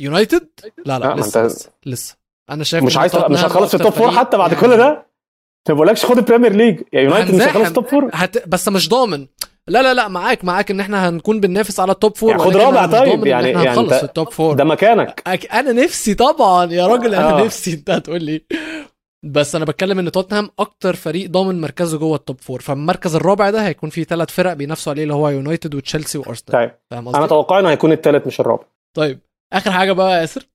يونايتد 0.01 0.49
لا 0.79 0.99
لا، 0.99 0.99
لا 0.99 1.15
ما 1.15 1.21
لسه, 1.21 1.43
لسه 1.47 1.73
لسه 1.87 2.17
أنا 2.51 2.65
شايف 2.65 2.85
مش 2.85 2.97
عايز 2.97 3.17
مش 3.17 3.39
هتخلص 3.39 3.71
في 3.71 3.77
ال 3.77 3.81
top 3.81 3.93
four 3.93 4.11
حتى 4.11 4.37
بعد 4.37 4.53
يعني- 4.53 4.63
كل 4.63 4.77
ده 4.77 5.08
ما 5.69 5.75
بقولكش 5.75 6.05
خد 6.07 6.19
ال 6.19 6.23
Premier 6.23 6.53
League 6.53 6.81
يا 6.93 7.01
يونايتد 7.01 7.35
مش. 7.35 7.43
هيخلص 7.43 7.73
top 7.73 7.87
four 7.87 8.11
هت... 8.13 8.49
بس 8.49 8.69
مش 8.69 8.89
ضامن. 8.89 9.27
لا 9.69 9.83
لا 9.83 9.95
لا 9.95 10.09
معاك 10.09 10.45
معاك 10.45 10.71
إن 10.71 10.81
إحنا 10.81 11.09
هنكون 11.09 11.41
بننافس 11.41 11.81
على 11.81 11.93
ال 11.93 11.99
top 11.99 12.17
four 12.17 12.31
يعني 12.31 12.43
خد 12.43 12.57
رابع 12.57 12.87
طيب، 12.87 13.27
يعني- 13.27 13.57
إحنا 13.57 13.65
يعني 13.65 13.89
في 13.89 14.03
التوب 14.03 14.31
فور 14.31 14.55
ده 14.55 14.65
مكانك. 14.65 15.23
أك... 15.27 15.53
أنا 15.55 15.73
نفسي 15.73 16.15
طبعا 16.15 16.73
يا 16.73 16.87
راجل 16.87 17.15
أنا 17.15 17.39
آه. 17.39 17.45
نفسي. 17.45 17.73
أنت 17.75 17.91
هتقول 17.91 18.23
لي. 18.25 18.43
بس 19.25 19.55
أنا 19.55 19.65
بتكلم 19.65 19.99
إن 19.99 20.13
توتنهام 20.13 20.51
أكتر 20.59 20.97
فريق 20.97 21.31
ضامن 21.31 21.61
مركزه 21.61 21.99
جوه 21.99 22.17
ال 22.17 22.23
top 22.23 22.41
four 22.41 22.61
فالمركز 22.61 23.17
الرابع 23.17 23.51
ده 23.51 23.67
هيكون 23.67 23.91
فيه 23.91 24.05
ثلاث 24.05 24.29
فرق 24.31 24.53
بينافسوا 24.53 24.93
عليه 24.93 25.03
اللي 25.03 25.15
هو 25.15 25.29
يونايتد 25.29 25.75
وتشيلسي 25.75 26.19
وارسنال 26.19 26.53
طيب. 26.53 26.71
فاهم 26.91 27.09
أنا؟ 27.17 27.27
توقعي 27.27 27.61
إنه 27.61 27.71
هيكون 27.71 27.93
الثالث 27.93 28.27
مش 28.27 28.41
الرابع. 28.41 28.65
طيب. 28.97 29.19
آخر 29.53 29.71
حاجة 29.71 29.93
بقى 29.93 30.17
يا 30.17 30.21
ياسر. 30.21 30.47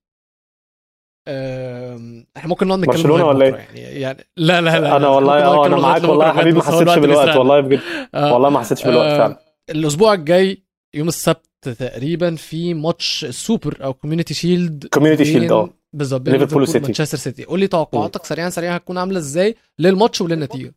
إحنا 1.27 2.49
ممكن 2.49 2.67
نقعد 2.67 2.79
نتكلم 2.79 2.93
برشلونة 2.95 3.23
لغاية 3.23 3.35
ولا 3.35 3.49
بكرة 3.49 3.59
يعني 3.79 4.01
يعني 4.01 4.25
لا 4.37 4.61
لا 4.61 4.79
لا 4.79 4.95
أنا 4.97 5.07
والله 5.07 5.65
أنا 5.65 5.75
معاك 5.75 6.03
والله 6.03 6.27
يا 6.27 6.31
حبيبي 6.33 6.57
ما 6.57 6.63
حسيتش 6.63 6.81
الوقت 6.81 6.99
بالوقت. 6.99 7.37
والله 7.37 7.59
بجد 7.59 7.79
آه. 8.15 8.33
والله 8.33 8.49
ما 8.49 8.59
حسيتش 8.59 8.83
بالوقت 8.85 9.07
آه، 9.07 9.17
فعلا 9.17 9.37
الأسبوع 9.69 10.13
الجاي 10.13 10.63
يوم 10.93 11.07
السبت 11.07 11.45
تقريبا 11.79 12.35
في 12.35 12.73
ماتش 12.73 13.25
السوبر 13.25 13.77
أو 13.83 13.93
Community 13.93 14.33
Shield 14.33 14.87
Community 14.93 15.25
Shield 15.25 15.51
آه 15.51 15.69
بالظبط 15.93 16.29
ليفربول 16.29 16.61
وسيتي. 16.63 16.79
ومانشستر 16.79 17.17
سيتي 17.17 17.43
قول 17.43 17.59
لي 17.59 17.67
توقعاتك 17.67 18.25
سريعا 18.25 18.49
سريعا 18.49 18.77
هتكون 18.77 18.97
عاملة 18.97 19.17
إزاي 19.17 19.55
للماتش 19.79 20.21
وللنتيجة 20.21 20.73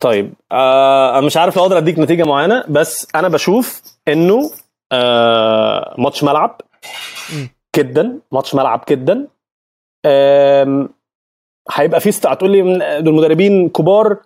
طيب 0.00 0.32
آه 0.52 1.18
أنا 1.18 1.26
مش 1.26 1.36
عارف 1.36 1.56
لو 1.56 1.62
أقدر 1.62 1.78
اديك 1.78 1.98
نتيجة 1.98 2.24
معينة 2.24 2.64
بس 2.68 3.06
أنا 3.14 3.28
بشوف 3.28 3.82
إنه 4.08 4.50
آه 4.92 5.94
ماتش 5.98 6.24
ملعب. 6.24 6.60
جدا 7.76 8.18
ماتش 8.32 8.54
ملعب 8.54 8.84
جدا. 8.90 9.26
هيبقى 11.72 12.00
است... 12.08 12.26
هتقول 12.26 12.50
لي 12.50 12.62
دول 13.02 13.14
مدربين 13.14 13.68
كبار 13.68 14.16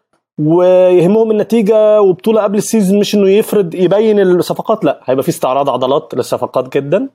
ويهمهم 0.40 1.30
النتيجة 1.30 2.02
وبطولة 2.02 2.42
قبل 2.42 2.58
ال 2.58 2.64
season 2.64 2.98
مش 2.98 3.14
إنه 3.14 3.28
يفرض 3.30 3.74
يبين 3.74 4.20
الصفقات 4.20 4.84
لا 4.84 5.00
هيبقى 5.04 5.22
في 5.22 5.28
استعراض 5.28 5.70
عضلات 5.70 6.14
للصفقات 6.14 6.76
جدا. 6.76 7.08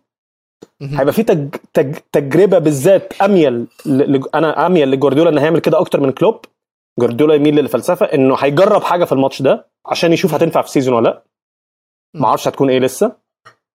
هيبقى 0.81 1.13
في 1.13 1.23
تج... 1.23 1.55
تج... 1.73 1.95
تجربة 2.11 2.57
بالذات 2.59 3.21
أميل 3.21 3.67
ل... 3.85 4.21
أنا 4.35 4.65
أميل 4.65 4.91
لجوارديولا 4.91 5.29
إنه 5.29 5.41
هيعمل 5.41 5.59
كده 5.59 5.79
أكتر 5.79 5.99
من 6.01 6.11
كلوب. 6.11 6.39
جوارديولا 6.99 7.33
يميل 7.35 7.55
للفلسفة 7.55 8.05
إنه 8.05 8.35
هيجرب 8.39 8.83
حاجة 8.83 9.05
في 9.05 9.11
الماتش 9.11 9.41
ده 9.41 9.67
عشان 9.85 10.13
يشوف 10.13 10.33
هتنفع 10.33 10.61
في 10.61 10.67
ال 10.67 10.71
season 10.71 10.93
ولا 10.93 11.09
لأ. 11.09 11.23
ما 12.13 12.27
أعرفش 12.27 12.47
هتكون 12.47 12.69
إيه 12.69 12.79
لسه. 12.79 13.24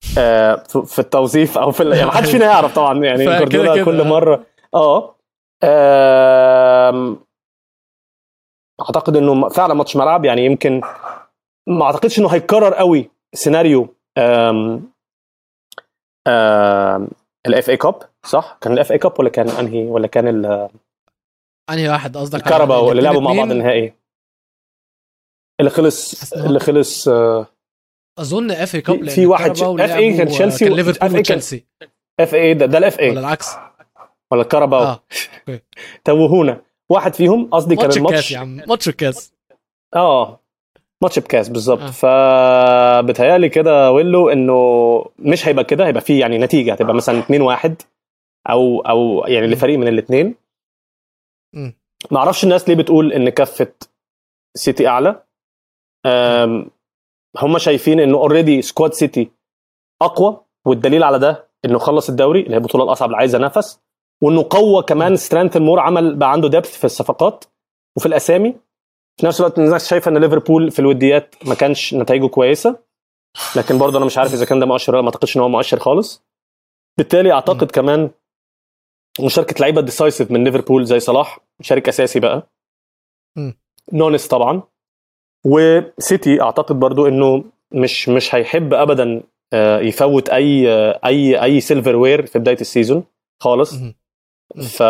في 0.01 0.67
في 0.87 0.99
التوظيف 0.99 1.59
أو 1.59 1.71
في 1.71 1.91
يعني 1.91 2.05
ما 2.05 2.11
حدش 2.13 2.31
فينا 2.31 2.45
يعرف 2.47 2.75
طبعا 2.75 3.05
يعني 3.05 3.25
جوارديولا 3.25 3.75
كده. 3.75 3.85
كل 3.85 4.09
مرة. 4.09 4.47
آه. 4.75 5.17
أعتقد 8.81 9.17
إنه 9.17 9.49
فعلا 9.49 9.75
ماتش 9.75 9.97
ملعب 9.97 10.25
يعني 10.25 10.45
يمكن 10.45 10.81
ما 11.69 11.85
أعتقدش 11.85 12.19
إنه 12.19 12.29
هيتكرر 12.29 12.75
قوي 12.75 13.11
سيناريو 13.35 13.95
ال 17.47 17.71
FA 17.71 17.77
Cup 17.77 18.03
صح؟ 18.25 18.59
كان 18.61 18.73
ال 18.73 18.93
FA 18.93 18.99
Cup 18.99 19.21
ولا 19.21 19.29
كان 19.29 19.49
أنهي؟ 19.51 19.87
ولا 19.87 20.07
كان 20.07 20.29
ال- 20.29 20.69
أنهي 21.71 21.89
واحد 21.89 22.17
قصدك؟ 22.17 22.39
الكهرباء 22.47 22.91
اللي 22.91 23.03
لعبوا 23.03 23.21
مع 23.21 23.33
بعض؟ 23.33 23.51
النهائي. 23.51 23.95
اللي 25.61 25.71
خلص 25.71 26.33
اللي 26.33 26.61
خلص 26.61 27.09
آه، 27.09 27.47
أظن 28.21 28.51
اف 28.51 28.75
اي 28.75 28.81
كاب 28.81 29.09
في- 29.09 29.27
واحد 29.27 29.57
ش- 29.57 29.63
FA 29.63 30.17
كان 30.17 30.29
تشيلسي 30.29 30.65
كان 30.65 30.73
و- 30.73 30.77
ليفربول 30.77 30.99
كان- 31.09 31.19
وتشيلسي 31.19 31.65
اف 32.21 32.35
اي 32.35 32.55
ده, 32.55 32.67
ده 32.67 32.79
الاف 32.79 32.95
ولا 32.99 33.05
اي 33.05 33.11
العكس؟ 33.19 33.49
ولا 34.33 34.43
الكهرباء 34.43 34.83
آه 34.83 35.01
توهونا. 36.05 36.61
واحد 36.91 37.15
فيهم 37.15 37.51
قصدي 37.51 37.77
كان 37.77 37.85
ماتش 37.85 37.97
الكاس 37.97 38.09
الماتش 38.11 38.33
يا 38.33 38.39
عم 38.39 38.61
ماتش 38.69 38.89
الكاس. 38.89 39.33
آه 39.97 40.41
ماتش 41.03 41.19
بكاس 41.19 41.49
بالظبط. 41.49 41.81
آه. 41.81 41.91
فبتهيألي 41.91 43.49
كده 43.49 43.93
ويلو 43.93 44.29
إنه 44.31 44.55
مش 45.19 45.49
هيبقى 45.49 45.65
كده 45.65 45.87
هيبقى 45.87 46.01
فيه 46.01 46.21
يعني 46.21 46.39
نتيجة 46.39 46.73
هتبقى 46.73 46.95
مثلا 46.95 47.19
2 47.19 47.43
1 47.43 47.83
أو 48.51 48.81
أو 48.81 49.25
يعني. 49.27 49.47
لفريق 49.47 49.79
من 49.79 49.89
الاثنين. 49.89 50.35
ما 52.11 52.19
أعرفش 52.19 52.45
الناس 52.45 52.69
ليه 52.69 52.77
بتقول 52.77 53.13
إن 53.13 53.29
كفة 53.29 53.73
سيتي 54.57 54.89
أعلى. 54.89 55.23
هم 57.39 57.59
شايفين 57.59 58.01
إنه 58.01 58.17
already 58.19 58.63
squad 58.63 58.93
سيتي 58.93 59.31
أقوى 60.03 60.41
والدليل 60.67 61.03
على 61.03 61.19
ده 61.19 61.49
إنه 61.65 61.79
خلص 61.79 62.09
الدوري 62.09 62.41
اللي 62.41 62.53
هي 62.53 62.57
البطوله 62.59 62.85
الأصعب 62.85 63.09
اللي 63.09 63.17
عايزة 63.19 63.39
نفس 63.39 63.81
وإنه 64.23 64.47
قوة 64.51 64.83
كمان 64.83 65.17
strength 65.17 65.57
more 65.57 65.81
عمل 65.81 66.17
بقى 66.17 66.33
عنده 66.33 66.49
depth 66.49 66.79
في 66.79 66.85
الصفقات 66.85 67.45
وفي 67.97 68.07
الأسامي 68.07 68.55
في 69.21 69.27
نفس 69.27 69.41
الوقت 69.41 69.59
الناس 69.59 69.89
شايفة 69.89 70.11
إن 70.11 70.19
ليفربول 70.19 70.71
في 70.71 70.79
الوديات 70.79 71.35
ما 71.47 71.55
كانش 71.55 71.95
نتائجه 71.95 72.27
كويسة 72.27 72.79
لكن 73.57 73.79
برضه 73.79 73.99
أنا 73.99 74.07
مش 74.07 74.19
عارف 74.19 74.35
إذا 74.35 74.45
كان 74.45 74.61
ده 74.61 74.67
مؤشر 74.67 74.93
ولا 74.93 75.03
ما 75.03 75.09
أعتقدش 75.09 75.37
إن 75.37 75.43
هو 75.43 75.49
مؤشر 75.49 75.79
خالص 75.79 76.25
بالتالي 76.99 77.33
أعتقد 77.33 77.65
م. 77.65 77.71
كمان 77.71 78.11
مشاركة 79.25 79.55
لعيبة 79.61 79.81
decisive 79.81 80.31
من 80.31 80.45
ليفربول 80.45 80.85
زي 80.87 81.01
صلاح 81.01 81.39
مشارك 81.61 81.89
أساسي 81.89 82.21
بقى 82.21 82.51
م. 83.37 83.53
نونس 83.93 84.29
طبعا 84.29 84.63
وسيتي 85.45 86.43
أعتقد 86.43 86.81
برضو 86.81 87.07
إنه 87.07 87.45
مش 87.73 88.09
مش 88.09 88.35
هيحب 88.35 88.75
ابدا 88.75 89.23
آه، 89.53 89.79
يفوت 89.81 90.29
أي 90.29 90.73
آه، 90.73 91.01
أي 91.05 91.43
أي 91.43 91.61
silverware 91.61 92.27
في 92.27 92.39
بداية 92.39 92.61
ال 92.61 92.67
season 92.67 93.05
خالص. 93.43 93.75
ف 94.57 94.83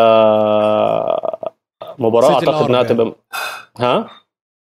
مباراة 1.99 2.35
أعتقد 2.35 2.49
إنها 2.49 2.81
الأقرب 2.81 2.87
تبقى 2.87 3.15
ها؟ 3.79 4.11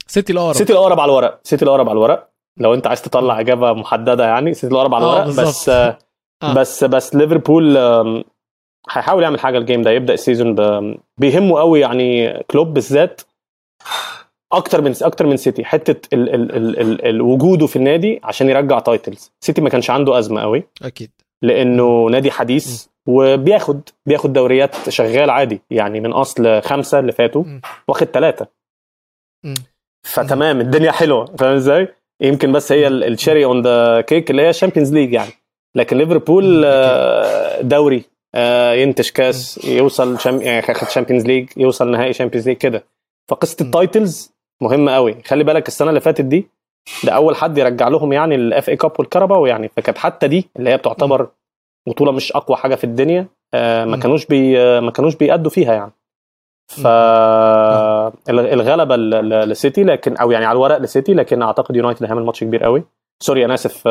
سيتي 0.07 0.33
الأقرب. 0.33 0.53
سيتي 0.53 0.73
الأقرب 0.73 0.99
على 0.99 1.09
الورق. 1.09 1.39
سيتي 1.43 1.65
الأقرب 1.65 1.89
على 1.89 1.97
الورق. 1.97 2.29
لو 2.57 2.73
أنت 2.73 2.87
عايز 2.87 3.01
تطلع 3.01 3.39
إجابة 3.39 3.73
محددة 3.73 4.25
يعني 4.25 4.53
سيتي 4.53 4.73
الأقرب 4.73 4.95
على 4.95 5.05
آه، 5.05 5.23
الورق. 5.23 5.47
بس 5.47 5.69
آه،. 5.69 5.97
بس 6.55 6.83
بس 6.83 7.15
ليفربول 7.15 7.77
هيحاول 8.89 9.23
يعمل 9.23 9.39
حاجة 9.39 9.57
ال 9.57 9.62
game 9.62 9.81
ده 9.81 9.91
يبدأ 9.91 10.13
ال 10.13 10.19
season 10.19 10.55
بيهمه 11.17 11.59
قوي 11.59 11.79
يعني 11.79 12.39
كلوب 12.43 12.73
بالذات. 12.73 13.21
أكتر 14.53 14.81
من 14.81 14.93
أكتر 15.01 15.27
من 15.27 15.37
سيتي 15.37 15.65
حتة 15.65 16.15
ال 16.15 16.35
ال 16.35 16.55
ال 16.55 16.79
ال 16.79 17.05
ال 17.05 17.21
وجوده 17.21 17.67
في 17.67 17.75
النادي 17.75 18.19
عشان 18.23 18.49
يرجع 18.49 18.79
titles 18.79 19.31
سيتي 19.43 19.61
ما 19.61 19.69
كانش 19.69 19.89
عنده 19.89 20.19
أزمة 20.19 20.41
قوي 20.41 20.63
أكيد 20.83 21.11
لأنه 21.41 22.05
نادي 22.05 22.31
حديث 22.31 22.85
وبياخد 23.07 23.81
بياخد 24.05 24.33
دوريات 24.33 24.89
شغال 24.89 25.29
عادي 25.29 25.61
يعني 25.71 25.99
من 25.99 26.11
أصل 26.11 26.61
خمسة 26.61 26.99
اللي 26.99 27.11
فاتوا. 27.11 27.43
واخد 27.87 28.07
ثلاثة. 28.07 28.47
فتمام 30.07 30.61
الدنيا 30.61 30.91
حلوة 30.91 31.25
فاهم 31.25 31.55
إزاي؟ 31.55 31.87
يمكن 32.21 32.51
بس 32.51 32.71
هي 32.71 32.87
ال 32.87 32.95
cherry 32.95 33.45
on 33.45 33.61
the 33.61 34.01
cake 34.01 34.31
اللي 34.31 34.41
هي 34.41 34.49
ال 34.49 34.53
Champions 34.53 34.93
League 34.93 35.13
يعني 35.13 35.31
لكن 35.75 35.97
ليفربول. 35.97 36.61
آه، 36.65 37.61
دوري 37.61 38.03
آه، 38.35 38.73
ينتج 38.73 39.09
كاس 39.09 39.65
يوصل. 39.65 40.17
يعني 40.25 40.67
ياخد 40.67 40.89
Champions 40.89 41.25
League 41.25 41.49
يوصل 41.57 41.91
نهائي 41.91 42.13
Champions 42.13 42.47
League 42.47 42.57
كده 42.57 42.83
فقصة. 43.29 43.57
ال 43.61 43.72
titles 43.72 44.36
مهمه 44.61 44.91
قوي. 44.95 45.23
خلي 45.23 45.43
بالك 45.43 45.67
السنة 45.67 45.89
اللي 45.89 45.99
فاتت 45.99 46.21
دي 46.25 46.47
ده 47.03 47.11
أول 47.11 47.35
حد 47.35 47.57
يرجع 47.57 47.87
لهم 47.87 48.13
يعني 48.13 48.35
ال 48.35 48.46
FA 48.46 48.69
Cup 48.69 48.91
وال 48.99 49.09
Carabao 49.09 49.45
يعني 49.45 49.67
فكانت 49.67 49.97
حتى 49.97 50.27
دي 50.27 50.49
اللي 50.57 50.69
هي 50.69 50.77
بتعتبر 50.77 51.27
بطولة 51.87 52.11
مش 52.11 52.31
أقوى 52.31 52.57
حاجة 52.57 52.75
في 52.75 52.83
الدنيا 52.83 53.27
آه، 53.53 53.85
ما. 53.85 53.97
كانوش 53.97 54.25
بي 54.25 54.61
آه، 54.61 54.79
ما 54.79 54.91
كانوش 54.91 55.15
بيأدوا 55.15 55.51
فيها 55.51 55.73
يعني. 55.73 55.91
ف 56.67 56.87
الغلبة 58.29 58.95
لسيتي 59.45 59.83
لكن 59.83 60.17
أو 60.17 60.31
يعني 60.31 60.45
على 60.45 60.55
الورق 60.55 60.77
لسيتي 60.77 61.13
لكن 61.13 61.41
أعتقد 61.41 61.75
يونايتد 61.75 62.03
هيعمل 62.05 62.23
ماتش 62.23 62.43
كبير 62.43 62.63
قوي. 62.63 62.83
sorry 63.23 63.45
أنا 63.45 63.53
آسف. 63.53 63.87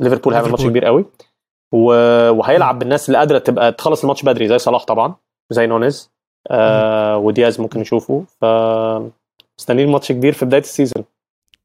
ليفربول 0.00 0.34
هيعمل 0.34 0.50
ماتش. 0.50 0.64
كبير 0.66 0.84
قوي. 0.84 1.04
وهيلعب 1.72 2.78
بالناس 2.78 3.08
اللي 3.08 3.18
قادرة 3.18 3.38
تبقى 3.38 3.72
تخلص 3.72 4.02
الماتش 4.02 4.22
بدري 4.22 4.48
زي 4.48 4.58
صلاح 4.58 4.84
طبعا 4.84 5.14
زي 5.50 5.66
نونيز 5.66 6.10
آه 6.50 7.16
ودياز 7.16 7.60
ممكن 7.60 7.80
نشوفه 7.80 8.24
ف 8.40 8.44
مستنيين 9.58 9.88
ماتش 9.88 10.12
كبير 10.12 10.32
في 10.32 10.44
بداية 10.44 10.60
ال 10.62 10.67
season. 10.67 11.04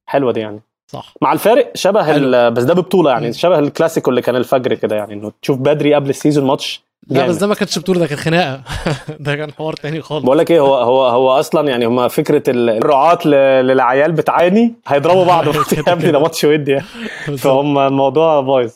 حلوة 0.06 0.32
دي 0.32 0.40
يعني. 0.40 0.60
صح. 0.88 1.14
مع 1.22 1.34
الفارق 1.34 1.72
شبه 1.76 2.49
بس 2.49 2.64
ده 2.64 2.74
ببطولة 2.74 3.11
يعني. 3.11 3.34
شبه 3.34 3.60
الكلاسيكو 3.60 4.10
اللي 4.10 4.22
كان 4.22 4.36
الفجر 4.36 4.74
كده 4.74 4.95
يعني 4.95 5.14
إنه 5.14 5.32
تشوف 5.41 5.57
بدري 5.57 5.94
قبل 5.94 6.10
ال 6.10 6.15
season 6.15 6.45
ماتش 6.45 6.84
لا. 7.07 7.28
بس 7.28 7.36
ده 7.36 7.48
ما 7.48 7.56
كانتش 7.56 7.80
بطولة 7.80 7.99
ده 7.99 8.07
كان 8.07 8.18
خناقة. 8.18 8.61
ده 9.20 9.36
كان 9.36 9.52
حوار 9.53 9.74
تاني 9.74 10.02
خالص. 10.02 10.26
بقول 10.26 10.38
لك 10.38 10.52
إيه 10.52 10.60
هو 10.60 10.76
هو 10.76 11.06
هو 11.07 11.32
أصلا 11.40 11.70
يعني 11.70 11.86
هم 11.86 12.07
فكرة 12.07 12.44
ال- 12.49 12.70
الرعاة 12.70 13.28
للعيال 13.61 14.11
بتعاني 14.11 14.74
هيضربوا 14.88 15.26
بعض. 15.26 15.48
يا 15.88 15.94
ابني 15.94 16.11
ده 16.11 16.20
ماتش 16.20 16.44
ودي 16.44 16.72
يعني. 16.72 16.86
فهم 17.44 17.78
الموضوع 17.80 18.41
بايظ. 18.41 18.72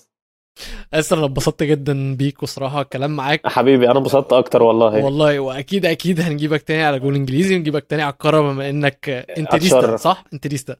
آسر 0.94 1.18
أنا 1.18 1.26
اتبسطت 1.26 1.64
جدا 1.64 2.16
بيك 2.16 2.44
وصراحة 2.44 2.82
الكلام 2.82 3.16
معاك. 3.16 3.48
حبيبي 3.48 3.92
أنا 3.92 4.00
انبسطت 4.00 4.34
أكتر 4.34 4.64
والله. 4.64 5.06
والله 5.06 5.40
وأكيد 5.40 5.86
أكيد 5.86 6.22
هنجيبك 6.22 6.62
تاني 6.62 6.84
على 6.84 7.00
جول 7.00 7.16
إنجليزي 7.16 7.56
ونجيبك 7.56 7.86
تاني 7.86 8.02
على 8.02 8.14
الكرة 8.14 8.42
بما 8.42 8.70
إنك 8.70 9.10
interista. 9.38 9.98
صح؟ 9.98 10.24
interista 10.34 10.76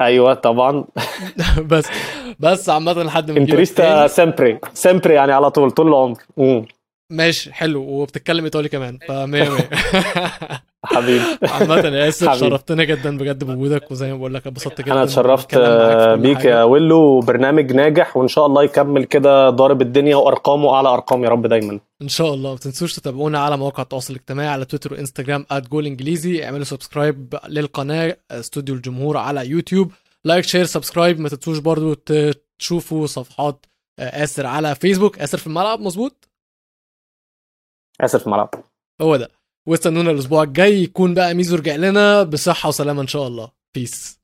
أيوه 0.00 0.34
طبعا. 0.34 0.84
بس 1.70 1.88
بس 2.38 2.68
عامة 2.68 2.92
لحد 2.92 3.30
ما 3.30 3.38
interista. 3.38 4.06
sempre 4.06 4.58
sempre 4.74 5.14
يعني 5.14 5.32
على 5.32 5.50
طول 5.50 5.70
طول 5.70 5.88
العمر. 5.88 6.22
ماشي 7.12 7.52
حلو. 7.52 7.82
وبتتكلم 7.82 8.44
إيطالي 8.44 8.68
كمان 8.68 8.98
فمية 9.08 9.48
مية. 9.48 9.70
حبيبي. 10.86 11.24
عامة 11.42 11.74
يا 11.74 12.10
حبيبي. 12.12 12.38
شرفتنا 12.38 12.84
جدا 12.84 13.18
بجد 13.18 13.44
بوجودك 13.44 13.90
وزي 13.90 14.12
ما 14.12 14.18
بقول 14.18 14.34
لك 14.34 14.46
اتبسطت 14.46 14.80
جدا 14.80 14.92
أنا 14.92 15.02
اتشرفت 15.02 15.54
آه، 15.54 16.14
بيك. 16.14 16.44
يا 16.44 16.62
ويلو 16.62 17.20
برنامج 17.20 17.72
ناجح 17.72 18.16
وإن 18.16 18.28
شاء 18.28 18.46
الله 18.46 18.62
يكمل 18.64 19.04
كده 19.04 19.50
ضارب 19.50 19.82
الدنيا 19.82 20.16
وأرقامه 20.16 20.74
أعلى 20.74 20.88
أرقام 20.88 21.24
يا 21.24 21.28
رب 21.28 21.46
دايما. 21.46 21.80
إن 22.02 22.08
شاء 22.08 22.34
الله. 22.34 22.50
ما 22.50 22.58
تنسوش 22.58 22.94
تتابعونا 22.94 23.38
على 23.38 23.56
مواقع 23.56 23.82
التواصل 23.82 24.12
الاجتماعي 24.12 24.48
على 24.48 24.64
تويتر 24.64 24.92
وإنستجرام 24.92 25.46
@جول 25.52 25.86
انجليزي 25.86 26.44
اعملوا 26.44 26.64
subscribe 26.64 27.38
للقناة 27.48 28.16
استوديو 28.30 28.74
الجمهور 28.74 29.16
على 29.16 29.46
يوتيوب. 29.48 29.92
like 30.24 30.44
share 30.44 30.64
subscribe 30.64 31.20
ما 31.20 31.28
تنسوش 31.28 31.58
برضو 31.58 31.94
تشوفوا 32.58 33.06
صفحات 33.06 33.66
آه، 33.98 34.24
اسر 34.24 34.46
على 34.46 34.74
فيسبوك 34.74 35.18
اسر 35.18 35.38
في 35.38 35.46
الملعب 35.46 35.80
مظبوط؟ 35.80 36.28
اسر 38.00 38.20
في 38.20 38.26
الملعب. 38.26 38.50
هو 39.00 39.16
ده. 39.16 39.28
واستنونا 39.65 40.11
الاسبوع 40.11 40.43
الجاي 40.43 40.83
يكون 40.83 41.13
بقى 41.13 41.33
ميزو 41.33 41.55
رجع 41.55 41.75
لنا 41.75 42.23
بصحه 42.23 42.69
وسلامه 42.69 43.01
ان 43.01 43.07
شاء 43.07 43.27
الله 43.27 43.51
بيس 43.75 44.21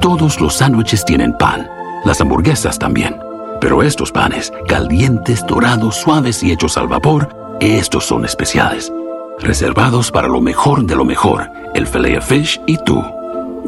Todos 0.00 0.40
los 0.40 0.56
sándwiches 0.56 1.04
tienen 1.04 1.32
pan, 1.38 1.70
las 2.04 2.20
hamburguesas 2.20 2.76
también. 2.78 3.20
Pero 3.60 3.84
estos 3.84 4.10
panes, 4.10 4.52
calientes, 4.66 5.46
dorados, 5.46 5.94
suaves 5.94 6.42
y 6.42 6.50
hechos 6.50 6.76
al 6.76 6.88
vapor, 6.88 7.28
estos 7.60 8.04
son 8.06 8.24
especiales. 8.24 8.92
Reservados 9.39 10.11
para 10.11 10.27
lo 10.27 10.41
mejor 10.41 10.85
de 10.85 10.95
lo 10.95 11.05
mejor, 11.05 11.49
el 11.73 11.87
filet 11.87 12.21
fish 12.21 12.59
y 12.65 12.77
tú. 12.83 13.03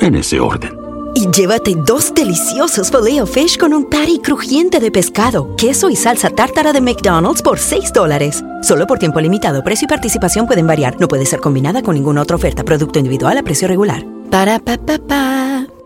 en 0.01 0.15
ese 0.15 0.39
orden. 0.39 0.77
Y 1.13 1.29
llévate 1.31 1.75
dos 1.75 2.13
deliciosos 2.13 2.89
filet 2.89 3.25
fish 3.27 3.57
con 3.57 3.73
un 3.73 3.89
patty 3.89 4.19
crujiente 4.19 4.79
de 4.79 4.91
pescado, 4.91 5.55
queso 5.57 5.89
y 5.89 5.95
salsa 5.95 6.29
tártara 6.29 6.71
de 6.71 6.81
McDonald's 6.81 7.41
por 7.41 7.59
6 7.59 7.91
dólares. 7.93 8.43
Solo 8.61 8.87
por 8.87 8.99
tiempo 8.99 9.19
limitado. 9.19 9.63
Precio 9.63 9.85
y 9.85 9.89
participación 9.89 10.47
pueden 10.47 10.67
variar. 10.67 10.99
No 10.99 11.07
puede 11.07 11.25
ser 11.25 11.39
combinada 11.39 11.81
con 11.81 11.95
ninguna 11.95 12.21
otra 12.21 12.37
oferta. 12.37 12.63
Producto 12.63 12.99
individual 12.99 13.37
a 13.37 13.43
precio 13.43 13.67
regular. 13.67 14.05
Para 14.31 14.59
pa 14.59 14.77
pa 14.77 14.97
pa. 14.99 15.78